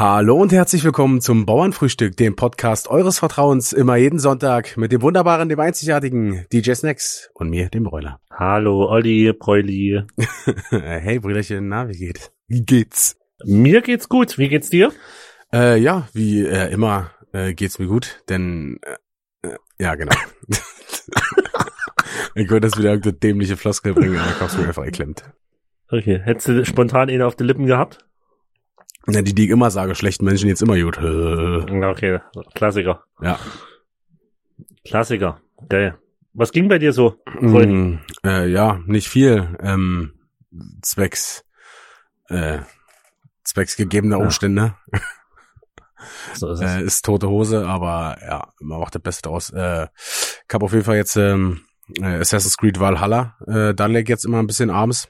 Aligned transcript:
Hallo 0.00 0.36
und 0.36 0.52
herzlich 0.52 0.84
willkommen 0.84 1.20
zum 1.20 1.44
Bauernfrühstück, 1.44 2.16
dem 2.16 2.36
Podcast 2.36 2.86
eures 2.86 3.18
Vertrauens, 3.18 3.72
immer 3.72 3.96
jeden 3.96 4.20
Sonntag 4.20 4.76
mit 4.76 4.92
dem 4.92 5.02
wunderbaren, 5.02 5.48
dem 5.48 5.58
einzigartigen 5.58 6.46
DJ 6.52 6.74
Snacks 6.74 7.30
und 7.34 7.50
mir, 7.50 7.68
dem 7.68 7.82
Bräuler. 7.82 8.20
Hallo, 8.30 8.88
Olli, 8.88 9.32
Bräuli. 9.32 10.04
hey, 10.70 11.18
Brüderchen, 11.18 11.68
na, 11.68 11.88
wie 11.88 11.98
geht? 11.98 12.30
Wie 12.46 12.64
geht's? 12.64 13.16
Mir 13.44 13.82
geht's 13.82 14.08
gut. 14.08 14.38
Wie 14.38 14.48
geht's 14.48 14.70
dir? 14.70 14.92
Äh, 15.52 15.80
ja, 15.80 16.06
wie 16.12 16.46
äh, 16.46 16.70
immer 16.70 17.10
äh, 17.32 17.52
geht's 17.54 17.80
mir 17.80 17.88
gut, 17.88 18.22
denn 18.28 18.78
äh, 19.42 19.48
äh, 19.48 19.56
ja, 19.80 19.96
genau. 19.96 20.14
ich 22.36 22.48
wollte 22.48 22.68
das 22.68 22.78
wieder 22.78 22.90
irgendeine 22.90 23.14
dämliche 23.14 23.56
Floskel 23.56 23.94
bringen, 23.94 24.16
aber 24.16 24.30
ich 24.30 24.40
hab's 24.40 24.56
mir 24.56 24.68
einfach 24.68 24.84
geklemmt. 24.84 25.24
Okay, 25.90 26.20
hättest 26.22 26.46
du 26.46 26.64
spontan 26.64 27.08
ihn 27.08 27.22
auf 27.22 27.34
die 27.34 27.42
Lippen 27.42 27.66
gehabt? 27.66 28.07
Ja, 29.06 29.22
die, 29.22 29.34
die 29.34 29.44
ich 29.44 29.50
immer 29.50 29.70
sage, 29.70 29.94
schlechten 29.94 30.24
Menschen 30.24 30.48
jetzt 30.48 30.62
immer 30.62 30.78
gut. 30.78 30.98
Äh, 30.98 31.84
Okay, 31.86 32.20
Klassiker. 32.54 33.04
Ja. 33.22 33.38
Klassiker. 34.84 35.40
Geil. 35.68 35.98
Was 36.34 36.52
ging 36.52 36.68
bei 36.68 36.78
dir 36.78 36.92
so? 36.92 37.16
Mm, 37.40 37.98
äh, 38.24 38.46
ja, 38.48 38.80
nicht 38.86 39.08
viel. 39.08 39.56
Ähm, 39.60 40.12
zwecks, 40.82 41.44
äh, 42.28 42.58
zwecks 43.44 43.76
gegebener 43.76 44.18
Ja. 44.18 44.24
Umstände. 44.24 44.74
So 46.34 46.50
ist 46.52 46.60
es. 46.62 46.70
Äh, 46.70 46.82
ist 46.84 47.04
tote 47.04 47.28
Hose, 47.28 47.66
aber 47.66 48.18
ja, 48.22 48.48
man 48.60 48.78
macht 48.80 48.94
das 48.94 49.02
Beste 49.02 49.22
draus. 49.22 49.50
Äh, 49.50 49.88
ich 49.96 50.54
habe 50.54 50.64
auf 50.64 50.72
jeden 50.72 50.84
Fall 50.84 50.96
jetzt 50.96 51.16
ähm, 51.16 51.62
äh, 52.00 52.20
Assassin's 52.20 52.56
Creed 52.56 52.78
Valhalla. 52.78 53.36
Äh, 53.46 53.74
da 53.74 53.86
leg 53.86 54.08
jetzt 54.08 54.24
immer 54.24 54.38
ein 54.38 54.46
bisschen 54.46 54.70
abends. 54.70 55.08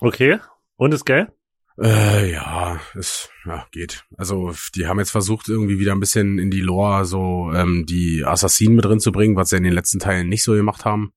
Okay. 0.00 0.38
Und 0.76 0.92
ist 0.94 1.04
geil? 1.04 1.32
Äh, 1.80 2.30
ja, 2.32 2.78
es 2.94 3.28
ja, 3.44 3.66
geht. 3.72 4.04
Also 4.16 4.52
die 4.76 4.86
haben 4.86 5.00
jetzt 5.00 5.10
versucht, 5.10 5.48
irgendwie 5.48 5.78
wieder 5.80 5.92
ein 5.92 6.00
bisschen 6.00 6.38
in 6.38 6.50
die 6.50 6.60
Lore 6.60 7.04
so 7.04 7.50
ähm, 7.52 7.84
die 7.86 8.24
Assassinen 8.24 8.76
mit 8.76 8.84
drin 8.84 9.00
zu 9.00 9.10
bringen, 9.10 9.34
was 9.36 9.50
sie 9.50 9.56
in 9.56 9.64
den 9.64 9.72
letzten 9.72 9.98
Teilen 9.98 10.28
nicht 10.28 10.44
so 10.44 10.52
gemacht 10.54 10.84
haben. 10.84 11.12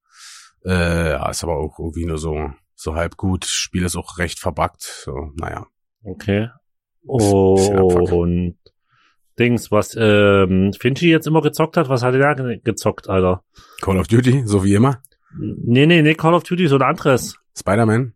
Äh, 0.65 1.11
ja, 1.11 1.29
ist 1.29 1.43
aber 1.43 1.57
auch 1.57 1.77
irgendwie 1.79 2.05
nur 2.05 2.17
so 2.17 2.49
so 2.73 2.95
halb 2.95 3.17
gut. 3.17 3.45
Spiel 3.45 3.83
ist 3.83 3.95
auch 3.95 4.17
recht 4.17 4.39
verbuggt. 4.39 4.81
So, 4.81 5.31
naja. 5.35 5.67
Okay. 6.03 6.49
Und 7.03 8.57
Dings, 9.39 9.71
was 9.71 9.95
ähm, 9.99 10.73
Finchi 10.73 11.09
jetzt 11.09 11.27
immer 11.27 11.41
gezockt 11.41 11.77
hat, 11.77 11.89
was 11.89 12.01
hat 12.03 12.15
er 12.15 12.19
da 12.19 12.33
ge- 12.33 12.59
gezockt, 12.63 13.07
Alter? 13.09 13.43
Call 13.81 13.97
of 13.97 14.07
Duty, 14.07 14.43
so 14.45 14.63
wie 14.63 14.73
immer. 14.73 15.01
Nee, 15.37 15.85
nee, 15.85 16.01
nee, 16.01 16.15
Call 16.15 16.33
of 16.33 16.43
Duty, 16.43 16.67
so 16.67 16.75
ein 16.75 16.81
anderes. 16.81 17.37
Spider-Man. 17.57 18.13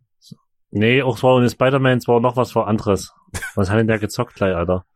Nee, 0.72 1.02
auch 1.02 1.16
es 1.16 1.22
war 1.22 1.34
ohne 1.34 1.50
Spider-Man, 1.50 1.98
es 1.98 2.08
war 2.08 2.18
noch 2.20 2.36
was 2.36 2.52
für 2.52 2.66
anderes. 2.66 3.14
Was 3.54 3.70
hat 3.70 3.78
denn 3.78 3.86
der 3.86 3.98
gezockt 3.98 4.34
gleich, 4.34 4.54
Alter? 4.54 4.86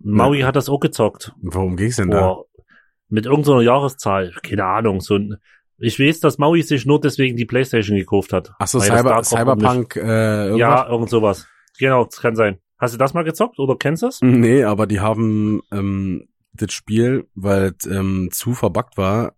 Maui 0.00 0.40
hat 0.40 0.56
das 0.56 0.68
auch 0.68 0.80
gezockt. 0.80 1.32
Worum 1.40 1.76
ging's 1.76 1.96
denn 1.96 2.10
da? 2.10 2.38
Mit 3.08 3.26
irgendeiner 3.26 3.60
Jahreszahl, 3.60 4.32
keine 4.42 4.64
Ahnung, 4.64 5.00
so 5.00 5.16
ein, 5.16 5.36
ich 5.78 6.00
weiß, 6.00 6.20
dass 6.20 6.38
Maui 6.38 6.62
sich 6.62 6.86
nur 6.86 7.00
deswegen 7.00 7.36
die 7.36 7.44
Playstation 7.44 7.98
gekauft 7.98 8.32
hat. 8.32 8.52
Ach 8.58 8.66
so, 8.66 8.78
das 8.78 8.88
Cyber, 8.88 9.22
Cyberpunk, 9.22 9.96
äh, 9.96 10.46
irgendwas? 10.46 10.58
Ja, 10.58 10.88
irgend 10.88 11.10
sowas. 11.10 11.46
Genau, 11.78 12.04
das 12.04 12.20
kann 12.20 12.34
sein. 12.34 12.58
Hast 12.78 12.94
du 12.94 12.98
das 12.98 13.12
mal 13.12 13.24
gezockt 13.24 13.58
oder 13.58 13.76
kennst 13.76 14.02
du 14.02 14.06
es? 14.06 14.20
Nee, 14.22 14.64
aber 14.64 14.86
die 14.86 15.00
haben 15.00 15.60
ähm, 15.70 16.28
das 16.54 16.72
Spiel, 16.72 17.28
weil 17.34 17.74
es 17.78 17.86
ähm, 17.86 18.30
zu 18.32 18.54
verbuggt 18.54 18.96
war, 18.96 19.34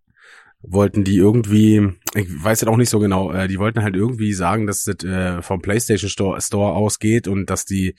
wollten 0.69 1.05
die 1.05 1.17
irgendwie, 1.17 1.93
ich 2.15 2.27
weiß 2.45 2.61
jetzt 2.61 2.69
auch 2.69 2.77
nicht 2.77 2.91
so 2.91 2.99
genau, 2.99 3.33
äh, 3.33 3.49
die 3.49 3.59
wollten 3.59 3.83
halt 3.83 3.95
irgendwie 3.97 4.33
sagen, 4.33 4.67
dass 4.67 4.85
das 4.85 5.05
äh, 5.05 5.43
vom 5.43 5.61
PlayStation 5.63 6.11
Store, 6.11 6.41
Store 6.41 6.73
ausgeht 6.75 7.29
und 7.29 7.51
dass 7.51 7.65
die 7.65 7.95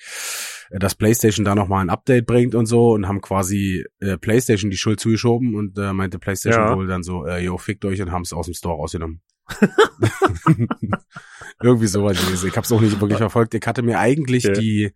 äh, 0.69 0.79
das 0.79 0.95
PlayStation 0.95 1.45
da 1.45 1.55
nochmal 1.55 1.81
ein 1.81 1.89
Update 1.89 2.25
bringt 2.25 2.55
und 2.55 2.65
so 2.65 2.91
und 2.91 3.07
haben 3.07 3.21
quasi 3.21 3.85
äh, 3.99 4.17
PlayStation 4.17 4.69
die 4.71 4.77
Schuld 4.77 4.99
zugeschoben 4.99 5.55
und 5.55 5.77
äh, 5.77 5.93
meinte 5.93 6.19
PlayStation 6.19 6.63
Ja. 6.67 6.75
wohl 6.75 6.87
dann 6.87 7.03
so, 7.03 7.25
äh, 7.25 7.43
yo, 7.43 7.57
fickt 7.57 7.85
euch 7.85 8.01
und 8.01 8.11
haben 8.11 8.23
es 8.23 8.33
aus 8.33 8.45
dem 8.47 8.53
Store 8.53 8.75
rausgenommen. 8.75 9.21
irgendwie 11.61 11.87
sowas. 11.87 12.17
Ich 12.43 12.57
hab's 12.57 12.71
auch 12.71 12.81
nicht 12.81 12.99
wirklich 12.99 13.17
verfolgt. 13.17 13.53
Ich 13.53 13.65
hatte 13.65 13.81
mir 13.81 13.99
eigentlich 13.99 14.45
Okay. 14.47 14.59
die 14.59 14.91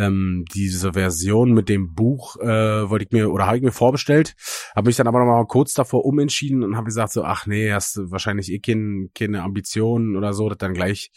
ähm, 0.00 0.44
diese 0.54 0.94
Version 0.94 1.52
mit 1.52 1.68
dem 1.68 1.94
Buch 1.94 2.36
äh, 2.40 2.88
wollte 2.88 3.04
ich 3.04 3.10
mir 3.12 3.30
oder 3.30 3.46
habe 3.46 3.58
ich 3.58 3.62
mir 3.62 3.72
vorbestellt, 3.72 4.34
habe 4.74 4.88
mich 4.88 4.96
dann 4.96 5.06
aber 5.06 5.18
noch 5.18 5.26
mal 5.26 5.46
kurz 5.46 5.74
davor 5.74 6.04
umentschieden 6.04 6.62
und 6.62 6.76
habe 6.76 6.86
gesagt 6.86 7.12
so, 7.12 7.22
ach 7.22 7.46
nee, 7.46 7.70
hast 7.72 7.96
du 7.96 8.10
wahrscheinlich 8.10 8.50
eh 8.50 8.60
kein, 8.60 9.10
keine 9.14 9.42
Ambitionen 9.42 10.16
oder 10.16 10.32
so, 10.32 10.48
das 10.48 10.58
dann 10.58 10.74
gleich 10.74 11.10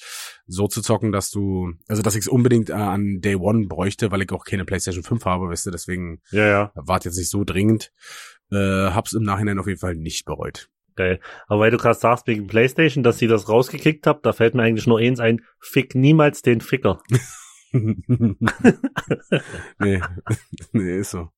so 0.46 0.68
zu 0.68 0.82
zocken, 0.82 1.12
dass 1.12 1.30
du, 1.30 1.72
also 1.88 2.02
dass 2.02 2.16
ich 2.16 2.22
es 2.22 2.28
unbedingt 2.28 2.70
äh, 2.70 2.74
an 2.74 3.22
Day 3.22 3.36
One 3.36 3.68
bräuchte, 3.68 4.12
weil 4.12 4.22
ich 4.22 4.32
auch 4.32 4.44
keine 4.44 4.66
PlayStation 4.66 5.04
5 5.04 5.24
habe, 5.26 5.50
weißt 5.50 5.66
du, 5.68 5.72
deswegen 5.72 6.22
Ja, 6.32 6.46
ja, 6.46 6.72
war 6.76 7.00
jetzt 7.04 7.18
nicht 7.18 7.30
so 7.30 7.44
dringend. 7.44 7.92
Äh, 8.52 8.58
hab's 8.58 9.14
im 9.14 9.24
Nachhinein 9.24 9.60
auf 9.60 9.68
jeden 9.68 9.80
Fall 9.80 9.96
nicht 9.96 10.26
bereut. 10.26 10.70
geil. 10.96 11.20
Aber 11.48 11.62
weil 11.62 11.72
du 11.72 11.78
gerade 11.78 11.98
sagst 11.98 12.28
wegen 12.28 12.48
Playstation, 12.48 13.04
dass 13.04 13.18
sie 13.18 13.28
das 13.28 13.48
rausgekickt 13.50 14.06
habt, 14.06 14.26
da 14.26 14.34
fällt 14.34 14.54
mir 14.54 14.64
eigentlich 14.64 14.86
nur 14.88 15.00
eins 15.00 15.20
ein, 15.20 15.42
fick 15.60 15.96
niemals 15.96 16.42
den 16.42 16.62
Ficker. 16.62 17.02
nee, 19.80 20.02
nee, 20.72 20.98
ist 21.00 21.12
so. 21.12 21.30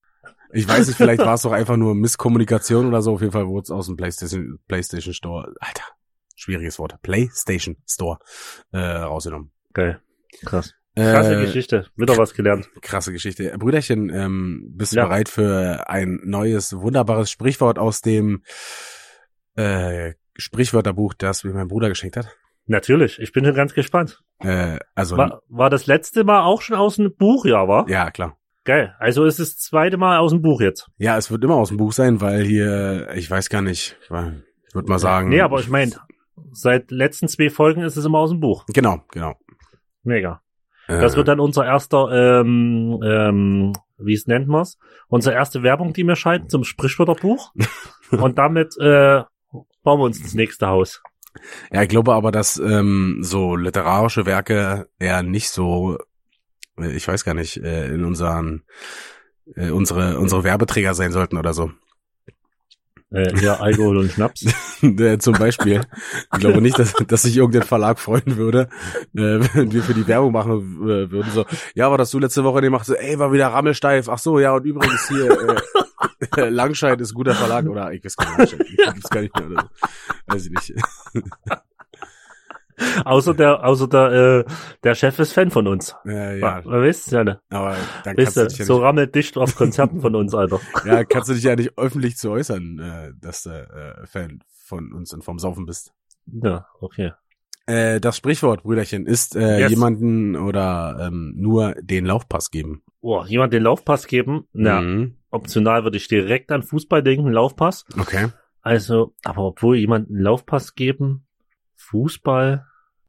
Ich 0.54 0.68
weiß 0.68 0.88
nicht, 0.88 0.98
vielleicht 0.98 1.20
war 1.22 1.34
es 1.34 1.42
doch 1.42 1.52
einfach 1.52 1.76
nur 1.78 1.96
Misskommunikation 1.96 2.86
oder 2.88 3.02
so. 3.02 3.14
Auf 3.14 3.22
jeden 3.22 3.34
Fall 3.34 3.48
wurde 3.48 3.64
es 3.64 3.72
aus 3.72 3.88
dem 3.88 3.96
PlayStation, 3.98 4.60
PlayStation 4.68 5.14
Store, 5.14 5.54
Alter, 5.60 5.84
schwieriges 6.36 6.78
Wort, 6.80 7.02
PlayStation 7.02 7.78
Store 7.90 8.20
äh, 8.72 8.78
rausgenommen. 8.80 9.52
Geil. 9.74 10.00
Krass. 10.46 10.74
Krasse 10.96 11.36
Äh, 11.36 11.46
Geschichte. 11.46 11.88
Wieder 11.98 12.18
was 12.18 12.34
gelernt. 12.34 12.70
krasse 12.82 13.12
Geschichte. 13.12 13.54
Brüderchen, 13.58 14.10
ähm, 14.10 14.72
bist 14.76 14.94
du 14.94 14.98
Ja. 14.98 15.06
bereit 15.06 15.28
für 15.28 15.90
ein 15.90 16.22
neues, 16.24 16.74
wunderbares 16.78 17.30
Sprichwort 17.32 17.78
aus 17.80 18.00
dem 18.02 18.44
äh, 19.56 20.14
Sprichwörterbuch, 20.38 21.14
das 21.14 21.44
mir 21.44 21.54
mein 21.54 21.68
Bruder 21.68 21.90
geschenkt 21.90 22.16
hat? 22.18 22.34
Natürlich. 22.68 23.20
Ich 23.20 23.32
bin 23.32 23.46
schon 23.46 23.54
ganz 23.56 23.74
gespannt. 23.74 24.24
Äh, 24.40 24.80
also, 24.96 25.18
War, 25.18 25.42
war 25.50 25.70
das 25.70 25.86
letzte 25.86 26.24
Mal 26.24 26.44
auch 26.44 26.62
schon 26.62 26.78
aus 26.78 26.96
dem 26.96 27.16
Buch, 27.16 27.46
ja, 27.46 27.68
war? 27.68 27.88
ja, 27.90 28.10
klar. 28.12 28.38
Geil. 28.64 28.96
Also 28.98 29.26
ist 29.26 29.40
es 29.40 29.56
das 29.56 29.64
zweite 29.64 29.98
Mal 29.98 30.18
aus 30.18 30.32
dem 30.32 30.42
Buch 30.42 30.60
jetzt. 30.60 30.90
Ja, 30.98 31.16
es 31.18 31.30
wird 31.30 31.44
immer 31.44 31.56
aus 31.56 31.68
dem 31.70 31.78
Buch 31.78 31.94
sein, 31.94 32.20
weil 32.20 32.44
hier, 32.44 33.10
ich 33.14 33.30
weiß 33.30 33.50
gar 33.50 33.62
nicht, 33.62 33.96
ich 34.02 34.10
würde 34.10 34.90
mal 34.90 34.98
sagen. 34.98 35.30
Nee, 35.30 35.42
aber 35.42 35.60
ich 35.60 35.70
meine, 35.70 35.92
seit 36.52 36.90
letzten 36.90 37.28
zwei 37.28 37.52
Folgen 37.52 37.82
ist 37.82 37.96
es 37.96 38.06
immer 38.06 38.18
aus 38.18 38.32
dem 38.32 38.40
Buch. 38.40 38.66
Genau, 38.74 39.04
genau. 39.12 39.36
Mega. 40.02 40.42
Äh, 40.88 41.00
Das 41.00 41.16
wird 41.16 41.28
dann 41.28 41.40
unser 41.40 41.64
erster, 41.64 42.42
ähm, 42.42 43.00
ähm, 43.06 43.74
wie 44.00 44.14
es 44.14 44.26
nennt 44.26 44.48
man's? 44.48 44.80
Unsere 45.10 45.36
erste 45.36 45.62
Werbung, 45.62 45.94
die 45.94 46.04
wir 46.04 46.16
schalten 46.16 46.50
zum 46.50 46.64
Sprichwörterbuch. 46.64 47.54
Und 48.12 48.40
damit 48.40 48.76
äh, 48.80 49.22
bauen 49.84 50.00
wir 50.00 50.06
uns 50.06 50.24
das 50.24 50.34
nächste 50.34 50.66
Haus. 50.68 51.04
Ja, 51.72 51.84
ich 51.84 51.90
glaube 51.90 52.14
aber, 52.14 52.32
dass 52.32 52.58
ähm, 52.58 53.20
so 53.22 53.56
literarische 53.56 54.26
Werke 54.26 54.88
eher 55.00 55.24
nicht 55.24 55.50
so, 55.50 55.98
äh, 56.80 56.92
ich 56.92 57.08
weiß 57.08 57.24
gar 57.24 57.34
nicht, 57.34 57.58
äh, 57.58 57.88
in 57.88 58.04
unseren 58.04 58.64
äh, 59.56 59.70
unsere 59.70 60.20
unsere 60.20 60.44
Werbeträger 60.44 60.94
sein 60.94 61.12
sollten 61.12 61.38
oder 61.38 61.54
so. 61.54 61.72
Äh, 63.12 63.40
ja, 63.40 63.56
Alkohol 63.60 63.98
und 63.98 64.12
Schnaps. 64.12 64.46
äh, 64.82 65.18
zum 65.20 65.34
Beispiel. 65.36 65.82
Ich 66.34 66.40
glaube 66.40 66.62
nicht, 66.62 66.78
dass, 66.78 66.94
dass 67.08 67.22
sich 67.22 67.38
irgendein 67.38 67.64
Verlag 67.64 68.00
freuen 68.00 68.36
würde, 68.36 68.68
äh, 69.14 69.40
wenn 69.54 69.72
wir 69.72 69.84
für 69.84 69.94
die 69.94 70.08
Werbung 70.08 70.34
machen 70.34 70.82
äh, 70.84 71.10
würden. 71.12 71.32
So, 71.32 71.46
ja, 71.76 71.88
aber 71.88 71.98
das 71.98 72.12
du 72.12 72.20
letzte 72.20 72.44
Woche 72.44 72.62
gemacht 72.62 72.86
so, 72.86 72.94
ey, 72.96 73.18
war 73.18 73.32
wieder 73.32 73.48
rammelsteif. 73.48 74.10
Ach 74.10 74.18
so, 74.18 74.40
ja, 74.40 74.54
und 74.54 74.66
übrigens 74.66 75.08
hier, 75.08 75.30
äh, 75.30 75.56
Langscheid 76.38 77.00
ist 77.02 77.14
guter 77.14 77.34
Verlag. 77.36 77.66
Oder 77.68 77.92
ich 77.94 78.04
weiß 78.04 78.16
gar 78.18 78.38
nicht, 78.40 78.58
gibt's 78.58 79.10
gar 79.10 79.22
nicht 79.22 79.36
mehr. 79.38 79.48
Oder 79.50 79.62
so. 79.62 80.34
Weiß 80.34 80.46
ich 80.46 80.52
nicht. 80.52 80.74
außer 83.06 83.34
der, 83.34 83.64
außer 83.66 83.88
der, 83.88 84.12
äh, 84.12 84.52
der 84.84 84.96
Chef 84.96 85.18
ist 85.20 85.34
Fan 85.34 85.50
von 85.52 85.68
uns. 85.68 85.96
Ja. 86.06 86.34
ja, 86.34 86.62
Man 86.66 86.82
weiß 86.82 87.10
ja 87.12 87.24
nicht. 87.24 87.40
aber 87.50 87.78
dann 88.04 88.16
kannst 88.16 88.36
Weißt 88.36 88.38
du 88.38 88.42
du, 88.42 88.48
dich 88.48 88.58
ja 88.60 88.66
so 88.66 88.78
rammelt 88.82 89.16
dicht 89.16 89.38
auf 89.38 89.56
Konzerten 89.56 90.02
von 90.02 90.16
uns, 90.16 90.34
Alter. 90.34 90.60
ja, 90.86 91.04
kannst 91.06 91.30
du 91.30 91.34
dich 91.34 91.44
ja 91.44 91.56
nicht 91.56 91.78
öffentlich 91.78 92.18
zu 92.18 92.32
äußern, 92.32 92.80
äh, 92.80 93.12
dass 93.20 93.44
du 93.44 93.50
äh, 93.50 94.06
Fan 94.08 94.40
von 94.64 94.92
uns 94.92 95.14
und 95.14 95.24
vom 95.24 95.40
Saufen 95.40 95.66
bist. 95.66 95.94
Ja, 96.26 96.68
okay. 96.82 97.14
Äh, 97.68 98.00
das 98.00 98.18
Sprichwort, 98.18 98.64
Brüderchen, 98.64 99.08
ist 99.08 99.36
äh, 99.36 99.60
Yes. 99.62 99.70
jemanden 99.72 100.36
oder 100.36 100.98
ähm, 101.08 101.34
nur 101.38 101.76
den 101.82 102.06
Laufpass 102.06 102.52
geben. 102.52 102.84
Boah, 103.02 103.26
jemand 103.26 103.54
den 103.54 103.64
Laufpass 103.64 104.06
geben? 104.08 104.48
Na, 104.54 104.82
Mhm. 104.82 105.16
Optional 105.36 105.84
würde 105.84 105.98
ich 105.98 106.08
direkt 106.08 106.52
an 106.52 106.64
Fußball 106.64 107.04
denken, 107.04 107.32
Laufpass. 107.32 107.86
Okay. 108.00 108.28
Also, 108.62 109.14
aber 109.24 109.44
obwohl 109.44 109.78
jemand 109.78 110.10
einen 110.10 110.22
Laufpass 110.22 110.76
geben, 110.76 111.28
Fußball, 111.76 112.66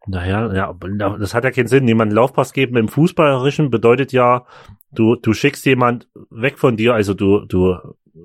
naja, 0.07 0.53
ja, 0.55 0.73
das 1.19 1.35
hat 1.35 1.45
ja 1.45 1.51
keinen 1.51 1.67
Sinn. 1.67 1.89
Jemand 1.89 2.11
einen 2.11 2.17
Laufpass 2.17 2.53
geben 2.53 2.77
im 2.77 2.89
Fußballerischen 2.89 3.71
bedeutet 3.71 4.13
ja, 4.13 4.45
du, 4.93 5.17
du 5.17 5.33
schickst 5.33 5.65
jemand 5.65 6.09
weg 6.31 6.59
von 6.59 6.77
dir, 6.77 6.95
also 6.95 7.15
du, 7.15 7.45
du 7.47 7.77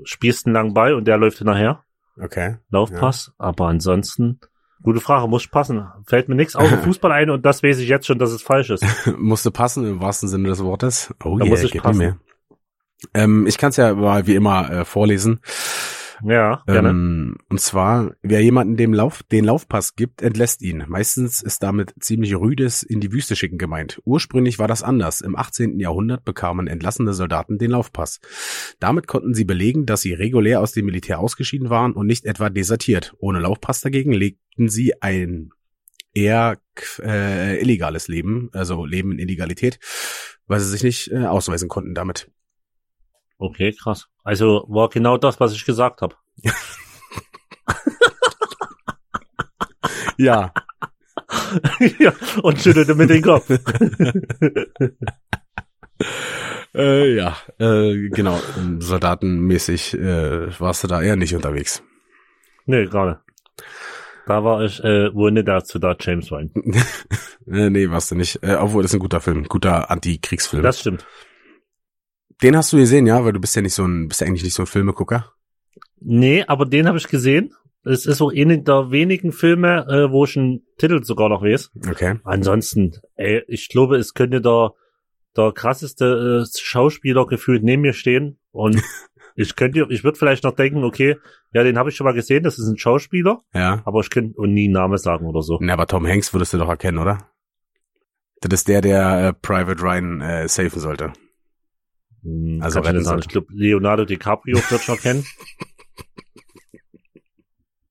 spielst 0.03 0.45
einen 0.45 0.53
langen 0.53 0.73
Ball 0.73 0.93
und 0.93 1.07
der 1.07 1.17
läuft 1.17 1.41
nachher. 1.41 1.83
Okay. 2.19 2.57
Laufpass. 2.69 3.33
Aber 3.37 3.67
ansonsten, 3.67 4.39
Gute 4.83 4.99
Frage, 4.99 5.27
muss 5.27 5.47
passen. 5.47 5.87
Fällt 6.07 6.27
mir 6.27 6.35
nichts 6.35 6.55
außer 6.55 6.77
Fußball 6.83 7.11
ein 7.11 7.29
und 7.29 7.45
das 7.45 7.61
weiß 7.61 7.79
ich 7.79 7.89
jetzt 7.89 8.07
schon, 8.07 8.17
dass 8.17 8.31
es 8.31 8.41
falsch 8.41 8.71
ist. 8.71 8.83
Musste 9.17 9.51
passen 9.51 9.85
im 9.85 10.01
wahrsten 10.01 10.27
Sinne 10.27 10.49
des 10.49 10.63
Wortes. 10.63 11.13
Oh 11.23 11.37
Da 11.37 11.45
yeah, 11.45 11.51
muss 11.51 11.63
ich 11.63 11.81
passen. 11.81 11.97
mir 11.97 12.05
mehr. 12.05 12.19
Ähm, 13.13 13.47
ich 13.47 13.57
kann 13.57 13.69
es 13.69 13.77
ja 13.77 13.93
mal 13.93 14.27
wie 14.27 14.35
immer 14.35 14.69
äh, 14.71 14.85
vorlesen. 14.85 15.39
Ja, 16.23 16.61
gerne. 16.67 16.89
Ähm, 16.89 17.37
und 17.49 17.59
zwar, 17.59 18.11
wer 18.21 18.43
jemanden 18.43 18.77
dem 18.77 18.93
Lauf, 18.93 19.23
den 19.23 19.45
Laufpass 19.45 19.95
gibt, 19.95 20.21
entlässt 20.21 20.61
ihn. 20.61 20.83
Meistens 20.87 21.41
ist 21.41 21.63
damit 21.63 21.93
ziemlich 21.99 22.35
rüdes 22.35 22.83
in 22.83 22.99
die 22.99 23.11
Wüste 23.11 23.35
schicken 23.35 23.57
gemeint. 23.57 24.01
Ursprünglich 24.05 24.59
war 24.59 24.67
das 24.67 24.83
anders. 24.83 25.21
Im 25.21 25.35
18. 25.35 25.79
Jahrhundert 25.79 26.23
bekamen 26.23 26.67
entlassene 26.67 27.13
Soldaten 27.13 27.57
den 27.57 27.71
Laufpass. 27.71 28.19
Damit 28.79 29.07
konnten 29.07 29.33
sie 29.33 29.45
belegen, 29.45 29.85
dass 29.85 30.01
sie 30.01 30.13
regulär 30.13 30.61
aus 30.61 30.73
dem 30.73 30.85
Militär 30.85 31.19
ausgeschieden 31.19 31.69
waren 31.69 31.93
und 31.93 32.07
nicht 32.07 32.25
etwa 32.25 32.49
desertiert. 32.49 33.15
Ohne 33.19 33.39
Laufpass 33.39 33.81
dagegen 33.81 34.11
legten 34.11 34.69
sie 34.69 35.01
ein 35.01 35.51
eher 36.13 36.57
äh, 36.99 37.59
illegales 37.61 38.07
Leben, 38.07 38.49
also 38.53 38.85
Leben 38.85 39.13
in 39.13 39.19
Illegalität, 39.19 39.79
weil 40.45 40.59
sie 40.59 40.69
sich 40.69 40.83
nicht 40.83 41.11
äh, 41.11 41.25
ausweisen 41.25 41.69
konnten 41.69 41.95
damit. 41.95 42.29
Okay, 43.41 43.73
krass. 43.73 44.07
Also 44.23 44.65
war 44.67 44.89
genau 44.89 45.17
das, 45.17 45.39
was 45.39 45.53
ich 45.53 45.65
gesagt 45.65 46.01
habe. 46.01 46.15
Ja, 50.17 50.53
ja, 51.99 52.13
und 52.43 52.59
schüttelte 52.59 52.95
mit 52.95 53.09
dem 53.09 53.21
Kopf. 53.21 53.49
Äh, 56.73 57.15
ja, 57.15 57.35
äh, 57.59 58.09
genau. 58.09 58.39
Soldatenmäßig 58.79 59.93
äh, 59.93 60.57
warst 60.57 60.83
du 60.83 60.87
da 60.87 61.01
eher 61.01 61.17
nicht 61.17 61.35
unterwegs. 61.35 61.83
nee, 62.65 62.85
gerade. 62.85 63.19
Da 64.25 64.43
war 64.45 64.63
ich 64.63 64.81
äh, 64.81 65.13
wohl 65.13 65.31
nicht 65.31 65.49
dazu 65.49 65.79
da, 65.79 65.95
James 65.99 66.31
Wine. 66.31 66.49
äh, 67.51 67.69
nee, 67.69 67.89
warst 67.89 68.11
du 68.11 68.15
nicht. 68.15 68.41
Äh, 68.41 68.55
obwohl, 68.55 68.83
das 68.83 68.91
ist 68.91 68.95
ein 68.95 69.01
guter 69.01 69.19
Film, 69.19 69.43
guter 69.49 69.91
Anti-Kriegsfilm. 69.91 70.63
Das 70.63 70.79
stimmt. 70.79 71.05
Den 72.43 72.55
hast 72.57 72.73
du 72.73 72.77
gesehen, 72.77 73.05
ja, 73.07 73.23
weil 73.23 73.33
du 73.33 73.39
bist 73.39 73.55
ja 73.55 73.61
nicht 73.61 73.73
so 73.73 73.85
ein, 73.85 74.07
bist 74.07 74.21
ja 74.21 74.27
eigentlich 74.27 74.43
nicht 74.43 74.55
so 74.55 74.63
ein 74.63 74.67
Filmegucker. 74.67 75.31
Nee, 75.99 76.43
aber 76.47 76.65
den 76.65 76.87
habe 76.87 76.97
ich 76.97 77.07
gesehen. 77.07 77.53
Es 77.83 78.05
ist 78.05 78.21
auch 78.21 78.31
einer 78.31 78.57
der 78.57 78.91
wenigen 78.91 79.31
Filme, 79.31 79.85
äh, 79.87 80.11
wo 80.11 80.25
ich 80.25 80.37
einen 80.37 80.61
Titel 80.77 81.03
sogar 81.03 81.29
noch 81.29 81.41
weiß. 81.43 81.71
Okay. 81.89 82.19
Ansonsten, 82.23 82.93
ey, 83.15 83.43
ich 83.47 83.69
glaube, 83.69 83.97
es 83.97 84.13
könnte 84.13 84.39
der, 84.41 84.71
der 85.35 85.51
krasseste 85.51 86.43
äh, 86.45 86.59
Schauspieler 86.59 87.25
gefühlt 87.25 87.63
neben 87.63 87.81
mir 87.81 87.93
stehen 87.93 88.37
und 88.51 88.81
ich 89.35 89.55
könnte, 89.55 89.87
ich 89.89 90.03
würde 90.03 90.17
vielleicht 90.17 90.43
noch 90.43 90.55
denken, 90.55 90.83
okay, 90.83 91.17
ja, 91.53 91.63
den 91.63 91.77
habe 91.77 91.89
ich 91.89 91.95
schon 91.95 92.05
mal 92.05 92.13
gesehen, 92.13 92.43
das 92.43 92.59
ist 92.59 92.67
ein 92.67 92.77
Schauspieler, 92.77 93.41
Ja. 93.53 93.81
aber 93.85 94.01
ich 94.01 94.09
könnte 94.11 94.39
nie 94.47 94.65
einen 94.65 94.73
Namen 94.73 94.97
sagen 94.97 95.25
oder 95.25 95.41
so. 95.41 95.57
Na, 95.61 95.73
aber 95.73 95.87
Tom 95.87 96.05
Hanks 96.07 96.33
würdest 96.33 96.53
du 96.53 96.57
doch 96.59 96.69
erkennen, 96.69 96.99
oder? 96.99 97.29
Das 98.41 98.59
ist 98.61 98.67
der, 98.67 98.81
der 98.81 99.27
äh, 99.27 99.33
Private 99.33 99.81
Ryan 99.81 100.21
äh, 100.21 100.47
safen 100.47 100.79
sollte. 100.79 101.13
Hm, 102.23 102.59
Also 102.61 102.81
kann 102.81 102.97
ich 103.19 103.27
glaube, 103.27 103.47
Leonardo 103.51 104.05
DiCaprio 104.05 104.57
wird 104.69 104.81
schon 104.81 104.97
kennen. 104.97 105.25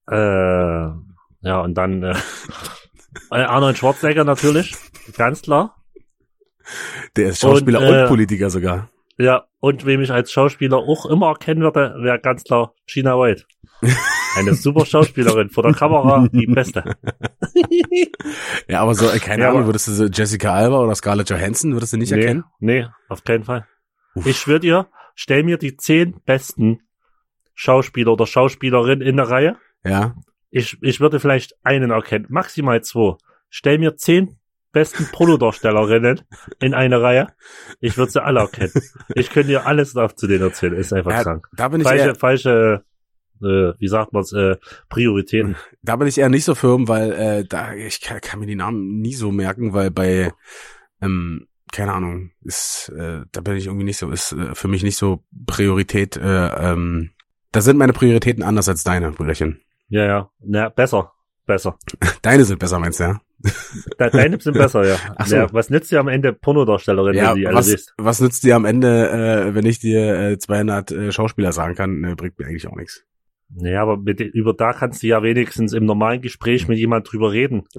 äh, 0.08 0.88
ja, 1.42 1.60
und 1.60 1.74
dann 1.74 2.02
äh, 2.02 2.14
äh, 3.30 3.36
Arnold 3.42 3.78
Schwarzenegger 3.78 4.24
natürlich, 4.24 4.74
ganz 5.16 5.42
klar. 5.42 5.76
Der 7.16 7.30
ist 7.30 7.40
Schauspieler 7.40 7.80
und, 7.80 7.86
Und, 7.88 7.94
äh, 7.94 8.06
Politiker 8.08 8.50
sogar. 8.50 8.90
Ja, 9.18 9.44
und 9.58 9.84
wem 9.84 10.00
ich 10.00 10.10
als 10.12 10.32
Schauspieler 10.32 10.78
auch 10.78 11.06
immer 11.06 11.28
erkennen 11.28 11.62
würde, 11.62 11.94
wäre 12.00 12.18
ganz 12.20 12.44
klar 12.44 12.74
Gina 12.86 13.18
White. 13.18 13.44
Eine 14.36 14.54
super 14.54 14.86
Schauspielerin 14.86 15.50
vor 15.50 15.64
der 15.64 15.72
Kamera, 15.72 16.28
die 16.32 16.46
beste. 16.46 16.84
Ja, 18.68 18.80
aber 18.82 18.94
so, 18.94 19.08
äh, 19.10 19.18
keine 19.18 19.42
Ja, 19.42 19.50
Ahnung, 19.50 19.66
würdest 19.66 19.88
du 19.88 19.92
so 19.92 20.04
Jessica 20.06 20.52
Alba 20.54 20.78
oder 20.80 20.94
Scarlett 20.94 21.28
Johansson, 21.30 21.72
würdest 21.72 21.92
du 21.92 21.96
nicht 21.96 22.12
nee, 22.12 22.20
erkennen? 22.20 22.44
nee, 22.60 22.86
auf 23.08 23.24
keinen 23.24 23.42
Fall. 23.44 23.66
Uff. 24.14 24.26
Ich 24.26 24.38
schwör 24.38 24.58
dir, 24.58 24.88
stell 25.14 25.42
mir 25.42 25.58
die 25.58 25.76
zehn 25.76 26.20
besten 26.24 26.82
Schauspieler 27.54 28.12
oder 28.12 28.26
Schauspielerinnen 28.26 29.06
in 29.06 29.16
der 29.16 29.28
Reihe. 29.28 29.56
Ja. 29.84 30.14
Ich, 30.50 30.78
ich 30.82 31.00
würde 31.00 31.20
vielleicht 31.20 31.54
einen 31.62 31.90
erkennen, 31.90 32.26
maximal 32.28 32.82
zwei. 32.82 33.16
Stell 33.48 33.78
mir 33.78 33.96
zehn 33.96 34.38
besten 34.72 35.06
Pornodarstellerinnen 35.12 36.22
in 36.60 36.74
eine 36.74 37.02
Reihe. 37.02 37.28
Ich 37.80 37.96
würde 37.96 38.12
sie 38.12 38.22
alle 38.22 38.40
erkennen. 38.40 38.72
Ich 39.14 39.30
könnte 39.30 39.48
dir 39.48 39.66
alles 39.66 39.96
auf 39.96 40.14
zu 40.14 40.26
denen 40.26 40.42
erzählen. 40.42 40.74
Ist 40.74 40.92
einfach 40.92 41.12
ja 41.12 41.22
krank. 41.22 41.48
da 41.56 41.68
bin 41.68 41.80
ich 41.80 41.86
Falsche, 41.86 42.04
eher, 42.04 42.14
falsche, 42.14 42.84
äh, 43.42 43.72
wie 43.78 43.88
sagt 43.88 44.12
man's, 44.12 44.32
äh, 44.32 44.56
Prioritäten. 44.88 45.56
da 45.82 45.96
bin 45.96 46.08
ich 46.08 46.18
eher 46.18 46.28
nicht 46.28 46.44
so 46.44 46.54
firm, 46.54 46.88
weil 46.88 47.12
äh, 47.12 47.44
da 47.44 47.74
ich 47.74 48.00
kann, 48.00 48.20
kann 48.20 48.40
mir 48.40 48.46
die 48.46 48.56
Namen 48.56 49.00
nie 49.00 49.14
so 49.14 49.32
merken, 49.32 49.72
weil 49.72 49.90
bei 49.90 50.32
ähm, 51.00 51.46
keine 51.72 51.92
Ahnung, 51.92 52.30
ist 52.42 52.92
äh, 52.96 53.22
da 53.32 53.40
bin 53.40 53.56
ich 53.56 53.66
irgendwie 53.66 53.84
nicht 53.84 53.98
so, 53.98 54.10
ist 54.10 54.32
äh, 54.32 54.54
für 54.54 54.68
mich 54.68 54.82
nicht 54.82 54.96
so 54.96 55.24
Priorität. 55.46 56.16
Äh, 56.16 56.72
ähm, 56.72 57.10
da 57.52 57.60
sind 57.60 57.76
meine 57.78 57.92
Prioritäten 57.92 58.42
anders 58.42 58.68
als 58.68 58.84
deine, 58.84 59.12
Brüderchen. 59.12 59.60
Ja, 59.88 60.04
ja. 60.04 60.30
Na, 60.40 60.68
besser. 60.68 61.12
Besser. 61.46 61.76
Deine 62.22 62.44
sind 62.44 62.60
besser, 62.60 62.78
meinst 62.78 63.00
du, 63.00 63.04
ja? 63.04 63.20
De 63.98 64.10
Deine 64.10 64.38
sind 64.40 64.52
besser, 64.54 64.86
ja. 64.86 64.96
Ach 65.16 65.26
so. 65.26 65.34
ja. 65.34 65.52
Was 65.52 65.68
nützt 65.68 65.90
dir 65.90 65.98
am 65.98 66.06
Ende 66.06 66.32
Pornodarstellerin, 66.32 67.16
Ja, 67.16 67.34
wenn 67.34 67.42
du 67.42 67.48
die 67.48 67.54
was, 67.54 67.66
siehst? 67.66 67.94
was 67.98 68.20
nützt 68.20 68.44
dir 68.44 68.54
am 68.54 68.64
Ende, 68.64 69.10
äh, 69.10 69.54
wenn 69.54 69.66
ich 69.66 69.80
dir 69.80 70.30
äh, 70.30 70.38
200 70.38 70.90
äh, 70.92 71.12
Schauspieler 71.12 71.50
sagen 71.50 71.74
kann, 71.74 72.04
äh, 72.04 72.14
bringt 72.14 72.38
mir 72.38 72.46
eigentlich 72.46 72.68
auch 72.68 72.76
nichts. 72.76 73.04
Naja, 73.52 73.82
aber 73.82 73.96
mit, 73.96 74.20
über 74.20 74.54
da 74.54 74.72
kannst 74.72 75.02
du 75.02 75.08
ja 75.08 75.24
wenigstens 75.24 75.72
im 75.72 75.86
normalen 75.86 76.20
Gespräch 76.22 76.68
mit 76.68 76.78
jemand 76.78 77.10
drüber 77.10 77.32
reden. 77.32 77.64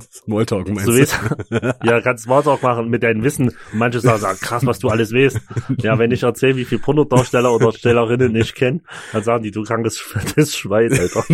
Smalltalk 0.00 0.68
meinst 0.68 0.88
du? 0.88 0.92
weißt, 0.92 1.18
ja, 1.84 2.00
kannst 2.00 2.24
Smalltalk 2.24 2.62
machen 2.62 2.88
mit 2.88 3.02
deinem 3.02 3.22
Wissen. 3.22 3.52
Manche 3.72 4.00
sagen, 4.00 4.20
sagen, 4.20 4.38
krass, 4.40 4.64
was 4.66 4.78
du 4.78 4.88
alles 4.88 5.12
weißt. 5.12 5.40
Ja, 5.78 5.98
wenn 5.98 6.10
ich 6.10 6.22
erzähle, 6.22 6.56
wie 6.56 6.64
viel 6.64 6.78
Pornodarsteller 6.78 7.52
oder 7.52 7.72
Stellerinnen 7.72 8.34
ich 8.36 8.54
kenne, 8.54 8.80
dann 9.12 9.22
sagen 9.22 9.42
die, 9.42 9.50
du 9.50 9.62
krankes 9.62 9.98
fettes 9.98 10.56
Schwein, 10.56 10.92
Alter. 10.92 11.24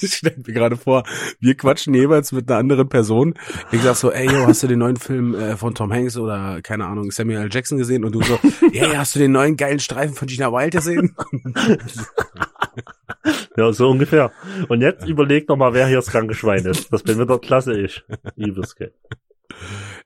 ich 0.00 0.14
stell 0.14 0.36
mir 0.46 0.52
gerade 0.52 0.76
vor, 0.76 1.04
wir 1.40 1.56
quatschen 1.56 1.94
jeweils 1.94 2.32
mit 2.32 2.50
einer 2.50 2.58
anderen 2.58 2.88
Person. 2.88 3.34
Ich 3.72 3.82
sag 3.82 3.96
so, 3.96 4.10
ey, 4.10 4.26
yo, 4.26 4.46
hast 4.46 4.62
du 4.62 4.66
den 4.66 4.78
neuen 4.78 4.96
Film 4.96 5.34
äh, 5.34 5.56
von 5.56 5.74
Tom 5.74 5.92
Hanks 5.92 6.16
oder, 6.16 6.60
keine 6.62 6.86
Ahnung, 6.86 7.10
Samuel 7.10 7.42
L. 7.42 7.48
Jackson 7.50 7.78
gesehen? 7.78 8.04
Und 8.04 8.14
du 8.14 8.22
so, 8.22 8.38
hey, 8.72 8.94
hast 8.96 9.14
du 9.14 9.18
den 9.18 9.32
neuen 9.32 9.56
geilen 9.56 9.80
Streifen 9.80 10.14
von 10.14 10.28
Gina 10.28 10.52
Wild 10.52 10.72
gesehen? 10.72 11.14
Ja, 13.56 13.72
so 13.72 13.90
ungefähr. 13.90 14.32
Und 14.68 14.80
jetzt 14.80 15.06
überleg 15.06 15.46
doch 15.48 15.56
mal, 15.56 15.74
wer 15.74 15.86
hier 15.86 15.96
das 15.96 16.06
kranke 16.06 16.34
Schwein 16.34 16.64
ist. 16.64 16.92
Das 16.92 17.02
bin 17.02 17.18
wieder 17.18 17.38
klasse 17.38 17.78
ich. 17.78 18.02
Liebesgeld. 18.36 18.94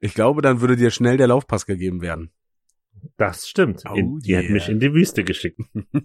Ich 0.00 0.14
glaube, 0.14 0.42
dann 0.42 0.60
würde 0.60 0.76
dir 0.76 0.90
schnell 0.90 1.16
der 1.16 1.28
Laufpass 1.28 1.66
gegeben 1.66 2.00
werden. 2.02 2.30
Das 3.16 3.46
stimmt. 3.46 3.82
Oh 3.88 3.94
In, 3.94 4.18
die 4.18 4.32
yeah. 4.32 4.40
hätten 4.40 4.52
mich 4.54 4.68
in 4.68 4.80
die 4.80 4.92
Wüste 4.92 5.24
geschickt. 5.24 5.60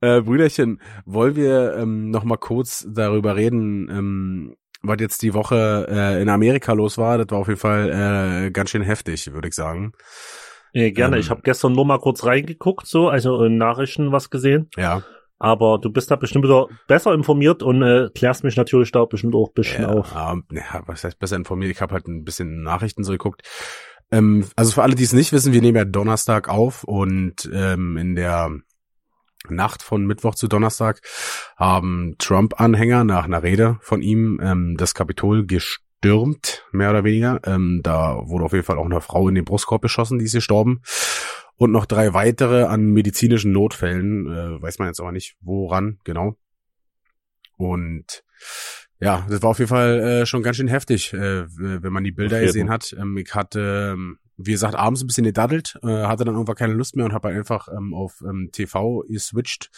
Äh, 0.00 0.22
Brüderchen, 0.22 0.80
wollen 1.04 1.36
wir 1.36 1.74
ähm, 1.76 2.10
noch 2.10 2.24
mal 2.24 2.36
kurz 2.36 2.86
darüber 2.90 3.36
reden, 3.36 3.88
ähm, 3.90 4.56
was 4.82 4.96
jetzt 5.00 5.22
die 5.22 5.34
Woche 5.34 5.86
äh, 5.90 6.22
in 6.22 6.28
Amerika 6.28 6.72
los 6.72 6.98
war? 6.98 7.18
Das 7.18 7.28
war 7.30 7.38
auf 7.38 7.48
jeden 7.48 7.60
Fall 7.60 8.46
äh, 8.46 8.50
ganz 8.50 8.70
schön 8.70 8.82
heftig, 8.82 9.32
würde 9.32 9.48
ich 9.48 9.54
sagen. 9.54 9.92
Äh, 10.72 10.92
gerne. 10.92 11.16
Ähm. 11.16 11.20
ich 11.20 11.30
habe 11.30 11.42
gestern 11.42 11.72
nur 11.72 11.86
mal 11.86 11.98
kurz 11.98 12.24
reingeguckt, 12.24 12.86
so, 12.86 13.08
also 13.08 13.42
in 13.44 13.56
Nachrichten 13.56 14.12
was 14.12 14.30
gesehen. 14.30 14.68
Ja. 14.76 15.02
Aber 15.38 15.78
du 15.78 15.90
bist 15.90 16.10
da 16.10 16.16
bestimmt 16.16 16.44
wieder 16.44 16.66
besser 16.86 17.12
informiert 17.12 17.62
und 17.62 17.82
äh, 17.82 18.08
klärst 18.14 18.42
mich 18.42 18.56
natürlich 18.56 18.90
da 18.92 19.04
bestimmt 19.04 19.34
auch 19.34 19.48
ein 19.48 19.54
bisschen 19.54 19.82
ja, 19.82 19.90
auf. 19.90 20.14
ähm, 20.16 20.44
ja, 20.50 20.82
was 20.86 21.04
heißt 21.04 21.18
besser 21.18 21.36
informiert? 21.36 21.70
Ich 21.70 21.80
habe 21.80 21.92
halt 21.92 22.08
ein 22.08 22.24
bisschen 22.24 22.62
Nachrichten 22.62 23.04
so 23.04 23.12
geguckt. 23.12 23.42
Ähm, 24.10 24.46
also 24.56 24.72
für 24.72 24.82
alle, 24.82 24.94
die 24.94 25.04
es 25.04 25.12
nicht 25.12 25.32
wissen, 25.32 25.52
wir 25.52 25.60
nehmen 25.60 25.76
ja 25.76 25.84
Donnerstag 25.84 26.48
auf 26.48 26.84
und 26.84 27.50
ähm, 27.52 27.96
in 27.96 28.14
der 28.14 28.50
Nacht 29.48 29.82
von 29.82 30.06
Mittwoch 30.06 30.34
zu 30.34 30.48
Donnerstag 30.48 31.00
haben 31.56 32.16
Trump-Anhänger 32.18 33.04
nach 33.04 33.24
einer 33.24 33.42
Rede 33.42 33.78
von 33.80 34.02
ihm 34.02 34.40
ähm, 34.42 34.76
das 34.76 34.94
Kapitol 34.94 35.46
gestürmt, 35.46 36.64
mehr 36.72 36.90
oder 36.90 37.04
weniger. 37.04 37.40
Ähm, 37.44 37.80
da 37.82 38.20
wurde 38.24 38.44
auf 38.44 38.52
jeden 38.52 38.64
Fall 38.64 38.78
auch 38.78 38.84
eine 38.84 39.00
Frau 39.00 39.28
in 39.28 39.34
den 39.34 39.44
Brustkorb 39.44 39.82
geschossen, 39.82 40.18
die 40.18 40.24
ist 40.24 40.32
gestorben. 40.32 40.82
Und 41.56 41.72
noch 41.72 41.86
drei 41.86 42.12
weitere 42.12 42.64
an 42.64 42.90
medizinischen 42.90 43.52
Notfällen, 43.52 44.26
äh, 44.26 44.62
weiß 44.62 44.78
man 44.78 44.88
jetzt 44.88 45.00
aber 45.00 45.12
nicht, 45.12 45.36
woran 45.40 45.98
genau. 46.04 46.36
Und 47.56 48.24
ja, 49.00 49.26
das 49.28 49.42
war 49.42 49.50
auf 49.50 49.58
jeden 49.58 49.68
Fall 49.68 50.00
äh, 50.00 50.26
schon 50.26 50.42
ganz 50.42 50.56
schön 50.56 50.68
heftig, 50.68 51.12
äh, 51.12 51.46
wenn 51.48 51.92
man 51.92 52.04
die 52.04 52.12
Bilder 52.12 52.40
gesehen 52.40 52.70
hat. 52.70 52.94
Ähm, 52.98 53.16
ich 53.16 53.34
hatte, 53.34 53.92
ähm, 53.94 54.18
wie 54.36 54.52
gesagt, 54.52 54.74
abends 54.74 55.02
ein 55.02 55.06
bisschen 55.06 55.24
gedaddelt, 55.24 55.78
äh, 55.82 55.86
hatte 55.86 56.24
dann 56.24 56.34
irgendwann 56.34 56.56
keine 56.56 56.74
Lust 56.74 56.96
mehr 56.96 57.04
und 57.04 57.12
habe 57.12 57.28
halt 57.28 57.38
einfach 57.38 57.68
ähm, 57.68 57.94
auf 57.94 58.22
ähm, 58.26 58.50
TV 58.52 59.04
geswitcht, 59.08 59.70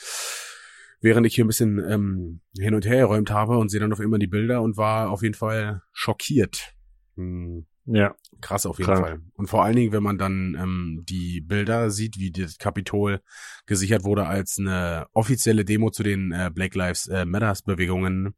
während 1.01 1.27
ich 1.27 1.35
hier 1.35 1.45
ein 1.45 1.49
bisschen 1.49 1.79
ähm, 1.79 2.41
hin 2.57 2.75
und 2.75 2.87
her 2.87 3.01
geräumt 3.01 3.31
habe 3.31 3.59
und 3.59 3.71
sehe 3.71 3.81
dann 3.81 3.93
auf 3.93 4.01
immer 4.01 4.19
die 4.19 4.27
Bilder 4.27 4.63
und 4.63 4.77
war 4.77 5.11
auf 5.11 5.23
jeden 5.23 5.35
Fall 5.35 5.83
schockiert. 5.93 6.75
Hm. 7.17 7.67
Ja. 7.91 8.15
Krass 8.41 8.67
auf 8.67 8.79
jeden 8.79 8.91
Krank. 8.91 9.01
Fall. 9.07 9.21
Und 9.35 9.47
vor 9.49 9.65
allen 9.65 9.75
Dingen, 9.77 9.93
wenn 9.93 10.03
man 10.03 10.19
dann 10.19 10.55
ähm, 10.61 11.05
die 11.09 11.41
Bilder 11.41 11.91
sieht, 11.91 12.19
wie 12.19 12.31
das 12.31 12.59
Kapitol 12.59 13.21
gesichert 13.67 14.05
wurde 14.05 14.27
als 14.27 14.59
eine 14.59 15.07
offizielle 15.13 15.65
Demo 15.65 15.91
zu 15.91 16.03
den 16.03 16.31
äh, 16.33 16.51
Black 16.55 16.75
Lives 16.75 17.07
äh, 17.09 17.25
Matters 17.25 17.63
Bewegungen 17.63 18.35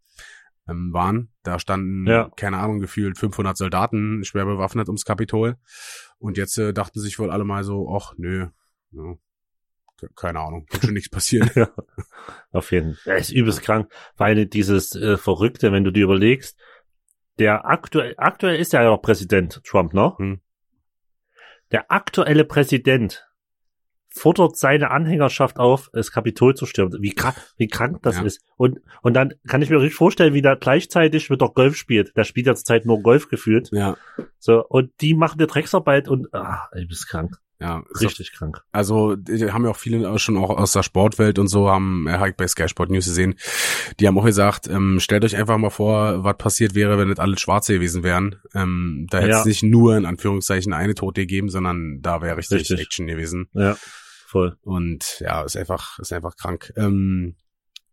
ähm, 0.68 0.92
waren. 0.92 1.30
Da 1.42 1.58
standen, 1.58 2.06
Ja. 2.06 2.30
keine 2.36 2.58
Ahnung, 2.58 2.78
gefühlt 2.80 3.18
500 3.18 3.56
Soldaten 3.56 4.24
schwer 4.24 4.44
bewaffnet 4.46 4.88
ums 4.88 5.04
Kapitol. 5.04 5.56
Und 6.18 6.36
jetzt 6.36 6.56
äh, 6.58 6.72
dachten 6.72 7.00
sich 7.00 7.18
wohl 7.18 7.30
alle 7.30 7.44
mal 7.44 7.64
so, 7.64 7.94
ach 7.94 8.14
nö, 8.16 8.46
ja, 8.92 9.14
ke- 9.98 10.10
keine 10.16 10.40
Ahnung, 10.40 10.66
wird 10.70 10.84
schon 10.84 10.94
nichts 10.94 11.10
passieren. 11.10 11.50
Ja, 11.56 11.68
auf 12.52 12.70
jeden 12.72 12.94
Fall. 12.94 13.14
Er 13.14 13.18
ist 13.18 13.30
übelst 13.32 13.62
krank, 13.62 13.90
weil 14.16 14.46
dieses 14.46 14.94
äh, 14.94 15.16
Verrückte, 15.16 15.72
wenn 15.72 15.84
du 15.84 15.90
dir 15.90 16.04
überlegst, 16.04 16.58
der 17.40 17.64
aktuell, 17.66 18.14
aktuell 18.18 18.56
ist 18.60 18.72
ja 18.72 18.84
noch 18.84 19.02
Präsident 19.02 19.60
Trump, 19.64 19.92
ne? 19.94 20.14
Hm. 20.16 20.40
Der 21.72 21.90
aktuelle 21.90 22.44
Präsident 22.44 23.26
fordert 24.12 24.56
seine 24.56 24.90
Anhängerschaft 24.90 25.58
auf, 25.58 25.88
das 25.92 26.10
Kapitol 26.10 26.54
zu 26.56 26.66
stürmen. 26.66 27.00
Wie 27.00 27.12
krank, 27.14 27.36
wie 27.56 27.68
krank 27.68 28.02
das 28.02 28.16
Ja. 28.16 28.22
ist. 28.24 28.42
Und, 28.56 28.80
und 29.02 29.14
dann 29.14 29.34
kann 29.46 29.62
ich 29.62 29.70
mir 29.70 29.76
richtig 29.80 29.94
vorstellen, 29.94 30.34
wie 30.34 30.42
der 30.42 30.56
gleichzeitig 30.56 31.30
mit 31.30 31.40
der 31.40 31.48
Golf 31.50 31.76
spielt. 31.76 32.16
Der 32.16 32.24
spielt 32.24 32.48
ja 32.48 32.54
zur 32.56 32.64
Zeit 32.64 32.86
nur 32.86 33.00
Golf 33.02 33.28
gefühlt. 33.28 33.68
ja, 33.72 33.96
So, 34.38 34.64
und 34.66 34.90
die 35.00 35.14
machen 35.14 35.38
eine 35.38 35.46
Drecksarbeit 35.46 36.08
und, 36.08 36.34
ah, 36.34 36.68
ey, 36.72 36.86
bist 36.86 37.08
krank. 37.08 37.36
Ja. 37.60 37.82
Richtig 38.00 38.32
krank. 38.32 38.62
Also 38.72 39.12
haben 39.12 39.64
ja 39.64 39.70
auch 39.70 39.76
viele 39.76 40.10
auch 40.10 40.18
schon 40.18 40.36
auch 40.38 40.50
aus 40.50 40.72
der 40.72 40.82
Sportwelt 40.82 41.38
und 41.38 41.48
so 41.48 41.68
haben 41.70 42.06
äh, 42.06 42.28
ich 42.28 42.34
bei 42.36 42.48
Sky 42.48 42.68
Sport 42.68 42.90
News 42.90 43.04
gesehen. 43.04 43.34
Die 44.00 44.08
haben 44.08 44.18
auch 44.18 44.24
gesagt, 44.24 44.66
ähm, 44.68 44.98
stellt 45.00 45.24
euch 45.24 45.36
einfach 45.36 45.58
mal 45.58 45.70
vor, 45.70 46.24
was 46.24 46.36
passiert 46.38 46.74
wäre, 46.74 46.98
wenn 46.98 47.08
nicht 47.08 47.20
alle 47.20 47.38
Schwarze 47.38 47.74
gewesen 47.74 48.02
wären. 48.02 48.36
Ähm, 48.54 49.06
da 49.10 49.18
hätte 49.18 49.30
es 49.32 49.38
Ja. 49.38 49.44
nicht 49.44 49.62
nur 49.62 49.96
in 49.96 50.06
Anführungszeichen 50.06 50.72
eine 50.72 50.94
Tote 50.94 51.20
gegeben, 51.22 51.50
sondern 51.50 52.00
da 52.00 52.22
wäre 52.22 52.36
richtig, 52.38 52.60
Richtig. 52.60 52.80
Action 52.80 53.06
gewesen. 53.06 53.48
Ja, 53.52 53.76
voll. 54.26 54.56
Und 54.62 55.20
ja, 55.20 55.42
ist 55.42 55.56
einfach 55.56 55.98
ist 55.98 56.12
einfach 56.12 56.36
krank. 56.36 56.72
Ähm, 56.76 57.36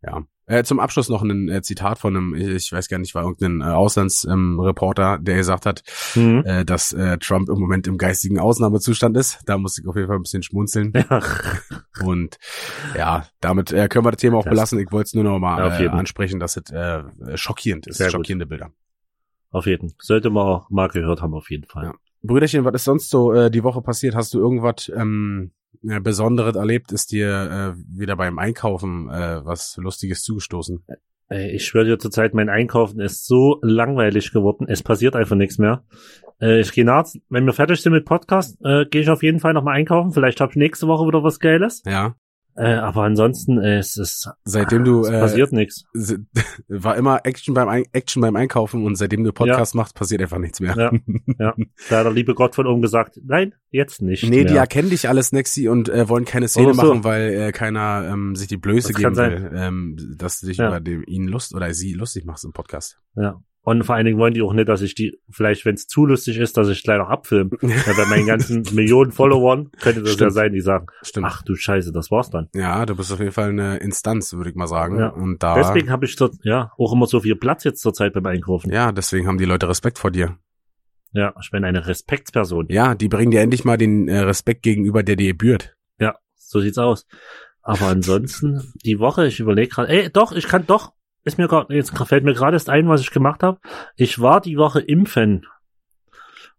ja. 0.03 0.23
Äh, 0.49 0.63
zum 0.63 0.79
Abschluss 0.79 1.09
noch 1.09 1.23
ein 1.23 1.49
äh, 1.49 1.61
Zitat 1.61 1.99
von 1.99 2.15
einem, 2.15 2.33
ich, 2.33 2.71
weiß 2.71 2.87
gar 2.87 2.99
nicht, 2.99 3.13
war 3.15 3.23
irgendein 3.23 3.59
äh, 3.59 3.73
Auslandsreporter, 3.73 5.15
ähm, 5.15 5.23
der 5.25 5.35
gesagt 5.35 5.65
hat, 5.65 5.83
Mhm. 6.15 6.43
äh, 6.45 6.63
dass 6.65 6.93
äh, 6.93 7.17
Trump 7.17 7.49
im 7.49 7.59
Moment 7.59 7.85
im 7.87 7.97
geistigen 7.97 8.39
Ausnahmezustand 8.39 9.17
ist. 9.17 9.39
Da 9.45 9.57
muss 9.57 9.77
ich 9.77 9.85
auf 9.87 9.95
jeden 9.95 10.07
Fall 10.07 10.15
ein 10.17 10.21
bisschen 10.23 10.43
schmunzeln. 10.43 10.93
Ja. 10.95 11.21
Und 12.05 12.37
ja, 12.95 13.25
damit 13.41 13.71
äh, 13.73 13.87
können 13.89 14.05
wir 14.05 14.11
das 14.11 14.21
Thema 14.21 14.37
auch 14.37 14.43
Das- 14.45 14.51
belassen. 14.51 14.79
Ich 14.79 14.91
wollte 14.91 15.07
es 15.07 15.13
nur 15.13 15.25
noch 15.25 15.37
mal 15.39 15.81
äh, 15.81 15.87
ansprechen, 15.89 16.39
dass 16.39 16.55
es 16.57 16.71
äh, 16.71 17.03
schockierend 17.35 17.87
ist. 17.87 17.97
Sehr 17.97 18.07
gut. 18.07 18.13
Schockierende 18.13 18.45
Bilder. 18.45 18.71
Auf 19.51 19.65
jeden. 19.65 19.93
Sollte 19.99 20.29
man 20.29 20.43
auch 20.45 20.69
mal 20.69 20.87
gehört 20.87 21.21
haben, 21.21 21.33
auf 21.33 21.49
jeden 21.49 21.65
Fall. 21.65 21.85
Ja. 21.85 21.93
Brüderchen, 22.23 22.63
was 22.65 22.73
ist 22.75 22.83
sonst 22.85 23.09
so 23.09 23.33
äh, 23.33 23.51
die 23.51 23.63
Woche 23.63 23.81
passiert? 23.81 24.15
Hast 24.15 24.33
du 24.33 24.39
irgendwas 24.39 24.89
ähm, 24.95 25.51
äh, 25.66 25.66
Besonderes 25.81 26.55
erlebt? 26.55 26.91
Ist 26.91 27.11
dir 27.11 27.75
äh, 27.75 27.97
wieder 27.97 28.15
beim 28.15 28.39
Einkaufen 28.39 29.09
äh, 29.09 29.45
was 29.45 29.77
Lustiges 29.77 30.23
zugestoßen? 30.23 30.83
Ey, 31.29 31.51
ich 31.51 31.65
schwöre 31.65 31.85
dir 31.85 31.99
zurzeit, 31.99 32.33
mein 32.33 32.47
Einkaufen 32.47 33.01
ist 33.01 33.25
so 33.25 33.59
langweilig 33.61 34.31
geworden. 34.31 34.65
Es 34.69 34.81
passiert 34.81 35.15
einfach 35.15 35.35
nichts 35.35 35.57
mehr. 35.57 35.83
Äh, 36.41 36.61
ich 36.61 36.71
gehe 36.71 36.85
nach, 36.85 37.05
wenn 37.29 37.45
wir 37.45 37.53
fertig 37.53 37.81
sind 37.81 37.91
mit 37.91 38.05
Podcast, 38.05 38.57
äh, 38.63 38.85
gehe 38.85 39.01
ich 39.01 39.09
auf 39.09 39.23
jeden 39.23 39.39
Fall 39.39 39.53
nochmal 39.53 39.75
einkaufen. 39.75 40.11
Vielleicht 40.11 40.39
habe 40.39 40.51
ich 40.51 40.55
nächste 40.55 40.87
Woche 40.87 41.05
wieder 41.05 41.23
was 41.23 41.39
Geiles. 41.39 41.83
Ja. 41.85 42.15
Äh, 42.59 42.73
aber 42.73 43.03
ansonsten, 43.03 43.59
äh, 43.61 43.77
es 43.77 43.97
ist, 43.97 44.29
Seitdem 44.43 44.83
du 44.83 45.01
es 45.01 45.09
äh, 45.09 45.19
passiert 45.19 45.51
nichts. 45.51 45.85
war 46.67 46.95
immer 46.97 47.21
Action 47.23 47.53
beim 47.53 47.69
Ein 47.69 47.83
Action 47.91 48.21
beim 48.21 48.35
Einkaufen 48.35 48.83
und 48.83 48.95
seitdem 48.95 49.23
du 49.23 49.31
Podcast 49.31 49.75
machst, 49.75 49.93
passiert 49.95 50.21
einfach 50.23 50.39
nichts 50.39 50.59
mehr. 50.59 50.75
Ja, 50.75 50.91
ja. 51.39 51.53
Da 51.89 51.97
hat 51.99 52.05
der 52.05 52.11
liebe 52.11 52.33
Gott 52.33 52.55
von 52.55 52.65
oben 52.65 52.81
gesagt, 52.81 53.19
nein, 53.23 53.53
jetzt 53.69 54.01
nicht 54.01 54.23
Nee, 54.27 54.43
die 54.43 54.53
mehr. 54.53 54.61
erkennen 54.61 54.89
dich 54.89 55.07
alles, 55.07 55.31
Nexi, 55.31 55.69
und 55.69 55.87
äh, 55.89 56.09
wollen 56.09 56.25
keine 56.25 56.47
Szene 56.47 56.73
so. 56.73 56.81
machen, 56.81 57.03
weil 57.03 57.31
äh, 57.33 57.51
keiner 57.51 58.09
ähm, 58.11 58.35
sich 58.35 58.47
die 58.47 58.57
Blöße 58.57 58.91
Das 58.93 59.01
geben 59.01 59.15
will, 59.15 59.51
ähm, 59.53 60.15
dass 60.17 60.39
du 60.39 60.47
dich 60.47 60.57
Ja. 60.57 60.69
über 60.69 60.79
dem, 60.79 61.03
ihn 61.05 61.27
Lust 61.27 61.53
oder 61.53 61.71
sie 61.75 61.93
lustig 61.93 62.25
machst 62.25 62.43
im 62.43 62.53
Podcast. 62.53 62.97
Ja. 63.15 63.39
Und 63.67 63.83
vor 63.83 63.95
allen 63.95 64.05
Dingen 64.05 64.17
wollen 64.17 64.33
die 64.33 64.41
auch 64.41 64.53
nicht, 64.53 64.69
dass 64.69 64.81
ich 64.81 64.95
die, 64.95 65.19
vielleicht 65.29 65.65
wenn 65.65 65.75
es 65.75 65.87
zu 65.87 66.05
lustig 66.05 66.37
ist, 66.37 66.55
dass 66.55 66.69
ich 66.69 66.83
gleich 66.83 66.99
noch 66.99 67.09
abfilme. 67.09 67.49
ja, 67.61 67.93
bei 67.97 68.05
meinen 68.05 68.25
ganzen 68.25 68.63
Millionen 68.71 69.11
Followern 69.11 69.71
könnte 69.81 69.99
das 69.99 70.11
ja 70.11 70.15
Stimmt. 70.15 70.33
sein, 70.35 70.53
die 70.53 70.61
sagen, 70.61 70.87
Stimmt. 71.01 71.27
ach 71.27 71.41
du 71.41 71.53
Scheiße, 71.53 71.91
das 71.91 72.09
war's 72.09 72.29
dann. 72.29 72.47
Ja, 72.55 72.85
du 72.85 72.95
bist 72.95 73.11
auf 73.11 73.19
jeden 73.19 73.33
Fall 73.33 73.49
eine 73.49 73.75
Instanz, 73.79 74.31
würde 74.31 74.51
ich 74.51 74.55
mal 74.55 74.67
sagen. 74.67 74.97
Ja. 74.97 75.09
Und 75.09 75.43
da, 75.43 75.55
Deswegen 75.55 75.89
habe 75.89 76.05
ich 76.05 76.15
dort, 76.15 76.35
ja, 76.43 76.71
auch 76.77 76.93
immer 76.93 77.07
so 77.07 77.19
viel 77.19 77.35
Platz 77.35 77.65
jetzt 77.65 77.81
zur 77.81 77.93
Zeit 77.93 78.13
beim 78.13 78.25
Einkaufen. 78.25 78.71
ja, 78.71 78.93
deswegen 78.93 79.27
haben 79.27 79.37
die 79.37 79.43
Leute 79.43 79.67
Respekt 79.67 79.99
vor 79.99 80.11
dir. 80.11 80.37
Ja, 81.11 81.33
ich 81.41 81.51
bin 81.51 81.65
eine 81.65 81.85
Respektsperson. 81.85 82.67
Ja, 82.69 82.95
die 82.95 83.09
bringen 83.09 83.31
dir 83.31 83.41
endlich 83.41 83.65
mal 83.65 83.77
den 83.77 84.07
äh, 84.07 84.19
Respekt 84.19 84.63
gegenüber, 84.63 85.03
der 85.03 85.17
dir 85.17 85.33
gebührt. 85.33 85.75
Ja, 85.99 86.15
so 86.37 86.61
sieht's 86.61 86.77
aus. 86.77 87.05
Aber 87.63 87.87
ansonsten, 87.87 88.71
die 88.85 88.99
Woche, 88.99 89.27
ich 89.27 89.41
überlege 89.41 89.67
gerade, 89.67 89.89
ey, 89.89 90.09
doch, 90.09 90.31
ich 90.31 90.47
kann 90.47 90.65
doch, 90.65 90.93
ist 91.27 91.37
mir 91.37 91.47
gerade, 91.47 91.73
jetzt 91.75 91.95
fällt 92.07 92.23
mir 92.23 92.33
gerade 92.33 92.55
erst 92.55 92.69
ein, 92.69 92.87
was 92.89 93.01
ich 93.01 93.11
gemacht 93.11 93.43
habe. 93.43 93.59
Ich 93.95 94.19
war 94.19 94.41
die 94.41 94.57
Woche 94.57 94.79
impfen. 94.79 95.45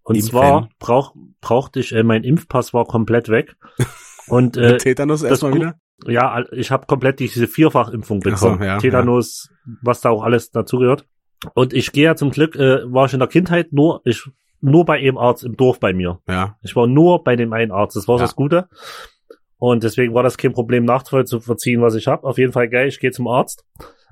Und 0.02 0.14
Impfen? 0.16 0.30
zwar 0.30 0.68
brauch, 0.78 1.14
brauchte 1.40 1.80
ich, 1.80 1.92
äh, 1.94 2.02
mein 2.02 2.24
Impfpass 2.24 2.72
war 2.72 2.84
komplett 2.84 3.28
weg. 3.28 3.56
Und 4.28 4.56
äh, 4.56 4.76
Tetanus 4.78 5.22
erstmal 5.22 5.54
wieder? 5.54 5.74
ja, 6.06 6.44
ich 6.52 6.70
habe 6.70 6.86
komplett 6.86 7.18
diese 7.18 7.46
Vierfachimpfung 7.48 8.22
Ach 8.30 8.36
so, 8.36 8.46
bekommen. 8.50 8.62
ja, 8.64 8.78
Tetanus, 8.78 9.50
was 9.82 10.00
da 10.00 10.10
auch 10.10 10.22
alles 10.22 10.50
dazugehört. 10.50 11.06
Und 11.54 11.72
ich 11.72 11.92
gehe 11.92 12.04
ja 12.04 12.14
zum 12.16 12.30
Glück, 12.30 12.56
äh, 12.56 12.80
war 12.92 13.06
ich 13.06 13.12
in 13.14 13.20
der 13.20 13.28
Kindheit 13.28 13.72
nur, 13.72 14.00
ich 14.04 14.28
nur 14.60 14.84
bei 14.84 14.98
einem 14.98 15.18
Arzt 15.18 15.44
im 15.44 15.56
Dorf 15.56 15.78
bei 15.80 15.92
mir. 15.92 16.18
Ja. 16.28 16.56
Ich 16.62 16.74
war 16.74 16.86
nur 16.86 17.22
bei 17.22 17.36
dem 17.36 17.52
einen 17.52 17.70
Arzt. 17.70 17.96
Das 17.96 18.08
war 18.08 18.16
Ja. 18.16 18.22
das 18.22 18.34
Gute. 18.34 18.68
Und 19.56 19.82
deswegen 19.82 20.14
war 20.14 20.22
das 20.22 20.36
kein 20.36 20.52
Problem, 20.52 20.84
nachzuvollziehen, 20.84 21.80
was 21.80 21.94
ich 21.94 22.06
habe. 22.06 22.24
Auf 22.26 22.38
jeden 22.38 22.52
Fall 22.52 22.68
geil, 22.68 22.88
ich 22.88 23.00
gehe 23.00 23.10
zum 23.12 23.26
Arzt, 23.28 23.64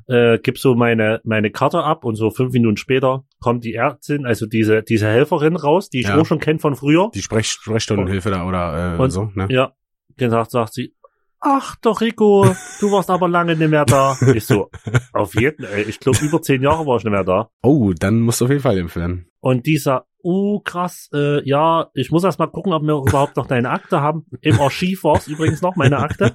äh, 0.09 0.39
gib 0.43 0.59
so 0.59 0.75
meine, 0.75 1.21
meine 1.25 1.51
Karte 1.51 1.83
ab 1.83 2.05
und 2.05 2.17
so 2.17 2.31
fünf 2.31 2.53
Minuten 2.53 2.77
später 2.77 3.25
kommt 3.41 3.65
die 3.65 3.75
Ärztin, 3.75 4.27
also 4.27 4.47
diese, 4.47 4.83
diese 4.83 5.07
Helferin 5.09 5.57
raus, 5.57 5.89
die 5.91 6.01
ich 6.01 6.09
Ja. 6.09 6.17
auch 6.19 6.27
schon 6.27 6.39
kenne 6.41 6.59
von 6.59 6.77
früher. 6.77 7.11
Die 7.15 7.23
Sprech 7.23 7.49
Sprechstundenhilfe 7.49 8.31
da 8.31 8.47
oder 8.47 8.95
äh, 8.97 9.03
Und- 9.03 9.11
so, 9.11 9.31
ne? 9.35 9.47
Ja, 9.51 9.73
gesagt 10.17 10.51
sagt 10.53 10.75
sie, 10.75 10.95
ach 11.41 11.77
doch 11.83 12.01
Rico, 12.01 12.47
du 12.81 12.91
warst 12.93 13.11
aber 13.11 13.29
lange 13.29 13.55
nicht 13.57 13.69
mehr 13.71 13.85
da. 13.85 14.17
Ich 14.35 14.47
so, 14.47 14.71
auf 15.13 15.35
jeden, 15.35 15.65
ey, 15.65 15.83
ich 15.83 16.01
glaube 16.01 16.19
über 16.25 16.41
zehn 16.43 16.63
Jahre 16.63 16.87
war 16.87 16.97
ich 16.97 17.05
nicht 17.05 17.13
mehr 17.13 17.25
da. 17.25 17.51
Oh, 17.63 17.93
dann 17.99 18.21
musst 18.21 18.41
du 18.41 18.47
auf 18.47 18.51
jeden 18.51 18.63
Fall 18.63 18.79
impfen 18.79 19.01
werden. 19.01 19.27
Und 19.41 19.67
dieser, 19.67 20.07
oh 20.23 20.59
krass, 20.61 21.09
äh, 21.13 21.47
ja, 21.49 21.89
ich 21.95 22.11
muss 22.11 22.25
erst 22.25 22.39
mal 22.41 22.47
gucken, 22.49 22.73
ob 22.73 22.83
wir 22.83 22.95
überhaupt 22.95 23.37
noch 23.37 23.47
deine 23.47 23.71
Akte 23.71 24.01
haben. 24.01 24.27
Im 24.41 24.59
Archiv 24.61 25.05
war 25.05 25.17
es 25.19 25.29
übrigens 25.29 25.63
noch 25.63 25.77
meine 25.77 25.99
Akte. 25.99 26.33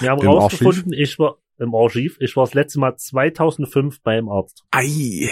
Wir 0.00 0.10
haben 0.10 0.22
Im 0.22 0.28
rausgefunden, 0.28 0.92
ich 0.94 1.18
war 1.18 1.36
im 1.58 1.74
Archiv, 1.74 2.16
ich 2.20 2.36
war 2.36 2.44
das 2.44 2.54
letzte 2.54 2.80
Mal 2.80 2.96
2005 2.96 4.02
beim 4.02 4.28
Arzt. 4.28 4.64
Ei. 4.70 5.30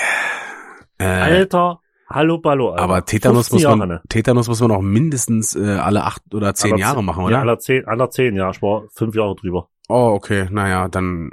Äh, 0.98 1.04
Alter, 1.04 1.80
hallo 2.08 2.38
Ballo. 2.38 2.70
Alter. 2.70 2.82
aber 2.82 3.04
Tetanus 3.04 3.48
15 3.48 3.54
muss 3.56 3.62
Jahre, 3.62 3.76
man, 3.76 3.88
ne? 3.88 4.02
Tetanus 4.08 4.48
muss 4.48 4.60
man 4.60 4.70
auch 4.72 4.80
mindestens 4.82 5.54
äh, 5.54 5.76
alle 5.76 6.04
acht 6.04 6.22
oder 6.34 6.54
zehn 6.54 6.72
Aller 6.72 6.80
Jahre 6.80 7.02
machen, 7.04 7.20
Ja, 7.22 7.26
oder? 7.26 7.38
aller 7.40 7.58
zehn, 7.58 7.84
aller 7.86 8.10
zehn, 8.10 8.34
ja, 8.36 8.50
ich 8.50 8.60
war 8.62 8.84
fünf 8.94 9.14
Jahre 9.14 9.34
drüber. 9.36 9.68
Oh, 9.88 10.12
okay, 10.14 10.48
naja, 10.50 10.88
dann 10.88 11.30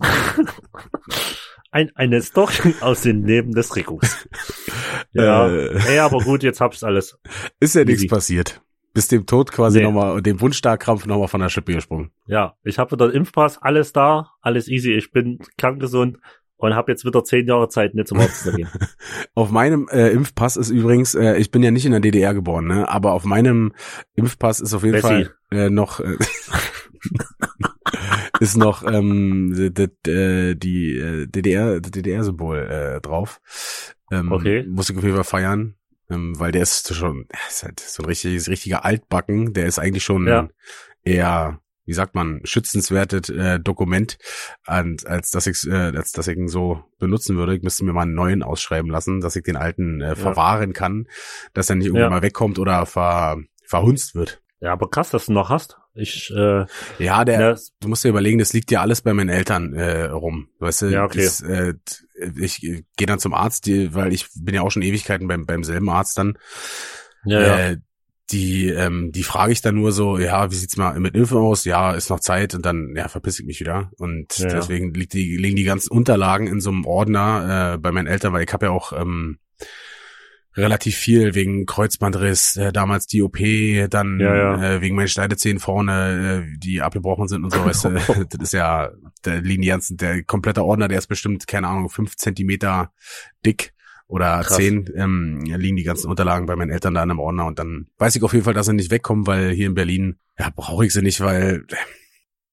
Ein, 1.70 1.90
eine 1.94 2.22
Story 2.22 2.74
aus 2.80 3.02
dem 3.02 3.24
Leben 3.24 3.52
des 3.52 3.76
Ricos. 3.76 4.26
Ja, 5.12 5.48
Äh. 5.48 5.78
ey, 5.88 5.98
aber 6.00 6.18
gut, 6.18 6.42
jetzt 6.42 6.60
hab's 6.60 6.82
alles. 6.84 7.18
ist 7.58 7.74
ja 7.74 7.84
nichts 7.84 8.06
passiert. 8.06 8.60
Bis 8.96 9.08
dem 9.08 9.26
Tod 9.26 9.52
quasi 9.52 9.78
Nee. 9.78 9.84
nochmal, 9.84 10.22
dem 10.22 10.40
Wunschstarkrampf 10.40 11.04
nochmal 11.04 11.28
von 11.28 11.42
der 11.42 11.50
Schippe 11.50 11.74
gesprungen. 11.74 12.12
Ja, 12.26 12.54
ich 12.64 12.78
habe 12.78 12.92
wieder 12.92 13.12
Impfpass, 13.12 13.60
alles 13.60 13.92
da, 13.92 14.30
alles 14.40 14.68
easy. 14.68 14.94
Ich 14.94 15.12
bin 15.12 15.38
kerngesund 15.58 16.16
und 16.56 16.74
habe 16.74 16.92
jetzt 16.92 17.04
wieder 17.04 17.22
zehn 17.22 17.46
Jahre 17.46 17.68
Zeit, 17.68 17.94
nicht 17.94 18.08
zum 18.08 18.18
Arzt 18.20 18.44
zu 18.44 18.52
gehen. 18.52 18.70
Auf 19.34 19.50
meinem 19.50 19.86
äh, 19.92 20.08
Impfpass 20.08 20.56
ist 20.56 20.70
übrigens, 20.70 21.14
äh, 21.14 21.36
ich 21.36 21.50
bin 21.50 21.62
ja 21.62 21.70
nicht 21.70 21.84
in 21.84 21.92
der 21.92 22.00
DDR 22.00 22.32
geboren, 22.32 22.68
ne? 22.68 22.88
aber 22.88 23.12
auf 23.12 23.26
meinem 23.26 23.74
Impfpass 24.14 24.60
ist 24.60 24.72
auf 24.72 24.82
jeden 24.82 24.94
Bessie. 24.94 25.26
Fall 25.50 25.50
äh, 25.50 25.68
noch 25.68 26.00
äh, 26.00 26.16
ist 28.40 28.56
noch 28.56 28.82
ähm, 28.90 29.52
die, 29.54 29.70
die, 29.74 30.10
äh, 30.10 30.54
die 30.54 30.96
äh, 30.96 31.26
DDR 31.26 31.80
DDR-Symbol 31.80 32.58
äh, 32.58 33.00
drauf. 33.02 33.40
Ähm, 34.10 34.32
Okay. 34.32 34.64
Muss 34.66 34.88
ich 34.90 34.96
auf 34.96 35.02
jeden 35.02 35.14
Fall 35.16 35.24
feiern, 35.24 35.74
ähm, 36.10 36.38
weil 36.38 36.52
der 36.52 36.62
ist 36.62 36.94
schon, 36.94 37.26
ist 37.48 37.62
halt 37.62 37.80
so 37.80 38.02
ein 38.02 38.06
richtiges, 38.06 38.48
richtiger 38.48 38.84
Altbacken. 38.84 39.52
Der 39.52 39.66
ist 39.66 39.78
eigentlich 39.78 40.04
schon 40.04 40.26
Ja. 40.26 40.48
eher 41.02 41.60
wie 41.88 41.92
sagt 41.92 42.16
man, 42.16 42.40
schützenswertes 42.42 43.28
äh, 43.28 43.60
Dokument, 43.60 44.18
an, 44.64 44.96
als 45.04 45.30
dass 45.30 45.46
ich 45.46 45.64
äh, 45.70 45.96
als 45.96 46.10
dass 46.10 46.26
ich 46.26 46.36
ihn 46.36 46.48
so 46.48 46.82
benutzen 46.98 47.36
würde. 47.36 47.54
Ich 47.54 47.62
müsste 47.62 47.84
mir 47.84 47.92
mal 47.92 48.02
einen 48.02 48.14
neuen 48.14 48.42
ausschreiben 48.42 48.90
lassen, 48.90 49.20
dass 49.20 49.36
ich 49.36 49.44
den 49.44 49.54
alten 49.56 50.00
äh, 50.00 50.16
verwahren 50.16 50.72
kann, 50.72 51.06
dass 51.54 51.70
er 51.70 51.76
nicht 51.76 51.86
irgendwann 51.86 52.10
Ja. 52.10 52.10
mal 52.10 52.22
wegkommt 52.22 52.58
oder 52.58 52.84
ver, 52.86 53.36
verhunzt 53.64 54.16
wird. 54.16 54.42
Ja, 54.58 54.72
aber 54.72 54.90
krass, 54.90 55.10
dass 55.10 55.26
du 55.26 55.32
noch 55.32 55.48
hast. 55.48 55.78
Ich, 55.96 56.30
äh, 56.30 56.64
Ja, 56.98 57.24
der, 57.24 57.40
ja, 57.40 57.56
du 57.80 57.88
musst 57.88 58.04
dir 58.04 58.08
überlegen, 58.10 58.38
das 58.38 58.52
liegt 58.52 58.70
ja 58.70 58.80
alles 58.80 59.00
bei 59.02 59.14
meinen 59.14 59.28
Eltern 59.30 59.74
äh, 59.74 60.04
rum. 60.04 60.48
Weißt 60.58 60.82
du, 60.82 60.86
Ja, 60.86 61.04
okay. 61.04 61.24
das, 61.24 61.40
äh, 61.40 61.74
ich 62.40 62.60
gehe 62.60 63.06
dann 63.06 63.18
zum 63.18 63.34
Arzt, 63.34 63.66
die, 63.66 63.94
weil 63.94 64.12
ich 64.12 64.28
bin 64.38 64.54
ja 64.54 64.62
auch 64.62 64.70
schon 64.70 64.82
Ewigkeiten 64.82 65.28
beim, 65.28 65.46
beim 65.46 65.64
selben 65.64 65.88
Arzt 65.90 66.18
dann. 66.18 66.38
Ja, 67.24 67.40
ja. 67.40 67.58
Äh, 67.58 67.76
die, 68.30 68.68
ähm, 68.70 69.12
die 69.12 69.22
frage 69.22 69.52
ich 69.52 69.60
dann 69.60 69.76
nur 69.76 69.92
so, 69.92 70.18
ja, 70.18 70.50
wie 70.50 70.56
sieht's 70.56 70.76
mal 70.76 70.98
mit 70.98 71.14
Impfen 71.14 71.38
aus? 71.38 71.64
Ja, 71.64 71.92
ist 71.92 72.10
noch 72.10 72.18
Zeit 72.18 72.54
und 72.56 72.66
dann, 72.66 72.92
ja, 72.96 73.06
verpiss 73.08 73.38
ich 73.38 73.46
mich 73.46 73.60
wieder. 73.60 73.90
Und 73.98 74.36
Ja, 74.38 74.48
ja. 74.48 74.54
deswegen 74.56 74.92
liegt 74.94 75.12
die, 75.12 75.36
liegen 75.36 75.54
die 75.56 75.62
ganzen 75.64 75.92
Unterlagen 75.92 76.48
in 76.48 76.60
so 76.60 76.70
einem 76.70 76.84
Ordner 76.86 77.74
äh, 77.74 77.78
bei 77.78 77.92
meinen 77.92 78.08
Eltern, 78.08 78.32
weil 78.32 78.44
ich 78.44 78.52
habe 78.52 78.66
ja 78.66 78.72
auch 78.72 78.92
ähm, 78.92 79.38
relativ 80.56 80.96
viel 80.96 81.34
wegen 81.34 81.66
Kreuzbandriss, 81.66 82.56
äh, 82.56 82.72
damals 82.72 83.06
die 83.06 83.22
OP, 83.22 83.38
dann 83.90 84.18
Ja, 84.20 84.34
ja. 84.36 84.62
Äh, 84.62 84.80
wegen 84.80 84.96
meinen 84.96 85.08
Schneidezähnen 85.08 85.60
vorne, 85.60 86.46
äh, 86.46 86.58
die 86.58 86.80
abgebrochen 86.82 87.28
sind 87.28 87.44
und 87.44 87.52
so, 87.52 87.64
weißt 87.64 87.84
du, 87.84 87.90
das 88.30 88.40
ist 88.40 88.52
ja, 88.52 88.90
da 89.22 89.34
liegen 89.34 89.62
die 89.62 89.68
ganzen, 89.68 89.96
der 89.96 90.22
komplette 90.22 90.64
Ordner, 90.64 90.88
der 90.88 90.98
ist 90.98 91.08
bestimmt, 91.08 91.46
keine 91.46 91.68
Ahnung, 91.68 91.88
fünf 91.88 92.16
Zentimeter 92.16 92.92
dick 93.44 93.72
oder 94.08 94.42
Krass. 94.42 94.56
zehn, 94.56 94.88
ähm, 94.96 95.42
liegen 95.44 95.76
die 95.76 95.82
ganzen 95.82 96.08
Unterlagen 96.08 96.46
bei 96.46 96.56
meinen 96.56 96.70
Eltern 96.70 96.94
da 96.94 97.02
in 97.02 97.10
einem 97.10 97.18
Ordner 97.20 97.46
und 97.46 97.58
dann 97.58 97.88
weiß 97.98 98.16
ich 98.16 98.22
auf 98.22 98.32
jeden 98.32 98.44
Fall, 98.44 98.54
dass 98.54 98.66
sie 98.66 98.72
nicht 98.72 98.90
wegkommen, 98.90 99.26
weil 99.26 99.50
hier 99.50 99.66
in 99.66 99.74
Berlin, 99.74 100.16
ja, 100.38 100.50
brauche 100.54 100.86
ich 100.86 100.92
sie 100.92 101.02
nicht, 101.02 101.20
weil 101.20 101.64
äh, 101.68 101.74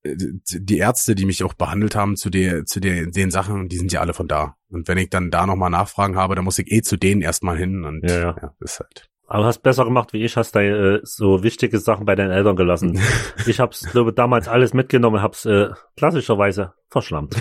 die 0.03 0.77
Ärzte, 0.77 1.15
die 1.15 1.25
mich 1.25 1.43
auch 1.43 1.53
behandelt 1.53 1.95
haben 1.95 2.17
zu 2.17 2.29
der, 2.29 2.65
zu 2.65 2.79
der, 2.79 3.07
den 3.07 3.31
Sachen, 3.31 3.69
die 3.69 3.77
sind 3.77 3.91
ja 3.91 4.01
alle 4.01 4.13
von 4.13 4.27
da. 4.27 4.57
Und 4.69 4.87
wenn 4.87 4.97
ich 4.97 5.09
dann 5.09 5.31
da 5.31 5.45
nochmal 5.45 5.69
Nachfragen 5.69 6.15
habe, 6.15 6.35
dann 6.35 6.43
muss 6.43 6.59
ich 6.59 6.71
eh 6.71 6.81
zu 6.81 6.97
denen 6.97 7.21
erstmal 7.21 7.57
hin 7.57 7.85
und 7.85 8.09
Ja, 8.09 8.19
ja. 8.19 8.35
ja 8.41 8.53
ist 8.59 8.79
halt. 8.79 9.09
Aber 9.27 9.45
hast 9.45 9.63
besser 9.63 9.85
gemacht 9.85 10.13
wie 10.13 10.23
ich, 10.23 10.35
hast 10.35 10.51
deine 10.51 10.75
äh, 10.75 10.99
so 11.03 11.41
wichtige 11.41 11.79
Sachen 11.79 12.05
bei 12.05 12.15
deinen 12.15 12.31
Eltern 12.31 12.55
gelassen. 12.55 12.99
ich 13.47 13.59
hab's, 13.59 13.89
glaube 13.91 14.13
damals 14.13 14.47
alles 14.47 14.73
mitgenommen, 14.73 15.21
hab's 15.21 15.45
äh, 15.45 15.69
klassischerweise 15.95 16.73
verschlammt. 16.89 17.35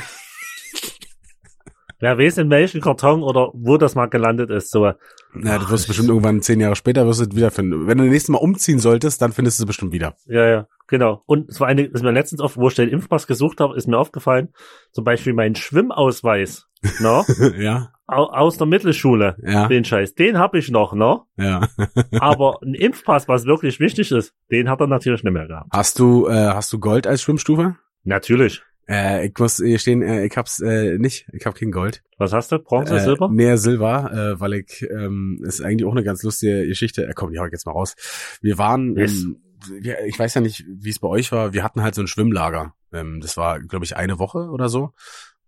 Wer 2.03 2.19
weiß, 2.19 2.39
in 2.39 2.51
welchem 2.51 2.81
Karton 2.81 3.23
oder 3.23 3.53
wo 3.55 3.77
das 3.79 3.95
mal 3.95 4.07
gelandet 4.07 4.51
ist, 4.51 4.73
so. 4.73 4.87
Ja, 4.87 4.95
du 5.35 5.49
Ach, 5.51 5.71
wirst 5.71 5.85
ich- 5.85 5.89
bestimmt 5.89 6.09
irgendwann 6.09 6.43
zehn 6.43 6.59
Jahre 6.59 6.75
später 6.75 7.07
wirst 7.07 7.21
du 7.21 7.25
es 7.27 7.37
wiederfinden. 7.37 7.87
Wenn 7.87 7.97
du 7.97 8.03
nächstes 8.05 8.29
Mal 8.29 8.39
umziehen 8.39 8.81
solltest, 8.81 9.23
dann 9.23 9.31
findest 9.33 9.61
du 9.61 9.63
es 9.63 9.67
bestimmt 9.69 9.93
wieder. 9.93 10.15
Ja, 10.27 10.45
ja, 10.49 10.67
genau. 10.89 11.23
Und 11.27 11.49
es 11.49 11.61
war 11.61 11.69
eine, 11.69 11.83
ist 11.85 12.03
mir 12.03 12.11
letztens 12.11 12.41
auf, 12.41 12.57
wo 12.57 12.67
ich 12.67 12.75
den 12.75 12.89
Impfpass 12.89 13.29
gesucht 13.29 13.61
habe, 13.61 13.77
ist 13.77 13.87
mir 13.87 13.99
aufgefallen, 13.99 14.49
zum 14.91 15.05
Beispiel 15.05 15.33
mein 15.33 15.55
Schwimmausweis, 15.55 16.67
no, 16.99 17.25
ja, 17.57 17.93
au, 18.09 18.25
aus 18.25 18.59
der 18.59 18.67
Mittelschule, 18.67 19.37
ja, 19.47 19.69
den 19.69 19.85
Scheiß, 19.85 20.15
den 20.17 20.39
habe 20.39 20.59
ich 20.59 20.73
noch, 20.73 20.95
no, 20.95 21.27
ja. 21.37 21.69
aber 22.19 22.59
ein 22.65 22.75
Impfpass, 22.75 23.29
was 23.29 23.47
wirklich 23.47 23.79
wichtig 23.79 24.11
ist, 24.11 24.35
den 24.51 24.69
hat 24.69 24.81
er 24.81 24.89
natürlich 24.89 25.23
nicht 25.23 25.33
mehr 25.33 25.47
gehabt. 25.47 25.69
Hast 25.73 26.01
du, 26.01 26.27
äh, 26.27 26.33
hast 26.49 26.73
du 26.73 26.81
Gold 26.81 27.07
als 27.07 27.23
Schwimmstufe? 27.23 27.77
Natürlich. 28.03 28.65
Äh, 28.93 29.27
ich 29.29 29.39
muss 29.39 29.57
hier 29.57 29.79
stehen, 29.79 30.03
äh, 30.03 30.27
ich 30.27 30.37
hab's 30.37 30.61
äh, 30.61 30.99
nicht. 30.99 31.27
Ich 31.33 31.47
hab 31.47 31.55
kein 31.55 31.71
Gold. 31.71 32.03
Was 32.19 32.33
hast 32.33 32.53
du? 32.53 32.59
Bronze, 32.59 32.97
Äh, 32.97 33.01
Silber? 33.01 33.31
Nee, 33.33 33.57
Silber, 33.57 34.11
äh, 34.13 34.41
weil 34.41 34.53
ich, 34.55 34.87
ähm, 34.91 35.41
ist 35.45 35.63
eigentlich 35.63 35.87
auch 35.87 35.93
eine 35.93 36.05
ganz 36.05 36.23
lustige 36.23 36.67
Geschichte. 36.67 37.07
Äh, 37.07 37.13
komm, 37.15 37.33
die 37.33 37.39
hau 37.39 37.47
ich 37.47 37.53
jetzt 37.53 37.65
mal 37.67 37.73
raus. 37.73 37.95
Wir 38.43 38.59
waren, 38.59 38.95
Yes. 38.97 39.23
ähm, 39.23 39.37
wir, 39.81 40.05
ich 40.05 40.19
weiß 40.19 40.35
ja 40.35 40.41
nicht, 40.41 40.65
wie 40.69 40.91
es 40.91 40.99
bei 40.99 41.09
euch 41.09 41.33
war. 41.33 41.53
Wir 41.55 41.63
hatten 41.65 41.83
halt 41.83 41.95
so 41.95 42.03
ein 42.03 42.07
Schwimmlager. 42.09 42.75
Ähm, 42.93 43.21
das 43.21 43.37
war, 43.37 43.61
glaube 43.61 43.85
ich, 43.85 43.97
eine 43.97 44.19
Woche 44.19 44.51
oder 44.51 44.69
so. 44.69 44.91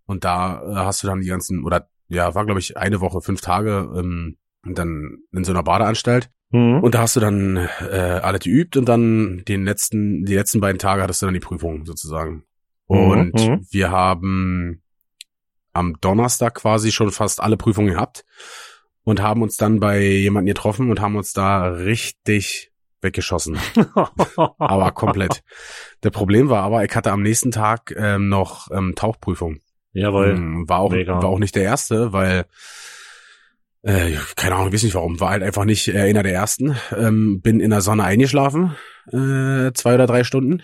Und 0.06 0.24
da 0.24 0.62
äh, 0.62 0.74
hast 0.76 1.02
du 1.02 1.06
dann 1.06 1.20
die 1.20 1.28
ganzen, 1.28 1.64
oder 1.64 1.88
ja, 2.08 2.34
war, 2.34 2.44
glaube 2.46 2.60
ich, 2.60 2.76
eine 2.76 3.00
Woche, 3.00 3.20
fünf 3.20 3.40
Tage, 3.40 3.90
ähm, 3.96 4.36
und 4.64 4.78
dann 4.78 5.18
in 5.32 5.44
so 5.44 5.52
einer 5.52 5.62
Badeanstalt. 5.62 6.30
Mhm. 6.50 6.80
Und 6.80 6.94
da 6.94 7.00
hast 7.00 7.16
du 7.16 7.20
dann 7.20 7.56
äh, 7.90 8.20
alles 8.22 8.40
geübt 8.40 8.76
und 8.78 8.88
dann 8.88 9.42
den 9.46 9.64
letzten, 9.64 10.24
die 10.24 10.34
letzten 10.34 10.60
beiden 10.60 10.78
Tage 10.78 11.02
hattest 11.02 11.20
du 11.20 11.26
dann 11.26 11.34
die 11.34 11.40
Prüfung 11.40 11.84
sozusagen. 11.84 12.44
Mhm, 12.88 12.98
Und 12.98 13.34
mhm. 13.34 13.66
wir 13.70 13.90
haben 13.90 14.82
am 15.72 16.00
Donnerstag 16.00 16.54
quasi 16.54 16.92
schon 16.92 17.10
fast 17.10 17.42
alle 17.42 17.56
Prüfungen 17.56 17.94
gehabt 17.94 18.24
und 19.02 19.22
haben 19.22 19.42
uns 19.42 19.56
dann 19.56 19.80
bei 19.80 20.00
jemandem 20.00 20.54
getroffen 20.54 20.90
und 20.90 21.00
haben 21.00 21.16
uns 21.16 21.32
da 21.32 21.66
richtig 21.68 22.72
weggeschossen. 23.02 23.58
aber 24.58 24.92
komplett. 24.92 25.42
Der 26.02 26.10
Problem 26.10 26.48
war 26.48 26.62
aber, 26.62 26.84
ich 26.84 26.94
hatte 26.94 27.12
am 27.12 27.22
nächsten 27.22 27.50
Tag 27.50 27.94
ähm, 27.96 28.28
noch 28.28 28.70
ähm, 28.70 28.94
Tauchprüfung. 28.94 29.60
Jawohl. 29.92 30.30
Ähm, 30.30 30.68
war 30.68 30.80
auch 30.80 30.90
Mega. 30.90 31.22
war 31.22 31.28
auch 31.28 31.38
nicht 31.38 31.54
der 31.54 31.64
erste, 31.64 32.12
weil 32.12 32.46
äh, 33.82 34.12
keine 34.36 34.56
Ahnung, 34.56 34.72
weiß 34.72 34.82
nicht 34.82 34.94
warum, 34.94 35.20
war 35.20 35.30
halt 35.30 35.42
einfach 35.42 35.64
nicht 35.64 35.88
äh, 35.88 36.00
einer 36.00 36.22
der 36.22 36.32
ersten. 36.32 36.76
Ähm, 36.96 37.42
bin 37.42 37.60
in 37.60 37.70
der 37.70 37.82
Sonne 37.82 38.04
eingeschlafen, 38.04 38.74
äh, 39.08 39.72
zwei 39.74 39.94
oder 39.94 40.06
drei 40.06 40.24
Stunden 40.24 40.62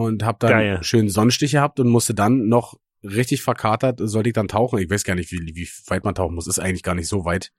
und 0.00 0.24
habe 0.24 0.38
dann 0.40 0.50
Geil. 0.50 0.78
schön 0.82 1.08
Sonnenstich 1.08 1.52
gehabt 1.52 1.80
und 1.80 1.88
musste 1.88 2.14
dann 2.14 2.48
noch 2.48 2.78
richtig 3.02 3.42
verkatert, 3.42 4.00
sollte 4.02 4.30
ich 4.30 4.34
dann 4.34 4.48
tauchen. 4.48 4.78
Ich 4.80 4.90
weiß 4.90 5.04
gar 5.04 5.14
nicht, 5.14 5.30
wie, 5.32 5.54
wie 5.54 5.68
weit 5.88 6.04
man 6.04 6.14
tauchen 6.14 6.34
muss. 6.34 6.46
Ist 6.46 6.58
eigentlich 6.58 6.82
gar 6.82 6.94
nicht 6.94 7.08
so 7.08 7.24
weit. 7.24 7.52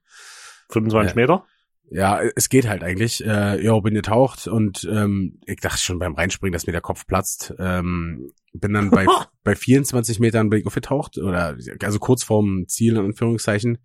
25 0.70 1.14
Äh, 1.14 1.16
Meter? 1.16 1.46
Ja, 1.90 2.20
es 2.36 2.50
geht 2.50 2.68
halt 2.68 2.84
eigentlich. 2.84 3.26
Äh, 3.26 3.64
ja, 3.64 3.80
bin 3.80 3.94
getaucht 3.94 4.48
und 4.48 4.86
ähm, 4.92 5.40
ich 5.46 5.62
dachte 5.62 5.82
schon 5.82 6.00
beim 6.00 6.16
Reinspringen, 6.16 6.52
dass 6.52 6.68
mir 6.68 6.74
der 6.74 6.82
Kopf 6.82 7.08
platzt. 7.08 7.54
Ähm, 7.60 8.32
bin 8.54 8.74
dann 8.74 8.90
bei, 8.90 9.06
bei 9.44 9.56
24 9.56 10.20
Metern 10.20 10.50
bin 10.50 10.60
ich 10.60 10.68
aufgetaucht 10.68 11.18
oder 11.18 11.56
also 11.82 12.00
kurz 12.00 12.24
vorm 12.24 12.66
Ziel 12.68 12.98
in 12.98 13.06
Anführungszeichen. 13.06 13.78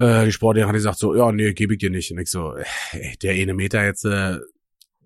Äh, 0.00 0.24
die 0.24 0.32
Sportlehrerin 0.32 0.70
hat 0.70 0.74
gesagt 0.76 0.98
so, 0.98 1.14
ja, 1.14 1.30
nee, 1.30 1.52
gebe 1.52 1.74
ich 1.74 1.78
dir 1.78 1.90
nicht. 1.90 2.10
Und 2.10 2.18
ich 2.18 2.28
so, 2.28 2.56
äh, 2.56 3.16
der 3.22 3.34
eine 3.34 3.54
Meter 3.54 3.84
jetzt, 3.84 4.04
äh, 4.04 4.38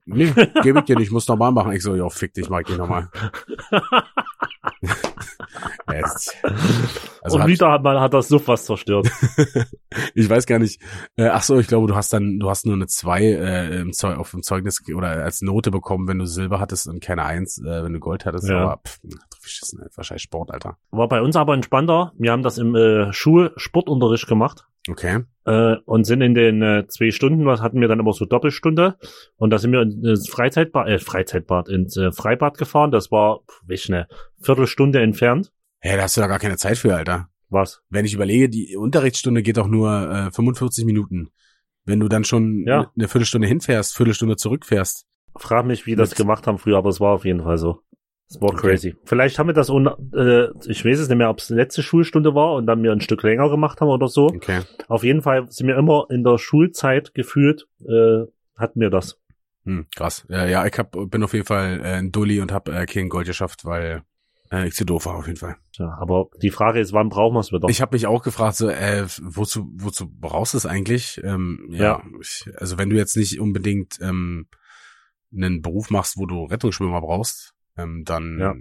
nee, 0.07 0.33
gebe 0.63 0.79
ich 0.81 0.85
dir 0.87 0.97
nicht, 0.97 1.13
muss 1.13 1.29
normal 1.29 1.53
machen. 1.53 1.73
Ich 1.73 1.83
so, 1.83 1.95
ja, 1.95 2.09
fick 2.09 2.33
dich, 2.35 2.49
ich 2.51 2.67
dir 2.67 2.79
nochmal. 2.79 3.09
Also 7.23 7.37
Und 7.37 7.43
hat- 7.43 7.49
wieder 7.49 7.71
hat 7.73 7.83
man 7.83 8.01
hat 8.01 8.15
das 8.15 8.29
Suff 8.29 8.47
was 8.49 8.65
zerstört. 8.67 9.09
ich 10.15 10.29
weiß 10.29 10.47
gar 10.47 10.59
nicht. 10.59 10.81
Äh, 11.17 11.29
ach 11.29 11.43
so, 11.43 11.59
ich 11.59 11.67
glaube, 11.67 11.87
du 11.89 11.97
hast 11.97 12.13
dann, 12.13 12.39
du 12.39 12.49
hast 12.49 12.67
nur 12.67 12.75
eine 12.75 12.87
zwei 12.87 13.23
äh, 13.23 13.81
im 13.81 13.93
Zeug, 13.93 14.19
auf 14.19 14.31
dem 14.31 14.43
Zeugnis 14.43 14.83
oder 14.95 15.09
als 15.09 15.43
Note 15.43 15.71
bekommen, 15.71 16.07
wenn 16.09 16.19
du 16.19 16.27
Silber 16.27 16.61
hattest 16.61 16.87
und 16.89 17.01
keine 17.03 17.25
Eins, 17.25 17.59
äh, 17.59 17.83
wenn 17.83 17.93
du 17.93 18.01
Gold 18.01 18.27
hattest. 18.27 18.49
Ja. 18.49 18.59
Aber 18.59 18.81
pff, 18.87 18.99
ey, 19.05 19.87
wahrscheinlich 19.95 20.23
Sport, 20.23 20.51
Alter. 20.53 20.77
War 20.91 21.09
bei 21.09 21.21
uns 21.21 21.37
aber 21.37 21.55
entspannter. 21.55 22.13
Wir 22.19 22.33
haben 22.33 22.43
das 22.43 22.59
im 22.59 22.75
äh, 22.75 23.13
Schulsportunterricht 23.13 24.27
gemacht. 24.29 24.67
Okay. 24.89 25.21
äh, 25.45 25.77
und 25.85 26.05
sind 26.05 26.21
in 26.23 26.35
den 26.35 26.63
äh, 26.63 26.87
zwei 26.89 27.11
Stunden, 27.11 27.45
was 27.47 27.61
hatten 27.61 27.81
wir 27.81 27.89
dann 27.89 27.99
immer 28.01 28.13
so 28.13 28.25
Doppelstunde 28.25 28.97
und 29.37 29.51
da 29.51 29.59
sind 29.59 29.73
wir 29.73 29.83
ins 29.83 30.29
Freizeitbad, 30.29 30.89
äh, 30.89 30.99
Freizeitbad, 30.99 31.69
ins 31.69 31.97
äh, 31.97 32.13
Freibad 32.13 32.57
gefahren, 32.59 32.91
das 32.91 33.11
war, 33.11 33.41
weiß 33.67 33.91
eine 33.91 34.07
Viertelstunde 34.41 35.01
entfernt. 35.01 35.53
Hä, 35.81 35.97
da 35.97 36.03
hast 36.03 36.17
du 36.17 36.21
da 36.21 36.27
gar 36.27 36.39
keine 36.39 36.57
Zeit 36.57 36.79
für, 36.79 36.95
Alter. 36.95 37.29
Was? 37.49 37.81
Wenn 37.91 38.05
ich 38.05 38.15
überlege, 38.15 38.49
die 38.49 38.77
Unterrichtsstunde 38.77 39.43
geht 39.43 39.57
doch 39.57 39.69
nur 39.69 40.11
äh, 40.11 40.31
45 40.33 40.85
Minuten. 40.85 41.29
Wenn 41.85 42.01
du 42.01 42.09
dann 42.09 42.25
schon 42.25 42.65
Ja. 42.67 42.91
eine 42.97 43.07
Viertelstunde 43.09 43.47
hinfährst, 43.47 43.97
Viertelstunde 43.97 44.37
zurückfährst. 44.37 45.07
Frag 45.37 45.67
mich, 45.67 45.87
wie 45.87 45.95
das 45.95 46.11
Mit- 46.11 46.17
gemacht 46.19 46.47
haben 46.47 46.59
früher, 46.59 46.79
aber 46.79 46.89
es 46.91 46.99
war 47.01 47.13
auf 47.13 47.25
jeden 47.25 47.43
Fall 47.43 47.59
so. 47.59 47.83
Es 48.29 48.41
war 48.41 48.49
Okay. 48.51 48.57
crazy. 48.71 48.97
Vielleicht 49.05 49.39
haben 49.39 49.47
wir 49.49 49.55
das, 49.55 49.71
ohne, 49.71 49.97
äh, 50.15 50.49
ich 50.69 50.85
weiß 50.85 50.99
es 50.99 51.09
nicht 51.09 51.19
mehr, 51.19 51.31
ob 51.31 51.39
es 51.39 51.49
letzte 51.49 51.83
Schulstunde 51.83 52.35
war 52.35 52.55
und 52.55 52.67
dann 52.67 52.83
wir 52.83 52.91
ein 52.93 53.01
Stück 53.01 53.23
länger 53.23 53.49
gemacht 53.51 53.81
haben 53.81 53.89
oder 53.89 54.09
so. 54.09 54.27
Okay. 54.27 54.63
Auf 54.89 55.05
jeden 55.05 55.23
Fall 55.23 55.47
sind 55.51 55.69
wir 55.69 55.77
immer 55.77 56.07
in 56.11 56.25
der 56.25 56.39
Schulzeit 56.39 57.15
gefühlt, 57.15 57.69
äh, 57.87 58.25
hatten 58.57 58.81
wir 58.81 58.91
das. 58.91 59.21
Hm, 59.65 59.87
krass. 59.95 60.27
Äh, 60.29 60.51
ja, 60.51 60.67
ich 60.67 60.77
hab, 60.79 60.93
bin 60.93 61.23
auf 61.23 61.33
jeden 61.35 61.45
Fall 61.47 61.81
äh, 61.81 61.99
ein 61.99 62.11
Dulli 62.13 62.41
und 62.41 62.53
hab 62.53 62.69
äh, 62.69 62.87
kein 62.87 63.09
Gold 63.09 63.27
geschafft, 63.27 63.65
weil 63.65 64.03
äh, 64.51 64.67
ich 64.67 64.75
zu 64.75 64.85
doof 64.85 65.07
war 65.07 65.17
auf 65.17 65.27
jeden 65.27 65.39
Fall. 65.39 65.57
Ja, 65.73 65.97
aber 66.01 66.27
die 66.43 66.51
Frage 66.51 66.81
ist, 66.81 66.93
wann 66.93 67.09
brauchen 67.09 67.35
wir 67.35 67.41
es 67.41 67.53
wieder? 67.53 67.69
Ich 67.69 67.81
habe 67.81 67.95
mich 67.95 68.07
auch 68.07 68.23
gefragt, 68.23 68.57
so, 68.57 68.69
äh, 68.69 69.05
wozu, 69.23 69.69
wozu 69.75 70.09
brauchst 70.09 70.55
du 70.55 70.59
es 70.59 70.67
eigentlich? 70.67 71.21
Ähm, 71.25 71.69
ja, 71.71 71.85
Ja. 71.85 72.03
Ich, 72.21 72.49
also 72.57 72.77
wenn 72.79 72.91
du 72.91 72.97
jetzt 72.97 73.17
nicht 73.17 73.41
unbedingt 73.41 73.99
ähm, 74.01 74.47
einen 75.35 75.63
Beruf 75.63 75.91
machst, 75.91 76.17
wo 76.17 76.27
du 76.27 76.45
Rettungsschwimmer 76.45 77.01
brauchst, 77.01 77.53
ähm, 77.77 78.03
dann 78.05 78.39
Ja. 78.39 78.55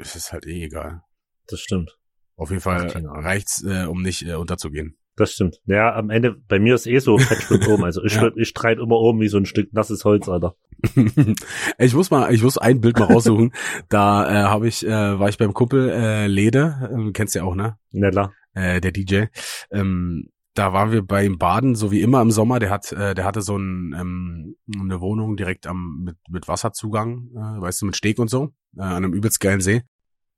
ist 0.00 0.16
es 0.16 0.32
halt 0.32 0.46
eh 0.46 0.64
egal. 0.64 1.02
das 1.48 1.60
stimmt. 1.60 1.96
Auf 2.36 2.50
jeden 2.50 2.62
Fall 2.62 2.88
reicht's, 2.88 3.62
äh, 3.62 3.84
um 3.86 4.02
nicht 4.02 4.26
äh, 4.26 4.34
unterzugehen. 4.34 4.96
Das 5.16 5.30
stimmt. 5.32 5.60
Ja, 5.66 5.94
am 5.94 6.10
Ende, 6.10 6.32
bei 6.48 6.58
mir 6.58 6.74
ist 6.74 6.86
eh 6.88 6.98
so, 6.98 7.16
Fett 7.18 7.40
schwimmt 7.42 7.68
oben. 7.68 7.84
Also 7.84 8.02
ich, 8.02 8.14
Ja. 8.16 8.32
ich 8.34 8.52
treibe 8.54 8.82
immer 8.82 8.96
oben 8.96 9.20
wie 9.20 9.28
so 9.28 9.36
ein 9.36 9.46
Stück 9.46 9.72
nasses 9.72 10.04
Holz, 10.04 10.28
Alter. 10.28 10.56
ich 11.78 11.94
muss 11.94 12.10
mal, 12.10 12.34
ich 12.34 12.42
muss 12.42 12.58
ein 12.58 12.80
Bild 12.80 12.98
mal 12.98 13.04
raussuchen. 13.12 13.52
da 13.88 14.28
äh, 14.28 14.44
habe 14.48 14.66
ich, 14.66 14.84
äh, 14.84 14.90
war 15.18 15.28
ich 15.28 15.38
beim 15.38 15.54
Kumpel 15.54 15.88
äh, 15.90 16.26
Lede, 16.26 16.88
äh, 16.90 16.96
du 16.96 17.12
kennst 17.12 17.34
ja 17.36 17.44
auch, 17.44 17.54
ne? 17.54 17.78
Netter. 17.92 18.32
äh, 18.54 18.80
der 18.80 18.90
DJ. 18.90 19.26
Ähm, 19.70 20.28
da 20.54 20.72
waren 20.72 20.92
wir 20.92 21.02
beim 21.02 21.36
Baden, 21.36 21.74
so 21.74 21.90
wie 21.90 22.00
immer 22.00 22.22
im 22.22 22.30
Sommer. 22.30 22.60
Der 22.60 22.70
hat, 22.70 22.92
äh, 22.92 23.14
der 23.14 23.24
hatte 23.24 23.42
so 23.42 23.56
ein, 23.56 23.94
ähm, 23.98 24.56
eine 24.80 25.00
Wohnung 25.00 25.36
direkt 25.36 25.66
am 25.66 26.02
mit, 26.04 26.16
mit 26.30 26.48
Wasserzugang, 26.48 27.28
äh, 27.34 27.60
weißt 27.60 27.82
du, 27.82 27.86
mit 27.86 27.96
Steg 27.96 28.18
und 28.18 28.30
so, 28.30 28.52
äh, 28.76 28.82
an 28.82 29.04
einem 29.04 29.12
übelst 29.12 29.40
geilen 29.40 29.60
See. 29.60 29.82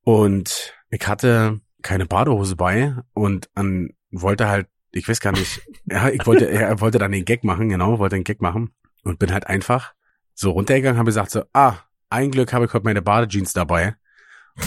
Und 0.01 0.73
ich 0.89 1.07
hatte 1.07 1.61
keine 1.83 2.05
Badehose 2.05 2.55
bei 2.55 2.95
und 3.13 3.49
an 3.53 3.89
wollte 4.09 4.47
halt, 4.47 4.67
ich 4.91 5.07
weiß 5.07 5.19
gar 5.19 5.31
nicht, 5.31 5.61
ja, 5.85 6.09
ich 6.09 6.25
wollte, 6.25 6.49
er 6.49 6.81
wollte 6.81 6.97
dann 6.97 7.11
den 7.11 7.25
Gag 7.25 7.43
machen, 7.43 7.69
genau, 7.69 7.99
wollte 7.99 8.15
den 8.15 8.23
Gag 8.23 8.41
machen 8.41 8.71
und 9.03 9.19
bin 9.19 9.31
halt 9.31 9.47
einfach 9.47 9.93
so 10.33 10.51
runtergegangen, 10.51 10.97
habe 10.97 11.07
gesagt 11.07 11.31
so, 11.31 11.43
ah, 11.53 11.77
ein 12.09 12.31
Glück 12.31 12.53
habe 12.53 12.65
ich 12.65 12.73
heute 12.73 12.85
meine 12.85 13.01
Badejeans 13.01 13.53
dabei 13.53 13.95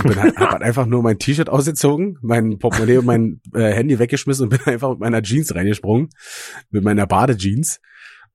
bin 0.03 0.17
halt, 0.17 0.37
hab 0.37 0.51
halt 0.53 0.63
einfach 0.63 0.87
nur 0.87 1.03
mein 1.03 1.19
T-Shirt 1.19 1.49
ausgezogen, 1.49 2.19
mein 2.23 2.59
Portemonnaie 2.59 2.99
und 2.99 3.07
mein 3.07 3.41
äh, 3.55 3.73
Handy 3.73 3.99
weggeschmissen 3.99 4.45
und 4.45 4.49
bin 4.51 4.61
einfach 4.73 4.91
mit 4.91 5.01
meiner 5.01 5.23
Jeans 5.23 5.55
reingesprungen, 5.55 6.11
mit 6.71 6.85
meiner 6.85 7.07
Badejeans. 7.07 7.81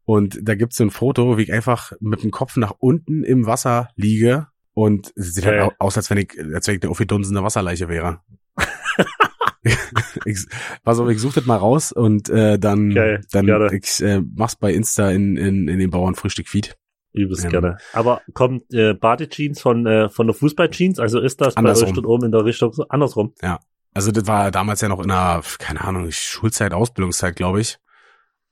Und 0.03 0.37
da 0.43 0.53
gibt's 0.55 0.75
so 0.77 0.83
ein 0.83 0.91
Foto, 0.91 1.37
wie 1.37 1.43
ich 1.43 1.53
einfach 1.53 1.91
mit 1.99 2.21
dem 2.23 2.31
Kopf 2.31 2.57
nach 2.57 2.73
unten 2.77 3.23
im 3.23 3.45
Wasser 3.47 3.89
liege 3.95 4.47
und 4.73 5.11
es 5.15 5.33
sieht 5.33 5.45
halt 5.45 5.57
Geil. 5.57 5.69
au- 5.69 5.85
aus, 5.85 5.97
als 5.97 6.09
wenn 6.09 6.17
ich, 6.19 6.31
als 6.53 6.67
wenn 6.67 6.75
ich 6.75 6.83
eine 6.83 6.91
aufgedunsene 6.91 7.41
Wasserleiche 7.41 7.87
wäre. 7.89 8.19
ich, 10.25 10.45
pass 10.83 10.99
auf, 10.99 11.09
ich 11.09 11.19
such 11.19 11.33
das 11.33 11.45
mal 11.45 11.57
raus 11.57 11.91
und 11.91 12.29
äh, 12.29 12.59
dann, 12.59 12.91
Geil, 12.93 13.21
dann 13.31 13.45
gerne. 13.47 13.73
ich 13.75 14.01
äh, 14.03 14.21
mach's 14.35 14.55
bei 14.55 14.73
Insta 14.73 15.09
in, 15.11 15.37
in, 15.37 15.67
in 15.67 15.79
den 15.79 15.89
Bauernfrühstück-Feed. 15.89 16.75
Übelst 17.15 17.45
Ähm. 17.45 17.51
gerne. 17.51 17.78
Aber 17.93 18.21
kommt 18.34 18.73
äh, 18.73 18.93
Badejeans 18.93 19.62
von, 19.62 19.86
äh, 19.86 20.10
von 20.10 20.28
der 20.28 20.34
Fußballjeans? 20.36 20.99
Also 20.99 21.19
ist 21.19 21.41
das 21.41 21.56
bei 21.56 21.60
Andersrum. 21.60 21.89
euch 21.89 21.93
dort 21.95 22.06
oben 22.08 22.25
in 22.25 22.32
der 22.32 22.45
Richtung 22.45 22.71
so? 22.73 22.88
Andersrum. 22.89 23.34
Also 23.93 24.12
das 24.12 24.28
war 24.28 24.51
damals 24.51 24.82
ja 24.82 24.89
noch 24.89 25.01
in 25.04 25.10
einer, 25.12 25.41
keine 25.60 25.82
Ahnung, 25.82 26.10
Schulzeit, 26.12 26.73
Ausbildungszeit, 26.73 27.36
glaube 27.36 27.62
ich. 27.62 27.78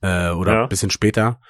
Äh, 0.00 0.30
oder 0.30 0.52
Ja. 0.54 0.62
ein 0.64 0.68
bisschen 0.68 0.90
später. 0.90 1.40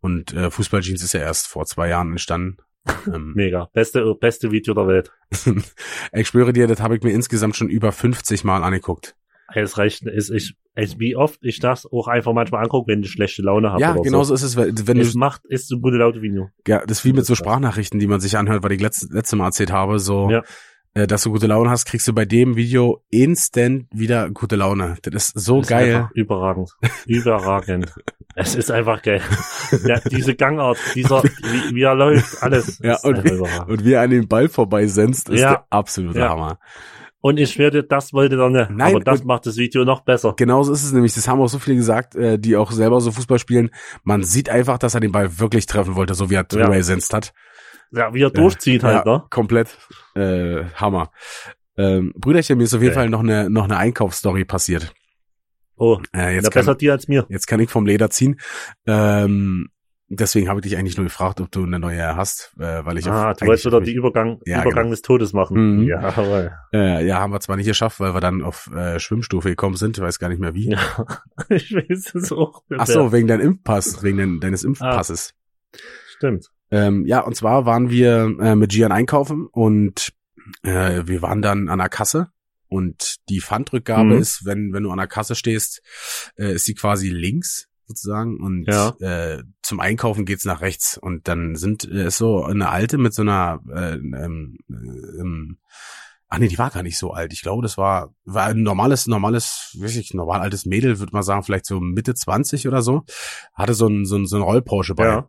Und 0.00 0.34
äh, 0.34 0.50
Fußballjeans 0.50 1.02
ist 1.02 1.14
ja 1.14 1.20
erst 1.20 1.46
vor 1.46 1.64
zwei 1.66 1.88
Jahren 1.88 2.10
entstanden. 2.12 2.58
ähm, 3.06 3.32
Mega. 3.34 3.70
Beste, 3.72 4.14
beste 4.20 4.50
Video 4.50 4.74
der 4.74 4.86
Welt. 4.86 5.12
ich 6.12 6.28
schwöre 6.28 6.52
dir, 6.52 6.66
das 6.66 6.80
habe 6.80 6.96
ich 6.96 7.02
mir 7.02 7.12
insgesamt 7.12 7.56
schon 7.56 7.68
über 7.68 7.92
50 7.92 8.44
Mal 8.44 8.62
angeguckt. 8.62 9.16
Es 9.56 9.78
reicht, 9.78 10.02
ist, 10.06 10.30
ich, 10.30 10.54
es, 10.74 10.98
wie 10.98 11.16
oft 11.16 11.38
ich 11.42 11.60
das 11.60 11.86
auch 11.86 12.08
einfach 12.08 12.32
manchmal 12.32 12.62
angucke, 12.64 12.90
wenn 12.92 13.02
ich 13.02 13.10
schlechte 13.10 13.42
Laune 13.42 13.70
habe. 13.70 13.80
ja, 13.80 13.92
genau 13.94 14.18
so. 14.24 14.28
so 14.28 14.34
ist 14.34 14.42
es, 14.42 14.56
wenn 14.56 14.86
wenn 14.88 14.98
Es 15.00 15.12
du, 15.12 15.18
macht, 15.18 15.42
ist 15.46 15.70
ein 15.72 15.80
gute 15.80 15.96
laute 15.96 16.20
Video. 16.22 16.48
ja, 16.66 16.80
das 16.86 16.98
ist 16.98 17.04
wie 17.04 17.12
mit 17.12 17.24
so 17.26 17.32
das- 17.34 17.38
Sprachnachrichten, 17.38 18.00
die 18.00 18.06
man 18.06 18.20
sich 18.20 18.36
anhört, 18.36 18.62
weil 18.64 18.72
ich 18.72 18.80
letzte, 18.80 19.06
letzte 19.14 19.36
Mal 19.36 19.46
erzählt 19.46 19.70
habe, 19.72 19.98
so, 19.98 20.30
Ja. 20.30 20.42
äh, 20.94 21.06
dass 21.06 21.22
du 21.22 21.30
gute 21.30 21.46
Laune 21.46 21.70
hast, 21.70 21.84
kriegst 21.86 22.06
du 22.08 22.12
bei 22.12 22.24
dem 22.24 22.56
Video 22.56 23.02
instant 23.10 23.86
wieder 23.92 24.30
gute 24.30 24.56
Laune. 24.56 24.96
Das 25.02 25.28
ist 25.30 25.38
so 25.44 25.60
ist 25.60 25.68
geil. 25.68 25.94
Einfach 25.94 26.10
überragend. 26.14 26.70
Überragend. 27.06 27.92
es 28.34 28.54
ist 28.56 28.70
einfach 28.70 29.02
geil. 29.02 29.20
Ja, 29.86 30.00
diese 30.00 30.34
Gangart, 30.34 30.78
dieser, 30.94 31.22
wie, 31.22 31.74
wie 31.76 31.82
er 31.82 31.94
läuft, 31.94 32.42
alles. 32.42 32.80
Ja, 32.82 32.94
ist 32.94 33.04
und. 33.04 33.18
Und 33.68 33.84
wie 33.84 33.92
er 33.92 34.02
an 34.02 34.10
den 34.10 34.26
Ball 34.28 34.48
vorbeisenzt, 34.48 35.28
ist 35.28 35.40
Ja. 35.40 35.50
der 35.50 35.64
absolute 35.70 36.18
Ja. 36.18 36.30
Hammer. 36.30 36.58
Und 37.26 37.38
ich 37.40 37.56
werde, 37.58 37.82
das 37.82 38.12
wollte 38.12 38.36
er 38.36 38.50
nicht. 38.50 38.68
Nein, 38.68 38.96
aber 38.96 39.02
das 39.02 39.24
macht 39.24 39.46
das 39.46 39.56
Video 39.56 39.86
noch 39.86 40.02
besser. 40.02 40.34
Genauso 40.36 40.74
ist 40.74 40.84
es 40.84 40.92
nämlich. 40.92 41.14
Das 41.14 41.26
haben 41.26 41.40
auch 41.40 41.46
so 41.48 41.58
viele 41.58 41.76
gesagt, 41.76 42.14
äh, 42.16 42.38
die 42.38 42.54
auch 42.54 42.70
selber 42.70 43.00
so 43.00 43.12
Fußball 43.12 43.38
spielen. 43.38 43.70
Man 44.02 44.22
sieht 44.22 44.50
einfach, 44.50 44.76
dass 44.76 44.92
er 44.94 45.00
den 45.00 45.10
Ball 45.10 45.38
wirklich 45.38 45.64
treffen 45.64 45.96
wollte, 45.96 46.12
so 46.12 46.28
wie 46.28 46.34
er 46.34 46.44
drüber 46.44 46.72
Ja. 46.72 46.76
gesenzt 46.76 47.14
hat. 47.14 47.32
Ja, 47.92 48.12
wie 48.12 48.20
er 48.24 48.28
durchzieht 48.30 48.82
halt, 48.84 49.06
ja, 49.06 49.10
ne? 49.10 49.22
komplett 49.30 49.68
äh, 50.14 50.64
Hammer. 50.74 51.12
Ähm, 51.78 52.12
Brüderchen, 52.14 52.58
mir 52.58 52.64
ist 52.64 52.74
auf 52.74 52.82
jeden 52.82 52.94
Geil. 52.94 53.04
Fall 53.04 53.08
noch 53.08 53.20
eine 53.20 53.48
noch 53.48 53.64
eine 53.64 53.78
Einkaufsstory 53.78 54.44
passiert. 54.44 54.92
Oh, 55.76 56.00
Äh, 56.14 56.34
jetzt 56.34 56.44
jetzt, 56.44 56.52
besser 56.52 56.72
kann, 56.72 56.78
dir 56.78 56.92
als 56.92 57.08
mir. 57.08 57.24
jetzt 57.30 57.46
kann 57.46 57.58
ich 57.58 57.70
vom 57.70 57.86
Leder 57.86 58.10
ziehen. 58.10 58.38
Ähm, 58.86 59.70
deswegen 60.08 60.48
habe 60.48 60.60
ich 60.60 60.64
dich 60.64 60.76
eigentlich 60.76 60.96
nur 60.96 61.04
gefragt, 61.04 61.40
ob 61.40 61.50
du 61.50 61.62
eine 61.64 61.78
neue 61.78 62.14
hast, 62.16 62.52
äh, 62.58 62.84
weil 62.84 62.98
ich 62.98 63.06
Ah, 63.08 63.30
auf- 63.30 63.36
du 63.38 63.46
wolltest 63.46 63.66
auf 63.72 63.82
die 63.84 63.94
Übergang, 63.94 64.40
Ja, 64.46 64.60
Übergang 64.62 64.84
genau. 64.84 64.90
des 64.90 65.02
Todes 65.02 65.32
machen. 65.32 65.78
Mhm. 65.78 65.82
Ja, 65.88 66.00
jawohl. 66.02 66.52
äh, 66.72 67.06
ja, 67.06 67.18
haben 67.20 67.32
wir 67.32 67.40
zwar 67.40 67.56
nicht 67.56 67.66
geschafft, 67.66 68.00
weil 68.00 68.14
wir 68.14 68.20
dann 68.20 68.42
auf 68.42 68.70
äh, 68.74 68.98
Schwimmstufe 69.00 69.48
gekommen 69.48 69.76
sind, 69.76 69.96
ich 69.98 70.02
weiß 70.02 70.18
gar 70.18 70.28
nicht 70.28 70.40
mehr 70.40 70.54
wie. 70.54 70.70
Ja, 70.70 70.78
ich 71.48 71.72
weiß 71.74 72.14
es 72.14 72.32
auch. 72.32 72.62
nicht 72.68 72.80
Ach 72.80 72.86
so, 72.86 73.12
wegen 73.12 73.26
deinem 73.28 73.40
Impfpass, 73.42 74.02
wegen 74.02 74.18
dein, 74.18 74.40
deines 74.40 74.64
Ah. 74.64 74.68
Impfpasses. 74.68 75.34
Stimmt. 76.16 76.48
Ähm, 76.70 77.04
ja, 77.06 77.20
und 77.20 77.36
zwar 77.36 77.66
waren 77.66 77.90
wir 77.90 78.34
äh, 78.40 78.54
mit 78.56 78.70
Gian 78.72 78.92
einkaufen 78.92 79.46
und 79.50 80.12
äh, 80.62 81.02
wir 81.06 81.22
waren 81.22 81.42
dann 81.42 81.68
an 81.68 81.78
der 81.78 81.88
Kasse 81.88 82.28
und 82.68 83.16
die 83.28 83.40
Pfandrückgabe 83.40 84.14
Mhm. 84.14 84.20
ist, 84.20 84.44
wenn 84.44 84.72
wenn 84.72 84.82
du 84.82 84.90
an 84.90 84.98
der 84.98 85.06
Kasse 85.06 85.34
stehst, 85.34 85.82
äh, 86.36 86.54
ist 86.54 86.64
sie 86.64 86.74
quasi 86.74 87.08
links 87.10 87.68
sozusagen 87.86 88.40
und 88.40 88.64
Ja. 88.66 88.90
äh, 89.00 89.42
zum 89.62 89.80
Einkaufen 89.80 90.24
geht's 90.24 90.44
nach 90.44 90.60
rechts 90.60 90.96
und 90.98 91.28
dann 91.28 91.54
sind 91.56 91.84
äh, 91.84 92.06
ist 92.06 92.18
so 92.18 92.44
eine 92.44 92.68
alte 92.70 92.98
mit 92.98 93.14
so 93.14 93.22
einer 93.22 93.60
äh, 93.74 93.94
ähm, 93.94 94.56
äh, 94.70 95.20
ähm, 95.20 95.58
Ach 96.28 96.38
nee, 96.38 96.48
die 96.48 96.58
war 96.58 96.70
gar 96.70 96.82
nicht 96.82 96.98
so 96.98 97.12
alt. 97.12 97.32
Ich 97.32 97.42
glaube, 97.42 97.62
das 97.62 97.78
war, 97.78 98.12
war 98.24 98.46
ein 98.46 98.62
normales, 98.64 99.06
normales, 99.06 99.76
wirklich 99.78 100.14
normal 100.14 100.40
altes 100.40 100.66
Mädel, 100.66 100.98
würde 100.98 101.12
man 101.12 101.22
sagen, 101.22 101.44
vielleicht 101.44 101.66
so 101.66 101.78
Mitte 101.78 102.12
20 102.14 102.66
oder 102.66 102.82
so. 102.82 103.02
Hatte 103.52 103.74
so 103.74 103.86
ein, 103.86 104.04
so 104.04 104.16
ein, 104.16 104.26
so 104.26 104.36
ein 104.36 104.42
Roll-Porsche 104.42 104.94
bei. 104.96 105.04
Ja. 105.06 105.28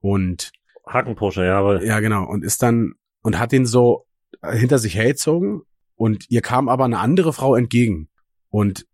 Und 0.00 0.52
Hacken-Porsche, 0.86 1.44
jawohl. 1.44 1.84
ja, 1.84 2.00
genau. 2.00 2.24
Und 2.24 2.42
ist 2.42 2.62
dann, 2.62 2.94
und 3.22 3.38
hat 3.38 3.52
den 3.52 3.66
so 3.66 4.06
hinter 4.42 4.78
sich 4.78 4.94
hergezogen 4.94 5.60
und 5.94 6.24
ihr 6.30 6.40
kam 6.40 6.70
aber 6.70 6.86
eine 6.86 7.00
andere 7.00 7.34
Frau 7.34 7.54
entgegen. 7.54 8.08
Und 8.48 8.86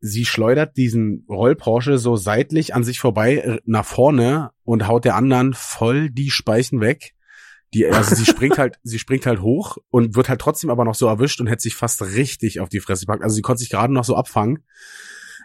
sie 0.00 0.24
schleudert 0.24 0.76
diesen 0.76 1.26
Roll-Porsche 1.28 1.98
so 1.98 2.16
seitlich 2.16 2.74
an 2.74 2.84
sich 2.84 3.00
vorbei 3.00 3.36
äh, 3.36 3.60
nach 3.64 3.84
vorne 3.84 4.50
und 4.64 4.86
haut 4.86 5.04
der 5.04 5.14
anderen 5.14 5.54
voll 5.54 6.10
die 6.10 6.30
Speichen 6.30 6.80
weg. 6.80 7.14
Die, 7.72 7.86
also 7.86 8.14
sie 8.14 8.24
springt 8.24 8.58
halt, 8.58 8.78
sie 8.82 8.98
springt 8.98 9.26
halt 9.26 9.40
hoch 9.40 9.76
und 9.90 10.16
wird 10.16 10.28
halt 10.28 10.40
trotzdem 10.40 10.70
aber 10.70 10.84
noch 10.84 10.94
so 10.94 11.06
erwischt 11.06 11.40
und 11.40 11.46
hätte 11.46 11.62
sich 11.62 11.76
fast 11.76 12.02
richtig 12.02 12.60
auf 12.60 12.68
die 12.68 12.80
Fresse 12.80 13.06
gepackt. 13.06 13.22
Also 13.22 13.36
sie 13.36 13.42
konnte 13.42 13.60
sich 13.60 13.70
gerade 13.70 13.92
noch 13.92 14.04
so 14.04 14.16
abfangen. 14.16 14.64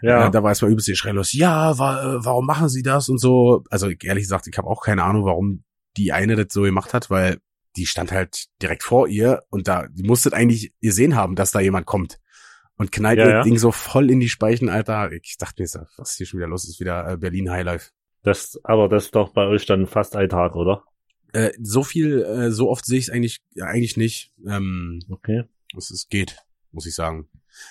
Ja. 0.02 0.20
Ja, 0.20 0.30
da 0.30 0.42
war 0.42 0.50
erstmal 0.50 0.70
übelst 0.70 0.94
Schrei 0.96 1.12
los. 1.12 1.32
Ja, 1.32 1.78
wa 1.78 2.16
äh, 2.16 2.24
warum 2.24 2.46
machen 2.46 2.68
sie 2.68 2.82
das 2.82 3.08
und 3.08 3.18
so? 3.18 3.62
Also 3.70 3.88
ehrlich 3.88 4.24
gesagt, 4.24 4.46
ich 4.46 4.58
habe 4.58 4.68
auch 4.68 4.82
keine 4.82 5.04
Ahnung, 5.04 5.24
warum 5.24 5.64
die 5.96 6.12
eine 6.12 6.36
das 6.36 6.48
so 6.50 6.62
gemacht 6.62 6.92
hat, 6.92 7.08
weil 7.08 7.38
die 7.76 7.86
stand 7.86 8.12
halt 8.12 8.46
direkt 8.60 8.82
vor 8.82 9.08
ihr 9.08 9.42
und 9.50 9.68
da, 9.68 9.86
die 9.88 10.02
musstet 10.02 10.34
eigentlich 10.34 10.72
gesehen 10.80 11.14
haben, 11.14 11.34
dass 11.34 11.50
da 11.50 11.60
jemand 11.60 11.86
kommt. 11.86 12.18
Und 12.78 12.92
knallt 12.92 13.18
Ja, 13.18 13.24
ihr 13.24 13.30
ja. 13.30 13.42
Ding 13.42 13.56
so 13.58 13.72
voll 13.72 14.10
in 14.10 14.20
die 14.20 14.28
Speichen, 14.28 14.68
Alter. 14.68 15.10
Ich 15.12 15.36
dachte 15.38 15.62
mir, 15.62 15.66
so, 15.66 15.80
was 15.96 16.10
ist 16.12 16.16
hier 16.18 16.26
schon 16.26 16.38
wieder 16.40 16.48
los? 16.48 16.68
Ist 16.68 16.78
wieder 16.80 17.08
äh, 17.12 17.16
Berlin 17.16 17.50
Highlife. 17.50 17.90
Das, 18.22 18.60
aber 18.64 18.88
das 18.88 19.06
ist 19.06 19.14
doch 19.14 19.30
bei 19.30 19.46
euch 19.46 19.64
dann 19.66 19.86
fast 19.86 20.14
ein 20.16 20.28
Tag, 20.28 20.56
oder? 20.56 20.84
Äh, 21.32 21.52
so 21.62 21.82
viel, 21.82 22.22
äh, 22.22 22.50
so 22.50 22.68
oft 22.70 22.84
sehe 22.84 22.98
ich 22.98 23.06
es 23.08 23.10
eigentlich, 23.10 23.40
ja, 23.54 23.66
eigentlich 23.66 23.96
nicht. 23.96 24.32
Ähm, 24.46 25.00
Okay. 25.10 25.44
es, 25.76 25.90
es 25.90 26.08
geht, 26.08 26.36
muss 26.72 26.86
ich 26.86 26.94
sagen. 26.94 27.28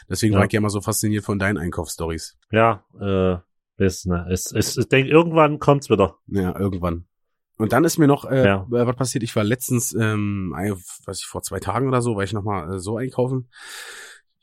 Deswegen 0.09 0.33
Ja. 0.33 0.39
war 0.39 0.45
ich 0.47 0.53
ja 0.53 0.57
immer 0.59 0.69
so 0.71 0.81
fasziniert 0.81 1.23
von 1.23 1.37
deinen 1.37 1.57
Einkaufsstories. 1.57 2.37
Ja, 2.51 2.83
äh, 2.99 3.37
ist, 3.83 4.07
ne, 4.07 4.25
es, 4.31 4.51
es, 4.51 4.75
ich 4.77 4.87
denke, 4.87 5.11
irgendwann 5.11 5.59
kommt's 5.59 5.89
wieder. 5.89 6.17
Ja, 6.27 6.57
irgendwann. 6.57 7.05
Und 7.57 7.73
dann 7.73 7.83
ist 7.85 7.97
mir 7.97 8.07
noch 8.07 8.25
äh, 8.25 8.45
Ja. 8.45 8.61
äh, 8.63 8.87
was 8.87 8.95
passiert. 8.95 9.23
Ich 9.23 9.35
war 9.35 9.43
letztens, 9.43 9.93
ähm, 9.93 10.53
ein- 10.55 10.75
was 11.05 11.19
ich 11.19 11.25
vor 11.25 11.41
zwei 11.43 11.59
Tagen 11.59 11.87
oder 11.87 12.01
so, 12.01 12.15
war 12.15 12.23
ich 12.23 12.33
noch 12.33 12.43
mal 12.43 12.75
äh, 12.75 12.79
so 12.79 12.97
einkaufen. 12.97 13.49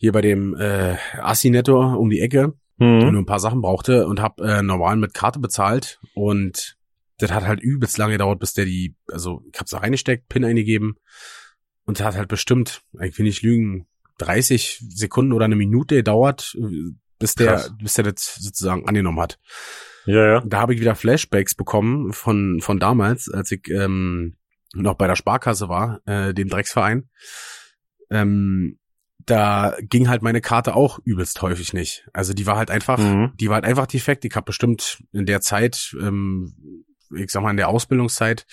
Hier 0.03 0.11
bei 0.11 0.21
dem 0.21 0.57
äh, 0.57 0.97
Assi 1.21 1.49
Netto 1.49 1.81
um 1.97 2.11
die 2.11 2.19
Ecke 2.21 2.55
und 2.79 3.03
Hm. 3.03 3.12
nur 3.12 3.23
ein 3.23 3.27
paar 3.27 3.38
Sachen 3.38 3.61
brauchte 3.62 4.09
und 4.09 4.21
hab 4.21 4.41
äh, 4.41 4.61
normal 4.62 4.97
mit 4.97 5.15
Karte 5.15 5.38
bezahlt 5.38 6.01
und 6.15 6.77
das 7.19 7.31
hat 7.31 7.45
halt 7.47 7.61
übelst 7.61 7.99
lange 7.99 8.15
gedauert, 8.15 8.41
bis 8.41 8.53
der 8.53 8.65
die, 8.65 8.97
also 9.07 9.45
ich 9.53 9.61
hab's 9.61 9.73
reingesteckt, 9.73 10.29
PIN 10.29 10.45
eingegeben 10.45 10.97
und 11.85 12.01
das 12.01 12.07
hat 12.09 12.17
halt 12.17 12.27
bestimmt, 12.27 12.83
ich 13.01 13.17
will 13.17 13.25
nicht 13.27 13.43
lügen, 13.43 13.87
30 14.19 14.83
Sekunden 14.88 15.33
oder 15.33 15.45
eine 15.45 15.55
Minute 15.55 15.95
gedauert, 15.95 16.57
bis 17.21 17.37
der, 17.37 17.53
Krass. 17.53 17.73
bis 17.81 17.95
der 17.95 18.05
das 18.12 18.35
sozusagen 18.41 18.88
angenommen 18.88 19.21
hat 19.21 19.38
Ja, 20.07 20.27
ja. 20.27 20.41
da 20.45 20.59
habe 20.62 20.75
ich 20.75 20.81
wieder 20.81 20.97
Flashbacks 20.97 21.55
bekommen 21.55 22.12
von 22.12 22.61
von 22.61 22.81
damals, 22.81 23.31
als 23.33 23.53
ich 23.53 23.69
ähm, 23.71 24.35
noch 24.75 24.95
bei 24.95 25.07
der 25.07 25.15
Sparkasse 25.15 25.69
war, 25.69 26.01
äh, 26.07 26.35
dem 26.35 26.49
Drecksverein. 26.49 27.09
Ähm, 28.11 28.79
da 29.26 29.76
ging 29.80 30.08
halt 30.08 30.22
meine 30.22 30.40
Karte 30.40 30.74
auch 30.74 30.98
übelst 31.04 31.40
häufig 31.42 31.72
nicht. 31.72 32.06
Also 32.12 32.32
die 32.35 32.46
war 32.46 32.56
halt 32.56 32.70
einfach, 32.70 32.98
Mhm. 32.98 33.32
die 33.40 33.48
war 33.48 33.56
halt 33.56 33.64
einfach 33.64 33.87
defekt. 33.87 34.24
Ich 34.24 34.35
habe 34.35 34.44
bestimmt 34.46 35.02
in 35.12 35.26
der 35.26 35.40
Zeit, 35.40 35.94
ähm, 36.00 36.85
ich 37.16 37.30
sag 37.30 37.42
mal 37.42 37.50
in 37.50 37.56
der 37.56 37.68
Ausbildungszeit, 37.68 38.46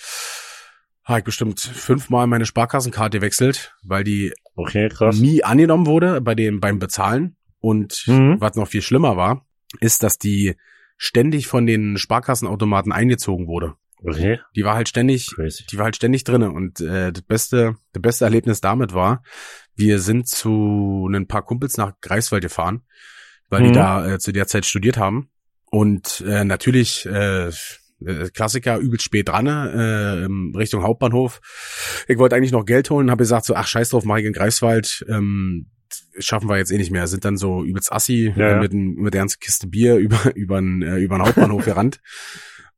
habe 1.04 1.20
ich 1.20 1.24
bestimmt 1.24 1.60
fünfmal 1.60 2.26
meine 2.26 2.46
Sparkassenkarte 2.46 3.18
gewechselt, 3.18 3.74
weil 3.82 4.04
die 4.04 4.32
Okay, 4.54 4.90
nie 5.14 5.42
angenommen 5.42 5.86
wurde 5.86 6.20
bei 6.20 6.34
dem 6.34 6.60
beim 6.60 6.78
Bezahlen. 6.78 7.36
Und 7.58 8.04
Mhm. 8.06 8.36
was 8.40 8.54
noch 8.56 8.68
viel 8.68 8.82
schlimmer 8.82 9.16
war, 9.16 9.46
ist, 9.80 10.02
dass 10.02 10.18
die 10.18 10.56
ständig 10.96 11.46
von 11.46 11.66
den 11.66 11.96
Sparkassenautomaten 11.98 12.92
eingezogen 12.92 13.46
wurde. 13.46 13.74
Okay. 14.02 14.40
Die 14.56 14.64
war 14.64 14.76
halt 14.76 14.88
ständig, 14.88 15.30
Crazy. 15.34 15.64
die 15.70 15.76
war 15.76 15.84
halt 15.84 15.96
ständig 15.96 16.24
drinne. 16.24 16.50
Und 16.52 16.80
äh, 16.80 17.12
das 17.12 17.22
beste, 17.22 17.76
das 17.92 18.00
beste 18.02 18.24
Erlebnis 18.24 18.60
damit 18.62 18.94
war, 18.94 19.22
wir 19.76 19.98
sind 19.98 20.28
zu 20.28 21.08
ein 21.12 21.26
paar 21.26 21.44
Kumpels 21.44 21.76
nach 21.76 21.92
Greifswald 22.00 22.42
gefahren, 22.42 22.82
weil 23.48 23.62
die 23.62 23.68
Mhm. 23.70 23.74
da 23.74 24.12
äh, 24.14 24.18
zu 24.18 24.32
der 24.32 24.46
Zeit 24.46 24.66
studiert 24.66 24.96
haben. 24.98 25.30
Und 25.70 26.22
äh, 26.26 26.44
natürlich 26.44 27.06
äh, 27.06 27.48
äh, 27.48 27.52
Klassiker 28.34 28.78
übelst 28.78 29.04
spät 29.04 29.28
dran, 29.28 29.46
äh, 29.46 30.56
Richtung 30.58 30.82
Hauptbahnhof. 30.82 31.40
Ich 32.08 32.18
wollte 32.18 32.34
eigentlich 32.36 32.52
noch 32.52 32.64
Geld 32.64 32.90
holen, 32.90 33.10
habe 33.10 33.22
gesagt 33.22 33.44
so, 33.46 33.54
ach 33.54 33.66
scheiß 33.66 33.90
drauf, 33.90 34.04
mach 34.04 34.16
ich 34.18 34.24
in 34.26 34.32
Greifswald. 34.32 35.04
Ähm, 35.08 35.70
schaffen 36.18 36.48
wir 36.48 36.56
jetzt 36.56 36.70
eh 36.72 36.78
nicht 36.78 36.90
mehr. 36.90 37.06
Sind 37.06 37.24
dann 37.24 37.36
so 37.36 37.62
übelst 37.64 37.92
assi 37.92 38.32
Ja, 38.36 38.50
ja. 38.50 38.60
mit, 38.60 38.72
mit 38.72 39.14
der 39.14 39.20
ganzen 39.22 39.38
Kiste 39.40 39.66
Bier 39.66 39.96
über 39.98 40.34
über 40.34 40.58
äh, 40.58 41.02
über 41.02 41.18
den 41.18 41.26
Hauptbahnhof 41.26 41.64
gerannt 41.64 42.00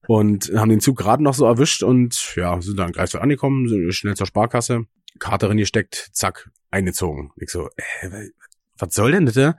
und 0.08 0.50
haben 0.54 0.68
den 0.70 0.80
Zug 0.80 0.98
gerade 0.98 1.22
noch 1.22 1.34
so 1.34 1.44
erwischt 1.46 1.82
und 1.82 2.34
ja, 2.36 2.60
sind 2.60 2.78
dann 2.78 2.88
in 2.88 2.92
Greifswald 2.92 3.22
angekommen, 3.22 3.92
schnell 3.92 4.16
zur 4.16 4.26
Sparkasse, 4.26 4.84
Karte 5.18 5.48
reingesteckt, 5.48 6.08
zack, 6.12 6.50
eingezogen. 6.72 7.30
Ich 7.36 7.50
so, 7.50 7.68
äh, 7.76 8.28
was 8.78 8.94
soll 8.94 9.12
denn 9.12 9.26
das? 9.26 9.54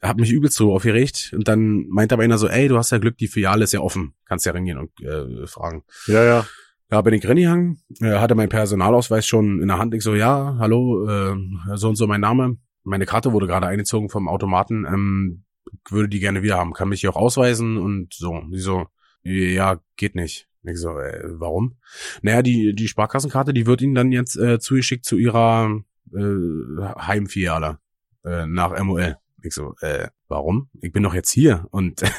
Hab 0.00 0.16
mich 0.18 0.30
übelst 0.30 0.56
so 0.56 0.72
aufgeregt 0.72 1.32
und 1.34 1.48
dann 1.48 1.86
meint 1.88 2.12
aber 2.12 2.22
einer 2.22 2.38
so, 2.38 2.48
ey, 2.48 2.68
du 2.68 2.78
hast 2.78 2.92
ja 2.92 2.98
Glück, 2.98 3.18
die 3.18 3.26
Filiale 3.26 3.64
ist 3.64 3.72
ja 3.72 3.80
offen, 3.80 4.14
kannst 4.26 4.46
ja 4.46 4.52
reingehen 4.52 4.78
und 4.78 5.00
äh, 5.00 5.46
fragen. 5.46 5.82
Ja, 6.06 6.24
ja. 6.24 6.46
Ja, 6.90 7.02
bin 7.02 7.12
ich 7.12 7.28
reingegangen, 7.28 7.82
äh, 8.00 8.14
hatte 8.14 8.34
mein 8.34 8.48
Personalausweis 8.48 9.26
schon 9.26 9.60
in 9.60 9.68
der 9.68 9.76
Hand. 9.76 9.92
Ich 9.94 10.02
so, 10.02 10.14
ja, 10.14 10.56
hallo, 10.58 11.06
äh, 11.06 11.36
so 11.74 11.90
und 11.90 11.96
so 11.96 12.06
mein 12.06 12.22
Name. 12.22 12.56
Meine 12.82 13.04
Karte 13.04 13.32
wurde 13.32 13.46
gerade 13.46 13.66
eingezogen 13.66 14.08
vom 14.08 14.26
Automaten. 14.26 14.86
Ähm, 14.86 15.44
würde 15.90 16.08
die 16.08 16.20
gerne 16.20 16.42
wieder 16.42 16.56
haben. 16.56 16.72
Kann 16.72 16.88
mich 16.88 17.00
hier 17.00 17.10
auch 17.10 17.16
ausweisen 17.16 17.76
und 17.76 18.14
so. 18.14 18.40
Die 18.50 18.60
so, 18.60 18.86
ja, 19.22 19.80
geht 19.96 20.14
nicht. 20.14 20.48
Ich 20.62 20.78
so, 20.78 20.98
äh, 20.98 21.22
warum? 21.24 21.76
Naja, 22.22 22.42
die, 22.42 22.74
die 22.74 22.88
Sparkassenkarte, 22.88 23.52
die 23.52 23.66
wird 23.66 23.82
Ihnen 23.82 23.94
dann 23.94 24.12
jetzt 24.12 24.36
äh, 24.36 24.58
zugeschickt 24.58 25.04
zu 25.04 25.16
Ihrer 25.16 25.82
äh, 26.16 26.94
Heimfiliale 27.00 27.78
äh, 28.24 28.46
nach 28.46 28.78
MOL. 28.82 29.16
Ich 29.42 29.54
so, 29.54 29.74
äh, 29.80 30.08
warum? 30.28 30.68
Ich 30.80 30.92
bin 30.92 31.02
doch 31.04 31.14
jetzt 31.14 31.30
hier 31.30 31.66
und 31.70 32.02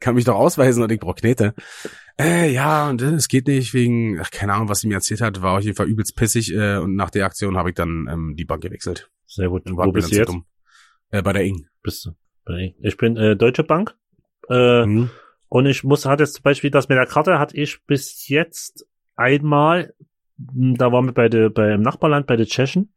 kann 0.00 0.14
mich 0.14 0.24
doch 0.24 0.36
ausweisen 0.36 0.82
und 0.82 0.92
ich 0.92 1.00
brauche 1.00 1.16
Knete. 1.16 1.54
Äh, 2.18 2.52
ja, 2.52 2.88
und 2.88 3.02
äh, 3.02 3.06
es 3.14 3.28
geht 3.28 3.46
nicht 3.48 3.74
wegen, 3.74 4.20
ach, 4.20 4.30
keine 4.30 4.54
Ahnung, 4.54 4.68
was 4.68 4.80
sie 4.80 4.88
mir 4.88 4.94
erzählt 4.94 5.20
hat, 5.20 5.42
war 5.42 5.58
auf 5.58 5.64
jeden 5.64 5.76
Fall 5.76 5.88
übelst 5.88 6.16
pissig 6.16 6.54
äh, 6.54 6.76
und 6.76 6.94
nach 6.94 7.10
der 7.10 7.26
Aktion 7.26 7.56
habe 7.56 7.70
ich 7.70 7.74
dann 7.74 8.08
ähm, 8.10 8.34
die 8.36 8.44
Bank 8.44 8.62
gewechselt. 8.62 9.10
Sehr 9.26 9.48
gut. 9.48 9.68
Und 9.68 9.76
Wo 9.76 9.90
bist 9.92 10.12
du 10.12 10.16
jetzt? 10.16 10.28
dumm. 10.28 10.46
Äh, 11.10 11.22
bei 11.22 11.32
der 11.32 11.44
Ing. 11.44 11.66
Bist 11.82 12.06
du? 12.06 12.12
Bei 12.44 12.52
der- 12.54 12.72
Ich 12.80 12.96
bin 12.96 13.16
äh, 13.16 13.36
Deutsche 13.36 13.64
Bank. 13.64 13.94
Äh, 14.48 14.86
Mhm. 14.86 15.10
Und 15.48 15.66
ich 15.66 15.84
muss, 15.84 16.06
hatte 16.06 16.24
jetzt 16.24 16.34
zum 16.34 16.42
Beispiel 16.42 16.70
das 16.70 16.88
mit 16.88 16.98
der 16.98 17.06
Karte, 17.06 17.38
hatte 17.38 17.56
ich 17.56 17.84
bis 17.86 18.26
jetzt 18.28 18.84
einmal, 19.14 19.94
da 20.36 20.92
waren 20.92 21.06
wir 21.06 21.12
bei 21.12 21.28
der, 21.28 21.50
beim 21.50 21.82
Nachbarland, 21.82 22.26
bei 22.26 22.36
den 22.36 22.46
Tschechen. 22.46 22.94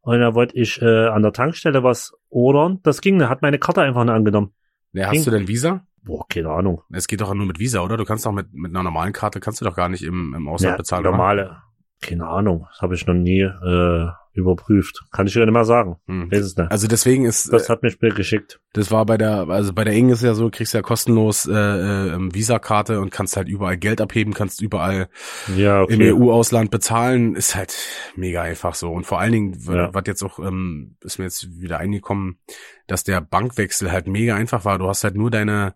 Und 0.00 0.20
da 0.20 0.34
wollte 0.34 0.56
ich 0.56 0.80
äh, 0.82 1.06
an 1.08 1.22
der 1.22 1.32
Tankstelle 1.32 1.82
was 1.82 2.12
ordern. 2.28 2.80
Das 2.82 3.00
ging, 3.00 3.18
da 3.18 3.28
hat 3.30 3.40
meine 3.42 3.58
Karte 3.58 3.80
einfach 3.82 4.04
nicht 4.04 4.12
angenommen. 4.12 4.52
Ja, 4.92 5.08
hast 5.08 5.26
du 5.26 5.30
denn 5.30 5.48
Visa? 5.48 5.86
Boah, 6.02 6.26
keine 6.28 6.50
Ahnung. 6.50 6.82
Es 6.92 7.08
geht 7.08 7.22
doch 7.22 7.32
nur 7.32 7.46
mit 7.46 7.58
Visa, 7.58 7.80
oder? 7.80 7.96
Du 7.96 8.04
kannst 8.04 8.26
doch 8.26 8.32
mit, 8.32 8.52
mit 8.52 8.70
einer 8.70 8.82
normalen 8.82 9.14
Karte, 9.14 9.40
kannst 9.40 9.60
du 9.60 9.64
doch 9.64 9.74
gar 9.74 9.88
nicht 9.88 10.02
im, 10.04 10.34
im 10.34 10.46
Ausland 10.48 10.72
Ja, 10.72 10.76
bezahlen, 10.76 11.00
oder? 11.06 11.12
normale. 11.12 11.56
Keine 12.02 12.26
Ahnung. 12.28 12.66
Das 12.70 12.82
habe 12.82 12.94
ich 12.94 13.06
noch 13.06 13.14
nie 13.14 13.40
äh, 13.40 14.08
überprüft. 14.34 15.04
Kann 15.12 15.26
ich 15.26 15.32
dir 15.32 15.44
nicht 15.44 15.52
mal 15.52 15.64
sagen. 15.64 15.96
Hm. 16.06 16.30
Weiß 16.30 16.40
es 16.40 16.56
nicht. 16.56 16.70
Also 16.70 16.86
deswegen 16.88 17.24
ist, 17.24 17.52
Das 17.52 17.68
hat 17.68 17.82
mir 17.82 17.90
Spiel 17.90 18.12
geschickt. 18.12 18.60
Das 18.72 18.90
war 18.90 19.06
bei 19.06 19.16
der, 19.16 19.48
also 19.48 19.72
bei 19.72 19.84
der 19.84 19.94
Ing 19.94 20.10
ist 20.10 20.22
ja 20.22 20.34
so, 20.34 20.50
kriegst 20.50 20.74
ja 20.74 20.82
kostenlos 20.82 21.46
äh, 21.46 21.52
äh, 21.52 22.18
Visa-Karte 22.34 23.00
und 23.00 23.10
kannst 23.10 23.36
halt 23.36 23.48
überall 23.48 23.76
Geld 23.76 24.00
abheben, 24.00 24.34
kannst 24.34 24.60
überall 24.60 25.08
Ja, 25.56 25.82
okay. 25.82 25.94
im 26.10 26.20
EU-Ausland 26.22 26.70
bezahlen, 26.70 27.36
ist 27.36 27.54
halt 27.54 27.74
mega 28.16 28.42
einfach 28.42 28.74
so. 28.74 28.90
Und 28.92 29.06
vor 29.06 29.20
allen 29.20 29.32
Dingen, 29.32 29.58
Ja. 29.68 29.94
was 29.94 30.02
jetzt 30.06 30.22
auch, 30.22 30.38
ähm, 30.40 30.96
ist 31.02 31.18
mir 31.18 31.24
jetzt 31.24 31.60
wieder 31.60 31.78
eingekommen, 31.78 32.38
dass 32.86 33.04
der 33.04 33.20
Bankwechsel 33.20 33.90
halt 33.92 34.08
mega 34.08 34.34
einfach 34.34 34.64
war. 34.64 34.78
Du 34.78 34.88
hast 34.88 35.04
halt 35.04 35.14
nur 35.14 35.30
deine, 35.30 35.74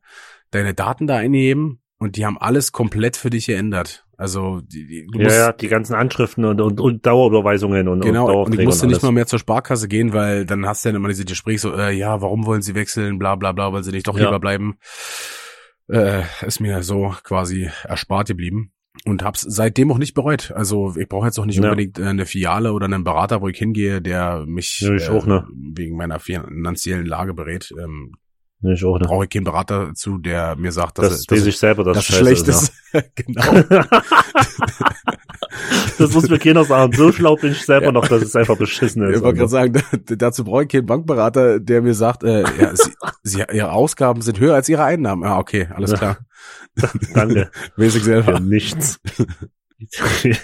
deine 0.50 0.74
Daten 0.74 1.06
da 1.06 1.16
eingegeben 1.16 1.80
und 1.98 2.16
die 2.16 2.24
haben 2.26 2.38
alles 2.38 2.72
komplett 2.72 3.16
für 3.16 3.30
dich 3.30 3.46
geändert. 3.46 4.04
Also 4.16 4.60
die, 4.62 4.86
die, 4.86 5.06
du 5.06 5.18
ja, 5.18 5.24
musst, 5.24 5.36
ja, 5.36 5.52
die 5.52 5.68
ganzen 5.68 5.94
Anschriften 5.94 6.44
und, 6.44 6.60
und, 6.60 6.80
und 6.80 7.06
Dauerüberweisungen 7.06 7.86
und, 7.86 8.00
Genau, 8.00 8.26
und 8.42 8.46
und 8.48 8.58
ich 8.58 8.64
musste 8.64 8.86
und 8.86 8.92
nicht 8.92 9.02
mal 9.02 9.12
mehr 9.12 9.26
zur 9.26 9.38
Sparkasse 9.38 9.86
gehen, 9.86 10.12
weil 10.12 10.44
dann 10.44 10.66
hast 10.66 10.84
du 10.84 10.88
dann 10.88 10.96
immer 10.96 11.08
diese 11.08 11.24
Gespräche 11.24 11.60
so, 11.60 11.74
äh, 11.74 11.92
ja, 11.92 12.20
warum 12.20 12.44
wollen 12.46 12.62
sie 12.62 12.74
wechseln, 12.74 13.18
bla 13.18 13.36
bla 13.36 13.52
bla, 13.52 13.72
weil 13.72 13.84
sie 13.84 13.92
nicht 13.92 14.08
doch 14.08 14.16
Ja. 14.18 14.24
lieber 14.24 14.40
bleiben. 14.40 14.76
Äh, 15.88 16.22
ist 16.44 16.60
mir 16.60 16.82
so 16.82 17.14
quasi 17.22 17.70
erspart 17.84 18.28
geblieben. 18.28 18.72
Und 19.04 19.22
hab's 19.22 19.42
seitdem 19.42 19.92
auch 19.92 19.98
nicht 19.98 20.14
bereut. 20.14 20.50
Also 20.50 20.96
ich 20.96 21.08
brauche 21.08 21.26
jetzt 21.26 21.38
auch 21.38 21.46
nicht 21.46 21.56
Ja. 21.56 21.70
unbedingt 21.70 21.98
äh, 21.98 22.04
eine 22.04 22.26
Filiale 22.26 22.72
oder 22.72 22.86
einen 22.86 23.04
Berater, 23.04 23.40
wo 23.40 23.48
ich 23.48 23.56
hingehe, 23.58 24.02
der 24.02 24.44
mich 24.46 24.80
Ja, 24.80 24.94
ich 24.94 25.06
äh, 25.08 25.10
auch, 25.10 25.26
ne? 25.26 25.46
wegen 25.54 25.96
meiner 25.96 26.18
finanziellen 26.18 27.06
Lage 27.06 27.34
berät. 27.34 27.72
Ähm, 27.80 28.14
Nee, 28.60 28.72
ich 28.74 28.84
auch 28.84 28.98
nicht. 28.98 29.06
brauche 29.08 29.24
ich 29.24 29.30
keinen 29.30 29.44
Berater 29.44 29.94
zu, 29.94 30.18
der 30.18 30.56
mir 30.56 30.72
sagt, 30.72 30.98
dass 30.98 31.10
Das, 31.10 31.22
dass 31.26 31.46
ich 31.46 31.56
selber, 31.58 31.84
das 31.84 31.98
es 31.98 32.04
schlecht 32.06 32.48
ist. 32.48 32.72
genau. 33.14 33.54
Ja. 33.70 33.86
das 35.98 36.12
muss 36.12 36.28
mir 36.28 36.38
keiner 36.40 36.64
sagen. 36.64 36.92
So 36.92 37.12
schlau 37.12 37.36
bin 37.36 37.52
ich 37.52 37.64
selber 37.64 37.86
Ja. 37.86 37.92
noch, 37.92 38.08
dass 38.08 38.20
es 38.22 38.34
einfach 38.34 38.56
beschissen 38.56 39.02
ist. 39.04 39.16
Ich 39.18 39.22
wollte 39.22 39.38
gerade 39.38 39.50
sagen, 39.50 39.80
dazu 40.18 40.42
brauche 40.44 40.64
ich 40.64 40.68
keinen 40.70 40.86
Bankberater, 40.86 41.60
der 41.60 41.82
mir 41.82 41.94
sagt, 41.94 42.24
äh, 42.24 42.42
ja, 42.60 42.74
sie, 42.74 42.90
sie, 43.22 43.44
ihre 43.52 43.70
Ausgaben 43.72 44.22
sind 44.22 44.40
höher 44.40 44.54
als 44.56 44.68
ihre 44.68 44.82
Einnahmen. 44.84 45.22
Ja, 45.22 45.38
okay, 45.38 45.68
alles 45.72 45.94
klar. 45.94 46.18
Danke. 47.14 47.50
Weiß 47.76 47.94
ich 47.94 48.02
Für 48.02 48.22
selber. 48.22 48.40
nichts. 48.40 48.98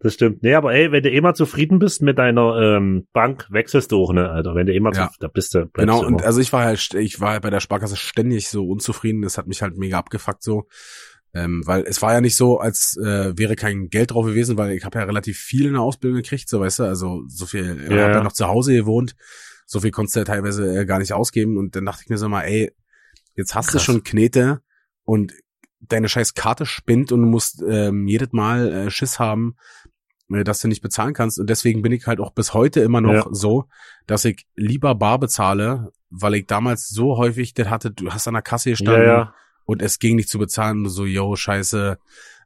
das 0.00 0.14
stimmt. 0.14 0.42
Nee, 0.42 0.54
aber 0.54 0.74
ey, 0.74 0.92
wenn 0.92 1.02
du 1.02 1.10
eh 1.10 1.20
mal 1.20 1.34
zufrieden 1.34 1.78
bist 1.78 2.02
mit 2.02 2.18
deiner 2.18 2.56
ähm, 2.76 3.06
Bank, 3.12 3.46
wechselst 3.50 3.92
du 3.92 4.02
auch, 4.02 4.12
ne, 4.12 4.28
Alter. 4.30 4.54
Wenn 4.54 4.66
du 4.66 4.74
eh 4.74 4.80
mal 4.80 4.94
Ja. 4.94 5.10
da 5.20 5.28
bist 5.28 5.54
du, 5.54 5.66
bleibst 5.66 5.76
Genau, 5.78 6.00
du 6.02 6.06
und 6.08 6.22
also 6.22 6.40
ich 6.40 6.52
war 6.52 6.64
halt, 6.64 6.94
ich 6.94 7.20
war 7.20 7.30
halt 7.32 7.42
bei 7.42 7.50
der 7.50 7.60
Sparkasse 7.60 7.96
ständig 7.96 8.48
so 8.48 8.66
unzufrieden. 8.68 9.22
Das 9.22 9.38
hat 9.38 9.46
mich 9.46 9.62
halt 9.62 9.76
mega 9.76 9.98
abgefuckt 9.98 10.42
so. 10.42 10.66
Ähm, 11.34 11.62
weil 11.66 11.82
es 11.86 12.00
war 12.00 12.14
ja 12.14 12.20
nicht 12.22 12.36
so, 12.36 12.58
als 12.60 12.96
äh, 12.96 13.36
wäre 13.36 13.56
kein 13.56 13.88
Geld 13.90 14.12
drauf 14.12 14.24
gewesen, 14.24 14.56
weil 14.56 14.72
ich 14.72 14.84
habe 14.86 14.98
ja 14.98 15.04
relativ 15.04 15.36
viel 15.38 15.66
in 15.66 15.74
der 15.74 15.82
Ausbildung 15.82 16.22
gekriegt, 16.22 16.48
so 16.48 16.60
weißt 16.60 16.78
du, 16.78 16.84
also 16.84 17.24
so 17.28 17.44
viel, 17.44 17.78
ich 17.84 17.90
Ja, 17.90 18.04
hab 18.04 18.10
ja 18.10 18.16
ja. 18.18 18.22
noch 18.22 18.32
zu 18.32 18.46
Hause 18.46 18.72
gewohnt, 18.74 19.16
so 19.66 19.80
viel 19.80 19.90
konntest 19.90 20.16
du 20.16 20.20
ja 20.20 20.24
teilweise 20.24 20.78
äh, 20.80 20.86
gar 20.86 20.98
nicht 20.98 21.12
ausgeben 21.12 21.58
und 21.58 21.76
dann 21.76 21.84
dachte 21.84 22.02
ich 22.04 22.08
mir 22.08 22.16
so 22.16 22.30
mal, 22.30 22.42
ey, 22.44 22.72
jetzt 23.34 23.54
hast 23.54 23.68
du 23.68 23.72
Krass. 23.72 23.82
schon 23.84 24.02
Knete 24.02 24.62
und 25.04 25.34
deine 25.80 26.08
scheiß 26.08 26.34
Karte 26.34 26.66
spinnt 26.66 27.12
und 27.12 27.22
du 27.22 27.28
musst 27.28 27.62
ähm, 27.68 28.06
jedes 28.06 28.32
Mal 28.32 28.72
äh, 28.72 28.90
Schiss 28.90 29.18
haben, 29.18 29.56
äh, 30.30 30.44
dass 30.44 30.60
du 30.60 30.68
nicht 30.68 30.82
bezahlen 30.82 31.14
kannst 31.14 31.38
und 31.38 31.48
deswegen 31.50 31.82
bin 31.82 31.92
ich 31.92 32.06
halt 32.06 32.20
auch 32.20 32.32
bis 32.32 32.54
heute 32.54 32.80
immer 32.80 33.00
noch 33.00 33.12
Ja. 33.12 33.26
so, 33.30 33.66
dass 34.06 34.24
ich 34.24 34.46
lieber 34.54 34.94
bar 34.94 35.18
bezahle, 35.18 35.92
weil 36.10 36.34
ich 36.36 36.46
damals 36.46 36.88
so 36.88 37.16
häufig 37.16 37.54
das 37.54 37.68
hatte, 37.68 37.90
du 37.90 38.10
hast 38.10 38.26
an 38.28 38.34
der 38.34 38.42
Kasse 38.42 38.70
ja, 38.70 38.72
gestanden 38.72 39.06
ja. 39.06 39.34
und 39.64 39.82
es 39.82 39.98
ging 39.98 40.16
nicht 40.16 40.28
zu 40.28 40.38
bezahlen. 40.38 40.84
Du 40.84 40.90
so, 40.90 41.04
yo, 41.04 41.36
scheiße, 41.36 41.98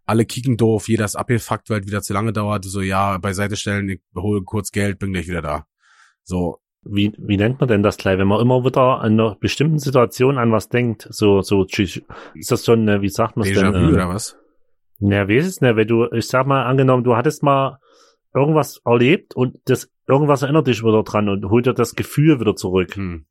alle 0.06 0.24
kicken 0.24 0.56
doof, 0.56 0.88
jeder 0.88 1.04
ist 1.04 1.16
abgefuckt, 1.16 1.70
weil 1.70 1.80
es 1.80 1.86
wieder 1.86 2.02
zu 2.02 2.12
lange 2.12 2.32
dauert. 2.32 2.64
So, 2.64 2.80
ja, 2.80 3.16
beiseite 3.18 3.56
stellen, 3.56 3.88
ich 3.88 4.00
hole 4.16 4.42
kurz 4.42 4.72
Geld, 4.72 4.98
bin 4.98 5.12
gleich 5.12 5.28
wieder 5.28 5.42
da. 5.42 5.66
So, 6.24 6.60
Wie, 6.82 7.12
wie 7.18 7.36
nennt 7.36 7.60
man 7.60 7.68
denn 7.68 7.82
das 7.82 7.98
gleich, 7.98 8.18
wenn 8.18 8.28
man 8.28 8.40
immer 8.40 8.64
wieder 8.64 9.00
an 9.00 9.12
einer 9.12 9.36
bestimmten 9.36 9.78
Situation 9.78 10.38
an 10.38 10.50
was 10.50 10.68
denkt? 10.68 11.06
So, 11.10 11.42
so, 11.42 11.64
ist 11.64 12.50
das 12.50 12.64
schon, 12.64 12.88
äh, 12.88 13.02
wie 13.02 13.10
sagt 13.10 13.36
man 13.36 13.46
es 13.46 13.54
denn? 13.54 13.74
Äh, 13.74 13.92
oder 13.92 14.08
was? 14.08 14.36
Na, 14.98 15.28
wie 15.28 15.36
ist 15.36 15.46
es 15.46 15.56
denn, 15.56 15.76
wenn 15.76 15.88
du, 15.88 16.06
ich 16.12 16.26
sag 16.26 16.46
mal, 16.46 16.64
angenommen, 16.64 17.04
du 17.04 17.16
hattest 17.16 17.42
mal 17.42 17.78
irgendwas 18.34 18.80
erlebt 18.84 19.34
und 19.34 19.58
das, 19.66 19.90
irgendwas 20.06 20.42
erinnert 20.42 20.66
dich 20.66 20.82
wieder 20.82 21.02
dran 21.02 21.28
und 21.28 21.50
holt 21.50 21.66
dir 21.66 21.74
das 21.74 21.94
Gefühl 21.94 22.40
wieder 22.40 22.54
zurück. 22.54 22.96
Hm. 22.96 23.26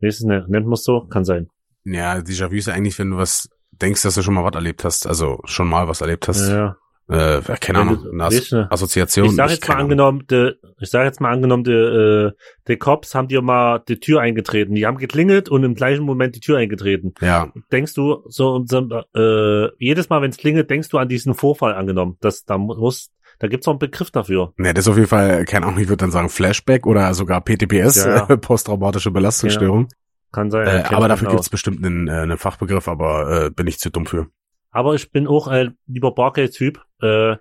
Wie 0.00 0.06
ist 0.06 0.20
es 0.20 0.26
denn? 0.26 0.44
Nennt 0.48 0.66
man 0.66 0.74
es 0.74 0.84
so? 0.84 1.06
Kann 1.06 1.24
sein. 1.24 1.48
Ja, 1.84 2.14
Déjà-vu 2.16 2.54
ist 2.54 2.66
ja 2.66 2.74
eigentlich, 2.74 2.98
wenn 2.98 3.10
du 3.10 3.18
was 3.18 3.48
denkst, 3.72 4.02
dass 4.02 4.14
du 4.14 4.22
schon 4.22 4.34
mal 4.34 4.44
was 4.44 4.54
erlebt 4.54 4.84
hast, 4.84 5.06
also 5.06 5.40
schon 5.44 5.68
mal 5.68 5.88
was 5.88 6.00
erlebt 6.00 6.28
hast. 6.28 6.48
Ja. 6.48 6.76
Äh, 7.06 7.42
keine 7.60 7.80
Ahnung, 7.80 8.06
eine 8.10 8.24
As 8.24 8.48
du, 8.48 8.66
Assoziation. 8.70 9.26
Ich 9.26 9.36
sag 9.36 9.50
jetzt 9.50 9.68
mal 9.68 9.76
angenommen, 9.76 10.26
de, 10.26 10.54
ich 10.80 10.88
sag 10.88 11.04
jetzt 11.04 11.20
mal 11.20 11.30
angenommen, 11.32 11.62
de, 11.64 12.28
äh, 12.28 12.32
die 12.66 12.76
Cops 12.76 13.14
haben 13.14 13.28
dir 13.28 13.42
mal 13.42 13.80
die 13.86 14.00
Tür 14.00 14.20
eingetreten. 14.20 14.74
Die 14.74 14.86
haben 14.86 14.96
geklingelt 14.96 15.50
und 15.50 15.64
im 15.64 15.74
gleichen 15.74 16.04
Moment 16.04 16.34
die 16.34 16.40
Tür 16.40 16.56
eingetreten. 16.56 17.12
Ja, 17.20 17.52
Denkst 17.70 17.92
du 17.92 18.22
so, 18.28 18.64
so 18.64 18.88
äh, 19.14 19.68
jedes 19.78 20.08
Mal, 20.08 20.22
wenn 20.22 20.30
es 20.30 20.38
klingelt, 20.38 20.70
denkst 20.70 20.88
du 20.88 20.98
an 20.98 21.08
diesen 21.08 21.34
Vorfall 21.34 21.74
angenommen. 21.74 22.16
Das, 22.20 22.46
da 22.46 22.56
muss, 22.56 23.10
da 23.38 23.48
gibt's 23.48 23.68
auch 23.68 23.72
einen 23.72 23.80
Begriff 23.80 24.10
dafür. 24.10 24.54
ne, 24.56 24.72
das 24.72 24.86
ist 24.86 24.90
auf 24.90 24.96
jeden 24.96 25.08
Fall, 25.08 25.44
keine 25.44 25.66
Ahnung, 25.66 25.80
ich 25.80 25.88
würde 25.88 25.98
dann 25.98 26.10
sagen 26.10 26.30
Flashback 26.30 26.86
oder 26.86 27.12
sogar 27.12 27.42
PTPS, 27.42 28.04
Ja, 28.04 28.26
ja. 28.28 28.36
posttraumatische 28.36 29.10
Belastungsstörung. 29.10 29.88
Kann 30.32 30.50
sein. 30.50 30.66
Äh, 30.66 30.84
aber 30.88 31.08
dafür 31.08 31.28
gibt's 31.28 31.50
bestimmt 31.50 31.84
einen, 31.84 32.08
äh, 32.08 32.12
einen 32.12 32.38
Fachbegriff, 32.38 32.88
aber 32.88 33.46
äh, 33.46 33.50
bin 33.50 33.66
ich 33.66 33.78
zu 33.78 33.90
dumm 33.90 34.06
für. 34.06 34.28
Aber 34.74 34.94
ich 34.94 35.10
bin 35.10 35.26
auch 35.26 35.46
ein 35.46 35.78
lieber 35.86 36.12
Bargeld-Typ. 36.14 36.80
Äh, 37.00 37.36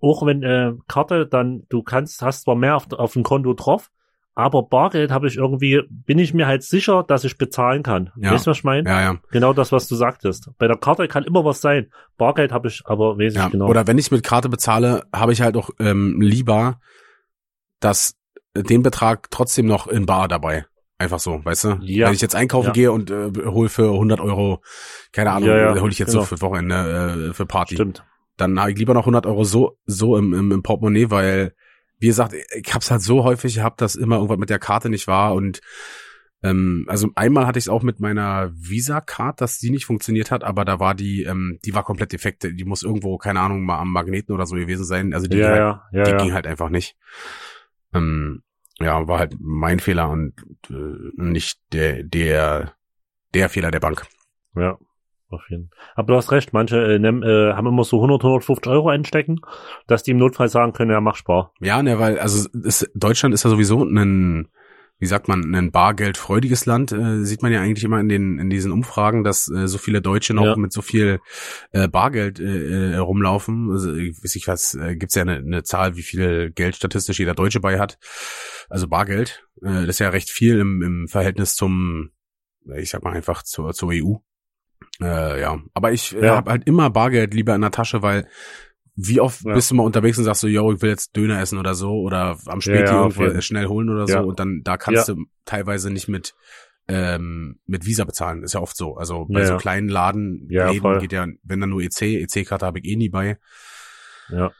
auch 0.00 0.24
wenn 0.24 0.42
äh, 0.42 0.72
Karte, 0.88 1.26
dann 1.26 1.64
du 1.68 1.82
kannst, 1.82 2.22
hast 2.22 2.42
zwar 2.42 2.54
mehr 2.54 2.76
auf, 2.76 2.90
auf 2.92 3.12
dem 3.12 3.22
Konto 3.22 3.52
drauf, 3.52 3.90
aber 4.34 4.62
Bargeld 4.62 5.10
habe 5.10 5.28
ich 5.28 5.36
irgendwie, 5.36 5.82
bin 5.90 6.18
ich 6.18 6.32
mir 6.32 6.46
halt 6.46 6.62
sicher, 6.62 7.04
dass 7.06 7.24
ich 7.24 7.36
bezahlen 7.36 7.82
kann. 7.82 8.10
Ja. 8.16 8.32
Weißt 8.32 8.46
du, 8.46 8.50
was 8.50 8.58
ich 8.58 8.64
meine? 8.64 8.88
Ja, 8.88 9.00
ja. 9.02 9.16
Genau 9.30 9.52
das, 9.52 9.70
was 9.70 9.86
du 9.86 9.94
sagtest. 9.94 10.50
Bei 10.56 10.66
der 10.66 10.78
Karte 10.78 11.06
kann 11.06 11.24
immer 11.24 11.44
was 11.44 11.60
sein. 11.60 11.92
Bargeld 12.16 12.50
habe 12.50 12.68
ich, 12.68 12.82
aber 12.86 13.18
weiß 13.18 13.34
ja. 13.34 13.46
ich 13.46 13.52
genau. 13.52 13.68
Oder 13.68 13.86
wenn 13.86 13.98
ich 13.98 14.10
mit 14.10 14.22
Karte 14.22 14.48
bezahle, 14.48 15.04
habe 15.14 15.32
ich 15.32 15.42
halt 15.42 15.56
auch 15.56 15.70
ähm, 15.78 16.20
lieber 16.20 16.80
dass 17.82 18.14
äh, 18.54 18.62
den 18.62 18.82
Betrag 18.82 19.30
trotzdem 19.30 19.66
noch 19.66 19.86
in 19.86 20.06
Bar 20.06 20.28
dabei. 20.28 20.66
Einfach 21.02 21.18
so, 21.18 21.44
weißt 21.44 21.64
du? 21.64 21.68
Ja. 21.82 22.06
Wenn 22.06 22.14
ich 22.14 22.20
jetzt 22.20 22.34
einkaufen 22.36 22.68
Ja. 22.68 22.72
gehe 22.72 22.92
und 22.92 23.10
äh, 23.10 23.30
hol 23.44 23.68
für 23.68 23.92
100 23.92 24.20
Euro, 24.20 24.62
keine 25.12 25.32
Ahnung, 25.32 25.48
Ja, 25.48 25.74
ja, 25.74 25.80
hole 25.80 25.90
ich 25.90 25.98
jetzt 25.98 26.10
genau. 26.12 26.22
so 26.22 26.26
für 26.36 26.40
Wochenende 26.40 27.28
äh, 27.30 27.34
für 27.34 27.44
Party. 27.46 27.74
Stimmt. 27.74 28.04
Dann 28.36 28.58
habe 28.60 28.70
ich 28.72 28.78
lieber 28.78 28.94
noch 28.94 29.02
100 29.02 29.26
Euro 29.26 29.44
so 29.44 29.78
so 29.84 30.16
im, 30.16 30.32
im, 30.32 30.52
im 30.52 30.62
Portemonnaie, 30.62 31.10
weil 31.10 31.54
wie 31.98 32.06
gesagt, 32.06 32.34
ich 32.34 32.74
hab's 32.74 32.90
halt 32.90 33.02
so 33.02 33.24
häufig 33.24 33.54
gehabt, 33.56 33.80
dass 33.80 33.94
immer 33.96 34.16
irgendwas 34.16 34.38
mit 34.38 34.50
der 34.50 34.58
Karte 34.58 34.88
nicht 34.88 35.06
war 35.08 35.34
und 35.34 35.60
Ähm, 36.44 36.86
also 36.88 37.08
einmal 37.14 37.46
hatte 37.46 37.60
ich 37.60 37.66
es 37.66 37.68
auch 37.68 37.84
mit 37.84 38.00
meiner 38.00 38.50
Visa-Card, 38.52 39.40
dass 39.40 39.60
die 39.60 39.70
nicht 39.70 39.84
funktioniert 39.84 40.32
hat, 40.32 40.42
aber 40.42 40.64
da 40.64 40.80
war 40.80 40.92
die, 40.96 41.22
ähm, 41.22 41.60
die 41.64 41.72
war 41.72 41.84
komplett 41.84 42.10
defekt. 42.12 42.42
Die 42.42 42.64
muss 42.64 42.82
irgendwo, 42.82 43.16
keine 43.16 43.38
Ahnung, 43.38 43.62
mal 43.64 43.78
am 43.78 43.92
Magneten 43.92 44.34
oder 44.34 44.44
so 44.44 44.56
gewesen 44.56 44.84
sein. 44.84 45.14
Also 45.14 45.28
die, 45.28 45.36
Ja, 45.36 45.46
ging, 45.54 45.62
halt, 45.62 45.80
ja, 45.92 46.02
die 46.02 46.10
ja. 46.10 46.16
ging 46.16 46.32
halt 46.32 46.48
einfach 46.48 46.68
nicht. 46.68 46.96
Ähm, 47.94 48.42
ja, 48.82 49.06
war 49.08 49.18
halt 49.18 49.34
mein 49.40 49.80
Fehler 49.80 50.10
und 50.10 50.34
äh, 50.70 50.74
nicht 51.16 51.60
der, 51.72 52.02
der, 52.02 52.72
der 53.34 53.48
Fehler 53.48 53.70
der 53.70 53.80
Bank. 53.80 54.06
Ja, 54.54 54.78
auf 55.30 55.42
jeden 55.48 55.68
Fall. 55.68 55.78
Aber 55.94 56.06
du 56.08 56.16
hast 56.16 56.30
recht, 56.32 56.52
manche 56.52 56.94
äh, 56.94 56.98
nehm, 56.98 57.22
äh, 57.22 57.54
haben 57.54 57.66
immer 57.66 57.84
so 57.84 57.96
100, 57.96 58.22
150 58.22 58.66
Euro 58.70 58.88
einstecken, 58.88 59.40
dass 59.86 60.02
die 60.02 60.12
im 60.12 60.18
Notfall 60.18 60.48
sagen 60.48 60.72
können, 60.72 60.90
ja, 60.90 61.00
mach 61.00 61.16
Spar. 61.16 61.52
Ja, 61.60 61.82
ne, 61.82 61.98
weil, 61.98 62.18
also 62.18 62.48
es, 62.64 62.90
Deutschland 62.94 63.34
ist 63.34 63.44
ja 63.44 63.50
sowieso 63.50 63.82
ein, 63.82 64.48
wie 65.02 65.06
sagt 65.08 65.26
man, 65.26 65.52
ein 65.52 65.72
bargeldfreudiges 65.72 66.64
Land, 66.64 66.92
äh, 66.92 67.24
sieht 67.24 67.42
man 67.42 67.50
ja 67.52 67.60
eigentlich 67.60 67.82
immer 67.82 67.98
in 67.98 68.08
den, 68.08 68.38
in 68.38 68.50
diesen 68.50 68.70
Umfragen, 68.70 69.24
dass 69.24 69.48
äh, 69.50 69.66
so 69.66 69.76
viele 69.78 70.00
Deutsche 70.00 70.32
noch 70.32 70.44
Ja. 70.44 70.56
mit 70.56 70.72
so 70.72 70.80
viel 70.80 71.18
äh, 71.72 71.88
Bargeld 71.88 72.38
äh, 72.38 72.92
äh, 72.92 72.96
rumlaufen. 72.98 73.68
Also, 73.72 73.92
ich 73.96 74.16
weiß 74.22 74.36
nicht 74.36 74.46
was, 74.46 74.74
äh, 74.74 74.94
gibt's 74.94 75.16
ja 75.16 75.22
eine, 75.22 75.38
eine 75.38 75.64
Zahl, 75.64 75.96
wie 75.96 76.02
viel 76.02 76.52
Geld 76.52 76.76
statistisch 76.76 77.18
jeder 77.18 77.34
Deutsche 77.34 77.58
bei 77.58 77.80
hat. 77.80 77.98
Also 78.70 78.86
Bargeld, 78.86 79.44
äh, 79.60 79.72
das 79.86 79.88
ist 79.88 79.98
ja 79.98 80.10
recht 80.10 80.30
viel 80.30 80.60
im, 80.60 80.82
im 80.82 81.08
Verhältnis 81.08 81.56
zum, 81.56 82.10
ich 82.76 82.90
sag 82.90 83.02
mal 83.02 83.12
einfach 83.12 83.42
zur, 83.42 83.72
zur 83.72 83.90
EU. 83.92 84.14
Äh, 85.00 85.40
ja, 85.40 85.58
aber 85.74 85.90
ich 85.90 86.14
äh, 86.14 86.26
Ja. 86.26 86.36
habe 86.36 86.52
halt 86.52 86.66
immer 86.68 86.90
Bargeld 86.90 87.34
lieber 87.34 87.56
in 87.56 87.60
der 87.62 87.72
Tasche, 87.72 88.02
weil 88.02 88.28
wie 88.94 89.20
oft 89.20 89.44
Ja. 89.44 89.54
bist 89.54 89.70
du 89.70 89.74
mal 89.74 89.84
unterwegs 89.84 90.18
und 90.18 90.24
sagst 90.24 90.42
so, 90.42 90.48
yo, 90.48 90.72
ich 90.72 90.82
will 90.82 90.90
jetzt 90.90 91.16
Döner 91.16 91.40
essen 91.40 91.58
oder 91.58 91.74
so 91.74 91.92
oder 92.00 92.36
am 92.46 92.60
Späti 92.60 92.80
Ja, 92.80 92.94
ja, 92.94 93.02
irgendwo 93.02 93.24
jeden. 93.24 93.42
schnell 93.42 93.66
holen 93.66 93.88
oder 93.88 94.06
so 94.06 94.14
Ja. 94.14 94.20
und 94.20 94.38
dann 94.38 94.60
da 94.64 94.76
kannst 94.76 95.08
du 95.08 95.24
teilweise 95.44 95.90
nicht 95.90 96.08
mit 96.08 96.34
ähm, 96.88 97.60
mit 97.64 97.86
Visa 97.86 98.04
bezahlen, 98.04 98.42
ist 98.42 98.54
ja 98.54 98.60
oft 98.60 98.76
so. 98.76 98.96
Also 98.96 99.24
bei 99.26 99.40
Ja, 99.40 99.46
so 99.46 99.52
ja. 99.52 99.58
kleinen 99.58 99.88
Laden 99.88 100.48
Ja, 100.50 100.68
Läden 100.68 100.98
geht 100.98 101.12
ja, 101.12 101.26
wenn 101.44 101.60
dann 101.60 101.70
nur 101.70 101.80
EC, 101.80 102.02
EC-Karte 102.22 102.66
habe 102.66 102.80
ich 102.80 102.84
eh 102.86 102.96
nie 102.96 103.08
bei. 103.08 103.38
Ja. 104.28 104.50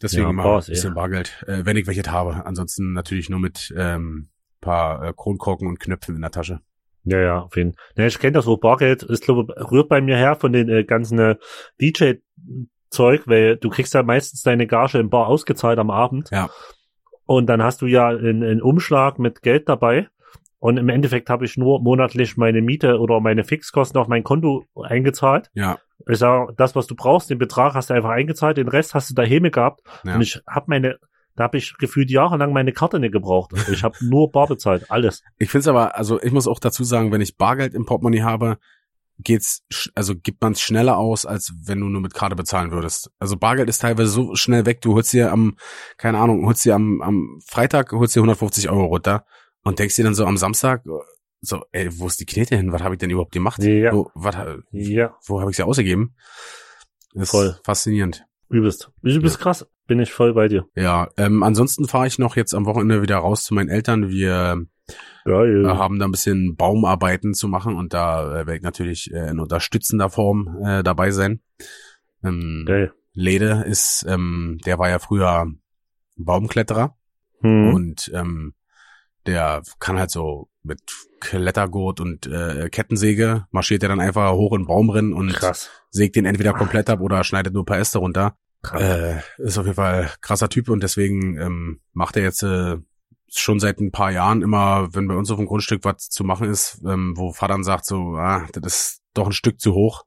Deswegen 0.00 0.36
Ja, 0.36 0.42
brauchst 0.42 0.68
ein 0.68 0.72
bisschen. 0.72 0.94
Bargeld, 0.94 1.44
äh, 1.48 1.64
wenn 1.66 1.76
ich 1.76 1.86
welche 1.86 2.02
habe. 2.10 2.46
Ansonsten 2.46 2.92
natürlich 2.92 3.28
nur 3.30 3.40
mit 3.40 3.74
ähm, 3.76 4.28
paar 4.60 5.02
äh, 5.04 5.12
Kronkorken 5.14 5.66
und 5.68 5.80
Knöpfen 5.80 6.14
in 6.14 6.22
der 6.22 6.30
Tasche. 6.30 6.60
Ja, 7.04 7.18
ja, 7.20 7.40
auf 7.40 7.56
jeden 7.56 7.72
Fall. 7.74 7.82
Ne, 7.96 8.06
ich 8.06 8.18
kenne 8.18 8.32
das 8.32 8.44
so, 8.44 8.56
Bargeld 8.56 9.02
ist, 9.02 9.24
glaube 9.24 9.52
rührt 9.70 9.88
bei 9.88 10.00
mir 10.00 10.16
her 10.16 10.36
von 10.36 10.52
den 10.52 10.68
äh, 10.68 10.84
ganzen 10.84 11.18
äh, 11.18 11.36
DJ-Zeug, 12.90 13.22
weil 13.26 13.56
du 13.56 13.68
kriegst 13.70 13.94
ja 13.94 14.02
meistens 14.02 14.42
deine 14.42 14.66
Gage 14.66 14.98
im 14.98 15.10
Bar 15.10 15.26
ausgezahlt 15.26 15.78
am 15.78 15.90
Abend. 15.90 16.30
Ja. 16.30 16.48
Und 17.26 17.46
dann 17.46 17.62
hast 17.62 17.82
du 17.82 17.86
ja 17.86 18.08
einen, 18.08 18.42
einen 18.42 18.62
Umschlag 18.62 19.18
mit 19.18 19.42
Geld 19.42 19.68
dabei. 19.68 20.08
Und 20.60 20.76
im 20.76 20.88
Endeffekt 20.88 21.30
habe 21.30 21.44
ich 21.44 21.56
nur 21.56 21.80
monatlich 21.80 22.36
meine 22.36 22.62
Miete 22.62 22.98
oder 22.98 23.20
meine 23.20 23.44
Fixkosten 23.44 24.00
auf 24.00 24.08
mein 24.08 24.24
Konto 24.24 24.64
eingezahlt. 24.82 25.50
Ja, 25.54 25.78
Ich 26.08 26.18
sag, 26.18 26.56
das, 26.56 26.74
was 26.74 26.88
du 26.88 26.96
brauchst, 26.96 27.30
den 27.30 27.38
Betrag 27.38 27.74
hast 27.74 27.90
du 27.90 27.94
einfach 27.94 28.10
eingezahlt, 28.10 28.56
den 28.56 28.68
Rest 28.68 28.94
hast 28.94 29.10
du 29.10 29.14
daheim 29.14 29.44
gehabt. 29.44 29.82
ja. 30.04 30.16
Und 30.16 30.20
ich 30.22 30.40
habe 30.48 30.64
meine, 30.68 30.96
da 31.36 31.44
habe 31.44 31.58
ich 31.58 31.76
gefühlt 31.78 32.10
jahrelang 32.10 32.52
meine 32.52 32.72
Karte 32.72 32.98
nicht 32.98 33.12
gebraucht. 33.12 33.52
Ich 33.70 33.84
habe 33.84 33.94
nur 34.00 34.32
bar 34.32 34.48
bezahlt, 34.48 34.90
alles. 34.90 35.22
Ich 35.36 35.48
finde 35.50 35.60
es 35.60 35.68
aber, 35.68 35.96
also 35.96 36.20
ich 36.20 36.32
muss 36.32 36.48
auch 36.48 36.58
dazu 36.58 36.82
sagen, 36.82 37.12
wenn 37.12 37.20
ich 37.20 37.36
Bargeld 37.36 37.74
im 37.74 37.86
Portemonnaie 37.86 38.22
habe, 38.22 38.58
geht's, 39.18 39.62
also 39.94 40.14
gibt 40.16 40.40
man 40.42 40.52
es 40.52 40.60
schneller 40.60 40.96
aus, 40.96 41.26
als 41.26 41.52
wenn 41.64 41.80
du 41.80 41.86
nur 41.86 42.00
mit 42.00 42.14
Karte 42.14 42.36
bezahlen 42.36 42.70
würdest. 42.70 43.10
Also 43.18 43.36
Bargeld 43.36 43.68
ist 43.68 43.80
teilweise 43.82 44.10
so 44.10 44.34
schnell 44.36 44.64
weg, 44.66 44.80
du 44.80 44.94
holst 44.94 45.12
dir 45.12 45.32
am, 45.32 45.56
keine 45.96 46.18
Ahnung, 46.18 46.46
holst 46.46 46.64
dir 46.64 46.74
am, 46.74 47.02
am 47.02 47.40
Freitag, 47.46 47.92
holst 47.92 48.14
dir 48.14 48.20
150 48.20 48.70
Euro 48.70 48.84
runter 48.86 49.24
und 49.64 49.78
denkst 49.78 49.96
dir 49.96 50.04
dann 50.04 50.14
so 50.14 50.24
am 50.24 50.36
Samstag, 50.36 50.84
so, 51.40 51.62
ey, 51.72 51.88
wo 51.98 52.06
ist 52.06 52.18
die 52.20 52.26
Knete 52.26 52.56
hin? 52.56 52.72
Was 52.72 52.82
habe 52.82 52.94
ich 52.94 52.98
denn 52.98 53.10
überhaupt 53.10 53.32
gemacht? 53.32 53.62
Ja. 53.62 53.92
Wo, 53.92 54.10
ha- 54.24 54.56
Ja, 54.72 55.14
wo 55.26 55.40
habe 55.40 55.50
ich 55.50 55.56
sie 55.56 55.62
ausgegeben? 55.62 56.14
Das 57.14 57.30
Voll. 57.30 57.46
ist 57.46 57.60
faszinierend. 57.64 58.24
übelst. 58.48 58.90
Übelst 59.02 59.38
krass. 59.38 59.66
Bin 59.86 60.00
ich 60.00 60.12
voll 60.12 60.34
bei 60.34 60.48
dir. 60.48 60.66
Ja, 60.74 61.08
ähm, 61.16 61.42
ansonsten 61.42 61.86
fahre 61.88 62.06
ich 62.06 62.18
noch 62.18 62.36
jetzt 62.36 62.54
am 62.54 62.66
Wochenende 62.66 63.02
wieder 63.02 63.16
raus 63.18 63.44
zu 63.44 63.54
meinen 63.54 63.68
Eltern. 63.70 64.08
Wir 64.10 64.66
Geil. 65.24 65.64
äh, 65.64 65.68
haben 65.68 65.98
da 65.98 66.06
ein 66.06 66.10
bisschen 66.10 66.56
Baumarbeiten 66.56 67.34
zu 67.34 67.48
machen 67.48 67.76
und 67.76 67.92
da 67.94 68.22
äh, 68.30 68.46
werde 68.46 68.56
ich 68.56 68.62
natürlich 68.62 69.12
äh, 69.12 69.28
in 69.30 69.40
unterstützender 69.40 70.10
Form 70.10 70.56
äh, 70.64 70.82
dabei 70.82 71.10
sein. 71.10 71.40
Ähm, 72.24 72.64
Geil. 72.66 72.92
Lede 73.12 73.64
ist, 73.66 74.04
ähm, 74.08 74.58
der 74.64 74.78
war 74.78 74.88
ja 74.88 74.98
früher 74.98 75.46
Baumkletterer 76.16 76.94
Hm. 77.40 77.74
und 77.74 78.10
ähm, 78.14 78.54
der 79.26 79.62
kann 79.78 79.98
halt 79.98 80.10
so 80.10 80.48
mit 80.64 80.80
Klettergurt 81.20 82.00
und 82.00 82.26
äh, 82.26 82.68
Kettensäge 82.68 83.46
marschiert 83.50 83.82
er 83.82 83.88
dann 83.90 84.00
einfach 84.00 84.32
hoch 84.32 84.52
in 84.54 84.62
den 84.62 84.66
Baum 84.66 84.88
und 84.88 85.32
Krass. 85.34 85.70
sägt 85.90 86.16
den 86.16 86.24
entweder 86.26 86.52
komplett 86.52 86.90
ab 86.90 87.00
oder 87.00 87.22
schneidet 87.24 87.52
nur 87.54 87.62
ein 87.62 87.66
paar 87.66 87.78
Äste 87.78 87.98
runter. 87.98 88.36
Krass. 88.62 88.82
Äh, 88.82 89.20
ist 89.38 89.56
auf 89.58 89.66
jeden 89.66 89.76
Fall 89.76 90.10
krasser 90.20 90.48
Typ 90.48 90.68
und 90.68 90.82
deswegen 90.82 91.38
ähm, 91.38 91.80
macht 91.92 92.16
er 92.16 92.22
jetzt 92.24 92.42
äh, 92.42 92.76
schon 93.30 93.60
seit 93.60 93.80
ein 93.80 93.90
paar 93.92 94.10
Jahren 94.10 94.42
immer, 94.42 94.94
wenn 94.94 95.08
bei 95.08 95.14
uns 95.16 95.30
auf 95.30 95.36
dem 95.38 95.46
Grundstück 95.46 95.84
was 95.84 96.08
zu 96.08 96.24
machen 96.24 96.48
ist, 96.48 96.80
ähm, 96.86 97.14
wo 97.16 97.32
Vater 97.32 97.54
dann 97.54 97.64
sagt 97.64 97.86
so, 97.86 98.14
ah, 98.16 98.46
das 98.52 98.74
ist 98.74 99.02
doch 99.14 99.26
ein 99.26 99.32
Stück 99.32 99.60
zu 99.60 99.74
hoch. 99.74 100.04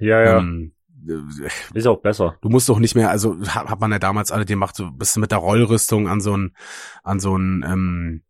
ja, 0.00 0.20
ja. 0.22 0.38
Ähm, 0.38 0.72
äh, 1.08 1.48
ist 1.78 1.86
auch 1.86 2.02
besser. 2.02 2.36
du 2.42 2.48
musst 2.50 2.68
doch 2.68 2.78
nicht 2.78 2.94
mehr, 2.94 3.10
also 3.10 3.38
hat, 3.48 3.68
hat 3.70 3.80
man 3.80 3.90
ja 3.92 3.98
damals 3.98 4.30
alle 4.30 4.44
gemacht, 4.44 4.76
so 4.76 4.90
bist 4.90 5.16
du 5.16 5.20
mit 5.20 5.30
der 5.30 5.38
Rollrüstung 5.38 6.08
an 6.08 6.20
so 6.20 6.36
ein, 6.36 6.54
an 7.02 7.20
so 7.20 7.36
ein, 7.36 7.64
ähm, 7.66 8.22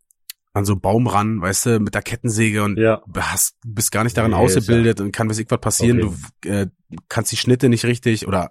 an 0.53 0.65
so 0.65 0.73
einen 0.73 0.81
Baum 0.81 1.07
ran, 1.07 1.41
weißt 1.41 1.65
du, 1.65 1.79
mit 1.79 1.95
der 1.95 2.01
Kettensäge 2.01 2.63
und 2.63 2.77
Ja. 2.77 3.01
hast, 3.17 3.55
bist 3.65 3.91
gar 3.91 4.03
nicht 4.03 4.17
darin 4.17 4.31
Nee, 4.31 4.37
ausgebildet 4.37 4.99
und 5.01 5.11
kann 5.11 5.29
weiß 5.29 5.39
ich 5.39 5.49
was 5.49 5.59
passieren. 5.61 6.01
Okay. 6.03 6.15
Du 6.41 6.49
äh, 6.49 6.67
kannst 7.09 7.31
die 7.31 7.37
Schnitte 7.37 7.69
nicht 7.69 7.85
richtig 7.85 8.27
oder 8.27 8.49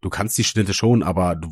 du 0.00 0.10
kannst 0.10 0.36
die 0.38 0.44
Schnitte 0.44 0.74
schon, 0.74 1.02
aber 1.02 1.34
du 1.36 1.48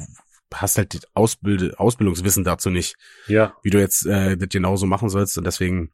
hast 0.55 0.79
halt 0.79 0.93
die 0.93 1.01
Ausbild 1.15 1.79
Ausbildungswissen 1.79 2.45
dazu 2.45 2.71
nicht, 2.71 2.97
Ja. 3.27 3.55
wie 3.63 3.71
du 3.71 3.79
jetzt 3.79 4.07
äh, 4.07 4.37
das 4.37 4.49
genauso 4.49 4.87
machen 4.87 5.09
sollst 5.09 5.37
und 5.39 5.45
deswegen 5.47 5.93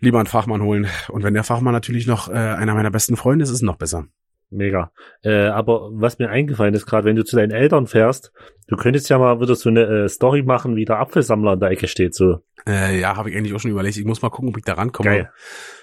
lieber 0.00 0.18
einen 0.18 0.26
Fachmann 0.26 0.62
holen. 0.62 0.86
Und 1.08 1.22
wenn 1.22 1.34
der 1.34 1.44
Fachmann 1.44 1.74
natürlich 1.74 2.06
noch 2.06 2.28
äh, 2.28 2.32
einer 2.32 2.74
meiner 2.74 2.90
besten 2.90 3.16
Freunde 3.16 3.42
ist, 3.42 3.50
ist 3.50 3.56
es 3.56 3.62
noch 3.62 3.76
besser. 3.76 4.06
Mega. 4.52 4.90
Äh, 5.22 5.46
aber 5.46 5.90
was 5.92 6.18
mir 6.18 6.28
eingefallen 6.28 6.74
ist, 6.74 6.84
gerade 6.84 7.04
wenn 7.04 7.14
du 7.14 7.24
zu 7.24 7.36
deinen 7.36 7.52
Eltern 7.52 7.86
fährst, 7.86 8.32
du 8.66 8.74
könntest 8.76 9.08
ja 9.08 9.16
mal 9.16 9.40
wieder 9.40 9.54
so 9.54 9.68
eine 9.68 9.82
äh, 9.84 10.08
Story 10.08 10.42
machen, 10.42 10.74
wie 10.74 10.84
der 10.84 10.98
Apfelsammler 10.98 11.52
in 11.52 11.60
der 11.60 11.70
Ecke 11.70 11.86
steht. 11.86 12.14
So 12.16 12.38
Äh, 12.66 12.98
ja, 12.98 13.16
habe 13.16 13.30
ich 13.30 13.36
eigentlich 13.36 13.54
auch 13.54 13.60
schon 13.60 13.70
überlegt. 13.70 13.96
Ich 13.96 14.04
muss 14.04 14.22
mal 14.22 14.30
gucken, 14.30 14.48
ob 14.48 14.56
ich 14.56 14.64
da 14.64 14.72
rankomme. 14.72 15.08
geil. 15.08 15.30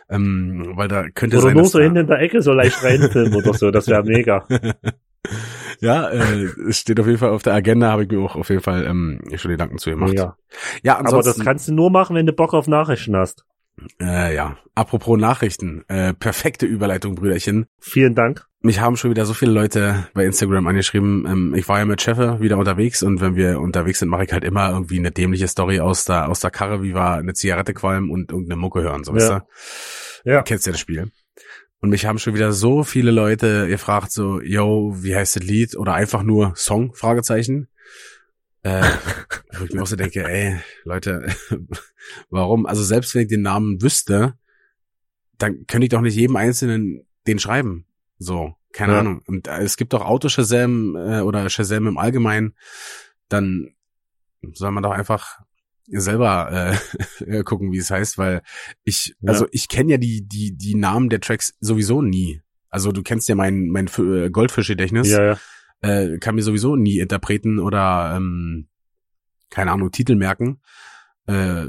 Ähm, 0.09 0.73
weil 0.75 0.89
da 0.89 1.07
könnte 1.09 1.37
Oder 1.37 1.47
sein, 1.47 1.55
nur 1.55 1.65
so 1.65 1.79
hinten 1.79 1.97
in 1.99 2.07
der 2.07 2.19
Ecke 2.19 2.41
so 2.41 2.51
leicht 2.51 2.83
reinfilmen 2.83 3.35
oder 3.35 3.53
so. 3.53 3.71
Das 3.71 3.87
wäre 3.87 4.03
mega. 4.03 4.45
ja, 5.79 6.09
äh, 6.09 6.45
es 6.69 6.79
steht 6.79 6.99
auf 6.99 7.05
jeden 7.07 7.19
Fall 7.19 7.29
auf 7.29 7.43
der 7.43 7.53
Agenda, 7.53 7.91
habe 7.91 8.03
ich 8.03 8.09
mir 8.09 8.19
auch 8.19 8.35
auf 8.35 8.49
jeden 8.49 8.61
Fall 8.61 8.85
ähm, 8.85 9.19
schon 9.35 9.51
Gedanken 9.51 9.77
zu 9.77 9.89
gemacht. 9.89 10.09
mega. 10.11 10.37
Ja, 10.83 10.97
Aber 10.99 11.21
das 11.21 11.39
kannst 11.39 11.67
du 11.67 11.73
nur 11.73 11.89
machen, 11.91 12.15
wenn 12.15 12.25
du 12.25 12.33
Bock 12.33 12.53
auf 12.53 12.67
Nachrichten 12.67 13.15
hast. 13.15 13.43
äh, 14.01 14.33
ja, 14.35 14.57
apropos 14.75 15.19
Nachrichten, 15.19 15.83
äh, 15.87 16.13
perfekte 16.13 16.65
Überleitung, 16.65 17.15
Brüderchen. 17.15 17.67
Vielen 17.79 18.15
Dank. 18.15 18.45
Mich 18.61 18.79
haben 18.81 18.97
schon 18.97 19.11
wieder 19.11 19.25
so 19.27 19.35
viele 19.35 19.51
Leute 19.51 20.07
bei 20.15 20.25
Instagram 20.25 20.65
angeschrieben. 20.65 21.25
Ähm, 21.29 21.53
ich 21.55 21.69
war 21.69 21.77
ja 21.77 21.85
mit 21.85 22.01
Cheffe 22.01 22.39
wieder 22.39 22.57
unterwegs 22.57 23.03
und 23.03 23.21
wenn 23.21 23.35
wir 23.35 23.59
unterwegs 23.59 23.99
sind, 23.99 24.09
mache 24.09 24.23
ich 24.25 24.33
halt 24.33 24.43
immer 24.43 24.71
irgendwie 24.71 24.97
eine 24.97 25.11
dämliche 25.11 25.47
Story 25.47 25.79
aus 25.79 26.05
der 26.05 26.27
aus 26.27 26.39
der 26.39 26.49
Karre, 26.49 26.81
wie 26.81 26.95
wir 26.95 27.11
eine 27.13 27.33
Zigarette 27.33 27.73
qualmen 27.75 28.09
und 28.09 28.31
irgendeine 28.31 28.59
Mucke 28.59 28.81
hören, 28.81 29.03
so 29.03 29.13
weißt 29.13 29.29
Ja. 29.29 29.39
du? 30.23 30.31
Ja. 30.31 30.41
Kennst 30.41 30.65
ja 30.65 30.71
das 30.71 30.81
Spiel. 30.81 31.11
Und 31.79 31.89
mich 31.89 32.05
haben 32.05 32.17
schon 32.17 32.33
wieder 32.33 32.51
so 32.53 32.83
viele 32.83 33.11
Leute 33.11 33.67
gefragt, 33.67 34.11
so, 34.11 34.41
yo, 34.41 34.95
wie 34.97 35.15
heißt 35.15 35.35
das 35.35 35.43
Lied? 35.43 35.77
Oder 35.77 35.93
einfach 35.93 36.23
nur 36.23 36.53
Song? 36.55 36.93
Fragezeichen. 36.95 37.67
Äh, 38.63 38.83
wo 39.59 39.65
ich 39.65 39.73
mir 39.73 39.83
auch 39.83 39.87
so 39.87 39.95
denke, 39.95 40.23
ey, 40.27 40.59
Leute, 40.83 41.27
warum? 42.29 42.65
Also 42.65 42.83
selbst 42.83 43.13
wenn 43.13 43.23
ich 43.23 43.27
den 43.27 43.43
Namen 43.43 43.81
wüsste, 43.81 44.33
dann 45.37 45.67
könnte 45.67 45.85
ich 45.85 45.89
doch 45.91 46.01
nicht 46.01 46.15
jedem 46.15 46.35
Einzelnen 46.35 47.05
den 47.27 47.37
schreiben. 47.37 47.85
So, 48.17 48.55
keine 48.73 48.93
Ja. 48.93 48.99
Ahnung. 48.99 49.21
Und 49.27 49.47
äh, 49.47 49.59
es 49.61 49.77
gibt 49.77 49.93
doch 49.93 50.01
Auto-Shazam 50.03 50.95
äh, 50.95 51.21
oder 51.21 51.47
Shazam 51.49 51.85
im 51.85 51.99
Allgemeinen. 51.99 52.55
Dann 53.29 53.73
soll 54.53 54.71
man 54.71 54.81
doch 54.83 54.91
einfach 54.91 55.39
selber 55.87 56.75
äh, 57.25 57.43
gucken, 57.43 57.71
wie 57.71 57.77
es 57.77 57.89
heißt, 57.91 58.17
weil 58.17 58.41
ich, 58.83 59.15
Ja. 59.21 59.31
also 59.31 59.47
ich 59.51 59.67
kenne 59.69 59.91
ja 59.91 59.97
die, 59.97 60.27
die, 60.27 60.55
die 60.57 60.75
Namen 60.75 61.09
der 61.09 61.21
Tracks 61.21 61.55
sowieso 61.59 62.01
nie. 62.01 62.41
Also 62.69 62.91
du 62.91 63.01
kennst 63.03 63.29
ja 63.29 63.35
mein, 63.35 63.67
mein 63.69 63.87
äh, 63.97 64.29
Goldfisch-Gedächtnis 64.29 65.09
Ja, 65.09 65.23
ja. 65.23 65.37
äh, 65.81 66.17
kann 66.19 66.35
mir 66.35 66.43
sowieso 66.43 66.75
nie 66.75 66.99
Interpreten 66.99 67.59
oder 67.59 68.13
ähm, 68.17 68.67
keine 69.49 69.71
Ahnung, 69.71 69.91
Titel 69.91 70.15
merken. 70.15 70.59
Äh, 71.27 71.67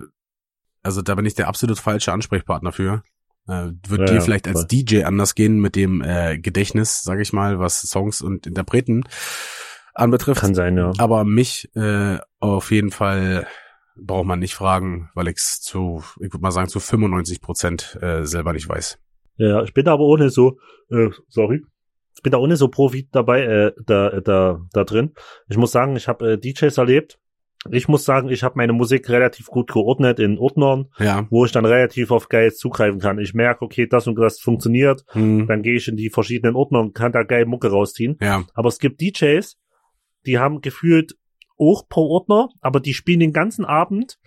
also 0.83 1.03
da 1.03 1.15
bin 1.15 1.25
ich 1.27 1.35
der 1.35 1.49
absolut 1.49 1.79
falsche 1.79 2.13
Ansprechpartner 2.13 2.73
für. 2.73 3.03
Äh, 3.47 3.71
wird 3.87 4.01
Ja, 4.01 4.17
dir 4.17 4.21
vielleicht 4.23 4.49
als 4.49 4.61
voll. 4.61 4.69
DJ 4.69 5.05
anders 5.05 5.35
gehen 5.35 5.61
mit 5.61 5.77
dem 5.77 6.03
äh, 6.03 6.39
Gedächtnis, 6.39 7.03
sage 7.03 7.23
ich 7.23 7.33
mal, 7.33 7.59
was 7.61 7.81
Songs 7.83 8.21
und 8.21 8.47
Interpreten 8.47 9.05
anbetrifft. 9.95 10.41
Kann 10.41 10.55
sein, 10.55 10.77
ja. 10.77 10.93
Aber 10.99 11.25
mich 11.25 11.71
äh, 11.77 12.19
auf 12.41 12.71
jeden 12.73 12.91
Fall 12.91 13.47
braucht 14.01 14.27
man 14.27 14.39
nicht 14.39 14.55
fragen, 14.55 15.11
weil 15.15 15.29
ich 15.29 15.37
es 15.37 15.61
zu, 15.61 16.03
ich 16.21 16.33
würde 16.33 16.41
mal 16.43 16.51
sagen, 16.51 16.69
zu 16.69 16.81
95 16.81 17.41
Prozent 17.41 17.99
äh, 18.01 18.25
selber 18.25 18.53
nicht 18.53 18.69
weiß. 18.69 18.99
Ja, 19.37 19.63
ich 19.63 19.73
bin 19.75 19.87
aber 19.89 20.05
ohne 20.05 20.31
so, 20.31 20.59
äh, 20.91 21.11
sorry, 21.29 21.63
ich 22.17 22.23
bin 22.23 22.33
da 22.33 22.39
ohne 22.39 22.57
so 22.57 22.69
Profi 22.69 23.09
dabei, 23.13 23.43
äh, 23.43 23.73
da, 23.87 24.21
da, 24.21 24.61
da 24.73 24.85
drin. 24.85 25.13
Ich 25.49 25.57
muss 25.57 25.71
sagen, 25.71 25.95
ich 25.95 26.09
habe 26.09 26.33
äh, 26.33 26.39
DJs 26.39 26.77
erlebt. 26.77 27.19
Ich 27.71 27.89
muss 27.89 28.05
sagen, 28.05 28.29
ich 28.29 28.43
habe 28.45 28.55
meine 28.57 28.73
Musik 28.73 29.09
relativ 29.09 29.47
gut 29.47 29.71
geordnet 29.73 30.21
in 30.21 30.39
Ordnern, 30.39 30.87
Ja. 30.99 31.27
wo 31.31 31.45
ich 31.45 31.53
dann 31.53 31.65
relativ 31.65 32.11
auf 32.13 32.29
geil 32.29 32.53
zugreifen 32.53 33.01
kann. 33.01 33.19
Ich 33.19 33.35
merke, 33.35 33.65
okay, 33.65 33.87
das 33.89 34.07
und 34.07 34.17
das 34.17 34.41
funktioniert. 34.41 35.05
Hm. 35.09 35.47
Dann 35.49 35.63
gehe 35.63 35.75
ich 35.75 35.89
in 35.89 35.97
die 35.97 36.09
verschiedenen 36.11 36.55
Ordner 36.57 36.81
und 36.81 36.95
kann 36.95 37.13
da 37.13 37.25
geil 37.25 37.47
Mucke 37.47 37.69
rausziehen. 37.69 38.17
Ja. 38.21 38.45
Aber 38.55 38.69
es 38.69 38.79
gibt 38.79 39.01
DJs, 39.01 39.57
die 40.27 40.39
haben 40.39 40.61
gefühlt 40.61 41.15
auch 41.59 41.89
pro 41.89 42.09
Ordner, 42.09 42.49
aber 42.61 42.81
die 42.81 42.95
spielen 42.95 43.21
den 43.21 43.33
ganzen 43.33 43.65
Abend, 43.65 44.19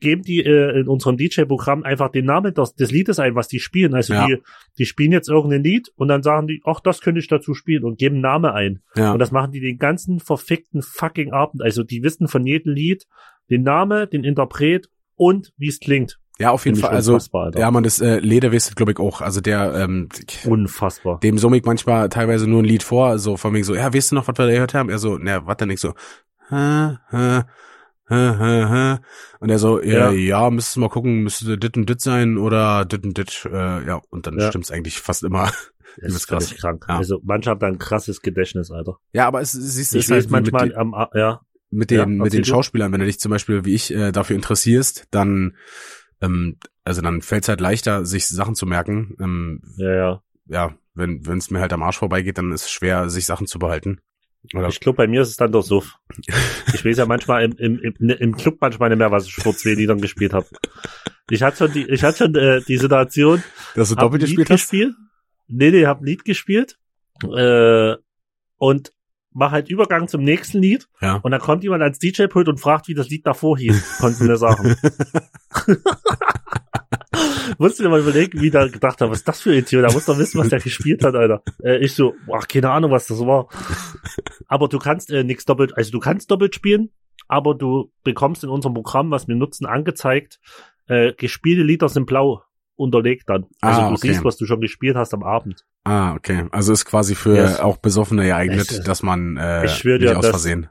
geben 0.00 0.22
die 0.22 0.40
äh, 0.40 0.80
in 0.80 0.88
unserem 0.88 1.16
DJ-Programm 1.18 1.82
einfach 1.82 2.10
den 2.10 2.24
Namen 2.24 2.54
des, 2.54 2.74
des 2.74 2.90
Liedes 2.90 3.18
ein, 3.18 3.34
was 3.34 3.48
die 3.48 3.60
spielen. 3.60 3.94
Also 3.94 4.14
Ja. 4.14 4.26
die, 4.26 4.38
die 4.78 4.86
spielen 4.86 5.12
jetzt 5.12 5.28
irgendein 5.28 5.62
Lied 5.62 5.92
und 5.96 6.08
dann 6.08 6.22
sagen 6.22 6.46
die, 6.46 6.62
ach, 6.64 6.80
das 6.80 7.02
könnte 7.02 7.20
ich 7.20 7.28
dazu 7.28 7.52
spielen 7.54 7.84
und 7.84 7.98
geben 7.98 8.20
Name 8.20 8.54
ein. 8.54 8.80
Ja. 8.96 9.12
Und 9.12 9.18
das 9.18 9.30
machen 9.30 9.52
die 9.52 9.60
den 9.60 9.78
ganzen 9.78 10.18
verfickten 10.18 10.80
fucking 10.82 11.32
Abend. 11.32 11.62
Also 11.62 11.82
die 11.82 12.02
wissen 12.02 12.28
von 12.28 12.46
jedem 12.46 12.72
Lied 12.72 13.06
den 13.50 13.62
Name, 13.62 14.06
den 14.06 14.24
Interpret 14.24 14.88
und 15.16 15.52
wie 15.58 15.68
es 15.68 15.80
klingt. 15.80 16.18
Ja, 16.38 16.52
auf 16.52 16.64
jeden 16.64 16.78
Fall. 16.78 16.94
Also, 16.94 17.18
ja, 17.54 17.70
man, 17.70 17.82
das 17.82 18.00
äh, 18.00 18.18
Leder 18.20 18.50
wisst, 18.50 18.74
glaube 18.74 18.92
ich, 18.92 18.98
auch. 18.98 19.20
Also 19.20 19.42
der, 19.42 19.74
ähm, 19.74 20.08
Unfassbar. 20.46 21.20
dem 21.20 21.36
ich 21.36 21.64
manchmal 21.66 22.08
teilweise 22.08 22.48
nur 22.48 22.62
ein 22.62 22.64
Lied 22.64 22.82
vor, 22.82 23.18
so 23.18 23.36
von 23.36 23.52
wegen 23.52 23.64
so, 23.64 23.74
ja, 23.74 23.92
weißt 23.92 24.12
du 24.12 24.14
noch, 24.14 24.26
was 24.26 24.38
wir 24.38 24.46
da 24.46 24.50
gehört 24.52 24.72
haben? 24.72 24.88
Er 24.88 24.96
so, 24.98 25.18
na, 25.20 25.46
was 25.46 25.58
denn 25.58 25.68
nicht 25.68 25.80
so, 25.80 25.92
hä, 26.50 26.98
hä, 27.10 27.44
hä, 28.08 28.38
hä, 28.38 28.68
hä. 28.68 28.98
Und 29.40 29.50
er 29.50 29.58
so, 29.58 29.80
ja, 29.82 30.10
Ja. 30.10 30.12
ja, 30.12 30.50
müsstest 30.50 30.76
du 30.76 30.80
mal 30.80 30.88
gucken, 30.88 31.22
müsste 31.22 31.56
dit 31.58 31.76
und 31.76 31.88
dit 31.88 32.00
sein 32.00 32.38
oder 32.38 32.84
dit 32.84 33.04
und 33.04 33.16
dit, 33.16 33.46
äh, 33.50 33.86
ja, 33.86 34.00
und 34.10 34.26
dann 34.26 34.38
Ja. 34.38 34.48
stimmt's 34.48 34.70
eigentlich 34.70 35.00
fast 35.00 35.22
immer. 35.24 35.50
Das 36.00 36.14
ist 36.14 36.28
krass. 36.28 36.54
krank. 36.56 36.84
Ja. 36.88 36.98
Also 36.98 37.20
manche 37.24 37.50
haben 37.50 37.58
da 37.58 37.66
ein 37.66 37.78
krasses 37.78 38.22
Gedächtnis, 38.22 38.70
Alter. 38.70 38.98
Ja, 39.12 39.26
aber 39.26 39.40
es, 39.40 39.50
siehst 39.50 39.92
du, 39.92 39.98
Ich 39.98 40.04
es 40.04 40.08
ist 40.08 40.12
halt 40.12 40.22
mit, 40.24 40.52
manchmal 40.52 40.68
den- 40.68 40.78
am, 40.78 40.94
ja, 41.14 41.40
mit 41.70 41.90
den, 41.90 41.98
Ja, 41.98 42.06
mit 42.06 42.32
den. 42.32 42.44
Schauspielern, 42.44 42.92
wenn 42.92 43.00
du 43.00 43.06
dich 43.06 43.18
zum 43.18 43.30
Beispiel 43.30 43.64
wie 43.64 43.74
ich 43.74 43.92
äh, 43.92 44.12
dafür 44.12 44.36
interessierst, 44.36 45.06
dann, 45.10 45.56
ähm, 46.20 46.58
also 46.84 47.02
dann 47.02 47.22
fällt's 47.22 47.48
halt 47.48 47.60
leichter, 47.60 48.06
sich 48.06 48.28
Sachen 48.28 48.54
zu 48.54 48.66
merken. 48.66 49.16
Ähm, 49.20 49.62
ja, 49.78 49.92
ja. 49.94 50.22
ja, 50.46 50.74
wenn 50.94 51.26
wenn 51.26 51.38
es 51.38 51.50
mir 51.50 51.60
halt 51.60 51.72
am 51.72 51.82
Arsch 51.82 51.98
vorbeigeht, 51.98 52.38
dann 52.38 52.52
ist 52.52 52.66
es 52.66 52.70
schwer, 52.70 53.10
sich 53.10 53.26
Sachen 53.26 53.48
zu 53.48 53.58
behalten. 53.58 54.00
Oder 54.54 54.68
Ich 54.68 54.80
glaube, 54.80 54.96
bei 54.96 55.06
mir 55.06 55.22
ist 55.22 55.28
es 55.28 55.36
dann 55.36 55.52
der 55.52 55.62
Suff. 55.62 55.96
Ich 56.74 56.84
weiß 56.84 56.98
ja 56.98 57.06
manchmal 57.06 57.44
im, 57.44 57.56
im, 57.58 57.78
im, 57.78 58.10
im 58.10 58.36
Club 58.36 58.58
manchmal 58.60 58.88
nicht 58.88 58.98
mehr, 58.98 59.10
was 59.10 59.26
ich 59.26 59.34
vor 59.34 59.54
zwei 59.54 59.74
Liedern 59.74 60.00
gespielt 60.00 60.32
habe. 60.32 60.46
Ich 61.30 61.42
hatte 61.42 61.58
schon 61.58 61.72
die, 61.72 61.86
ich 61.88 62.02
hatte 62.02 62.18
schon 62.18 62.34
äh, 62.34 62.60
die 62.66 62.78
Situation, 62.78 63.42
dass 63.74 63.90
du 63.90 63.94
doppelt 63.94 64.22
ein 64.22 64.28
Lied 64.28 64.36
gespielt 64.38 64.50
hast? 64.50 64.70
gespielt. 64.70 64.94
Nee, 65.46 65.70
nee, 65.70 65.86
hab 65.86 66.00
ein 66.00 66.06
Lied 66.06 66.24
gespielt. 66.24 66.78
Äh, 67.22 67.96
und 68.56 68.92
mach 69.32 69.52
halt 69.52 69.68
Übergang 69.68 70.08
zum 70.08 70.22
nächsten 70.22 70.58
Lied. 70.58 70.88
Ja. 71.00 71.16
Und 71.16 71.30
dann 71.30 71.40
kommt 71.40 71.62
jemand 71.62 71.82
als 71.82 71.98
DJ-Pult 71.98 72.48
und 72.48 72.58
fragt, 72.58 72.88
wie 72.88 72.94
das 72.94 73.08
Lied 73.08 73.26
davor 73.26 73.58
hieß. 73.58 73.98
Konnten 73.98 74.26
wir 74.26 74.36
sagen. 74.36 74.76
Musst 77.58 77.78
du 77.78 77.82
dir 77.82 77.88
mal 77.88 78.00
überlegen, 78.00 78.40
wie 78.40 78.50
der 78.50 78.68
gedacht 78.68 79.00
hat, 79.00 79.10
was 79.10 79.18
ist 79.18 79.28
das 79.28 79.40
für 79.40 79.50
ein 79.50 79.58
Idiot? 79.58 79.84
Da 79.84 79.92
muss 79.92 80.04
doch 80.06 80.18
wissen, 80.18 80.38
was 80.38 80.48
der 80.48 80.60
gespielt 80.60 81.02
hat, 81.04 81.14
Alter. 81.14 81.42
Äh, 81.62 81.78
ich 81.84 81.94
so, 81.94 82.14
ach, 82.32 82.46
keine 82.46 82.70
Ahnung, 82.70 82.90
was 82.92 83.06
das 83.06 83.18
war. 83.20 83.48
Aber 84.46 84.68
du 84.68 84.78
kannst 84.78 85.10
äh, 85.10 85.24
nichts 85.24 85.44
doppelt, 85.44 85.76
also 85.76 85.90
du 85.90 85.98
kannst 85.98 86.30
doppelt 86.30 86.54
spielen, 86.54 86.90
aber 87.28 87.54
du 87.54 87.92
bekommst 88.04 88.44
in 88.44 88.50
unserem 88.50 88.74
Programm, 88.74 89.10
was 89.10 89.26
wir 89.28 89.34
nutzen, 89.34 89.66
angezeigt, 89.66 90.38
äh, 90.86 91.12
gespielte 91.12 91.62
Lieder 91.62 91.88
sind 91.88 92.06
blau 92.06 92.42
unterlegt 92.76 93.28
dann. 93.28 93.44
Also 93.60 93.80
Ah, 93.82 93.88
du 93.88 93.94
okay. 93.96 94.08
siehst, 94.08 94.24
was 94.24 94.36
du 94.38 94.46
schon 94.46 94.60
gespielt 94.60 94.96
hast 94.96 95.12
am 95.12 95.22
Abend. 95.22 95.66
Ah, 95.84 96.14
okay. 96.14 96.46
Also 96.50 96.72
ist 96.72 96.86
quasi 96.86 97.14
für 97.14 97.34
Yes. 97.34 97.60
auch 97.60 97.76
Besoffene 97.76 98.24
geeignet, 98.24 98.70
Es- 98.70 98.80
dass 98.82 99.02
man 99.02 99.36
äh, 99.36 99.66
Ich 99.66 99.72
schwör 99.72 99.98
dir, 99.98 100.16
aus 100.16 100.22
das- 100.22 100.30
Versehen. 100.30 100.68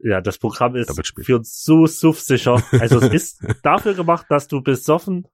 Ja, 0.00 0.20
das 0.20 0.38
Programm 0.38 0.76
ist 0.76 0.92
für 1.24 1.36
uns 1.36 1.64
so 1.64 1.86
suffsicher. 1.86 2.62
Also 2.78 3.00
es 3.00 3.12
ist 3.40 3.42
dafür 3.62 3.94
gemacht, 3.94 4.26
dass 4.28 4.46
du 4.46 4.60
besoffen 4.62 5.26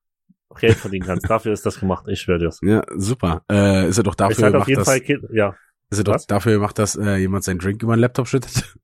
Geld 0.60 0.76
verdienen 0.76 1.06
kannst. 1.06 1.28
Dafür 1.28 1.52
ist 1.52 1.64
das 1.66 1.78
gemacht. 1.80 2.06
Ich 2.08 2.20
schwöre 2.20 2.38
dir's. 2.38 2.58
Ja, 2.62 2.82
super. 2.96 3.42
Äh, 3.50 3.88
ist 3.88 3.98
er 3.98 4.04
doch 4.04 4.12
Es 4.12 4.16
dafür 4.16 4.46
hat 4.46 4.54
auf 4.54 4.66
gemacht, 4.66 4.68
jeden 4.68 4.78
dass, 4.84 4.88
Fall, 4.88 5.36
ja, 5.36 5.54
ist 5.90 5.98
er 5.98 6.04
doch 6.04 6.14
Was? 6.14 6.26
dafür 6.26 6.52
gemacht, 6.54 6.78
dass 6.78 6.96
äh, 6.96 7.16
jemand 7.16 7.44
seinen 7.44 7.58
Drink 7.58 7.82
über 7.82 7.94
den 7.96 8.00
Laptop 8.00 8.26
schüttet? 8.28 8.74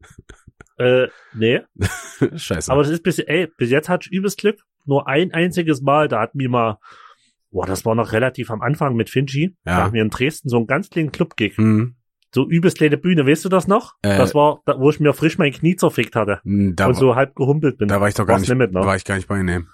äh, 0.79 1.09
nee. 1.35 1.61
Scheiße. 2.37 2.71
Aber 2.71 2.83
das 2.83 2.91
ist 2.93 3.03
bis, 3.03 3.19
ey, 3.19 3.49
bis 3.57 3.71
jetzt 3.71 3.89
hatte 3.89 4.07
ich 4.09 4.13
übelst 4.17 4.39
Glück. 4.39 4.61
Nur 4.87 5.09
ein 5.09 5.33
einziges 5.33 5.83
Mal, 5.83 6.09
da 6.09 6.21
hat 6.21 6.35
mir 6.35 6.49
mal, 6.49 6.79
boah, 7.51 7.67
das 7.67 7.85
war 7.85 7.95
noch 7.95 8.13
relativ 8.13 8.51
am 8.51 8.63
Anfang 8.63 8.95
mit 8.97 9.11
Finchi. 9.11 9.57
Ja. 9.67 9.77
Da 9.77 9.85
hatten 9.85 9.95
wir 9.95 10.03
in 10.03 10.11
Dresden 10.11 10.49
so 10.49 10.57
einen 10.57 10.67
ganz 10.67 10.89
kleinen 10.91 11.13
Club-Gig. 11.13 11.57
hm, 11.57 11.97
So 12.35 12.49
übelst 12.49 12.79
kleine 12.79 12.97
Bühne, 12.97 13.27
weißt 13.27 13.45
du 13.45 13.49
das 13.49 13.67
noch? 13.69 13.95
Äh, 14.03 14.17
das 14.17 14.35
war, 14.35 14.61
da, 14.65 14.79
wo 14.79 14.89
ich 14.91 15.01
mir 15.01 15.13
frisch 15.13 15.37
mein 15.37 15.53
Knie 15.53 15.77
zerfickt 15.77 16.17
hatte. 16.17 16.41
hm, 16.45 16.77
da, 16.77 16.87
und 16.87 16.95
so 16.95 17.15
halb 17.15 17.35
gehumpelt 17.35 17.77
bin. 17.79 17.89
da 17.89 18.01
war 18.01 18.09
ich 18.09 18.15
doch 18.15 18.27
gar 18.27 18.35
War's 18.35 18.49
nicht, 18.49 18.57
mit, 18.57 18.73
ne? 18.73 18.81
war 18.81 18.97
ich 18.97 19.05
gar 19.05 19.17
nicht 19.17 19.29
bei 19.29 19.39
Ihnen. 19.41 19.69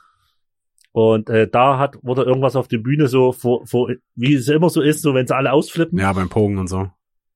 Und 0.96 1.28
äh, 1.28 1.46
da 1.46 1.78
hat 1.78 1.98
wurde 2.00 2.22
irgendwas 2.22 2.56
auf 2.56 2.68
der 2.68 2.78
Bühne 2.78 3.06
so, 3.06 3.32
vor, 3.32 3.66
vor, 3.66 3.90
wie 4.14 4.32
es 4.32 4.48
immer 4.48 4.70
so 4.70 4.80
ist, 4.80 5.02
so 5.02 5.12
wenn 5.12 5.26
sie 5.26 5.36
alle 5.36 5.52
ausflippen. 5.52 5.98
Ja, 5.98 6.10
beim 6.14 6.30
Pogen 6.30 6.56
und 6.56 6.68
so. 6.68 6.90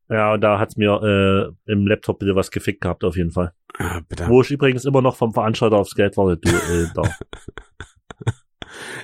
Ja, 0.08 0.32
und 0.32 0.40
da 0.40 0.58
hat's 0.58 0.78
mir 0.78 1.54
äh, 1.66 1.70
im 1.70 1.86
Laptop 1.86 2.20
bitte 2.20 2.34
was 2.34 2.50
gefickt 2.50 2.80
gehabt, 2.80 3.04
auf 3.04 3.18
jeden 3.18 3.32
Fall. 3.32 3.52
Ah, 3.78 4.00
bitte. 4.08 4.28
Wo 4.28 4.40
ich 4.40 4.50
übrigens 4.50 4.86
immer 4.86 5.02
noch 5.02 5.14
vom 5.14 5.34
Veranstalter 5.34 5.76
aufs 5.76 5.94
Geld 5.94 6.16
warte, 6.16 6.38
du, 6.38 6.48
äh, 6.48 6.86
da. 6.94 7.02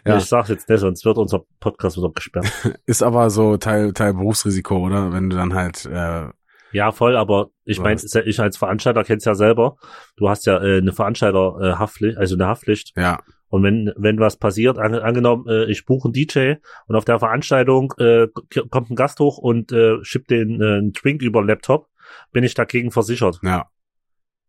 Ja. 0.07 0.17
Ich 0.17 0.25
sag's 0.25 0.49
jetzt 0.49 0.71
nicht, 0.71 0.79
sonst 0.79 1.05
wird 1.05 1.19
unser 1.19 1.43
Podcast 1.61 1.99
wieder 1.99 2.11
gesperrt. 2.11 2.47
Ist 2.87 3.03
aber 3.03 3.29
so 3.29 3.59
Teil, 3.59 3.93
Teil 3.93 4.15
Berufsrisiko, 4.15 4.79
oder? 4.87 5.13
Wenn 5.13 5.29
du 5.29 5.37
dann 5.37 5.53
halt, 5.53 5.85
äh, 5.85 6.29
Ja, 6.73 6.93
voll, 6.93 7.17
aber 7.17 7.51
ich 7.65 7.81
meine, 7.81 8.01
ich 8.01 8.41
als 8.41 8.57
Veranstalter 8.57 9.05
kenn's 9.05 9.25
ja 9.25 9.35
selber. 9.35 9.77
Du 10.17 10.31
hast 10.31 10.47
ja 10.47 10.63
äh, 10.63 10.79
eine 10.79 10.93
Veranstalter 10.93 11.59
äh, 11.61 11.73
Haftpflicht, 11.75 12.17
also 12.17 12.37
eine 12.37 12.47
Haftpflicht. 12.47 12.93
ja, 12.97 13.19
Und 13.49 13.63
wenn 13.63 13.93
wenn 13.97 14.19
was 14.19 14.37
passiert, 14.37 14.79
an, 14.79 14.95
angenommen, 14.95 15.47
äh, 15.49 15.71
ich 15.71 15.85
buche 15.85 16.09
einen 16.09 16.13
DJ 16.13 16.55
und 16.87 16.97
auf 16.97 17.05
der 17.05 17.19
Veranstaltung 17.19 17.95
äh, 17.99 18.27
kommt 18.71 18.91
ein 18.91 18.97
Gast 18.97 19.21
hoch 19.21 19.39
und 19.39 19.73
äh, 19.73 20.03
schippt 20.03 20.31
den 20.31 20.61
äh, 20.61 20.79
einen 20.79 20.93
Drink 20.93 21.23
über 21.23 21.43
den 21.43 21.49
Laptop, 21.49 21.89
bin 22.33 22.45
ich 22.45 22.55
dagegen 22.55 22.91
versichert. 22.91 23.39
ja, 23.43 23.71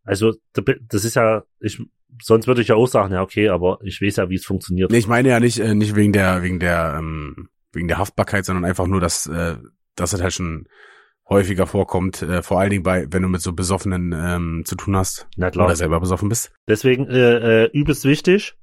Also 0.04 0.34
das 0.52 1.04
ist 1.04 1.14
ja, 1.14 1.44
ich 1.60 1.80
sonst 2.22 2.46
würde 2.46 2.62
ich 2.62 2.68
ja 2.68 2.74
auch 2.74 2.86
sagen, 2.86 3.14
ja 3.14 3.22
okay, 3.22 3.48
aber 3.48 3.78
ich 3.82 4.00
weiß 4.00 4.16
ja, 4.16 4.30
wie 4.30 4.36
es 4.36 4.46
funktioniert. 4.46 4.90
Nee, 4.90 4.98
ich 4.98 5.08
meine 5.08 5.28
ja 5.28 5.40
nicht, 5.40 5.58
äh, 5.58 5.74
nicht 5.74 5.94
wegen 5.94 6.12
der, 6.12 6.42
wegen 6.42 6.58
der, 6.58 6.96
ähm, 6.98 7.48
wegen 7.72 7.88
der 7.88 7.98
Haftbarkeit, 7.98 8.44
sondern 8.44 8.64
einfach 8.64 8.86
nur, 8.86 9.00
dass, 9.00 9.26
äh, 9.26 9.56
dass 9.94 10.12
es 10.12 10.22
halt 10.22 10.32
schon 10.32 10.66
häufiger 11.28 11.66
vorkommt, 11.66 12.22
äh, 12.22 12.42
vor 12.42 12.58
allen 12.58 12.70
Dingen 12.70 12.82
bei, 12.82 13.06
wenn 13.10 13.22
du 13.22 13.28
mit 13.28 13.42
so 13.42 13.52
Besoffenen 13.52 14.14
ähm, 14.16 14.62
zu 14.64 14.76
tun 14.76 14.96
hast 14.96 15.28
Na 15.36 15.50
klar. 15.50 15.66
oder 15.66 15.76
selber 15.76 16.00
besoffen 16.00 16.28
bist. 16.28 16.52
Deswegen 16.66 17.06
äh, 17.08 17.64
äh, 17.64 17.70
übelst 17.72 18.04
wichtig, 18.04 18.54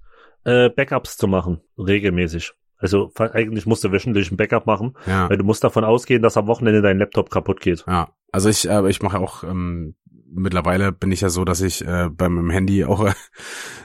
äh, 0.46 0.70
Backups 0.70 1.18
zu 1.18 1.28
machen, 1.28 1.62
regelmäßig. 1.78 2.54
Also 2.78 3.12
eigentlich 3.18 3.66
musst 3.66 3.84
du 3.84 3.92
wöchentlich 3.92 4.32
ein 4.32 4.38
Backup 4.38 4.66
machen, 4.66 4.96
Ja, 5.08 5.30
weil 5.30 5.38
du 5.38 5.44
musst 5.44 5.64
davon 5.64 5.84
ausgehen, 5.84 6.22
dass 6.22 6.38
am 6.38 6.48
Wochenende 6.48 6.82
dein 6.82 6.98
Laptop 7.00 7.30
kaputt 7.30 7.60
geht. 7.62 7.84
ja. 7.88 8.10
Also 8.32 8.50
ich, 8.50 8.68
äh, 8.70 8.90
ich 8.90 9.02
mache 9.02 9.18
auch 9.20 9.46
ähm, 9.46 9.96
mittlerweile 10.30 10.92
bin 10.92 11.10
ich 11.14 11.22
ja 11.22 11.30
so, 11.30 11.46
dass 11.46 11.62
ich 11.62 11.88
äh, 11.88 12.10
beim 12.12 12.50
Handy 12.50 12.84
auch 12.84 13.10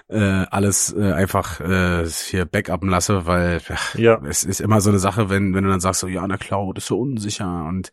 äh, 0.09 0.19
alles 0.51 0.93
äh, 0.93 1.13
einfach 1.13 1.61
äh, 1.61 2.05
hier 2.07 2.47
backuppen 2.47 2.89
lasse, 2.89 3.27
weil 3.27 3.61
ach, 3.69 3.95
Ja. 3.95 4.21
es 4.25 4.43
ist 4.43 4.61
immer 4.61 4.81
so 4.81 4.91
eine 4.91 4.99
Sache, 4.99 5.31
wenn 5.31 5.55
wenn 5.55 5.63
du 5.63 5.71
dann 5.71 5.79
sagst 5.79 6.01
so 6.01 6.09
ja, 6.09 6.27
na 6.27 6.37
Cloud 6.37 6.79
ist 6.79 6.87
so 6.89 6.99
unsicher 6.99 7.65
und 7.69 7.93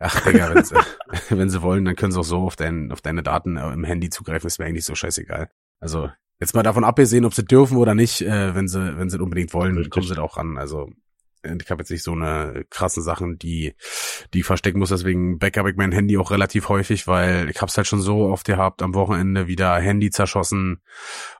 ach 0.00 0.20
Digga, 0.24 0.52
wenn 0.52 0.64
sie, 0.64 0.74
wenn 1.30 1.50
sie 1.50 1.62
wollen, 1.62 1.84
dann 1.84 1.94
können 1.94 2.10
sie 2.10 2.18
auch 2.18 2.24
so 2.24 2.38
auf 2.38 2.56
dein, 2.56 2.90
auf 2.90 3.00
deine 3.00 3.22
Daten 3.22 3.56
äh, 3.56 3.72
im 3.72 3.84
Handy 3.84 4.10
zugreifen, 4.10 4.48
ist 4.48 4.58
mir 4.58 4.64
eigentlich 4.66 4.84
so 4.84 4.96
scheißegal. 4.96 5.50
Also 5.78 6.10
jetzt 6.42 6.54
mal 6.54 6.62
davon 6.64 6.82
abgesehen, 6.84 7.24
ob 7.24 7.34
sie 7.34 7.44
dürfen 7.44 7.76
oder 7.76 7.94
nicht, 7.94 8.20
äh, 8.20 8.54
wenn 8.54 8.66
sie 8.66 8.98
wenn 8.98 9.08
sie 9.08 9.18
unbedingt 9.18 9.54
wollen, 9.54 9.76
Richtig. 9.76 9.92
kommen 9.92 10.06
sie 10.06 10.14
da 10.16 10.22
auch 10.22 10.36
ran. 10.36 10.58
Also 10.58 10.90
äh, 11.42 11.56
ich 11.62 11.70
habe 11.70 11.82
jetzt 11.82 11.90
nicht 11.90 12.02
so 12.02 12.12
eine 12.12 12.64
krassen 12.68 13.02
Sachen, 13.02 13.38
die 13.38 13.74
die 14.34 14.40
ich 14.40 14.44
verstecken 14.44 14.80
muss. 14.80 14.88
Deswegen 14.88 15.38
backup 15.38 15.68
ich 15.68 15.76
mein 15.76 15.92
Handy 15.92 16.18
auch 16.18 16.32
relativ 16.32 16.68
häufig, 16.68 17.06
weil 17.06 17.48
ich 17.48 17.62
hab's 17.62 17.76
halt 17.76 17.86
schon 17.86 18.00
so 18.00 18.24
oft 18.24 18.44
gehabt, 18.44 18.82
am 18.82 18.92
Wochenende 18.94 19.46
wieder 19.46 19.76
Handy 19.76 20.10
zerschossen 20.10 20.82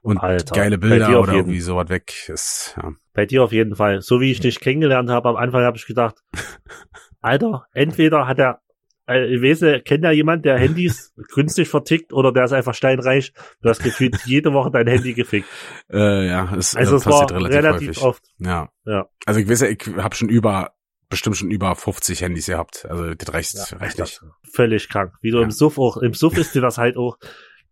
und 0.03 0.19
Alter, 0.19 0.55
geile 0.55 0.79
Bilder 0.79 1.21
oder 1.21 1.33
jeden. 1.33 1.47
irgendwie 1.47 1.61
sowas 1.61 1.89
weg. 1.89 2.29
Ist, 2.29 2.77
ja. 2.81 2.93
Bei 3.13 3.27
dir 3.27 3.43
auf 3.43 3.53
jeden 3.53 3.75
Fall. 3.75 4.03
So 4.03 4.21
wie 4.21 4.31
ich 4.31 4.39
dich 4.39 4.61
kennengelernt 4.61 5.11
habe, 5.11 5.29
am 5.29 5.37
Anfang 5.37 5.65
habe 5.65 5.77
ich 5.77 5.87
gedacht, 5.87 6.23
Alter, 7.21 7.67
entweder 7.73 8.29
hat 8.29 8.39
er, 8.39 8.61
ich 9.09 9.43
weiß 9.43 9.63
nicht, 9.63 9.85
kennt 9.85 10.05
ja 10.05 10.13
jemand, 10.13 10.45
der 10.45 10.59
Handys 10.59 11.13
günstig 11.35 11.69
vertickt 11.69 12.13
oder 12.13 12.33
der 12.33 12.45
ist 12.45 12.53
einfach 12.53 12.75
steinreich. 12.75 13.33
Du 13.61 13.69
hast 13.69 13.83
gefühlt 13.83 14.17
jede 14.25 14.53
Woche 14.53 14.71
dein 14.71 14.87
Handy 14.87 15.13
gefickt. 15.15 15.49
Äh, 15.93 16.27
ja, 16.29 16.55
es 16.57 16.77
Also 16.77 16.95
äh, 16.95 16.99
es 16.99 17.07
war 17.07 17.13
passiert 17.13 17.33
relativ, 17.33 17.57
relativ 17.59 17.89
häufig. 17.89 18.03
oft. 18.03 18.23
Ja. 18.39 18.69
Ja. 18.85 19.07
Also 19.27 19.41
ich 19.41 19.49
weiß 19.49 19.61
ja, 19.63 19.69
ich 19.69 19.81
habe 19.97 20.15
schon 20.15 20.29
über, 20.29 20.73
bestimmt 21.09 21.37
schon 21.37 21.51
über 21.51 21.75
50 21.75 22.23
Handys 22.23 22.47
gehabt. 22.47 22.87
Also 22.89 23.13
das 23.15 23.33
reicht, 23.35 23.81
reicht 23.81 23.99
nicht. 23.99 24.21
Völlig 24.53 24.89
krank. 24.89 25.13
Wie 25.21 25.31
du 25.31 25.39
Ja. 25.39 25.45
im 25.45 25.51
Suff 25.51 25.79
auch, 25.79 25.97
im 25.99 26.15
Suff 26.15 26.39
ist 26.39 26.55
dir 26.55 26.63
das 26.63 26.79
halt 26.79 26.97
auch, 26.97 27.19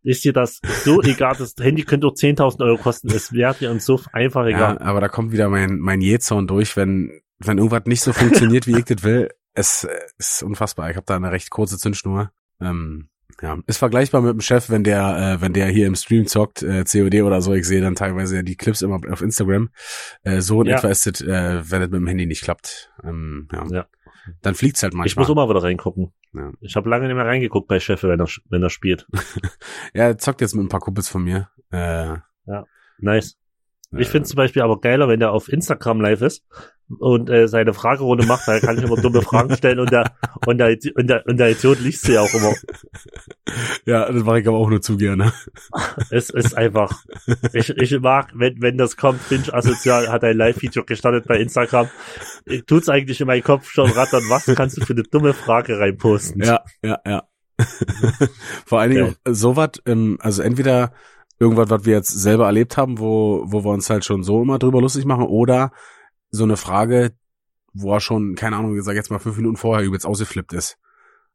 ist 0.02 0.24
dir 0.24 0.32
das 0.32 0.60
so 0.84 1.00
egal, 1.02 1.36
das 1.38 1.54
Handy 1.60 1.82
könnte 1.84 2.06
doch 2.06 2.14
10.000 2.14 2.64
Euro 2.64 2.76
kosten, 2.78 3.08
es 3.10 3.32
wäre 3.32 3.54
dir 3.54 3.70
uns 3.70 3.84
so 3.84 4.00
einfach 4.12 4.46
egal. 4.46 4.76
Ja, 4.76 4.80
aber 4.80 5.00
da 5.00 5.08
kommt 5.08 5.30
wieder 5.32 5.48
mein, 5.48 5.78
mein 5.78 6.00
Jezorn 6.00 6.46
durch, 6.46 6.76
wenn, 6.76 7.20
wenn 7.38 7.58
irgendwas 7.58 7.84
nicht 7.84 8.00
so 8.02 8.12
funktioniert, 8.12 8.66
wie 8.66 8.78
ich 8.78 8.84
das 8.86 9.02
will. 9.04 9.28
Es 9.54 9.84
äh, 9.84 9.90
ist 10.18 10.42
unfassbar. 10.42 10.90
Ich 10.90 10.96
habe 10.96 11.06
da 11.06 11.16
eine 11.16 11.32
recht 11.32 11.50
kurze 11.50 11.78
Zündschnur. 11.78 12.30
Ähm, 12.60 13.08
ja, 13.42 13.58
ist 13.66 13.78
vergleichbar 13.78 14.20
mit 14.20 14.32
dem 14.32 14.40
Chef, 14.40 14.70
wenn 14.70 14.84
der, 14.84 15.36
äh, 15.36 15.40
wenn 15.40 15.52
der 15.52 15.66
hier 15.68 15.86
im 15.86 15.94
Stream 15.94 16.26
zockt, 16.26 16.62
äh, 16.62 16.84
COD 16.84 17.22
oder 17.22 17.40
so. 17.40 17.54
Ich 17.54 17.66
sehe 17.66 17.80
dann 17.80 17.94
teilweise 17.94 18.44
die 18.44 18.56
Clips 18.56 18.82
immer 18.82 19.00
auf 19.10 19.22
Instagram. 19.22 19.70
Äh, 20.22 20.40
so 20.40 20.60
in 20.62 20.68
Ja. 20.68 20.76
etwa 20.76 20.88
ist 20.88 21.06
es, 21.06 21.20
äh, 21.22 21.62
wenn 21.70 21.82
es 21.82 21.88
mit 21.90 22.00
dem 22.00 22.06
Handy 22.06 22.26
nicht 22.26 22.42
klappt. 22.42 22.92
Ähm, 23.02 23.48
ja. 23.52 23.66
Ja. 23.70 23.86
Dann 24.42 24.54
fliegt's 24.54 24.82
halt 24.82 24.92
ich 24.92 24.98
manchmal. 24.98 25.22
muss 25.22 25.30
auch 25.30 25.34
mal 25.34 25.48
wieder 25.48 25.62
reingucken. 25.62 26.12
Ja. 26.34 26.52
Ich 26.60 26.76
habe 26.76 26.88
lange 26.90 27.06
nicht 27.06 27.16
mehr 27.16 27.24
reingeguckt 27.24 27.66
bei 27.68 27.80
Chef, 27.80 28.02
wenn 28.02 28.20
er, 28.20 28.28
wenn 28.50 28.62
er 28.62 28.70
spielt. 28.70 29.06
ja, 29.94 30.04
er 30.04 30.18
zockt 30.18 30.40
jetzt 30.42 30.54
mit 30.54 30.64
ein 30.64 30.68
paar 30.68 30.80
Kumpels 30.80 31.08
von 31.08 31.24
mir. 31.24 31.48
Äh, 31.70 32.16
Nice. 32.98 33.38
Ich 33.96 34.08
finde 34.08 34.28
zum 34.28 34.36
Beispiel 34.36 34.62
aber 34.62 34.80
geiler, 34.80 35.08
wenn 35.08 35.20
der 35.20 35.32
auf 35.32 35.48
Instagram 35.48 36.00
live 36.00 36.20
ist 36.20 36.44
und 36.98 37.30
äh, 37.30 37.48
seine 37.48 37.72
Fragerunde 37.72 38.26
macht, 38.26 38.48
er 38.48 38.60
kann 38.60 38.76
ich 38.76 38.84
immer 38.84 38.96
dumme 38.96 39.22
Fragen 39.22 39.56
stellen 39.56 39.78
und 39.78 39.92
der, 39.92 40.12
und 40.46 40.58
der, 40.58 40.76
und 40.94 41.06
der, 41.08 41.26
und 41.26 41.36
der 41.36 41.50
Idiot 41.50 41.80
liest 41.80 42.02
sie 42.02 42.18
auch 42.18 42.32
immer. 42.34 42.52
Ja, 43.86 44.10
das 44.10 44.24
mache 44.24 44.40
ich 44.40 44.48
aber 44.48 44.56
auch 44.58 44.68
nur 44.68 44.80
zu 44.80 44.96
gerne. 44.96 45.32
Es 46.10 46.30
ist 46.30 46.56
einfach, 46.56 47.04
ich, 47.52 47.70
ich 47.70 48.00
mag, 48.00 48.30
wenn, 48.34 48.60
wenn 48.60 48.76
das 48.76 48.96
kommt, 48.96 49.20
Finch 49.20 49.52
Asozial 49.54 50.08
hat 50.08 50.24
ein 50.24 50.36
Live-Video 50.36 50.84
gestartet 50.84 51.26
bei 51.26 51.38
Instagram. 51.38 51.88
Tut's 52.66 52.88
eigentlich 52.88 53.20
in 53.20 53.26
meinem 53.26 53.44
Kopf 53.44 53.70
schon 53.70 53.90
rattern, 53.90 54.24
was 54.28 54.46
kannst 54.46 54.76
du 54.76 54.84
für 54.84 54.92
eine 54.92 55.02
dumme 55.04 55.32
Frage 55.32 55.78
reinposten? 55.78 56.42
Ja, 56.42 56.62
ja, 56.82 56.98
ja. 57.06 57.22
Vor 58.66 58.80
allen 58.80 58.90
Dingen 58.90 59.16
Geil. 59.24 59.34
sowas, 59.34 59.70
ähm, 59.86 60.16
also 60.20 60.42
entweder 60.42 60.92
irgendwas, 61.38 61.70
was 61.70 61.84
wir 61.84 61.94
jetzt 61.94 62.10
selber 62.10 62.46
erlebt 62.46 62.76
haben, 62.76 62.98
wo, 62.98 63.42
wo 63.46 63.64
wir 63.64 63.70
uns 63.70 63.90
halt 63.90 64.04
schon 64.04 64.22
so 64.22 64.42
immer 64.42 64.58
drüber 64.58 64.80
lustig 64.80 65.04
machen, 65.04 65.24
oder 65.24 65.72
so 66.30 66.44
eine 66.44 66.56
Frage, 66.56 67.12
wo 67.72 67.92
er 67.94 68.00
schon, 68.00 68.34
keine 68.34 68.56
Ahnung, 68.56 68.76
ich 68.76 68.84
sag 68.84 68.94
jetzt 68.94 69.10
mal 69.10 69.18
fünf 69.18 69.36
Minuten 69.36 69.56
vorher 69.56 69.84
übelst 69.86 70.06
ausgeflippt 70.06 70.52
ist. 70.52 70.78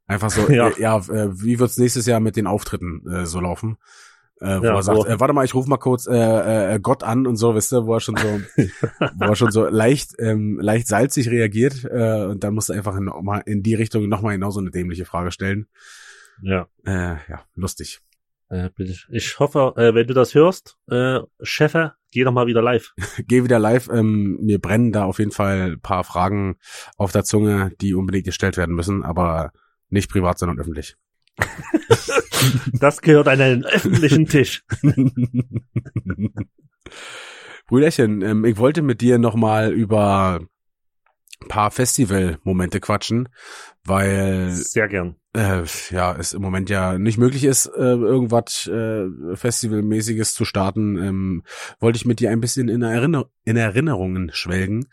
Einfach 0.06 0.30
so, 0.30 0.48
Ja. 0.50 0.68
äh, 0.68 0.80
ja 0.80 0.96
äh, 0.98 1.40
wie 1.42 1.58
wird's 1.58 1.78
nächstes 1.78 2.06
Jahr 2.06 2.20
mit 2.20 2.36
den 2.36 2.46
Auftritten 2.46 3.06
äh, 3.10 3.26
so 3.26 3.40
laufen? 3.40 3.76
Äh, 4.40 4.60
wo 4.60 4.64
Ja, 4.64 4.74
er 4.76 4.82
sagt, 4.82 4.98
wo- 4.98 5.04
äh, 5.06 5.18
warte 5.18 5.32
mal, 5.32 5.44
ich 5.46 5.54
rufe 5.54 5.68
mal 5.70 5.78
kurz 5.78 6.06
äh, 6.06 6.74
äh, 6.74 6.78
Gott 6.80 7.02
an 7.02 7.26
und 7.26 7.36
so, 7.36 7.54
wisst 7.54 7.72
ihr, 7.72 7.86
wo 7.86 7.94
er 7.94 8.00
schon 8.00 8.16
so, 8.16 8.40
wo 9.16 9.24
er 9.24 9.34
schon 9.36 9.50
so 9.50 9.66
leicht, 9.66 10.10
ähm, 10.18 10.58
leicht 10.60 10.88
salzig 10.88 11.30
reagiert 11.30 11.84
äh, 11.90 12.24
und 12.26 12.44
dann 12.44 12.54
musst 12.54 12.68
du 12.68 12.74
einfach 12.74 12.98
mal 13.00 13.38
in 13.46 13.62
die 13.62 13.74
Richtung 13.74 14.08
nochmal 14.10 14.34
genau 14.34 14.50
so 14.50 14.60
eine 14.60 14.70
dämliche 14.70 15.06
Frage 15.06 15.30
stellen. 15.32 15.66
Ja. 16.42 16.68
Äh, 16.84 17.16
ja, 17.30 17.44
lustig. 17.54 18.00
Äh. 18.48 18.70
Ich 19.10 19.38
hoffe, 19.38 19.74
äh, 19.76 19.94
wenn 19.94 20.06
du 20.06 20.14
das 20.14 20.34
hörst, 20.34 20.76
äh, 20.88 21.20
Chefe, 21.42 21.94
geh 22.12 22.24
doch 22.24 22.32
mal 22.32 22.46
wieder 22.46 22.62
live. 22.62 22.92
Geh 23.26 23.42
wieder 23.44 23.58
live. 23.58 23.88
Ähm, 23.88 24.38
mir 24.40 24.60
brennen 24.60 24.92
da 24.92 25.04
auf 25.04 25.18
jeden 25.18 25.32
Fall 25.32 25.72
ein 25.72 25.80
paar 25.80 26.04
Fragen 26.04 26.56
auf 26.96 27.12
der 27.12 27.24
Zunge, 27.24 27.72
die 27.80 27.94
unbedingt 27.94 28.26
gestellt 28.26 28.56
werden 28.56 28.74
müssen, 28.74 29.02
aber 29.02 29.50
nicht 29.88 30.10
privat, 30.10 30.38
sondern 30.38 30.58
öffentlich. 30.58 30.96
Das 32.74 33.00
gehört 33.00 33.28
an 33.28 33.40
einen 33.40 33.64
öffentlichen 33.64 34.26
Tisch. 34.26 34.62
Brüderchen, 37.66 38.22
ähm, 38.22 38.44
ich 38.44 38.58
wollte 38.58 38.82
mit 38.82 39.00
dir 39.00 39.18
nochmal 39.18 39.72
über 39.72 40.40
ein 41.42 41.48
paar 41.48 41.70
Festival-Momente 41.70 42.80
quatschen, 42.80 43.28
weil 43.84 44.50
Sehr 44.50 44.88
gern. 44.88 45.16
Äh, 45.36 45.64
ja 45.90 46.16
es 46.16 46.32
im 46.32 46.42
Moment 46.42 46.70
ja 46.70 46.98
nicht 46.98 47.18
möglich 47.18 47.44
ist, 47.44 47.66
äh, 47.66 47.70
irgendwas 47.80 48.66
äh, 48.66 49.06
Festivalmäßiges 49.34 50.34
zu 50.34 50.44
starten, 50.44 50.96
ähm, 50.96 51.42
wollte 51.78 51.96
ich 51.96 52.06
mit 52.06 52.20
dir 52.20 52.30
ein 52.30 52.40
bisschen 52.40 52.68
in, 52.68 52.82
Erinner 52.82 53.26
in 53.44 53.56
Erinnerungen 53.56 54.30
schwelgen 54.32 54.86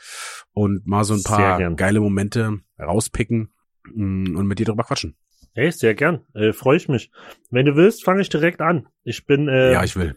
und 0.51 0.85
mal 0.85 1.03
so 1.03 1.13
ein 1.13 1.23
paar 1.23 1.73
geile 1.75 1.99
Momente 1.99 2.59
rauspicken 2.79 3.53
mm, 3.85 4.35
und 4.35 4.47
mit 4.47 4.59
dir 4.59 4.65
drüber 4.65 4.83
quatschen. 4.83 5.15
Hey, 5.53 5.71
sehr 5.71 5.93
gern. 5.93 6.25
Äh, 6.33 6.51
Freue 6.51 6.77
ich 6.77 6.89
mich. 6.89 7.11
Wenn 7.49 7.65
du 7.65 7.75
willst, 7.75 8.03
fange 8.03 8.21
ich 8.21 8.29
direkt 8.29 8.59
an. 8.61 8.87
Ich 9.03 9.25
bin, 9.25 9.47
äh, 9.47 9.71
ja, 9.71 9.83
ich 9.83 9.95
will. 9.95 10.15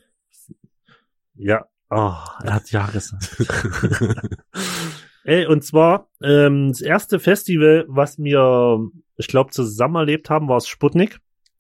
ja, 1.35 1.67
oh, 1.91 2.15
er 2.43 2.55
hat 2.55 2.71
ja 2.71 2.87
gesagt. 2.87 3.37
Ey, 5.27 5.45
und 5.47 5.65
zwar, 5.65 6.09
ähm, 6.23 6.69
das 6.69 6.81
erste 6.81 7.19
Festival, 7.19 7.85
was 7.89 8.17
wir, 8.19 8.79
ich 9.17 9.27
glaube, 9.27 9.51
zusammen 9.51 9.97
erlebt 9.97 10.31
haben, 10.31 10.49
war 10.49 10.59
es 10.59 10.69
Sputnik. 10.69 11.19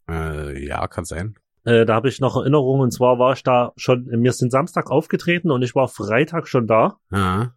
äh, 0.09 0.65
ja, 0.65 0.87
kann 0.87 1.05
sein. 1.05 1.35
Äh, 1.65 1.85
da 1.85 1.97
habe 1.97 2.09
ich 2.09 2.21
noch 2.21 2.37
Erinnerungen. 2.37 2.83
Und 2.83 2.93
zwar 2.93 3.19
war 3.19 3.33
ich 3.33 3.43
da 3.43 3.73
schon, 3.77 4.07
wir 4.09 4.33
sind 4.33 4.53
Samstag 4.53 4.89
aufgetreten 4.89 5.51
und 5.51 5.63
ich 5.63 5.75
war 5.75 5.89
Freitag 5.89 6.47
schon 6.47 6.69
da, 6.69 6.99
Ja. 7.11 7.55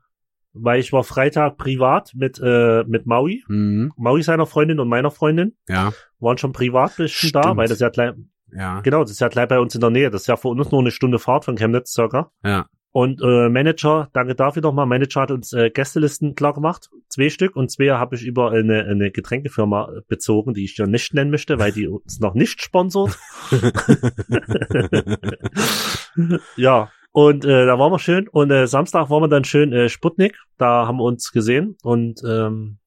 weil 0.54 0.80
ich 0.80 0.92
war 0.92 1.04
Freitag 1.04 1.58
privat 1.58 2.14
mit, 2.16 2.42
äh, 2.44 2.84
mit 2.88 3.06
Maui. 3.06 3.44
Mhm. 3.48 3.94
Maui 3.96 4.24
seiner 4.24 4.48
Freundin 4.48 4.80
und 4.80 4.88
meiner 4.90 5.12
Freundin 5.12 5.56
Ja. 5.68 5.94
waren 6.20 6.40
schon 6.40 6.54
privat 6.54 6.96
bisschen 6.98 7.32
da, 7.34 7.56
weil 7.56 7.68
das 7.68 7.78
ja 7.82 7.90
gleich, 7.90 8.14
Ja. 8.52 8.82
genau, 8.82 9.02
das 9.02 9.12
ist 9.12 9.20
ja 9.22 9.28
gleich 9.28 9.48
bei 9.48 9.60
uns 9.60 9.76
in 9.76 9.82
der 9.82 9.92
Nähe. 9.92 10.10
Das 10.10 10.22
ist 10.22 10.28
ja 10.28 10.38
für 10.38 10.48
uns 10.48 10.72
nur 10.72 10.82
eine 10.82 10.90
Stunde 10.90 11.20
Fahrt 11.20 11.46
von 11.46 11.56
Chemnitz 11.56 11.94
circa. 11.94 12.32
Ja. 12.44 12.66
Und 12.92 13.22
äh, 13.22 13.50
Manager, 13.50 14.10
danke 14.14 14.34
dafür 14.34 14.64
nochmal, 14.64 14.88
Manager 14.88 15.22
hat 15.22 15.32
uns 15.32 15.54
äh, 15.54 15.70
Gästelisten 15.70 16.34
klar 16.34 16.54
gemacht, 16.54 16.90
zwei 17.08 17.30
Stück. 17.30 17.56
Und 17.56 17.70
zwei 17.70 17.90
habe 17.90 18.16
ich 18.16 18.24
über 18.24 18.52
eine, 18.52 18.86
eine 18.86 19.12
Getränkefirma 19.12 20.02
bezogen, 20.08 20.56
die 20.56 20.66
ich 20.66 20.76
ja 20.78 20.88
nicht 20.88 21.14
nennen 21.14 21.30
möchte, 21.30 21.60
weil 21.60 21.72
die 21.72 21.88
uns 21.88 22.20
noch 22.20 22.34
nicht 22.34 22.62
sponsort. 22.62 23.18
ja, 26.56 26.90
und 27.12 27.46
äh, 27.46 27.66
da 27.66 27.78
waren 27.78 27.92
wir 27.92 28.00
schön. 28.00 28.28
Und 28.28 28.52
äh, 28.52 28.68
Samstag 28.68 29.10
waren 29.10 29.24
wir 29.24 29.28
dann 29.28 29.44
schön 29.44 29.74
äh, 29.74 29.90
Sputnik, 29.90 30.38
da 30.58 30.88
haben 30.88 30.98
wir 30.98 31.04
uns 31.04 31.32
gesehen. 31.32 31.78
Und 31.84 32.22
ähm, 32.28 32.78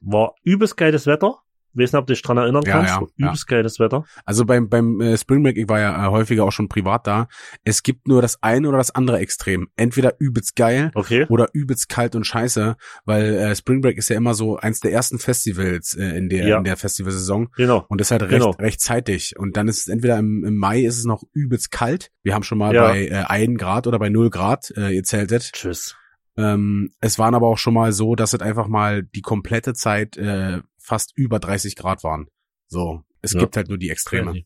war 0.00 0.34
übelst 0.44 0.76
geiles 0.76 1.06
Wetter. 1.06 1.38
Weiß 1.72 1.92
nicht, 1.92 1.98
ob 2.00 2.06
du 2.06 2.12
dich 2.14 2.22
dran 2.22 2.36
erinnern 2.36 2.62
Ja, 2.66 2.72
kannst. 2.72 2.94
ja, 2.94 3.00
ja. 3.16 3.26
übelst 3.28 3.46
geiles 3.46 3.78
Wetter. 3.78 4.04
Also 4.24 4.44
beim, 4.44 4.68
beim 4.68 5.00
äh, 5.00 5.16
Spring 5.16 5.42
Break, 5.42 5.56
ich 5.56 5.68
war 5.68 5.78
ja 5.80 6.06
äh, 6.06 6.10
häufiger 6.10 6.44
auch 6.44 6.50
schon 6.52 6.68
privat 6.68 7.06
da, 7.06 7.28
es 7.64 7.82
gibt 7.82 8.08
nur 8.08 8.22
das 8.22 8.42
eine 8.42 8.68
oder 8.68 8.78
das 8.78 8.94
andere 8.94 9.18
Extrem. 9.18 9.68
Entweder 9.76 10.14
übelst 10.18 10.56
geil 10.56 10.90
Okay. 10.94 11.26
oder 11.28 11.48
übelst 11.52 11.88
kalt 11.88 12.16
und 12.16 12.24
scheiße, 12.26 12.76
weil 13.04 13.34
äh, 13.34 13.54
Spring 13.54 13.80
Break 13.80 13.98
ist 13.98 14.08
ja 14.10 14.16
immer 14.16 14.34
so 14.34 14.56
eins 14.56 14.80
der 14.80 14.92
ersten 14.92 15.18
Festivals 15.18 15.94
äh, 15.94 16.16
in 16.16 16.28
der 16.28 16.46
Ja. 16.46 16.58
in 16.58 16.64
der 16.64 16.76
Festivalsaison 16.76 17.48
Genau. 17.56 17.84
und 17.88 18.00
ist 18.00 18.10
halt 18.10 18.22
recht 18.22 18.32
Genau. 18.32 18.50
recht 18.50 18.80
zeitig 18.80 19.34
und 19.38 19.56
dann 19.56 19.68
ist 19.68 19.78
es 19.82 19.88
entweder 19.88 20.18
im, 20.18 20.44
im 20.44 20.56
Mai 20.56 20.80
ist 20.80 20.98
es 20.98 21.04
noch 21.04 21.22
übelst 21.32 21.70
kalt. 21.70 22.10
Wir 22.22 22.34
haben 22.34 22.42
schon 22.42 22.58
mal 22.58 22.74
Ja. 22.74 22.88
bei 22.88 23.06
äh, 23.06 23.24
1 23.26 23.58
Grad 23.58 23.86
oder 23.86 23.98
bei 23.98 24.08
0 24.08 24.30
Grad 24.30 24.72
äh, 24.76 24.90
ihr 24.94 25.02
zeltet. 25.04 25.52
Tschüss. 25.52 25.96
Ähm, 26.36 26.90
es 27.00 27.18
waren 27.18 27.34
aber 27.34 27.48
auch 27.48 27.58
schon 27.58 27.74
mal 27.74 27.92
so, 27.92 28.14
dass 28.14 28.32
es 28.32 28.40
einfach 28.40 28.68
mal 28.68 29.02
die 29.02 29.20
komplette 29.20 29.74
Zeit 29.74 30.16
äh, 30.16 30.60
fast 30.90 31.12
über 31.16 31.38
30 31.38 31.76
Grad 31.76 32.02
waren. 32.04 32.26
So, 32.66 33.02
es 33.22 33.32
Ja. 33.32 33.40
gibt 33.40 33.56
halt 33.56 33.68
nur 33.68 33.78
die 33.78 33.90
Extreme. 33.90 34.42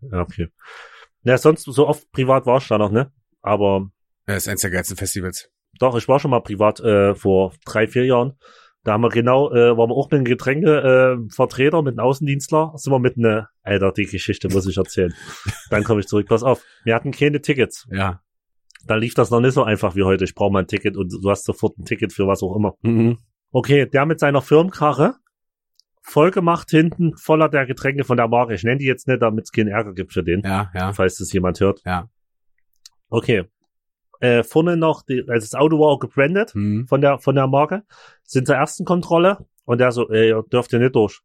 Ja, 0.00 0.20
okay. 0.20 0.48
Ja, 1.24 1.36
sonst 1.38 1.64
so 1.64 1.86
oft 1.88 2.10
privat 2.12 2.46
war 2.46 2.58
ich 2.58 2.68
da 2.68 2.78
noch, 2.78 2.90
ne? 2.92 3.12
Aber 3.42 3.88
Das 4.26 4.38
ist 4.44 4.48
eins 4.48 4.60
der 4.62 4.70
geilsten 4.70 4.96
Festivals. 4.96 5.50
doch, 5.80 5.96
ich 5.96 6.06
war 6.08 6.18
schon 6.20 6.30
mal 6.30 6.40
privat 6.40 6.78
äh, 6.80 7.14
vor 7.14 7.52
drei, 7.64 7.86
vier 7.88 8.04
Jahren. 8.06 8.38
Da 8.84 8.92
haben 8.92 9.02
wir 9.02 9.10
genau, 9.10 9.50
äh, 9.52 9.76
waren 9.76 9.90
wir 9.90 9.94
auch 9.96 10.06
mit 10.10 10.14
einem 10.18 10.24
Getränkevertreter, 10.24 11.78
äh, 11.78 11.82
mit 11.82 11.98
einem 11.98 12.06
Außendienstler, 12.06 12.72
sind 12.76 12.92
wir 12.92 12.98
mit 12.98 13.16
einer, 13.16 13.48
Alter, 13.62 13.92
die 13.92 14.06
Geschichte 14.06 14.48
muss 14.48 14.66
ich 14.66 14.76
erzählen. 14.76 15.14
Dann 15.70 15.84
komme 15.84 16.00
ich 16.00 16.06
zurück. 16.08 16.26
Pass 16.28 16.42
auf, 16.42 16.62
wir 16.84 16.94
hatten 16.94 17.10
keine 17.12 17.40
Tickets. 17.40 17.86
Ja. 17.90 18.20
Da 18.86 18.96
lief 18.96 19.14
das 19.14 19.30
noch 19.30 19.40
nicht 19.40 19.54
so 19.54 19.62
einfach 19.62 19.94
wie 19.94 20.02
heute. 20.02 20.24
Ich 20.24 20.34
brauche 20.34 20.52
mal 20.52 20.60
ein 20.60 20.66
Ticket 20.66 20.96
und 20.96 21.12
du 21.12 21.30
hast 21.30 21.44
sofort 21.44 21.78
ein 21.78 21.84
Ticket 21.84 22.12
für 22.12 22.26
was 22.26 22.42
auch 22.42 22.56
immer. 22.56 22.74
Mhm. 22.82 23.18
Okay, 23.52 23.86
der 23.86 24.06
mit 24.06 24.18
seiner 24.18 24.42
Firmenkarre, 24.42 25.14
voll 26.02 26.30
gemacht 26.30 26.70
hinten, 26.70 27.16
voller 27.16 27.48
der 27.48 27.64
Getränke 27.66 28.04
von 28.04 28.16
der 28.16 28.28
Marke. 28.28 28.54
Ich 28.54 28.64
nenne 28.64 28.78
die 28.78 28.86
jetzt 28.86 29.06
nicht, 29.08 29.22
damit 29.22 29.44
es 29.44 29.52
keinen 29.52 29.68
Ärger 29.68 29.92
gibt 29.94 30.12
für 30.12 30.22
den, 30.24 30.42
Ja, 30.42 30.70
ja, 30.74 30.92
falls 30.92 31.16
das 31.16 31.32
jemand 31.32 31.60
hört. 31.60 31.80
ja. 31.84 32.08
Okay. 33.08 33.44
Äh, 34.20 34.42
vorne 34.44 34.76
noch, 34.76 35.02
die, 35.02 35.20
also 35.28 35.44
das 35.44 35.54
Auto 35.54 35.78
war 35.78 35.88
auch 35.88 35.98
gebrandet 35.98 36.54
Mhm. 36.54 36.86
von 36.86 37.00
der, 37.00 37.18
von 37.18 37.34
der 37.34 37.46
Marke, 37.48 37.82
sind 38.22 38.46
zur 38.46 38.56
ersten 38.56 38.84
Kontrolle 38.84 39.46
und 39.64 39.78
der 39.80 39.90
so, 39.92 40.08
ey, 40.10 40.28
ihr 40.28 40.42
dürft 40.50 40.72
ihr 40.72 40.78
nicht 40.78 40.94
durch. 40.94 41.20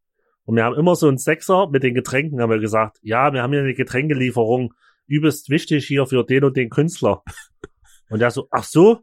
Und 0.46 0.56
wir 0.56 0.64
haben 0.64 0.76
immer 0.76 0.96
so 0.96 1.08
einen 1.08 1.18
Sechser 1.18 1.68
mit 1.70 1.84
den 1.84 1.94
Getränken, 1.94 2.42
haben 2.42 2.50
wir 2.50 2.60
gesagt, 2.60 2.98
ja, 3.02 3.32
wir 3.34 3.44
haben 3.44 3.52
hier 3.52 3.62
eine 3.62 3.74
Getränkelieferung, 3.74 4.74
übelst 5.06 5.50
wichtig 5.50 5.86
hier 5.86 6.06
für 6.08 6.24
den 6.24 6.44
und 6.44 6.58
den 6.58 6.70
Künstler. 6.70 7.24
Und 8.10 8.20
der 8.20 8.32
so, 8.32 8.48
ach 8.52 8.64
so? 8.64 9.02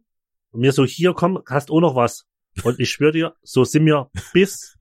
Und 0.51 0.61
mir 0.61 0.73
so, 0.73 0.87
hier, 0.87 1.13
komm, 1.13 1.43
hast 1.47 1.71
auch 1.71 1.81
noch 1.83 1.95
was. 1.95 2.27
Und 2.63 2.81
ich 2.81 2.91
schwöre 2.91 3.13
dir, 3.13 3.35
so 3.43 3.63
sind 3.65 3.85
wir 3.85 4.11
bis 4.33 4.79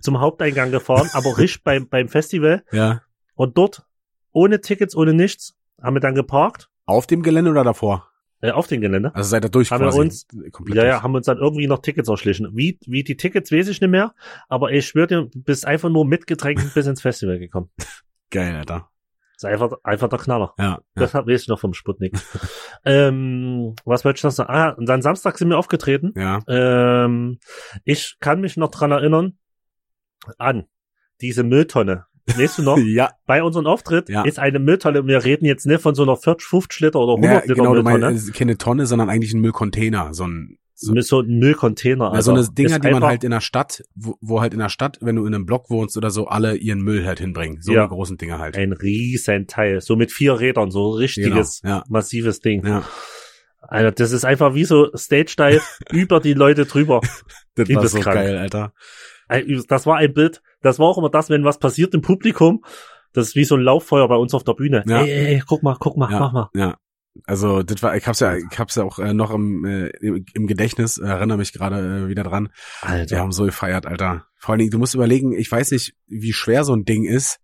zum 0.00 0.20
Haupteingang 0.20 0.70
gefahren, 0.70 1.08
aber 1.12 1.26
richtig 1.38 1.64
beim, 1.64 1.88
beim 1.88 2.08
Festival. 2.08 2.62
Ja. 2.72 3.02
Und 3.34 3.56
dort, 3.58 3.86
ohne 4.32 4.60
Tickets, 4.60 4.96
ohne 4.96 5.12
nichts, 5.14 5.56
haben 5.82 5.94
wir 5.96 6.00
dann 6.00 6.14
geparkt, 6.14 6.68
Auf 6.86 7.06
dem 7.06 7.22
Gelände 7.22 7.50
oder 7.50 7.64
davor? 7.64 8.08
äh, 8.40 8.52
auf 8.52 8.68
dem 8.68 8.80
Gelände. 8.80 9.12
Also 9.16 9.30
seid 9.30 9.44
ihr 9.44 9.48
durch 9.48 9.70
Haben 9.72 9.84
wir 9.84 9.94
uns- 9.94 10.26
Komplett 10.52 10.76
Ja, 10.76 10.84
ja, 10.86 11.02
haben 11.02 11.14
uns 11.14 11.26
dann 11.26 11.38
irgendwie 11.38 11.66
noch 11.66 11.80
Tickets 11.80 12.08
erschlichen. 12.08 12.48
Wie, 12.54 12.78
wie 12.86 13.02
die 13.02 13.16
Tickets 13.16 13.50
weiß 13.50 13.66
ich 13.68 13.80
nicht 13.80 13.90
mehr, 13.90 14.14
aber 14.48 14.70
ich 14.70 14.86
schwöre 14.86 15.06
dir, 15.08 15.22
du 15.24 15.42
bist 15.42 15.66
einfach 15.66 15.88
nur 15.88 16.04
mit 16.04 16.26
Getränken 16.28 16.70
bis 16.74 16.86
ins 16.86 17.02
Festival 17.02 17.38
gekommen. 17.40 17.70
Geil, 18.30 18.54
Alter. 18.54 18.90
ist 19.34 19.44
einfach, 19.44 19.72
einfach 19.82 20.08
der 20.08 20.18
Knaller. 20.20 20.54
Ja, 20.58 20.64
ja. 20.64 20.80
Das 20.94 21.14
weiß 21.14 21.42
ich 21.42 21.48
noch 21.48 21.58
vom 21.58 21.74
Sputnik. 21.74 22.14
ähm, 22.84 23.74
was 23.84 24.04
wollte 24.04 24.18
ich 24.18 24.24
noch 24.24 24.30
sagen? 24.30 24.50
Ah, 24.52 24.70
und 24.70 24.86
dann 24.88 25.02
Samstag 25.02 25.38
sind 25.38 25.48
wir 25.48 25.58
aufgetreten. 25.58 26.12
ja. 26.16 26.38
Ähm, 26.48 27.38
ich 27.84 28.16
kann 28.20 28.40
mich 28.40 28.56
noch 28.56 28.70
dran 28.70 28.90
erinnern 28.92 29.36
an 30.38 30.66
diese 31.20 31.42
Mülltonne. 31.42 32.06
Weißt 32.36 32.58
du 32.58 32.62
noch? 32.62 32.76
ja, 32.86 33.10
Bei 33.26 33.42
unserem 33.42 33.66
Auftritt 33.66 34.08
Ja. 34.08 34.22
ist 34.22 34.38
eine 34.38 34.58
Mülltonne, 34.58 35.06
wir 35.06 35.24
reden 35.24 35.46
jetzt 35.46 35.66
nicht 35.66 35.80
von 35.80 35.94
so 35.94 36.02
einer 36.02 36.16
40, 36.16 36.46
50 36.46 36.80
Liter 36.80 36.98
oder 37.00 37.12
100 37.14 37.32
ja 37.32 37.40
Liter 37.42 37.54
genau, 37.54 37.72
Mülltonne. 37.72 37.98
meinst, 38.06 38.34
keine 38.34 38.58
Tonne, 38.58 38.86
sondern 38.86 39.08
eigentlich 39.10 39.32
ein 39.32 39.40
Müllcontainer, 39.40 40.12
so 40.12 40.26
ein, 40.26 40.58
so, 40.74 40.94
so 41.00 41.20
einem 41.20 41.38
Müllcontainer. 41.38 42.12
ja, 42.14 42.22
so 42.22 42.32
Alter. 42.32 42.44
eine 42.44 42.54
Dinger, 42.54 42.76
Ist 42.76 42.84
die 42.84 42.90
man 42.90 43.02
halt 43.02 43.24
in 43.24 43.30
der 43.32 43.40
Stadt, 43.40 43.82
wo, 43.96 44.16
wo 44.20 44.40
halt 44.40 44.52
in 44.52 44.60
der 44.60 44.68
Stadt, 44.68 44.98
wenn 45.00 45.16
du 45.16 45.24
in 45.26 45.34
einem 45.34 45.44
Block 45.46 45.70
wohnst 45.70 45.96
oder 45.96 46.10
so, 46.10 46.26
alle 46.28 46.54
ihren 46.56 46.82
Müll 46.82 47.04
halt 47.06 47.18
hinbringen. 47.18 47.60
So 47.62 47.72
Ja. 47.72 47.80
eine 47.80 47.88
großen 47.88 48.16
Dinger 48.16 48.38
halt. 48.38 48.56
ein 48.56 48.72
riesen 48.72 49.46
Teil, 49.48 49.80
so 49.80 49.96
mit 49.96 50.12
vier 50.12 50.38
Rädern, 50.38 50.70
so 50.70 50.92
ein 50.94 50.98
richtiges, 50.98 51.62
Genau, 51.62 51.76
ja. 51.78 51.84
massives 51.88 52.40
Ding. 52.40 52.64
Ja, 52.64 52.84
Alter, 53.60 53.90
das 53.92 54.12
ist 54.12 54.24
einfach 54.24 54.54
wie 54.54 54.64
so 54.64 54.88
Stage-Dive 54.94 55.62
über 55.92 56.20
die 56.20 56.34
Leute 56.34 56.64
drüber. 56.66 57.00
das 57.56 57.68
war 57.70 57.88
so 57.88 58.00
geil, 58.00 58.36
Alter. 58.38 58.72
Das 59.68 59.86
war 59.86 59.96
ein 59.96 60.12
Bild, 60.14 60.42
das 60.62 60.78
war 60.78 60.86
auch 60.86 60.98
immer 60.98 61.10
das, 61.10 61.30
wenn 61.30 61.44
was 61.44 61.58
passiert 61.58 61.94
im 61.94 62.02
Publikum, 62.02 62.64
das 63.12 63.28
ist 63.28 63.36
wie 63.36 63.44
so 63.44 63.56
ein 63.56 63.62
Lauffeuer 63.62 64.08
bei 64.08 64.16
uns 64.16 64.34
auf 64.34 64.44
der 64.44 64.54
Bühne. 64.54 64.82
Ja. 64.86 65.02
Ey, 65.02 65.10
ey, 65.10 65.26
ey, 65.36 65.42
guck 65.46 65.62
mal, 65.62 65.76
guck 65.78 65.96
mal, 65.96 66.10
Ja. 66.10 66.20
mach 66.20 66.32
mal. 66.32 66.50
Ja. 66.54 66.76
Also, 67.26 67.62
das 67.64 67.82
war, 67.82 67.96
ich 67.96 68.06
hab's 68.06 68.20
ja, 68.20 68.36
ich 68.36 68.58
hab's 68.58 68.76
ja 68.76 68.84
auch 68.84 69.00
äh, 69.00 69.12
noch 69.12 69.32
im, 69.32 69.64
äh, 69.64 69.88
im, 70.34 70.46
Gedächtnis, 70.46 70.98
äh, 70.98 71.06
erinnere 71.06 71.38
mich 71.38 71.52
gerade 71.52 72.04
äh, 72.04 72.08
wieder 72.08 72.22
dran. 72.22 72.50
Alter. 72.80 73.10
Wir 73.16 73.20
haben 73.20 73.32
so 73.32 73.44
gefeiert, 73.44 73.86
Alter. 73.86 74.26
Vor 74.36 74.52
allen 74.52 74.60
Dingen, 74.60 74.70
du 74.70 74.78
musst 74.78 74.94
überlegen, 74.94 75.32
ich 75.32 75.50
weiß 75.50 75.72
nicht, 75.72 75.94
wie 76.06 76.32
schwer 76.32 76.62
so 76.62 76.74
ein 76.74 76.84
Ding 76.84 77.04
ist, 77.04 77.40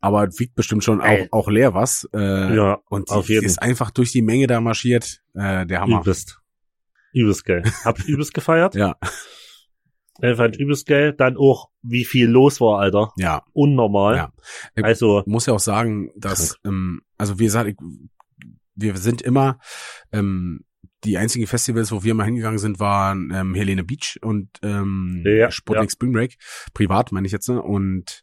aber 0.00 0.26
es 0.26 0.38
wiegt 0.40 0.54
bestimmt 0.54 0.82
schon 0.82 1.02
auch, 1.02 1.06
Ey. 1.06 1.28
auch 1.30 1.50
leer 1.50 1.74
was. 1.74 2.08
Äh, 2.14 2.56
ja, 2.56 2.78
und 2.88 3.10
auf 3.10 3.28
jeden. 3.28 3.44
ist 3.44 3.60
einfach 3.60 3.90
durch 3.90 4.12
die 4.12 4.22
Menge 4.22 4.46
da 4.46 4.60
marschiert. 4.62 5.20
Äh, 5.34 5.66
der 5.66 5.80
Hammer. 5.82 6.00
übelst. 6.00 6.40
Übelst 7.12 7.44
geil. 7.44 7.64
Hab 7.84 7.98
übelst 8.04 8.32
gefeiert. 8.32 8.74
Ja, 8.76 8.96
Äh, 10.20 10.34
fand 10.34 10.56
übelst 10.56 10.86
geil. 10.86 11.12
Dann 11.12 11.36
auch, 11.36 11.70
wie 11.82 12.04
viel 12.04 12.28
los 12.28 12.60
war, 12.60 12.80
Alter. 12.80 13.12
ja. 13.16 13.42
Unnormal. 13.52 14.16
Ja. 14.16 14.32
Ich- 14.74 14.84
Also, 14.84 15.22
Muss 15.26 15.46
ja 15.46 15.52
auch 15.54 15.60
sagen, 15.60 16.10
dass, 16.16 16.58
ähm, 16.64 17.02
also 17.18 17.38
wie 17.38 17.44
gesagt, 17.44 17.68
ich, 17.70 17.76
wir 18.74 18.96
sind 18.96 19.22
immer, 19.22 19.58
ähm, 20.12 20.60
die 21.04 21.18
einzigen 21.18 21.46
Festivals, 21.46 21.92
wo 21.92 22.02
wir 22.02 22.14
mal 22.14 22.24
hingegangen 22.24 22.58
sind, 22.58 22.80
waren 22.80 23.30
ähm, 23.32 23.54
Helene 23.54 23.84
Beach 23.84 24.18
und 24.22 24.48
ähm, 24.62 25.22
Ja, 25.24 25.50
Sputnik 25.50 25.84
ja. 25.84 25.90
Spring 25.90 26.12
Break. 26.12 26.36
Privat 26.74 27.12
meine 27.12 27.26
ich 27.26 27.32
jetzt. 27.32 27.48
Ne? 27.48 27.62
Und 27.62 28.22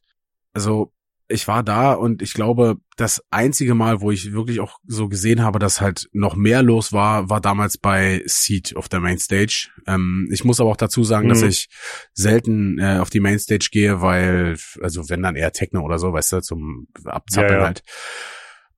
also 0.53 0.91
ich 1.33 1.47
war 1.47 1.63
da 1.63 1.93
und 1.93 2.21
ich 2.21 2.33
glaube, 2.33 2.77
das 2.95 3.23
einzige 3.31 3.73
Mal, 3.75 3.99
wo 4.01 4.11
ich 4.11 4.31
wirklich 4.33 4.59
auch 4.59 4.79
so 4.87 5.09
gesehen 5.09 5.41
habe, 5.41 5.59
dass 5.59 5.81
halt 5.81 6.07
noch 6.13 6.35
mehr 6.35 6.63
los 6.63 6.93
war, 6.93 7.29
war 7.29 7.41
damals 7.41 7.77
bei 7.77 8.21
Seed 8.25 8.75
auf 8.77 8.87
der 8.87 8.99
Mainstage. 8.99 9.69
Ähm, 9.87 10.29
ich 10.31 10.43
muss 10.45 10.59
aber 10.61 10.69
auch 10.69 10.77
dazu 10.77 11.03
sagen, 11.03 11.27
dass 11.29 11.41
Mhm. 11.41 11.47
ich 11.49 11.67
selten 12.13 12.79
äh, 12.79 12.99
auf 12.99 13.09
die 13.09 13.19
Mainstage 13.19 13.69
gehe, 13.71 14.01
weil, 14.01 14.57
also 14.81 15.09
wenn 15.09 15.21
dann 15.23 15.35
eher 15.35 15.51
Techno 15.51 15.81
oder 15.81 15.99
so, 15.99 16.13
weißt 16.13 16.33
du, 16.33 16.41
zum 16.41 16.87
Abzappeln 17.05 17.53
Ja, 17.53 17.59
ja. 17.59 17.65
halt. 17.65 17.83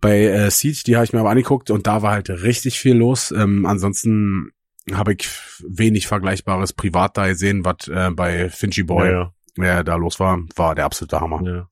Bei 0.02 0.22
äh, 0.24 0.52
Seed, 0.52 0.88
die 0.88 0.96
habe 0.96 1.06
ich 1.06 1.14
mir 1.14 1.20
aber 1.20 1.32
angeguckt 1.32 1.70
und 1.72 1.88
da 1.88 2.02
war 2.02 2.12
halt 2.14 2.30
richtig 2.30 2.80
viel 2.80 2.96
los. 2.96 3.32
Ähm, 3.32 3.66
ansonsten 3.66 4.52
habe 4.94 5.14
ich 5.14 5.28
wenig 5.68 6.06
Vergleichbares 6.08 6.74
privat 6.74 7.18
da 7.18 7.28
gesehen, 7.28 7.66
was 7.66 7.88
äh, 7.88 8.12
bei 8.12 8.50
Finchy 8.50 8.84
Boy 8.84 9.10
ja, 9.12 9.34
wer 9.56 9.84
da 9.84 9.96
los 9.96 10.20
war, 10.20 10.40
war 10.56 10.76
der 10.76 10.86
absolute 10.86 11.20
Hammer. 11.20 11.42
ja. 11.44 11.70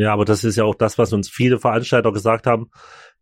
Ja, 0.00 0.12
aber 0.12 0.24
das 0.24 0.44
ist 0.44 0.56
ja 0.56 0.64
auch 0.64 0.74
das, 0.74 0.98
was 0.98 1.12
uns 1.12 1.28
viele 1.28 1.58
Veranstalter 1.58 2.12
gesagt 2.12 2.46
haben, 2.46 2.70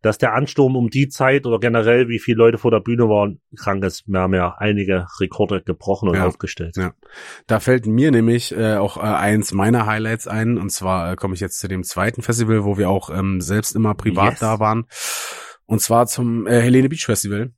dass 0.01 0.17
der 0.17 0.33
Ansturm 0.35 0.77
um 0.77 0.91
die 0.91 1.09
Zeit 1.09 1.45
oder 1.45 1.59
generell, 1.59 2.09
wie 2.09 2.21
viele 2.21 2.39
Leute 2.39 2.57
vor 2.57 2.71
der 2.71 2.79
Bühne 2.79 3.09
waren, 3.09 3.41
krank 3.57 3.83
ist. 3.85 4.05
Wir 4.07 4.21
haben 4.21 4.33
ja 4.35 4.55
einige 4.57 5.07
Rekorde 5.21 5.61
gebrochen 5.61 6.09
und 6.09 6.15
Ja. 6.15 6.27
aufgestellt. 6.27 6.77
Ja. 6.77 6.93
Da 7.49 7.59
fällt 7.59 7.87
mir 7.87 8.13
nämlich 8.13 8.57
äh, 8.57 8.77
auch 8.77 8.97
äh, 8.97 9.01
eins 9.01 9.53
meiner 9.53 9.87
Highlights 9.87 10.29
ein. 10.29 10.57
Und 10.57 10.71
zwar 10.71 11.13
äh, 11.13 11.17
komme 11.17 11.35
ich 11.35 11.41
jetzt 11.41 11.59
zu 11.59 11.67
dem 11.67 11.83
zweiten 11.83 12.23
Festival, 12.23 12.65
wo 12.65 12.79
wir 12.79 12.89
auch 12.91 13.11
ähm, 13.11 13.41
selbst 13.41 13.75
immer 13.75 13.95
privat 13.95 14.35
Yes. 14.35 14.39
da 14.41 14.61
waren. 14.61 14.85
Und 15.67 15.81
zwar 15.81 16.07
zum 16.07 16.47
äh, 16.47 16.61
Helene 16.61 16.89
Beach 16.89 17.05
Festival. 17.07 17.51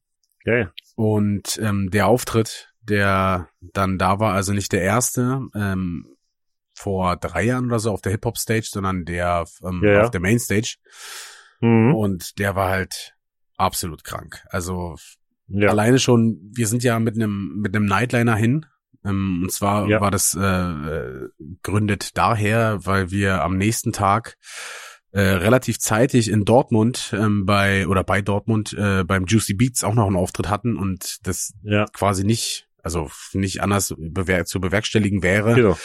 Geil. 0.43 0.73
Und 0.97 1.59
ähm, 1.63 1.91
der 1.91 2.07
Auftritt, 2.07 2.73
der 2.81 3.49
dann 3.61 3.99
da 3.99 4.19
war, 4.19 4.33
also 4.33 4.55
nicht 4.55 4.73
der 4.73 4.81
erste, 4.81 5.43
ähm, 5.55 6.07
vor 6.81 7.17
drei 7.17 7.43
Jahren 7.45 7.67
oder 7.67 7.79
so 7.79 7.91
auf 7.93 8.01
der 8.01 8.13
Hip-Hop-Stage, 8.13 8.69
sondern 8.71 9.05
der 9.05 9.45
ähm, 9.63 9.81
Ja, 9.85 9.91
ja. 9.93 10.03
auf 10.03 10.11
der 10.11 10.21
Mainstage. 10.21 10.77
Mhm. 11.61 11.95
Und 11.95 12.39
der 12.39 12.55
war 12.57 12.71
halt 12.71 13.15
absolut 13.57 14.03
krank. 14.05 14.43
Also 14.49 14.97
Ja. 15.49 15.69
alleine 15.71 15.99
schon, 15.99 16.39
wir 16.55 16.67
sind 16.67 16.83
ja 16.83 16.99
mit 16.99 17.15
einem 17.17 17.57
mit 17.61 17.75
einem 17.77 17.87
Nightliner 17.87 18.37
hin. 18.37 18.67
Ähm, 19.05 19.41
und 19.45 19.53
zwar 19.53 19.89
war 20.01 20.11
das 20.11 20.35
äh, 20.35 20.41
äh, 20.43 21.29
gründet 21.63 22.17
daher, 22.17 22.79
weil 22.85 23.11
wir 23.11 23.43
am 23.43 23.57
nächsten 23.57 23.93
Tag 23.93 24.37
äh, 25.13 25.21
relativ 25.21 25.79
zeitig 25.79 26.31
in 26.31 26.45
Dortmund 26.45 27.13
ähm, 27.19 27.45
bei 27.47 27.87
oder 27.89 28.05
bei 28.05 28.23
Dortmund 28.23 28.73
äh, 28.75 29.03
beim 29.05 29.25
Juicy 29.27 29.55
Beats 29.55 29.83
auch 29.85 29.95
noch 29.95 30.07
einen 30.07 30.17
Auftritt 30.17 30.49
hatten 30.49 30.77
und 30.77 31.19
das 31.27 31.53
quasi 31.93 32.25
nicht, 32.25 32.69
also 32.83 33.11
nicht 33.33 33.61
anders 33.63 33.95
bewer 33.99 34.45
zu 34.45 34.61
bewerkstelligen 34.61 35.23
wäre, 35.23 35.55
genau. 35.55 35.79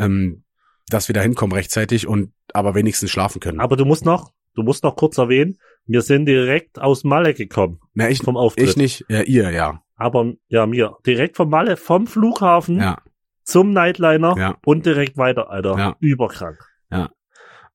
Ähm, 0.00 0.44
dass 0.88 1.08
wir 1.08 1.14
da 1.14 1.20
hinkommen 1.20 1.52
rechtzeitig 1.54 2.06
und 2.08 2.32
aber 2.52 2.74
wenigstens 2.74 3.10
schlafen 3.10 3.40
können. 3.40 3.60
Aber 3.60 3.76
du 3.76 3.84
musst 3.84 4.04
noch, 4.04 4.32
du 4.54 4.62
musst 4.62 4.82
noch 4.82 4.96
kurz 4.96 5.18
erwähnen, 5.18 5.56
wir 5.86 6.02
sind 6.02 6.26
direkt 6.26 6.80
aus 6.80 7.04
Malle 7.04 7.34
gekommen 7.34 7.80
Na, 7.94 8.08
ich, 8.08 8.18
vom 8.18 8.36
Auftritt. 8.36 8.68
ich 8.70 8.76
nicht, 8.76 9.04
ja, 9.08 9.22
ihr, 9.22 9.50
ja. 9.50 9.82
Aber 9.96 10.32
ja, 10.48 10.66
mir 10.66 10.96
direkt 11.06 11.36
vom 11.36 11.50
Malle, 11.50 11.76
vom 11.76 12.06
Flughafen 12.06 12.78
Ja. 12.78 12.98
zum 13.44 13.72
Nightliner 13.72 14.34
Ja. 14.36 14.56
und 14.64 14.84
direkt 14.86 15.16
weiter, 15.16 15.50
Alter. 15.50 15.78
Ja. 15.78 15.96
Überkrank. 16.00 16.58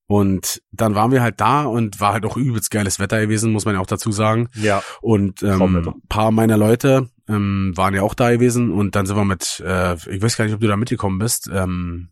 Und 0.08 0.62
dann 0.72 0.94
waren 0.94 1.12
wir 1.12 1.24
halt 1.24 1.42
da 1.42 1.64
und 1.66 2.00
war 2.00 2.14
halt 2.14 2.26
auch 2.28 2.38
übelst 2.38 2.70
geiles 2.70 3.00
Wetter 3.00 3.20
gewesen, 3.22 3.52
muss 3.52 3.66
man 3.66 3.74
ja 3.74 3.82
auch 3.82 3.88
dazu 3.88 4.12
sagen. 4.12 4.50
Ja. 4.54 4.84
Und 5.02 5.42
ähm, 5.42 5.96
paar 6.10 6.30
meiner 6.30 6.58
Leute 6.58 7.10
ähm, 7.28 7.74
waren 7.76 7.96
ja 7.96 8.04
auch 8.04 8.14
da 8.14 8.30
gewesen 8.32 8.72
und 8.72 8.96
dann 8.96 9.08
sind 9.08 9.16
wir 9.16 9.26
mit, 9.26 9.64
äh, 9.66 9.96
ich 10.12 10.22
weiß 10.22 10.38
gar 10.38 10.46
nicht, 10.46 10.54
ob 10.54 10.60
du 10.60 10.68
da 10.68 10.78
mitgekommen 10.78 11.18
bist, 11.18 11.50
ähm, 11.52 12.10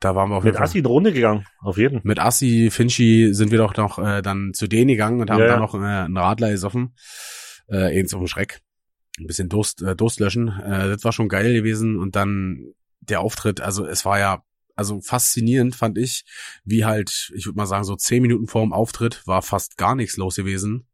da 0.00 0.14
waren 0.14 0.30
wir 0.30 0.36
auf 0.36 0.44
Mit 0.44 0.50
jeden 0.50 0.56
Fall- 0.58 0.64
Assi 0.64 0.78
eine 0.78 0.88
Runde 0.88 1.12
gegangen, 1.12 1.44
auf 1.60 1.76
jeden. 1.76 2.00
Mit 2.04 2.18
Assi, 2.18 2.70
Finchi 2.70 3.30
sind 3.32 3.50
wir 3.50 3.58
doch 3.58 3.76
noch 3.76 3.98
äh, 3.98 4.22
dann 4.22 4.52
zu 4.54 4.66
denen 4.68 4.88
gegangen 4.88 5.20
und 5.20 5.30
haben 5.30 5.40
Ja, 5.40 5.46
da 5.46 5.54
ja. 5.54 5.60
noch 5.60 5.74
äh, 5.74 5.78
einen 5.78 6.16
Radler 6.16 6.50
gesoffen. 6.50 6.94
Äh, 7.68 7.98
eins 7.98 8.14
auf 8.14 8.20
dem 8.20 8.28
Schreck. 8.28 8.60
Ein 9.18 9.26
bisschen 9.26 9.48
Durst, 9.48 9.82
äh, 9.82 9.96
Durst 9.96 10.20
löschen. 10.20 10.48
Äh, 10.48 10.88
das 10.88 11.04
war 11.04 11.12
schon 11.12 11.28
geil 11.28 11.52
gewesen. 11.52 11.98
Und 11.98 12.14
dann 12.16 12.72
der 13.00 13.20
Auftritt, 13.20 13.60
also 13.60 13.84
es 13.86 14.04
war 14.04 14.18
ja, 14.18 14.42
also 14.76 15.00
faszinierend 15.00 15.74
fand 15.74 15.98
ich, 15.98 16.24
wie 16.64 16.84
halt, 16.84 17.30
ich 17.34 17.44
würde 17.46 17.56
mal 17.56 17.66
sagen, 17.66 17.84
so 17.84 17.96
zehn 17.96 18.22
Minuten 18.22 18.46
vor 18.46 18.62
dem 18.62 18.72
Auftritt 18.72 19.26
war 19.26 19.42
fast 19.42 19.76
gar 19.76 19.96
nichts 19.96 20.16
los 20.16 20.36
gewesen. 20.36 20.86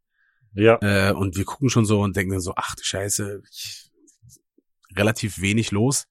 Ja. 0.54 0.78
Äh, 0.80 1.12
und 1.12 1.36
wir 1.36 1.44
gucken 1.44 1.68
schon 1.68 1.84
so 1.84 2.00
und 2.00 2.16
denken 2.16 2.32
dann 2.32 2.40
so, 2.40 2.54
ach 2.56 2.74
du 2.76 2.82
Scheiße, 2.82 3.42
ich, 3.50 3.90
relativ 4.96 5.40
wenig 5.40 5.70
los. 5.70 6.06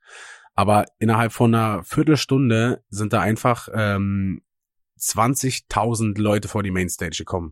Aber 0.56 0.86
innerhalb 0.99 1.32
von 1.32 1.54
einer 1.54 1.84
Viertelstunde 1.84 2.84
sind 2.89 3.14
da 3.14 3.22
einfach 3.22 3.70
ähm, 3.74 4.41
20.000 4.99 6.20
Leute 6.20 6.47
vor 6.47 6.64
die 6.64 6.72
Mainstage 6.72 7.18
gekommen. 7.18 7.51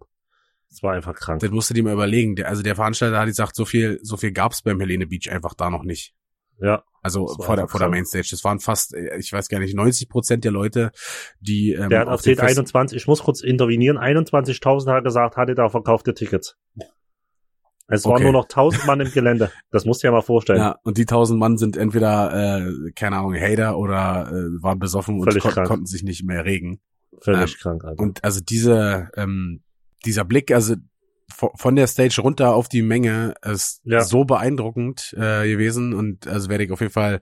Das 0.70 0.84
war 0.84 0.94
einfach 0.94 1.16
krank. 1.16 1.42
Das 1.42 1.52
musst 1.52 1.70
du 1.70 1.74
dir 1.74 1.84
mal 1.84 1.94
überlegen. 1.94 2.36
Der, 2.36 2.48
also 2.48 2.64
der 2.64 2.76
Veranstalter 2.76 3.20
hat 3.20 3.26
gesagt, 3.26 3.56
so 3.56 3.66
viel, 3.66 4.00
so 4.04 4.16
viel 4.18 4.32
gab's 4.32 4.62
beim 4.62 4.80
Helene 4.80 5.06
Beach 5.08 5.30
einfach 5.30 5.54
da 5.54 5.70
noch 5.70 5.84
nicht. 5.84 6.14
Ja. 6.60 6.84
Also 7.02 7.28
vor 7.28 7.56
der, 7.56 7.68
vor 7.68 7.80
der. 7.80 7.90
Mainstage. 7.90 8.28
Das 8.30 8.44
waren 8.44 8.60
fast, 8.60 8.94
äh, 8.94 9.18
ich 9.18 9.34
weiß 9.34 9.50
gar 9.50 9.60
nicht, 9.60 9.76
90 9.76 10.08
Prozent 10.08 10.44
der 10.46 10.52
Leute, 10.52 10.92
die 11.40 11.74
ähm, 11.74 11.90
Der 11.90 12.02
hat 12.02 12.08
auf 12.08 12.20
erzählt, 12.20 12.40
Fest- 12.40 12.52
21, 12.58 12.96
ich 12.96 13.08
muss 13.08 13.24
kurz 13.24 13.42
intervenieren, 13.42 13.98
21.000 13.98 14.94
hat 14.94 15.04
gesagt, 15.04 15.36
hatte 15.38 15.56
da 15.56 15.68
verkaufte 15.70 16.14
Tickets. 16.14 16.56
Es 17.92 18.06
waren 18.06 18.14
Okay. 18.16 18.24
nur 18.24 18.32
noch 18.34 18.46
1000 18.46 18.86
Mann 18.88 19.00
im 19.02 19.12
Gelände. 19.12 19.52
Das 19.70 19.86
musst 19.86 20.02
du 20.04 20.08
dir 20.08 20.12
mal 20.12 20.22
vorstellen. 20.22 20.60
Ja, 20.60 20.76
und 20.84 20.98
die 20.98 21.06
tausend 21.06 21.40
Mann 21.40 21.58
sind 21.58 21.78
entweder, 21.78 22.62
äh, 22.68 22.92
keine 22.94 23.18
Ahnung, 23.18 23.36
Hater 23.36 23.78
oder 23.78 24.30
äh, 24.32 24.64
waren 24.64 24.80
besoffen 24.80 25.20
und 25.20 25.26
Völlig 25.26 25.44
kon 25.44 25.52
krank. 25.52 25.68
konnten 25.68 25.86
sich 25.86 26.04
nicht 26.04 26.24
mehr 26.24 26.46
regen. 26.46 26.80
Völlig 27.22 27.54
Ähm, 27.54 27.60
krank, 27.62 27.84
Alter. 27.84 28.02
Und 28.02 28.24
also 28.24 28.40
diese, 28.42 29.10
ähm, 29.16 29.62
dieser 30.06 30.24
Blick, 30.26 30.52
also 30.52 30.76
vo- 31.32 31.52
von 31.58 31.76
der 31.76 31.88
Stage 31.88 32.22
runter 32.22 32.56
auf 32.56 32.70
die 32.70 32.82
Menge 32.82 33.34
ist 33.44 33.82
Ja. 33.84 34.02
so 34.02 34.24
beeindruckend 34.26 35.14
äh, 35.18 35.48
gewesen 35.50 35.94
und 35.94 36.28
also 36.28 36.50
werde 36.50 36.64
ich 36.64 36.72
auf 36.72 36.80
jeden 36.82 36.94
Fall 36.94 37.22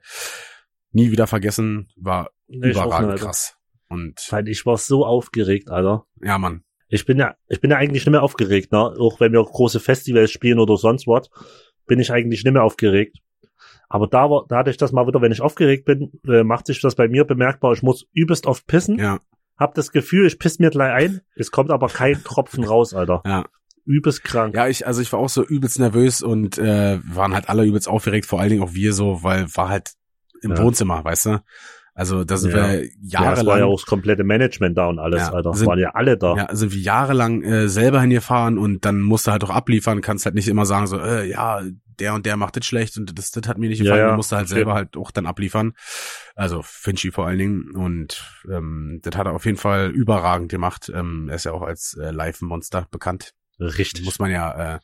nie 0.92 1.12
wieder 1.12 1.28
vergessen, 1.28 1.90
war 1.98 2.30
Nee, 2.48 2.72
überragend 2.72 3.20
krass. 3.20 3.56
Und 3.90 4.26
Weil 4.30 4.48
ich 4.48 4.66
war 4.66 4.78
so 4.78 5.06
aufgeregt, 5.06 5.70
Alter. 5.72 6.06
ja, 6.22 6.38
Mann. 6.38 6.64
Ich 6.90 7.06
bin 7.06 7.18
ja, 7.18 7.36
ich 7.48 7.62
bin 7.62 7.72
ja 7.72 7.78
eigentlich 7.78 8.06
nicht 8.06 8.12
mehr 8.12 8.24
aufgeregt, 8.24 8.72
ne? 8.72 8.80
Auch 8.80 9.20
wenn 9.20 9.32
wir 9.32 9.44
große 9.44 9.80
Festivals 9.80 10.32
spielen 10.32 10.60
oder 10.60 10.76
sonst 10.78 11.08
was, 11.08 11.30
bin 11.88 12.00
ich 12.00 12.12
eigentlich 12.12 12.44
nicht 12.44 12.54
mehr 12.54 12.64
aufgeregt. 12.64 13.18
Aber 13.88 14.08
da 14.08 14.30
war, 14.30 14.46
da 14.48 14.58
hatte 14.58 14.70
ich 14.70 14.78
das 14.78 14.92
mal 14.92 15.08
wieder, 15.08 15.22
wenn 15.22 15.32
ich 15.32 15.42
aufgeregt 15.42 15.86
bin, 15.86 16.12
äh, 16.28 16.44
macht 16.44 16.68
sich 16.68 16.82
das 16.82 16.96
bei 16.96 17.08
mir 17.08 17.26
bemerkbar. 17.26 17.74
Ich 17.74 17.82
muss 17.82 18.06
übelst 18.14 18.46
oft 18.46 18.68
pissen. 18.68 19.00
Ja, 19.00 19.20
hab 19.58 19.76
das 19.76 19.92
Gefühl, 19.92 20.26
ich 20.26 20.40
piss 20.40 20.58
mir 20.60 20.70
gleich 20.70 20.94
ein, 20.94 21.22
es 21.36 21.52
kommt 21.52 21.70
aber 21.70 21.88
kein 21.88 22.24
Tropfen 22.24 22.64
raus, 22.64 22.94
Alter. 22.94 23.22
Ja. 23.26 23.46
Übelst 23.86 24.24
krank. 24.24 24.56
Ja, 24.56 24.68
ich, 24.68 24.88
also 24.88 25.02
ich 25.02 25.12
war 25.12 25.20
auch 25.20 25.30
so 25.30 25.44
übelst 25.44 25.80
nervös 25.80 26.22
und 26.22 26.58
äh, 26.58 27.00
waren 27.04 27.34
halt 27.34 27.50
alle 27.50 27.66
übelst 27.66 27.88
aufgeregt, 27.88 28.26
vor 28.26 28.40
allen 28.40 28.50
Dingen 28.52 28.64
auch 28.64 28.74
wir 28.74 28.94
so, 28.94 29.24
weil 29.24 29.48
war 29.56 29.70
halt 29.70 29.92
im 30.42 30.52
Ja. 30.52 30.64
Wohnzimmer, 30.64 31.04
weißt 31.04 31.26
du? 31.26 31.44
Also 32.00 32.24
da 32.24 32.38
sind 32.38 32.52
Ja. 32.52 32.58
wir 32.70 32.84
Ja, 32.84 32.90
es 32.90 33.12
jahrelang, 33.12 33.46
war 33.48 33.60
ja 33.60 33.66
auch 33.66 33.76
das 33.80 33.86
komplette 33.86 34.24
Management 34.24 34.78
da 34.78 34.88
und 34.88 35.00
alles, 35.00 35.20
Ja, 35.22 35.34
Alter. 35.34 35.54
sind- 35.54 35.68
waren 35.68 35.80
ja 35.80 35.90
alle 35.96 36.18
da. 36.18 36.36
ja, 36.36 36.56
sind 36.56 36.72
wir 36.72 36.80
jahrelang 36.80 37.44
äh, 37.44 37.68
selber 37.68 38.00
hingefahren 38.00 38.58
und 38.58 38.86
dann 38.86 39.02
musst 39.02 39.28
du 39.28 39.32
halt 39.32 39.44
auch 39.44 39.50
abliefern, 39.50 40.00
kannst 40.02 40.26
halt 40.26 40.36
nicht 40.36 40.48
immer 40.48 40.66
sagen 40.66 40.88
so, 40.88 40.98
äh, 41.00 41.30
ja, 41.30 41.62
der 42.00 42.14
und 42.14 42.26
der 42.26 42.38
macht 42.38 42.56
das 42.56 42.66
schlecht 42.66 42.98
und 42.98 43.18
das, 43.20 43.32
das 43.32 43.46
hat 43.50 43.58
mir 43.58 43.68
nicht 43.68 43.80
Ja, 43.80 43.84
gefallen, 43.84 44.02
ja, 44.06 44.10
du 44.12 44.16
musst 44.16 44.32
halt 44.32 44.48
selber 44.48 44.74
halt 44.74 44.96
auch 44.96 45.12
dann 45.12 45.26
abliefern. 45.26 45.74
Also 46.36 46.62
Finchi 46.64 47.12
vor 47.12 47.28
allen 47.28 47.38
Dingen 47.38 47.72
und 47.76 48.24
ähm, 48.50 49.02
das 49.04 49.18
hat 49.18 49.28
er 49.28 49.34
auf 49.34 49.44
jeden 49.46 49.58
Fall 49.58 49.90
überragend 49.90 50.50
gemacht. 50.50 50.90
Ähm, 50.96 51.28
er 51.28 51.36
ist 51.36 51.44
ja 51.44 51.52
auch 51.52 51.64
als 51.64 51.96
äh, 52.02 52.12
Live-Monster 52.12 52.88
bekannt. 52.92 53.34
Richtig. 53.60 54.06
Muss 54.06 54.20
man 54.20 54.32
ja, 54.32 54.76
äh, 54.76 54.80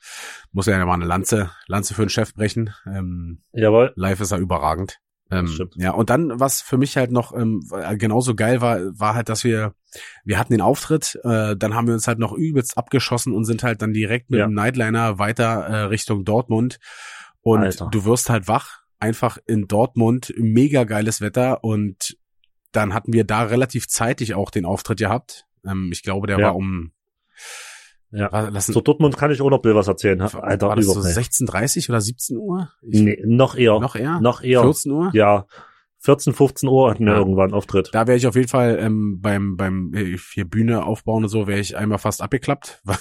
muss 0.52 0.66
ja 0.66 0.86
mal 0.86 0.96
eine 0.96 1.06
Lanze, 1.06 1.52
Lanze 1.68 1.94
für 1.94 2.04
den 2.04 2.10
Chef 2.10 2.34
brechen. 2.34 2.74
Ähm, 2.86 3.42
Jawohl. 3.54 3.94
Live 3.96 4.20
ist 4.20 4.32
er 4.34 4.40
überragend. 4.40 4.98
Ähm, 5.32 5.70
ja, 5.76 5.92
und 5.92 6.10
dann, 6.12 6.40
was 6.40 6.62
für 6.62 6.78
mich 6.78 6.98
halt 6.98 7.12
noch 7.12 7.34
ähm, 7.36 7.68
genauso 7.98 8.36
geil 8.36 8.62
war, 8.62 8.80
war 9.00 9.16
halt, 9.16 9.28
dass 9.28 9.44
wir, 9.44 9.74
wir 10.24 10.38
hatten 10.38 10.54
den 10.54 10.62
Auftritt, 10.62 11.20
äh, 11.24 11.56
dann 11.56 11.74
haben 11.74 11.88
wir 11.88 11.96
uns 11.96 12.08
halt 12.08 12.20
noch 12.20 12.32
übelst 12.34 12.78
abgeschossen 12.78 13.34
und 13.34 13.44
sind 13.46 13.64
halt 13.64 13.82
dann 13.82 13.92
direkt 13.94 14.30
mit 14.30 14.40
Ja. 14.40 14.46
dem 14.46 14.54
Nightliner 14.54 15.18
weiter 15.18 15.46
äh, 15.66 15.76
Richtung 15.86 16.26
Dortmund. 16.26 16.78
Und 17.42 17.62
Alter. 17.62 17.90
du 17.92 18.06
wirst 18.06 18.30
halt 18.30 18.48
wach, 18.48 18.82
einfach 19.00 19.38
in 19.48 19.68
Dortmund, 19.68 20.34
mega 20.38 20.84
geiles 20.84 21.22
Wetter 21.22 21.64
und 21.64 22.18
dann 22.72 22.94
hatten 22.94 23.14
wir 23.14 23.24
da 23.24 23.44
relativ 23.44 23.88
zeitig 23.88 24.36
auch 24.36 24.52
den 24.52 24.66
Auftritt 24.66 25.00
gehabt. 25.00 25.46
Ähm, 25.66 25.90
ich 25.92 26.04
glaube, 26.04 26.28
der 26.28 26.40
Ja. 26.40 26.48
war 26.48 26.56
um, 26.56 26.92
Ja. 28.12 28.32
war, 28.32 28.50
lassen, 28.52 28.74
Zu 28.74 28.82
Dortmund 28.82 29.18
kann 29.18 29.32
ich 29.32 29.42
auch 29.42 29.50
noch 29.50 29.62
Bill 29.62 29.76
was 29.76 29.88
erzählen. 29.88 30.22
Alter, 30.22 30.68
war 30.70 30.76
das 30.76 30.86
so 30.86 30.92
überhaupt 30.94 31.16
nicht. 31.18 31.32
16.30 31.32 31.90
oder 31.90 32.02
17 32.02 32.38
Uhr? 32.38 32.70
Ich, 32.82 33.02
Nee, 33.02 33.22
noch 33.26 33.56
eher. 33.56 33.80
Noch 33.80 33.96
eher? 33.96 34.20
Noch 34.22 34.42
eher. 34.42 34.62
14 34.62 34.92
Uhr? 34.92 35.10
Ja. 35.14 35.46
14, 36.00 36.34
15 36.34 36.70
Uhr 36.70 36.92
hatten 36.92 37.06
wir 37.06 37.14
Ja. 37.14 37.18
irgendwann 37.18 37.52
Auftritt. 37.52 37.90
Da 37.92 38.06
wäre 38.06 38.16
ich 38.16 38.28
auf 38.28 38.36
jeden 38.36 38.48
Fall 38.48 38.78
ähm, 38.80 39.20
beim 39.22 39.58
beim 39.58 39.92
äh, 39.96 40.16
hier 40.34 40.46
Bühne 40.46 40.86
aufbauen 40.86 41.24
und 41.24 41.30
so 41.30 41.48
wäre 41.48 41.60
ich 41.60 41.76
einmal 41.78 41.98
fast 41.98 42.22
abgeklappt, 42.22 42.80
weil- 42.86 42.98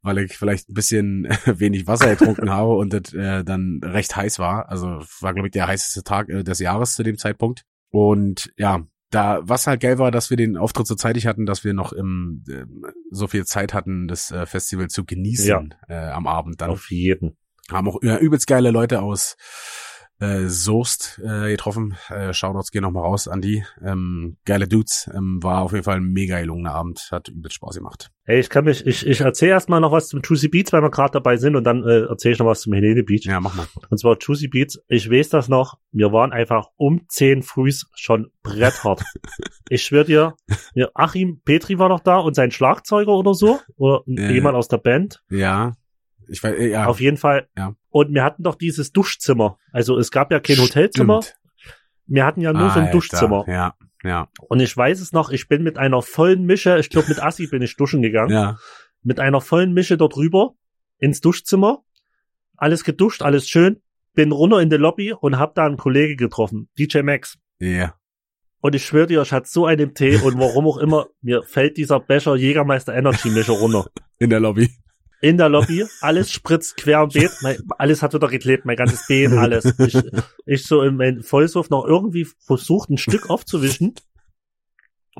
weil 0.00 0.18
ich 0.18 0.38
vielleicht 0.38 0.70
ein 0.70 0.74
bisschen 0.74 1.28
wenig 1.44 1.86
Wasser 1.86 2.08
getrunken 2.16 2.48
habe 2.54 2.70
und 2.76 2.94
das 2.94 3.12
äh, 3.12 3.44
dann 3.44 3.80
recht 3.84 4.16
heiß 4.16 4.38
war. 4.38 4.70
Also 4.70 4.86
war 5.20 5.34
glaube 5.34 5.48
ich 5.48 5.52
der 5.52 5.66
heißeste 5.66 6.02
Tag 6.02 6.30
äh, 6.30 6.44
des 6.44 6.58
Jahres 6.58 6.94
zu 6.94 7.02
dem 7.02 7.18
Zeitpunkt. 7.18 7.64
Und 7.90 8.50
ja, 8.56 8.80
da 9.16 9.40
was 9.42 9.66
halt 9.66 9.80
geil 9.80 9.98
war, 9.98 10.10
dass 10.10 10.28
wir 10.28 10.36
den 10.36 10.58
Auftritt 10.58 10.86
so 10.86 10.94
zeitig 10.94 11.26
hatten, 11.26 11.46
dass 11.46 11.64
wir 11.64 11.72
noch 11.72 11.92
im 11.92 12.44
ähm, 12.50 12.84
so 13.10 13.26
viel 13.26 13.46
Zeit 13.46 13.72
hatten, 13.72 14.08
das 14.08 14.30
äh, 14.30 14.44
Festival 14.44 14.88
zu 14.88 15.06
genießen 15.06 15.74
äh, 15.88 15.94
am 15.94 16.26
Abend 16.26 16.60
dann. 16.60 16.70
Auf 16.70 16.90
jeden. 16.90 17.38
Haben 17.70 17.88
auch 17.88 18.02
ja, 18.02 18.18
übelst 18.18 18.46
geile 18.46 18.70
Leute 18.70 19.00
aus 19.00 19.36
äh, 20.20 20.46
Soest 20.46 21.20
äh, 21.24 21.50
getroffen. 21.50 21.96
Äh, 22.08 22.32
Shoutouts 22.32 22.70
gehen 22.70 22.82
nochmal 22.82 23.04
raus 23.04 23.28
an 23.28 23.40
die. 23.42 23.64
Ähm, 23.84 24.36
geile 24.44 24.66
Dudes. 24.68 25.10
Ähm, 25.14 25.42
war 25.42 25.62
auf 25.62 25.72
jeden 25.72 25.84
Fall 25.84 25.96
ein 25.98 26.12
mega 26.12 26.40
gelungener 26.40 26.74
Abend. 26.74 27.08
Hat 27.10 27.28
übelst 27.28 27.56
Spaß 27.56 27.76
gemacht. 27.76 28.10
Ey, 28.24 28.40
ich 28.40 28.48
kann 28.50 28.64
mich, 28.64 28.84
ich, 28.86 29.06
ich 29.06 29.20
erzähle 29.20 29.52
erstmal 29.52 29.80
noch 29.80 29.92
was 29.92 30.08
zum 30.08 30.20
Juicy 30.24 30.48
Beats, 30.48 30.72
weil 30.72 30.82
wir 30.82 30.90
gerade 30.90 31.12
dabei 31.12 31.36
sind 31.36 31.54
und 31.54 31.64
dann 31.64 31.84
äh, 31.84 32.06
erzähle 32.06 32.32
ich 32.32 32.38
noch 32.38 32.46
was 32.46 32.62
zum 32.62 32.72
Helene 32.72 33.02
Beach. 33.04 33.24
Ja, 33.24 33.38
mach 33.40 33.54
mal. 33.54 33.66
Und 33.88 33.98
zwar 33.98 34.16
Juicy 34.20 34.48
Beats. 34.48 34.80
Ich 34.88 35.10
weiß 35.10 35.28
das 35.28 35.48
noch. 35.48 35.78
Wir 35.92 36.12
waren 36.12 36.32
einfach 36.32 36.66
um 36.76 37.02
10 37.08 37.42
frühs 37.42 37.86
schon 37.94 38.30
bretthart. 38.42 39.04
ich 39.68 39.82
schwör 39.82 40.04
dir, 40.04 40.34
Achim 40.94 41.40
Petri 41.44 41.78
war 41.78 41.88
noch 41.88 42.00
da 42.00 42.18
und 42.18 42.34
sein 42.34 42.50
Schlagzeuger 42.50 43.12
oder 43.12 43.34
so. 43.34 43.60
Oder 43.76 44.02
Äh. 44.08 44.32
jemand 44.32 44.56
aus 44.56 44.68
der 44.68 44.78
Band. 44.78 45.22
Ja. 45.30 45.74
Ich 46.28 46.42
weiß, 46.42 46.58
äh, 46.58 46.70
ja. 46.70 46.86
Auf 46.86 47.00
jeden 47.00 47.16
Fall. 47.16 47.48
Ja. 47.56 47.74
Und 47.90 48.12
wir 48.12 48.24
hatten 48.24 48.42
doch 48.42 48.54
dieses 48.54 48.92
Duschzimmer. 48.92 49.58
Also 49.72 49.98
es 49.98 50.10
gab 50.10 50.30
ja 50.32 50.40
kein 50.40 50.58
Hotelzimmer. 50.58 51.22
Stimmt. 51.22 51.40
Wir 52.06 52.24
hatten 52.24 52.40
ja 52.40 52.52
nur 52.52 52.70
so 52.70 52.78
ein 52.78 52.86
Alter, 52.86 52.92
Duschzimmer. 52.92 53.44
Ja, 53.48 53.74
ja, 54.04 54.28
Und 54.48 54.60
ich 54.60 54.76
weiß 54.76 55.00
es 55.00 55.12
noch, 55.12 55.30
ich 55.30 55.48
bin 55.48 55.62
mit 55.62 55.78
einer 55.78 56.00
vollen 56.02 56.44
Mische, 56.44 56.78
ich 56.78 56.90
glaube 56.90 57.08
mit 57.08 57.22
Assi 57.22 57.48
bin 57.48 57.62
ich 57.62 57.76
duschen 57.76 58.02
gegangen, 58.02 58.30
ja. 58.30 58.58
mit 59.02 59.18
einer 59.18 59.40
vollen 59.40 59.72
Mische 59.72 59.96
dort 59.96 60.16
rüber 60.16 60.54
ins 60.98 61.20
Duschzimmer. 61.20 61.82
Alles 62.56 62.84
geduscht, 62.84 63.22
alles 63.22 63.48
schön. 63.48 63.82
Bin 64.14 64.32
runter 64.32 64.60
in 64.60 64.70
die 64.70 64.76
Lobby 64.76 65.12
und 65.12 65.38
hab 65.38 65.54
da 65.54 65.66
einen 65.66 65.76
Kollege 65.76 66.16
getroffen, 66.16 66.68
DJ 66.78 67.00
Max. 67.00 67.38
Ja. 67.58 67.94
Und 68.60 68.74
ich 68.74 68.84
schwöre 68.84 69.06
dir, 69.06 69.22
ich 69.22 69.32
hatte 69.32 69.48
so 69.48 69.66
einen 69.66 69.94
Tee 69.94 70.16
und 70.16 70.38
warum 70.38 70.66
auch 70.66 70.78
immer, 70.78 71.06
mir 71.20 71.42
fällt 71.42 71.76
dieser 71.76 72.00
Becher 72.00 72.36
Jägermeister 72.36 72.94
Energy 72.94 73.28
Mische 73.30 73.52
runter. 73.52 73.86
In 74.18 74.30
der 74.30 74.40
Lobby. 74.40 74.70
In 75.20 75.38
der 75.38 75.48
Lobby, 75.48 75.84
alles 76.02 76.30
spritzt 76.30 76.76
quer 76.76 76.98
am 76.98 77.08
Beet, 77.08 77.30
mein, 77.42 77.56
alles 77.78 78.02
hat 78.02 78.12
wieder 78.12 78.28
geklebt, 78.28 78.64
mein 78.66 78.76
ganzes 78.76 79.06
Bein, 79.08 79.38
alles. 79.38 79.64
Ich, 79.78 79.96
ich 80.44 80.66
so 80.66 80.82
in 80.82 80.96
meinem 80.96 81.22
Vollsuff 81.22 81.70
noch 81.70 81.86
irgendwie 81.86 82.26
versucht, 82.44 82.90
ein 82.90 82.98
Stück 82.98 83.30
aufzuwischen. 83.30 83.94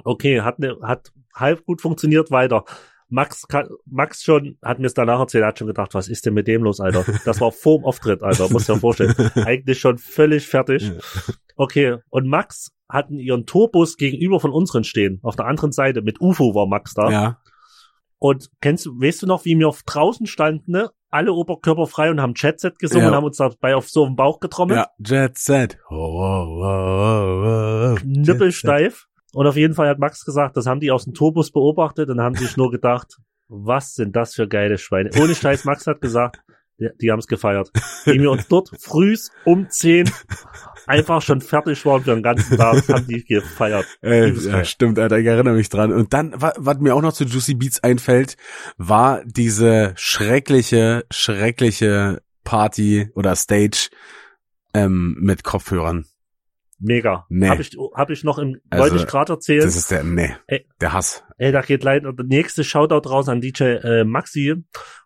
Okay, 0.04 0.42
hat, 0.42 0.58
ne, 0.58 0.76
hat 0.82 1.12
halb 1.34 1.64
gut 1.64 1.80
funktioniert, 1.80 2.30
weiter. 2.30 2.64
Max, 3.08 3.46
ka- 3.48 3.68
Max 3.86 4.22
schon, 4.24 4.58
hat 4.62 4.78
mir 4.80 4.86
es 4.86 4.94
danach 4.94 5.20
erzählt, 5.20 5.42
er 5.44 5.48
hat 5.48 5.58
schon 5.58 5.68
gedacht, 5.68 5.94
was 5.94 6.08
ist 6.08 6.26
denn 6.26 6.34
mit 6.34 6.48
dem 6.48 6.62
los, 6.64 6.80
Alter? 6.80 7.04
Das 7.24 7.40
war 7.40 7.52
vorm 7.52 7.84
Auftritt, 7.84 8.22
Alter, 8.22 8.50
muss 8.50 8.66
dir 8.66 8.76
vorstellen. 8.76 9.14
Eigentlich 9.36 9.78
schon 9.78 9.96
völlig 9.98 10.46
fertig. 10.46 10.90
Okay, 11.56 11.96
und 12.10 12.26
Max 12.26 12.72
hatten 12.88 13.18
ihren 13.18 13.46
Tourbus 13.46 13.96
gegenüber 13.96 14.40
von 14.40 14.50
unseren 14.50 14.84
stehen. 14.84 15.20
Auf 15.22 15.36
der 15.36 15.46
anderen 15.46 15.72
Seite, 15.72 16.02
mit 16.02 16.20
UFO 16.20 16.54
war 16.54 16.66
Max 16.66 16.94
da. 16.94 17.10
Ja. 17.10 17.40
Und 18.18 18.48
kennst 18.60 18.86
du, 18.86 18.92
weißt 19.00 19.22
du 19.22 19.26
noch, 19.26 19.44
wie 19.44 19.58
wir 19.58 19.68
auf 19.68 19.82
draußen 19.82 20.26
standen, 20.26 20.72
ne? 20.72 20.90
Alle 21.10 21.32
oberkörperfrei 21.32 22.10
und 22.10 22.20
haben 22.20 22.34
Chatset 22.34 22.78
gesungen 22.78 23.04
Ja. 23.04 23.08
und 23.10 23.14
haben 23.16 23.24
uns 23.24 23.36
dabei 23.36 23.74
auf 23.76 23.88
so 23.88 24.04
einen 24.04 24.16
Bauch 24.16 24.40
getrommelt. 24.40 24.78
Ja. 24.78 24.88
Jet 24.98 25.38
Set. 25.38 25.78
Oh, 25.88 25.94
oh, 25.94 26.62
oh, 26.62 26.64
oh, 26.64 27.92
oh. 27.92 27.94
Knüppelsteif. 27.96 29.06
Und 29.32 29.46
auf 29.46 29.56
jeden 29.56 29.74
Fall 29.74 29.88
hat 29.88 29.98
Max 29.98 30.24
gesagt, 30.24 30.56
das 30.56 30.66
haben 30.66 30.80
die 30.80 30.90
aus 30.90 31.04
dem 31.04 31.14
Tourbus 31.14 31.52
beobachtet 31.52 32.08
und 32.08 32.20
haben 32.20 32.34
sich 32.34 32.56
nur 32.56 32.70
gedacht, 32.70 33.18
was 33.48 33.94
sind 33.94 34.16
das 34.16 34.34
für 34.34 34.48
geile 34.48 34.78
Schweine. 34.78 35.10
Ohne 35.20 35.34
Scheiß, 35.34 35.64
Max 35.64 35.86
hat 35.86 36.00
gesagt, 36.00 36.40
die, 36.80 36.88
die 37.00 37.10
haben 37.12 37.18
es 37.18 37.26
gefeiert. 37.26 37.70
Wie 38.04 38.20
wir 38.20 38.30
uns 38.30 38.48
dort 38.48 38.70
frühs 38.80 39.30
um 39.44 39.68
10 39.70 40.10
einfach 40.86 41.22
schon 41.22 41.40
fertig 41.40 41.84
waren 41.84 42.02
für 42.04 42.14
den 42.14 42.22
ganzen 42.22 42.56
Tag, 42.56 42.88
haben 42.88 43.06
die 43.06 43.24
gefeiert. 43.24 43.86
Äh, 44.02 44.30
ja, 44.32 44.64
stimmt, 44.64 44.98
Alter, 44.98 45.18
ich 45.18 45.26
erinnere 45.26 45.54
mich 45.54 45.68
dran. 45.68 45.92
Und 45.92 46.12
dann, 46.12 46.32
wa- 46.40 46.54
was 46.56 46.78
mir 46.78 46.94
auch 46.94 47.02
noch 47.02 47.12
zu 47.12 47.24
Juicy 47.24 47.54
Beats 47.54 47.82
einfällt, 47.82 48.36
war 48.76 49.22
diese 49.24 49.92
schreckliche, 49.96 51.04
schreckliche 51.10 52.22
Party 52.44 53.10
oder 53.14 53.34
Stage 53.36 53.88
ähm, 54.74 55.16
mit 55.20 55.42
Kopfhörern. 55.44 56.06
Mega. 56.78 57.24
Nee. 57.30 57.48
Hab 57.48 57.58
ich, 57.60 57.70
hab 57.94 58.10
ich 58.10 58.22
noch 58.22 58.38
im, 58.38 58.60
Also, 58.68 58.82
wollte 58.84 58.96
ich 58.96 59.06
gerade 59.06 59.32
erzählen. 59.32 59.62
Das 59.62 59.76
ist 59.76 59.90
der, 59.90 60.04
nee, 60.04 60.34
Ey. 60.46 60.66
der 60.80 60.92
Hass. 60.92 61.24
Ey, 61.38 61.50
da 61.52 61.62
geht 61.62 61.82
leider 61.84 62.12
der 62.12 62.26
nächste 62.26 62.64
Shoutout 62.64 63.08
raus 63.08 63.28
an 63.28 63.40
DJ 63.40 63.62
äh, 63.82 64.04
Maxi. 64.04 64.54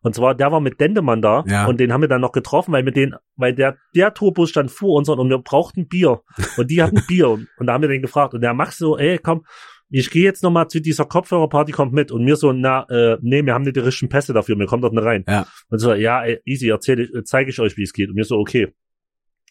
Und 0.02 0.14
zwar, 0.14 0.34
der 0.34 0.50
war 0.50 0.60
mit 0.60 0.80
Dendemann 0.80 1.22
da 1.22 1.44
Ja. 1.46 1.66
und 1.66 1.78
den 1.78 1.92
haben 1.92 2.00
wir 2.00 2.08
dann 2.08 2.20
noch 2.20 2.32
getroffen, 2.32 2.72
weil 2.72 2.82
mit 2.82 2.96
den, 2.96 3.14
weil 3.36 3.54
der, 3.54 3.76
der 3.94 4.12
Tourbus 4.14 4.50
stand 4.50 4.70
vor 4.72 4.96
uns 4.98 5.08
und 5.08 5.28
wir 5.28 5.38
brauchten 5.38 5.86
Bier. 5.86 6.22
Und 6.56 6.70
die 6.70 6.82
hatten 6.82 7.02
Bier. 7.08 7.28
Und, 7.30 7.46
und 7.58 7.66
da 7.66 7.74
haben 7.74 7.82
wir 7.82 7.88
den 7.88 8.02
gefragt. 8.02 8.34
Und 8.34 8.40
der 8.40 8.52
Max 8.54 8.76
so, 8.78 8.98
ey, 8.98 9.18
komm, 9.18 9.44
ich 9.92 10.10
gehe 10.10 10.24
jetzt 10.24 10.42
nochmal 10.42 10.68
zu 10.68 10.80
dieser 10.80 11.04
Kopfhörerparty, 11.04 11.72
kommt 11.72 11.92
mit. 11.92 12.10
Und 12.12 12.24
mir 12.24 12.36
so, 12.36 12.52
na, 12.52 12.84
äh, 12.90 13.16
nee, 13.22 13.44
wir 13.44 13.54
haben 13.54 13.62
nicht 13.62 13.76
die 13.76 13.80
richtigen 13.80 14.08
Pässe 14.08 14.32
dafür, 14.32 14.56
wir 14.58 14.66
kommen 14.66 14.82
dort 14.82 14.94
nicht 14.94 15.04
rein. 15.04 15.24
Ja. 15.28 15.46
Und 15.68 15.78
so, 15.78 15.94
ja, 15.94 16.22
ey, 16.24 16.40
easy, 16.44 16.68
erzähle 16.68 17.02
ich, 17.04 17.10
zeige 17.24 17.50
ich 17.50 17.58
euch, 17.60 17.76
wie 17.76 17.82
es 17.84 17.92
geht. 17.92 18.08
Und 18.08 18.14
mir 18.16 18.24
so, 18.24 18.36
okay. 18.38 18.72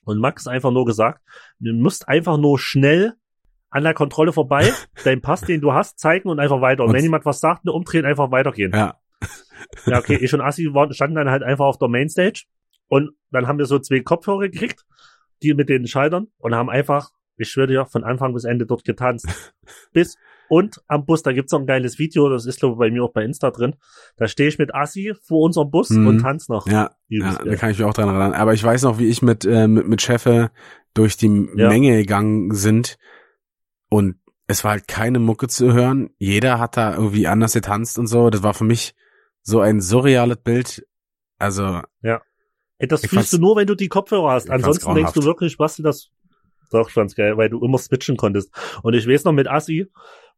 Und 0.10 0.20
Max 0.20 0.47
einfach 0.47 0.72
nur 0.72 0.86
gesagt, 0.86 1.22
du 1.60 1.72
musst 1.74 2.07
einfach 2.07 2.38
nur 2.38 2.57
schnell 2.60 3.14
an 3.70 3.84
der 3.84 3.93
Kontrolle 3.93 4.34
vorbei, 4.34 4.74
deinen 5.03 5.22
Pass, 5.22 5.41
den 5.41 5.62
du 5.62 5.74
hast, 5.74 5.99
zeigen 5.99 6.30
und 6.30 6.39
einfach 6.39 6.62
weiter. 6.62 6.84
Und 6.84 6.89
Und- 6.89 6.95
wenn 6.95 7.03
jemand 7.03 7.26
was 7.26 7.39
sagt, 7.39 7.66
nur 7.66 7.76
umdrehen, 7.76 8.05
einfach 8.05 8.32
weitergehen. 8.32 8.72
Ja. 8.74 8.95
Ja, 9.86 9.99
okay, 9.99 10.16
ich 10.20 10.34
und 10.34 10.41
Assi 10.41 10.74
waren, 10.74 10.93
standen 10.93 11.16
dann 11.16 11.30
halt 11.30 11.43
einfach 11.43 11.66
auf 11.66 11.78
der 11.78 11.89
Mainstage 11.89 12.45
und 12.88 13.12
dann 13.30 13.47
haben 13.47 13.60
wir 13.60 13.66
so 13.66 13.78
zwei 13.78 13.99
Kopfhörer 13.99 14.47
gekriegt, 14.49 14.86
die 15.43 15.53
mit 15.53 15.68
den 15.70 15.86
Schaltern 15.86 16.28
und 16.38 16.55
haben 16.55 16.70
einfach, 16.70 17.12
ich 17.38 17.49
schwöre 17.49 17.68
dir, 17.68 17.86
von 17.86 18.03
Anfang 18.05 18.34
bis 18.34 18.45
Ende 18.45 18.66
dort 18.66 18.86
getanzt. 18.86 19.28
Bis 19.91 20.16
und 20.49 20.81
am 20.87 21.05
Bus, 21.05 21.23
da 21.23 21.31
gibt's 21.31 21.51
noch 21.51 21.59
ein 21.59 21.65
geiles 21.65 21.99
Video, 21.99 22.27
das 22.29 22.45
ist 22.45 22.59
glaube 22.59 22.73
ich 22.75 22.79
bei 22.79 22.91
mir 22.91 23.03
auch 23.03 23.13
bei 23.13 23.23
Insta 23.23 23.51
drin. 23.51 23.75
Da 24.17 24.27
stehe 24.27 24.49
ich 24.49 24.57
mit 24.57 24.73
Assi 24.75 25.13
vor 25.23 25.41
unserem 25.45 25.71
Bus 25.71 25.89
Mhm. 25.91 26.07
und 26.07 26.19
tanz 26.19 26.49
noch. 26.49 26.67
Ja, 26.67 26.91
ja, 27.07 27.35
da 27.43 27.55
kann 27.55 27.71
ich 27.71 27.77
mich 27.79 27.85
auch 27.87 27.93
dran 27.93 28.09
erinnern. 28.09 28.33
Aber 28.33 28.53
ich 28.53 28.63
weiß 28.63 28.83
noch, 28.83 28.99
wie 28.99 29.07
ich 29.07 29.21
mit, 29.21 29.45
äh, 29.45 29.67
mit, 29.67 29.87
mit 29.87 30.01
Chefe 30.01 30.51
durch 30.93 31.15
die 31.17 31.47
Ja. 31.55 31.69
Menge 31.69 31.95
gegangen 31.97 32.53
sind 32.53 32.97
und 33.89 34.15
es 34.47 34.63
war 34.63 34.71
halt 34.71 34.87
keine 34.87 35.19
Mucke 35.19 35.47
zu 35.47 35.73
hören. 35.73 36.09
Jeder 36.17 36.59
hat 36.59 36.75
da 36.75 36.95
irgendwie 36.95 37.27
anders 37.27 37.53
getanzt 37.53 37.99
und 37.99 38.07
so. 38.07 38.31
Das 38.31 38.41
war 38.41 38.55
für 38.55 38.63
mich 38.63 38.95
so 39.43 39.59
ein 39.59 39.79
surreales 39.79 40.37
Bild. 40.37 40.85
Also, 41.37 41.81
Ey, 42.01 42.87
das 42.87 43.05
fühlst 43.05 43.33
du 43.33 43.39
nur, 43.39 43.57
wenn 43.57 43.67
du 43.67 43.75
die 43.75 43.89
Kopfhörer 43.89 44.31
hast. 44.31 44.49
Ansonsten 44.49 44.95
denkst 44.95 45.11
du 45.13 45.23
wirklich, 45.23 45.59
was 45.59 45.75
du 45.75 45.83
das 45.83 46.09
doch 46.71 46.93
ganz 46.93 47.13
geil, 47.13 47.35
weil 47.35 47.49
du 47.49 47.63
immer 47.63 47.77
switchen 47.77 48.15
konntest. 48.15 48.53
Und 48.83 48.93
ich 48.93 49.05
weiß 49.07 49.25
noch 49.25 49.33
mit 49.33 49.47
Assi, 49.49 49.87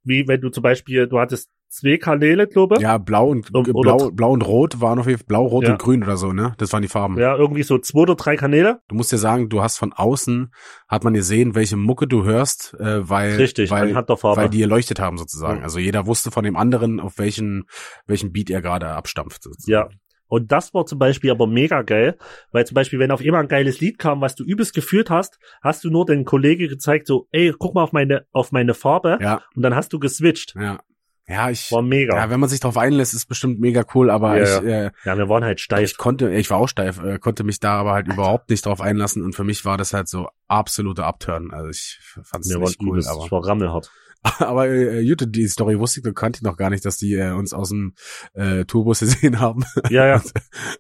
wie 0.04 0.28
wenn 0.28 0.42
du 0.42 0.50
zum 0.50 0.64
Beispiel, 0.64 1.08
du 1.08 1.20
hattest 1.20 1.50
zwei 1.70 1.96
Kanäle, 1.98 2.48
glaube 2.48 2.76
ich. 2.76 2.82
Ja, 2.82 2.98
blau 2.98 3.30
und 3.30 3.54
Um- 3.56 3.66
äh, 3.66 3.72
oder- 3.72 3.96
blau, 3.96 4.12
blau 4.12 4.32
und 4.32 4.42
rot 4.46 4.82
waren 4.82 5.00
auf 5.00 5.06
jeden 5.08 5.20
Fall 5.20 5.26
blau, 5.28 5.46
rot 5.46 5.64
Ja. 5.64 5.72
und 5.72 5.80
grün 5.80 6.04
oder 6.04 6.18
so, 6.18 6.34
ne? 6.34 6.54
Das 6.58 6.74
waren 6.74 6.82
die 6.82 6.90
Farben. 6.90 7.18
Ja, 7.18 7.36
irgendwie 7.38 7.64
so 7.64 7.78
zwei 7.78 8.00
oder 8.02 8.16
drei 8.16 8.36
Kanäle. 8.36 8.82
Du 8.90 8.96
musst 8.96 9.12
dir 9.14 9.18
sagen, 9.18 9.48
du 9.48 9.62
hast 9.64 9.78
von 9.78 9.94
außen 9.94 10.52
hat 10.90 11.06
man 11.06 11.14
gesehen, 11.14 11.56
welche 11.56 11.78
Mucke 11.78 12.08
du 12.08 12.26
hörst, 12.26 12.74
äh, 12.80 13.08
weil 13.10 13.36
Richtig, 13.38 13.72
weil, 13.72 13.96
weil 13.96 14.50
die 14.50 14.62
erleuchtet 14.62 15.00
haben 15.00 15.18
sozusagen. 15.18 15.60
Ja. 15.60 15.64
Also 15.64 15.80
jeder 15.80 16.08
wusste 16.08 16.30
von 16.30 16.44
dem 16.44 16.58
anderen, 16.58 17.00
auf 17.00 17.18
welchen 17.18 17.64
welchen 18.06 18.34
Beat 18.34 18.50
er 18.50 18.62
gerade 18.62 18.88
abstampft. 18.90 19.46
Ja. 19.66 19.88
Und 20.32 20.50
das 20.54 20.74
war 20.74 20.86
zum 20.86 20.98
Beispiel 20.98 21.30
aber 21.30 21.46
mega 21.46 21.82
geil, 21.82 22.18
weil 22.54 22.66
zum 22.66 22.76
Beispiel, 22.76 23.00
wenn 23.00 23.12
auf 23.12 23.20
immer 23.20 23.40
ein 23.40 23.50
geiles 23.50 23.82
Lied 23.82 24.00
kam, 24.00 24.22
was 24.22 24.34
du 24.34 24.46
übelst 24.46 24.74
gefühlt 24.74 25.10
hast, 25.10 25.40
hast 25.62 25.84
du 25.84 25.90
nur 25.90 26.06
den 26.06 26.24
Kollege 26.24 26.70
gezeigt, 26.70 27.06
so, 27.06 27.28
ey, 27.32 27.54
guck 27.60 27.76
mal 27.76 27.84
auf 27.84 27.92
meine, 27.92 28.26
auf 28.32 28.54
meine 28.54 28.74
Farbe, 28.74 29.18
Ja, 29.22 29.42
und 29.56 29.62
dann 29.62 29.76
hast 29.76 29.92
du 29.92 30.00
geswitcht. 30.00 30.56
ja. 30.56 30.80
Ja, 31.28 31.50
ich 31.50 31.72
War 31.72 31.82
mega. 31.82 32.16
ja, 32.18 32.30
wenn 32.30 32.40
man 32.42 32.50
sich 32.50 32.60
darauf 32.60 32.78
einlässt, 32.78 33.14
ist 33.14 33.26
bestimmt 33.28 33.60
mega 33.60 33.86
cool, 33.94 34.10
aber 34.10 34.38
Ja, 34.38 34.60
ich 34.60 34.66
äh, 34.66 34.92
Ja, 35.06 35.18
wir 35.18 35.30
waren 35.30 35.44
halt 35.46 35.60
steif. 35.62 35.92
ich 35.92 35.98
konnte, 35.98 36.34
ich 36.34 36.50
war 36.50 36.58
auch 36.58 36.68
steif, 36.68 37.02
äh, 37.02 37.20
konnte 37.20 37.44
mich 37.44 37.60
da 37.60 37.74
aber 37.80 37.92
halt 37.94 38.08
überhaupt 38.08 38.50
nicht 38.50 38.66
drauf 38.66 38.82
einlassen 38.82 39.24
und 39.24 39.34
für 39.36 39.44
mich 39.46 39.64
war 39.64 39.78
das 39.78 39.94
halt 39.94 40.08
so 40.10 40.28
absoluter 40.48 41.06
Upturn. 41.06 41.52
Also 41.54 41.70
ich 41.70 42.00
fand 42.24 42.44
es 42.44 42.50
Wir 42.50 42.58
nicht 42.60 42.82
cool, 42.82 42.90
übelst, 42.90 43.10
aber 43.10 43.24
ich 43.26 43.32
war 43.32 43.46
rammelhart. 43.46 43.92
Aber 44.40 44.68
äh, 44.68 45.00
Jute, 45.00 45.28
die 45.28 45.48
Story 45.48 45.80
wusste 45.80 46.02
ich, 46.04 46.16
kannte 46.16 46.38
ich 46.38 46.44
noch 46.44 46.58
gar 46.58 46.70
nicht, 46.70 46.86
dass 46.86 46.98
die 46.98 47.14
äh, 47.14 47.32
uns 47.32 47.54
aus 47.54 47.70
dem 47.70 47.96
äh, 48.34 48.66
Tourbus 48.66 49.00
gesehen 49.02 49.40
haben 49.40 49.64
Ja, 49.90 50.06
ja. 50.06 50.22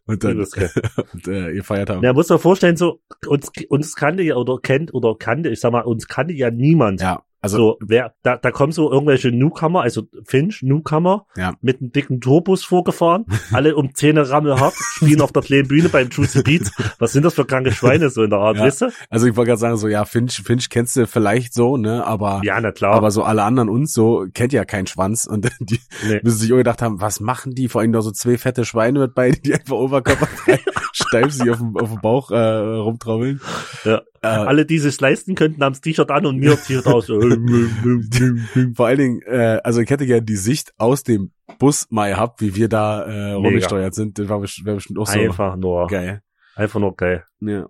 und 0.05 0.23
dann 0.23 0.37
und, 1.13 1.27
äh, 1.27 1.51
ihr 1.51 1.63
feiert 1.63 1.89
haben. 1.89 2.03
Ja, 2.03 2.13
muss 2.13 2.27
dir 2.27 2.39
vorstellen, 2.39 2.77
so, 2.77 3.01
uns, 3.27 3.51
uns 3.69 3.95
kannte 3.95 4.23
ja, 4.23 4.35
oder 4.35 4.57
kennt, 4.61 4.93
oder 4.93 5.15
kannte, 5.17 5.49
ich 5.49 5.59
sag 5.59 5.71
mal, 5.71 5.81
uns 5.81 6.07
kannte 6.07 6.33
ja 6.33 6.51
niemand. 6.51 7.01
Ja, 7.01 7.23
also 7.41 7.57
so, 7.57 7.77
wer, 7.81 8.13
da, 8.23 8.37
da 8.37 8.51
kommen 8.51 8.71
so 8.71 8.91
irgendwelche 8.91 9.31
Newcomer, 9.31 9.81
also 9.81 10.03
Finch, 10.25 10.61
Newcomer, 10.61 11.25
Ja. 11.35 11.53
mit 11.61 11.81
einem 11.81 11.91
dicken 11.91 12.21
Tourbus 12.21 12.63
vorgefahren, 12.63 13.25
alle 13.51 13.75
um 13.75 13.93
Zähne 13.95 14.29
rammelhart, 14.29 14.73
spielen 14.95 15.21
auf 15.21 15.31
der 15.31 15.41
kleinen 15.41 15.67
Bühne 15.67 15.89
beim 15.89 16.09
Juicy 16.09 16.43
Beats. 16.43 16.71
Was 16.99 17.13
sind 17.13 17.23
das 17.25 17.33
für 17.33 17.45
kranke 17.45 17.71
Schweine 17.71 18.09
so 18.09 18.23
in 18.23 18.29
der 18.29 18.39
Art, 18.39 18.57
Ja. 18.57 18.63
weißt 18.63 18.81
du? 18.81 18.91
also 19.09 19.25
ich 19.27 19.35
wollte 19.35 19.49
gerade 19.49 19.59
sagen 19.59 19.77
so 19.77 19.87
ja, 19.87 20.05
Finch 20.05 20.41
Finch 20.43 20.69
kennst 20.69 20.95
du 20.95 21.07
vielleicht 21.07 21.53
so, 21.53 21.77
ne, 21.77 22.05
aber 22.05 22.41
Ja, 22.43 22.61
na 22.61 22.71
klar. 22.71 22.93
aber 22.93 23.11
so 23.11 23.23
alle 23.23 23.43
anderen 23.43 23.69
uns 23.69 23.93
so 23.93 24.27
kennt 24.33 24.53
ja 24.53 24.63
kein 24.65 24.85
Schwanz 24.87 25.25
und 25.25 25.49
die 25.59 25.79
nee. 26.07 26.19
müssen 26.23 26.37
sich 26.37 26.53
auch 26.53 26.57
gedacht 26.57 26.81
haben, 26.81 27.01
was 27.01 27.19
machen 27.19 27.55
die? 27.55 27.67
Vor 27.69 27.81
allem 27.81 27.91
noch 27.91 28.01
so 28.01 28.11
zwei 28.11 28.37
fette 28.37 28.65
Schweine 28.65 28.99
mit 28.99 29.15
bei, 29.15 29.31
die 29.31 29.53
einfach 29.53 29.75
oberkörperfrei 29.77 30.59
steif 31.07 31.31
sich 31.31 31.49
auf 31.49 31.57
dem 31.57 31.75
auf 31.77 31.89
dem 31.91 32.01
Bauch 32.01 32.31
äh, 32.31 32.35
rumtrommeln. 32.37 33.41
Ja. 33.83 34.01
Äh, 34.21 34.27
Alle, 34.27 34.65
die 34.65 34.77
sich 34.77 34.99
leisten 35.01 35.35
könnten, 35.35 35.63
haben 35.63 35.73
das 35.73 35.81
T-Shirt 35.81 36.09
an 36.11 36.25
und 36.25 36.37
mir 36.37 36.55
T-Shirt 36.55 36.85
aus. 36.87 37.07
Vor 38.75 38.85
allen 38.87 38.97
Dingen, 38.97 39.21
äh, 39.23 39.59
also 39.63 39.81
ich 39.81 39.89
hätte 39.89 40.05
gerne 40.05 40.21
die 40.23 40.35
Sicht 40.35 40.73
aus 40.77 41.03
dem 41.03 41.31
Bus 41.59 41.87
mal 41.89 42.09
gehabt, 42.11 42.41
wie 42.41 42.55
wir 42.55 42.69
da 42.69 43.03
äh, 43.03 43.31
rumgesteuert 43.33 43.93
sind. 43.95 44.17
Das 44.19 44.29
war 44.29 44.39
best- 44.39 44.63
wär 44.65 44.75
bestimmt 44.75 44.99
auch 44.99 45.07
so 45.07 45.19
einfach 45.19 45.55
nur, 45.55 45.87
geil. 45.87 46.21
einfach 46.55 46.79
nur 46.79 46.95
geil. 46.95 47.23
Ja. 47.39 47.67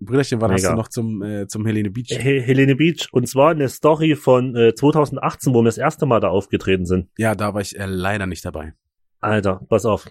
Brüderchen, 0.00 0.40
was 0.40 0.50
hast 0.52 0.62
Mega. 0.62 0.72
du 0.74 0.76
noch 0.78 0.88
zum, 0.88 1.22
äh, 1.22 1.46
zum 1.46 1.64
Helene 1.64 1.90
Beach? 1.90 2.08
He 2.10 2.40
Helene 2.40 2.76
Beach. 2.76 3.08
Und 3.12 3.26
zwar 3.28 3.50
eine 3.52 3.68
Story 3.68 4.16
von 4.16 4.54
äh, 4.54 4.74
2018, 4.74 5.54
wo 5.54 5.60
wir 5.62 5.66
das 5.66 5.78
erste 5.78 6.04
Mal 6.04 6.20
da 6.20 6.28
aufgetreten 6.28 6.84
sind. 6.84 7.08
Ja, 7.16 7.34
da 7.34 7.54
war 7.54 7.60
ich 7.60 7.78
äh, 7.78 7.86
leider 7.86 8.26
nicht 8.26 8.44
dabei. 8.44 8.74
Alter, 9.20 9.60
pass 9.68 9.86
auf. 9.86 10.06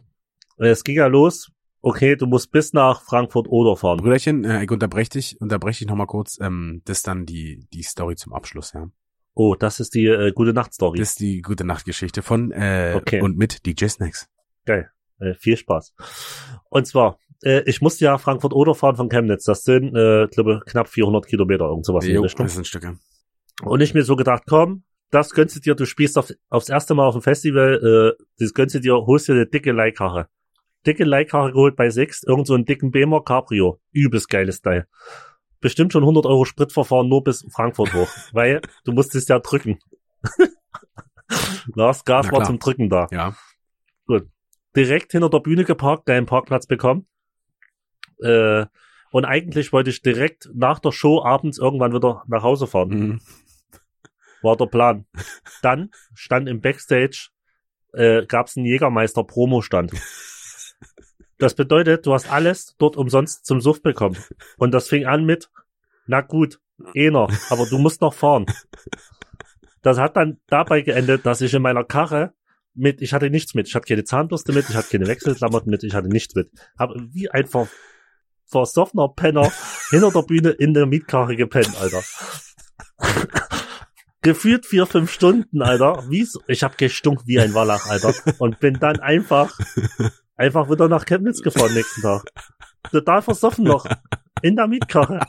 Es 0.58 0.84
ging 0.84 0.96
ja 0.96 1.08
los. 1.08 1.52
Okay, 1.86 2.16
du 2.16 2.28
musst 2.28 2.50
bis 2.52 2.72
nach 2.72 3.02
Frankfurt 3.02 3.46
oder 3.50 3.76
fahren. 3.76 3.98
Brüderchen, 3.98 4.46
äh, 4.46 4.64
ich 4.64 4.72
unterbreche 4.72 5.10
dich, 5.12 5.42
unterbreche 5.42 5.80
dich 5.80 5.88
nochmal 5.90 6.08
kurz. 6.08 6.40
Ähm, 6.40 6.82
das 6.86 7.00
ist 7.00 7.08
dann 7.08 7.26
die, 7.26 7.68
die 7.74 7.84
Story 7.84 8.16
zum 8.16 8.34
Abschluss, 8.34 8.72
ja. 8.72 8.88
Oh, 9.34 9.56
das 9.56 9.82
ist 9.82 9.94
die 9.94 10.06
äh, 10.06 10.32
gute 10.32 10.54
Nacht-Story. 10.54 10.98
Das 11.00 11.10
ist 11.10 11.20
die 11.20 11.42
gute 11.42 11.66
Nachtgeschichte 11.66 12.22
von 12.22 12.52
äh, 12.52 12.94
Okay. 12.96 13.20
und 13.22 13.38
mit 13.38 13.66
DJ 13.66 13.88
Snacks. 13.88 14.30
Geil. 14.66 14.92
Äh, 15.20 15.34
viel 15.34 15.58
Spaß. 15.58 15.94
Und 16.70 16.88
zwar, 16.88 17.18
äh, 17.44 17.64
ich 17.70 17.82
musste 17.82 18.06
ja 18.06 18.18
Frankfurt 18.18 18.54
oder 18.54 18.76
fahren 18.76 18.96
von 18.96 19.10
Chemnitz. 19.10 19.44
Das 19.44 19.64
sind, 19.64 19.94
äh, 19.94 20.28
glaube 20.28 20.62
knapp 20.66 20.88
400 20.88 21.26
Kilometer, 21.28 21.66
irgend 21.66 21.86
sowas 21.86 22.06
in 22.06 22.12
die 22.12 22.16
Jo, 22.16 22.22
Richtung. 22.22 22.46
das 22.46 22.56
sind 22.56 22.66
Stücke. 22.66 22.98
Und 23.62 23.82
ich 23.82 23.94
mir 23.94 24.04
so 24.04 24.16
gedacht, 24.16 24.44
komm, 24.48 24.84
das 25.10 25.32
gönnst 25.32 25.58
du 25.58 25.60
dir, 25.60 25.76
du 25.76 25.86
spielst 25.86 26.18
auf, 26.18 26.32
aufs 26.50 26.70
erste 26.70 26.94
Mal 26.94 27.08
auf 27.08 27.16
dem 27.16 27.22
Festival, 27.22 28.16
äh, 28.18 28.24
das 28.40 28.54
gönnst 28.54 28.74
du 28.76 28.80
dir, 28.80 28.94
holst 28.94 29.28
dir 29.28 29.34
eine 29.34 29.48
dicke 29.48 29.74
Leihkarre. 29.74 30.30
Dicke 30.86 31.04
Leihkarre 31.04 31.52
geholt 31.52 31.76
bei 31.76 31.90
Sixt, 31.90 32.26
irgend 32.28 32.48
so 32.48 32.54
einen 32.54 32.66
dicken 32.66 32.92
Beamer 32.92 33.24
Cabrio. 33.24 33.80
Übelst 33.92 34.30
geiles 34.30 34.62
Teil. 34.62 34.88
Bestimmt 35.60 35.94
schon 35.94 36.04
100 36.04 36.26
Euro 36.26 36.46
Spritverfahren 36.46 37.08
nur 37.08 37.24
bis 37.24 37.46
Frankfurt 37.52 37.94
hoch, 37.94 38.10
weil 38.34 38.62
du 38.84 38.92
musstest 38.92 39.30
ja 39.30 39.40
drücken. 39.40 39.80
das 41.76 42.04
Gas 42.04 42.32
war 42.32 42.44
zum 42.44 42.60
Drücken 42.60 42.90
da. 42.90 43.08
Ja. 43.12 43.36
Direkt 44.76 45.12
hinter 45.12 45.30
der 45.30 45.40
Bühne 45.40 45.66
geparkt, 45.66 46.10
deinen 46.10 46.26
Parkplatz 46.26 46.66
bekommen. 46.66 47.08
Äh, 48.22 48.66
und 49.12 49.26
eigentlich 49.26 49.72
wollte 49.72 49.92
ich 49.92 50.02
direkt 50.02 50.50
nach 50.54 50.80
der 50.80 50.92
Show 50.92 51.24
abends 51.24 51.60
irgendwann 51.60 51.94
wieder 51.94 52.24
nach 52.28 52.42
Hause 52.42 52.66
fahren 52.66 52.90
Mhm. 52.90 53.22
war 54.42 54.58
der 54.58 54.66
Plan. 54.66 55.06
Dann 55.62 55.92
stand 56.16 56.50
im 56.50 56.60
Backstage, 56.62 57.30
äh, 57.94 58.26
gab 58.26 58.48
es 58.48 58.58
einen 58.58 58.66
Jägermeister-Promo-Stand. 58.66 59.92
Das 61.44 61.56
bedeutet, 61.56 62.06
du 62.06 62.14
hast 62.14 62.32
alles 62.32 62.74
dort 62.78 62.96
umsonst 62.96 63.46
zum 63.46 63.60
Suff 63.60 63.82
bekommen. 63.82 64.16
Und 64.56 64.74
das 64.74 64.88
fing 64.88 65.06
an 65.06 65.26
mit, 65.26 65.50
na 66.08 66.22
gut, 66.22 66.62
einer, 66.96 67.28
aber 67.50 67.66
du 67.66 67.80
musst 67.80 68.00
noch 68.00 68.14
fahren. 68.14 68.46
Das 69.82 69.98
hat 69.98 70.16
dann 70.16 70.40
dabei 70.48 70.84
geendet, 70.84 71.26
dass 71.26 71.42
ich 71.42 71.54
in 71.54 71.62
meiner 71.62 71.84
Karre 71.84 72.34
mit, 72.74 73.02
ich 73.02 73.12
hatte 73.12 73.30
nichts 73.30 73.56
mit, 73.56 73.68
ich 73.68 73.76
hatte 73.76 73.88
keine 73.88 74.06
Zahnbürste 74.06 74.54
mit, 74.54 74.70
ich 74.70 74.76
hatte 74.78 74.88
keine 74.90 75.06
Wechselklamotten 75.08 75.70
mit, 75.70 75.84
ich 75.84 75.94
hatte 75.94 76.08
nichts 76.08 76.34
mit. 76.34 76.50
Hab 76.80 76.92
wie 76.96 77.30
ein 77.30 77.46
ver 77.46 77.68
versoffener 78.46 79.10
Penner 79.10 79.52
hinter 79.90 80.12
der 80.12 80.22
Bühne 80.22 80.52
in 80.52 80.74
der 80.74 80.86
Mietkarre 80.86 81.36
gepennt, 81.36 81.76
Alter 81.78 82.04
gefühlt 84.24 84.66
vier, 84.66 84.86
fünf 84.86 85.12
Stunden, 85.12 85.62
Alter. 85.62 86.04
Wie 86.10 86.24
so, 86.24 86.42
ich 86.48 86.64
hab 86.64 86.78
gestunken 86.78 87.24
wie 87.28 87.40
ein 87.40 87.54
Wallach, 87.54 87.86
Alter. 87.88 88.14
Und 88.40 88.60
bin 88.60 88.80
dann 88.80 89.00
einfach, 89.00 89.58
einfach 90.36 90.70
wieder 90.70 90.88
nach 90.88 91.06
Chemnitz 91.06 91.42
gefahren 91.42 91.74
nächsten 91.74 92.02
Tag. 92.02 92.24
Total 92.92 93.22
versoffen 93.22 93.66
noch. 93.66 93.86
In 94.42 94.56
der 94.56 94.68
Mietkarre. 94.68 95.20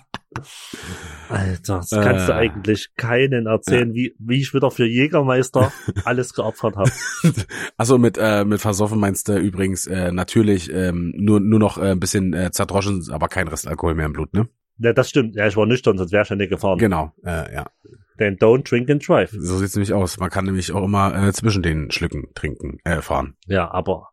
Alter, 1.28 1.76
das 1.78 1.90
kannst 1.90 2.28
du 2.28 2.32
Äh. 2.32 2.36
eigentlich 2.36 2.88
keinen 2.96 3.46
erzählen, 3.46 3.94
wie, 3.94 4.16
wie 4.18 4.40
ich 4.40 4.52
wieder 4.52 4.70
für 4.72 4.84
Jägermeister 4.86 5.72
alles 6.04 6.34
geopfert 6.34 6.76
habe. 6.76 6.90
Also 7.76 7.98
mit 7.98 8.18
äh, 8.20 8.44
mit 8.44 8.60
versoffen 8.60 8.98
meinst 8.98 9.28
du 9.28 9.38
übrigens 9.38 9.86
äh, 9.86 10.10
natürlich 10.12 10.72
ähm, 10.72 11.12
nur 11.16 11.38
nur 11.40 11.58
noch 11.60 11.78
äh, 11.78 11.92
ein 11.92 12.00
bisschen 12.00 12.32
äh, 12.34 12.50
zerdroschen, 12.50 13.04
aber 13.10 13.28
kein 13.28 13.46
Rest 13.48 13.66
Alkohol 13.68 13.94
mehr 13.94 14.06
im 14.06 14.12
Blut, 14.12 14.32
ne? 14.34 14.48
Ja, 14.78 14.92
das 14.92 15.08
stimmt. 15.10 15.36
Ja, 15.36 15.46
ich 15.46 15.56
war 15.56 15.66
nüchtern, 15.66 15.96
sonst 15.98 16.10
wäre 16.12 16.24
ich 16.24 16.28
ja 16.28 16.36
nicht 16.36 16.50
gefahren. 16.50 16.78
Genau, 16.78 17.12
äh, 17.24 17.54
ja. 17.54 17.66
Denn 18.18 18.36
don't 18.36 18.68
drink 18.68 18.88
and 18.90 19.06
drive. 19.06 19.30
So 19.36 19.58
sieht's 19.58 19.74
nämlich 19.74 19.92
aus. 19.92 20.18
Man 20.18 20.30
kann 20.30 20.44
nämlich 20.44 20.70
auch 20.72 20.84
immer 20.84 21.14
äh, 21.28 21.32
zwischen 21.32 21.62
den 21.62 21.90
Schlücken 21.90 22.28
trinken, 22.34 22.78
äh, 22.84 23.00
fahren. 23.02 23.36
Ja, 23.46 23.70
aber, 23.70 24.10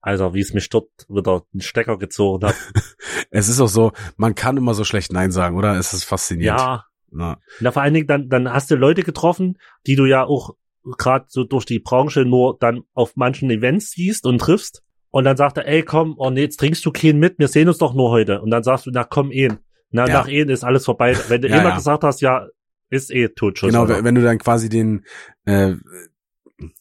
Alter, 0.00 0.34
wie 0.34 0.40
es 0.40 0.52
mich 0.52 0.68
dort 0.70 0.88
wieder 1.08 1.42
einen 1.52 1.60
Stecker 1.60 1.98
gezogen 1.98 2.46
hat. 2.48 2.54
Es 3.30 3.48
ist 3.48 3.60
auch 3.60 3.68
so, 3.68 3.92
man 4.16 4.34
kann 4.34 4.56
immer 4.56 4.74
so 4.74 4.84
schlecht 4.84 5.12
Nein 5.12 5.32
sagen, 5.32 5.56
oder? 5.56 5.76
Es 5.76 5.92
ist 5.92 6.04
faszinierend. 6.04 6.60
ja, 6.60 6.84
Na, 7.10 7.38
Na, 7.60 7.70
vor 7.72 7.82
allen 7.82 7.94
Dingen, 7.94 8.06
dann, 8.06 8.28
dann 8.28 8.52
hast 8.52 8.70
du 8.70 8.76
Leute 8.76 9.02
getroffen, 9.02 9.58
die 9.86 9.96
du 9.96 10.04
ja 10.06 10.24
auch 10.24 10.54
gerade 10.98 11.24
so 11.28 11.42
durch 11.44 11.64
die 11.64 11.78
Branche 11.80 12.24
nur 12.24 12.56
dann 12.60 12.82
auf 12.92 13.16
manchen 13.16 13.50
Events 13.50 13.90
siehst 13.92 14.26
und 14.26 14.38
triffst. 14.40 14.82
Und 15.10 15.24
dann 15.24 15.36
sagt 15.36 15.56
er, 15.58 15.66
ey, 15.66 15.82
komm, 15.82 16.14
oh 16.18 16.30
nee, 16.30 16.42
jetzt 16.42 16.58
trinkst 16.60 16.84
du 16.84 16.90
keinen 16.92 17.18
mit, 17.20 17.38
wir 17.38 17.48
sehen 17.48 17.68
uns 17.68 17.78
doch 17.78 17.94
nur 17.94 18.10
heute. 18.10 18.40
Und 18.40 18.50
dann 18.50 18.62
sagst 18.62 18.86
du, 18.86 18.90
na 18.92 19.04
komm, 19.04 19.30
eh. 19.32 19.48
Na, 19.90 20.06
Ja. 20.06 20.14
nach 20.14 20.28
eh 20.28 20.42
ist 20.42 20.64
alles 20.64 20.84
vorbei. 20.84 21.16
Wenn 21.28 21.40
du 21.42 21.48
Ja, 21.48 21.60
immer 21.60 21.70
ja. 21.70 21.76
gesagt 21.76 22.02
hast, 22.04 22.20
ja, 22.20 22.46
ist 22.90 23.10
eh 23.10 23.28
Totschuss. 23.28 23.68
genau, 23.70 23.82
Alter. 23.82 24.04
wenn 24.04 24.14
du 24.14 24.22
dann 24.22 24.38
quasi 24.38 24.68
den, 24.68 25.04
äh, 25.46 25.74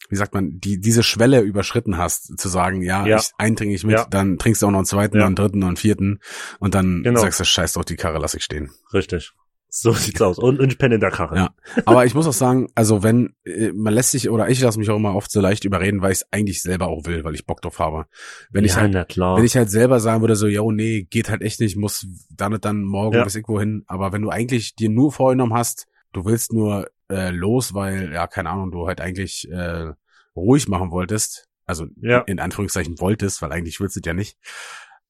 wie 0.09 0.15
sagt 0.15 0.33
man, 0.33 0.59
die 0.59 0.79
diese 0.79 1.01
Schwelle 1.03 1.41
überschritten 1.41 1.97
hast, 1.97 2.37
zu 2.39 2.47
sagen, 2.47 2.81
ja, 2.83 3.05
Ja. 3.05 3.17
ich 3.17 3.31
einen 3.37 3.55
trinke 3.55 3.73
ich 3.75 3.83
mit, 3.83 3.95
Ja. 3.97 4.05
dann 4.09 4.37
trinkst 4.37 4.61
du 4.61 4.67
auch 4.67 4.71
noch 4.71 4.79
einen 4.79 4.85
zweiten, 4.85 5.17
Ja. 5.17 5.25
einen 5.25 5.35
dritten, 5.35 5.59
noch 5.59 5.67
einen 5.67 5.77
vierten 5.77 6.19
und 6.59 6.75
dann 6.75 7.01
Genau. 7.03 7.19
sagst 7.21 7.39
du, 7.39 7.45
scheiß 7.45 7.73
doch 7.73 7.83
die 7.83 7.95
Karre, 7.95 8.19
lass 8.19 8.33
ich 8.35 8.43
stehen. 8.43 8.69
Richtig. 8.93 9.31
So 9.75 9.91
sieht's 9.93 10.21
aus. 10.21 10.37
Und, 10.37 10.59
und 10.59 10.71
ich 10.71 10.77
penne 10.77 10.95
in 10.95 11.01
der 11.01 11.09
Karre. 11.09 11.35
Ja. 11.35 11.49
Aber 11.85 12.05
ich 12.05 12.13
muss 12.13 12.27
auch 12.27 12.33
sagen, 12.33 12.67
also 12.75 13.01
wenn, 13.01 13.33
äh, 13.43 13.71
man 13.73 13.91
lässt 13.95 14.11
sich, 14.11 14.29
oder 14.29 14.47
ich 14.47 14.61
lasse 14.61 14.77
mich 14.77 14.87
auch 14.91 14.97
immer 14.97 15.15
oft 15.15 15.31
so 15.31 15.41
leicht 15.41 15.65
überreden, 15.65 16.01
weil 16.03 16.11
ich 16.11 16.19
es 16.19 16.27
eigentlich 16.31 16.61
selber 16.61 16.87
auch 16.89 17.07
will, 17.07 17.23
weil 17.23 17.33
ich 17.33 17.47
Bock 17.47 17.59
drauf 17.63 17.79
habe. 17.79 18.05
Wenn 18.51 18.65
ich 18.65 18.73
ja, 18.75 18.81
halt, 18.81 18.93
na 18.93 19.03
klar. 19.05 19.35
wenn 19.35 19.43
ich 19.45 19.57
halt 19.57 19.71
selber 19.71 19.99
sagen 19.99 20.21
würde, 20.21 20.35
so, 20.35 20.45
yo, 20.45 20.71
nee, 20.71 21.07
geht 21.09 21.31
halt 21.31 21.41
echt 21.41 21.59
nicht, 21.59 21.75
muss 21.75 22.05
dann 22.29 22.53
und 22.53 22.63
dann 22.63 22.83
morgen 22.83 23.15
Ja. 23.15 23.23
bis 23.23 23.33
irgendwo 23.33 23.59
hin. 23.59 23.83
Aber 23.87 24.13
wenn 24.13 24.21
du 24.21 24.29
eigentlich 24.29 24.75
dir 24.75 24.89
nur 24.89 25.11
vorgenommen 25.11 25.55
hast, 25.55 25.87
du 26.13 26.25
willst 26.25 26.53
nur 26.53 26.87
äh, 27.09 27.29
los, 27.31 27.73
weil, 27.73 28.13
ja, 28.13 28.27
keine 28.27 28.49
Ahnung, 28.49 28.71
du 28.71 28.87
halt 28.87 29.01
eigentlich 29.01 29.49
äh, 29.51 29.91
ruhig 30.35 30.67
machen 30.67 30.91
wolltest, 30.91 31.47
also 31.65 31.85
Ja. 31.97 32.19
in 32.21 32.39
Anführungszeichen 32.39 32.99
wolltest, 32.99 33.41
weil 33.41 33.51
eigentlich 33.51 33.79
willst 33.79 33.95
du 33.95 33.99
es 33.99 34.05
ja 34.05 34.13
nicht, 34.13 34.37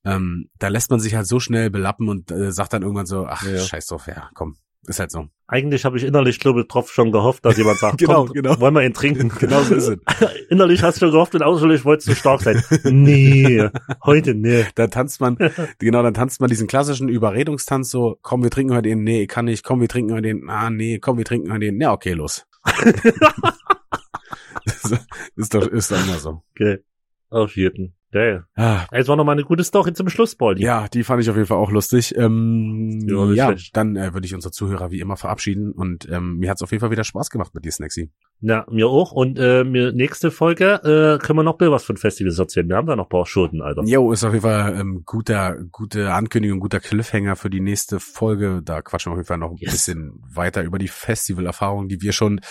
ähm, 0.05 0.49
da 0.59 0.67
lässt 0.67 0.89
man 0.89 0.99
sich 0.99 1.15
halt 1.15 1.27
so 1.27 1.39
schnell 1.39 1.69
belappen 1.69 2.09
und 2.09 2.31
äh, 2.31 2.51
sagt 2.51 2.73
dann 2.73 2.81
irgendwann 2.81 3.05
so, 3.05 3.25
ach, 3.25 3.43
Ja. 3.43 3.59
scheiß 3.59 3.87
drauf, 3.87 4.07
ja, 4.07 4.29
komm. 4.33 4.57
Ist 4.87 4.99
halt 4.99 5.11
so. 5.11 5.27
Eigentlich 5.47 5.85
habe 5.85 5.97
ich 5.97 6.03
innerlich, 6.03 6.39
glaube 6.39 6.61
ich, 6.61 6.67
drauf 6.67 6.91
schon 6.91 7.11
gehofft, 7.11 7.45
dass 7.45 7.57
jemand 7.57 7.79
sagt, 7.79 7.97
Genau, 7.99 8.25
komm, 8.25 8.33
genau. 8.33 8.59
wollen 8.59 8.73
wir 8.73 8.83
ihn 8.83 8.93
trinken. 8.93 9.31
Genau 9.39 9.61
so 9.61 9.75
ist 9.75 9.87
es. 9.87 9.97
innerlich 10.49 10.83
hast 10.83 11.01
du 11.01 11.11
gehofft 11.11 11.35
und 11.35 11.43
außerlich 11.43 11.85
wolltest 11.85 12.09
du 12.09 12.15
stark 12.15 12.41
sein. 12.41 12.63
Nee, 12.83 13.69
heute 14.03 14.35
nee. 14.35 14.65
Da 14.75 14.87
tanzt 14.87 15.21
man, 15.21 15.37
genau, 15.79 16.03
dann 16.03 16.13
tanzt 16.13 16.41
man 16.41 16.49
diesen 16.49 16.67
klassischen 16.67 17.09
Überredungstanz 17.09 17.89
so, 17.89 18.17
komm, 18.21 18.43
wir 18.43 18.49
trinken 18.49 18.73
heute 18.73 18.89
den, 18.89 19.03
nee, 19.03 19.27
kann 19.27 19.45
nicht, 19.45 19.63
komm, 19.63 19.81
wir 19.81 19.87
trinken 19.87 20.13
heute 20.13 20.23
den, 20.23 20.49
ah, 20.49 20.69
nee, 20.69 20.99
komm, 20.99 21.17
wir 21.17 21.25
trinken 21.25 21.51
heute 21.51 21.65
den, 21.65 21.79
ja, 21.79 21.91
okay, 21.91 22.13
los. 22.13 22.45
Ist 25.35 25.53
doch, 25.53 25.67
ist 25.67 25.91
doch 25.91 26.03
immer 26.05 26.19
so. 26.19 26.41
Okay. 26.51 26.79
Auf 27.29 27.55
jeden. 27.55 27.95
Geil. 28.13 28.43
Ah, 28.55 28.85
Es 28.91 29.07
war 29.07 29.15
noch 29.15 29.23
mal 29.25 29.31
eine 29.31 29.43
gute 29.43 29.63
Story 29.63 29.91
zum 29.93 30.07
Schluss, 30.07 30.35
Baldi. 30.35 30.61
ja, 30.63 30.87
die 30.87 31.03
fand 31.03 31.21
ich 31.23 31.29
auf 31.29 31.35
jeden 31.35 31.47
Fall 31.47 31.57
auch 31.57 31.71
lustig. 31.71 32.15
Ähm, 32.15 32.99
Ja, 33.09 33.25
ja, 33.33 33.47
schlecht. 33.47 33.75
dann 33.75 33.95
äh, 33.95 34.13
würde 34.13 34.25
ich 34.27 34.35
unsere 34.35 34.51
Zuhörer 34.51 34.91
wie 34.91 34.99
immer 34.99 35.17
verabschieden 35.17 35.71
und 35.71 36.07
ähm, 36.09 36.37
mir 36.37 36.51
hat's 36.51 36.61
auf 36.61 36.71
jeden 36.71 36.81
Fall 36.81 36.91
wieder 36.91 37.03
Spaß 37.03 37.29
gemacht 37.31 37.55
mit 37.55 37.65
dir, 37.65 37.71
Snacksy. 37.71 38.11
Ja, 38.39 38.65
mir 38.69 38.87
auch. 38.87 39.11
Und 39.13 39.39
äh, 39.39 39.63
mir 39.63 39.93
nächste 39.93 40.29
Folge 40.29 40.73
äh, 40.83 41.25
können 41.25 41.39
wir 41.39 41.43
noch 41.43 41.57
was 41.59 41.85
von 41.85 41.97
Festivals 41.97 42.37
erzählen. 42.37 42.67
Wir 42.69 42.75
haben 42.75 42.87
da 42.87 42.95
noch 42.95 43.05
ein 43.05 43.09
paar 43.09 43.25
Schoten, 43.25 43.61
Alter. 43.61 43.83
Jo, 43.85 44.11
ist 44.11 44.23
auf 44.23 44.33
jeden 44.33 44.43
Fall 44.43 44.77
ähm, 44.79 45.01
guter, 45.05 45.57
gute 45.71 46.13
Ankündigung, 46.13 46.59
guter 46.59 46.79
Cliffhanger 46.81 47.35
für 47.35 47.49
die 47.49 47.61
nächste 47.61 47.99
Folge. 47.99 48.61
Da 48.63 48.81
quatschen 48.81 49.09
wir 49.11 49.13
auf 49.13 49.19
jeden 49.19 49.27
Fall 49.27 49.37
noch 49.39 49.51
ein 49.51 49.57
Yes. 49.57 49.71
bisschen 49.71 50.21
weiter 50.31 50.61
über 50.63 50.77
die 50.77 50.87
Festivalerfahrungen, 50.89 51.87
die 51.87 52.01
wir 52.01 52.11
schon 52.11 52.41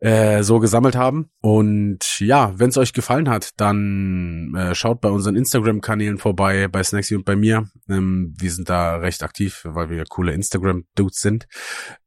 äh, 0.00 0.42
so 0.42 0.58
gesammelt 0.58 0.96
haben. 0.96 1.30
Und 1.40 2.18
ja, 2.20 2.52
wenn 2.56 2.70
es 2.70 2.78
euch 2.78 2.92
gefallen 2.92 3.28
hat, 3.28 3.50
dann 3.58 4.54
äh, 4.56 4.74
schaut 4.74 5.00
bei 5.00 5.10
unseren 5.10 5.36
Instagram-Kanälen 5.36 6.18
vorbei, 6.18 6.68
bei 6.68 6.82
Snacksy 6.82 7.16
und 7.16 7.24
bei 7.24 7.36
mir. 7.36 7.68
Ähm, 7.88 8.34
wir 8.38 8.50
sind 8.50 8.68
da 8.68 8.96
recht 8.96 9.22
aktiv, 9.22 9.62
weil 9.64 9.90
wir 9.90 10.04
coole 10.08 10.32
Instagram-Dudes 10.32 11.20
sind. 11.20 11.46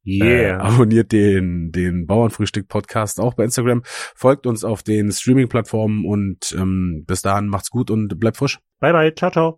Äh, 0.06 0.44
Yeah. 0.44 0.60
abonniert 0.60 1.12
den, 1.12 1.72
den 1.72 2.06
Bauernfrühstück-Podcast 2.08 3.20
auch 3.20 3.36
bei 3.36 3.46
Instagram. 3.46 3.84
Folgt 3.86 4.48
uns 4.48 4.64
auf 4.64 4.84
den 4.84 5.12
Streaming-Plattformen 5.12 6.06
und 6.06 6.52
ähm, 6.58 7.04
bis 7.08 7.22
dahin 7.22 7.48
macht's 7.48 7.70
gut 7.70 7.90
und 7.90 8.20
bleibt 8.20 8.38
frisch. 8.38 8.60
Bye 8.80 8.92
bye. 8.92 9.14
Ciao, 9.16 9.32
ciao. 9.32 9.52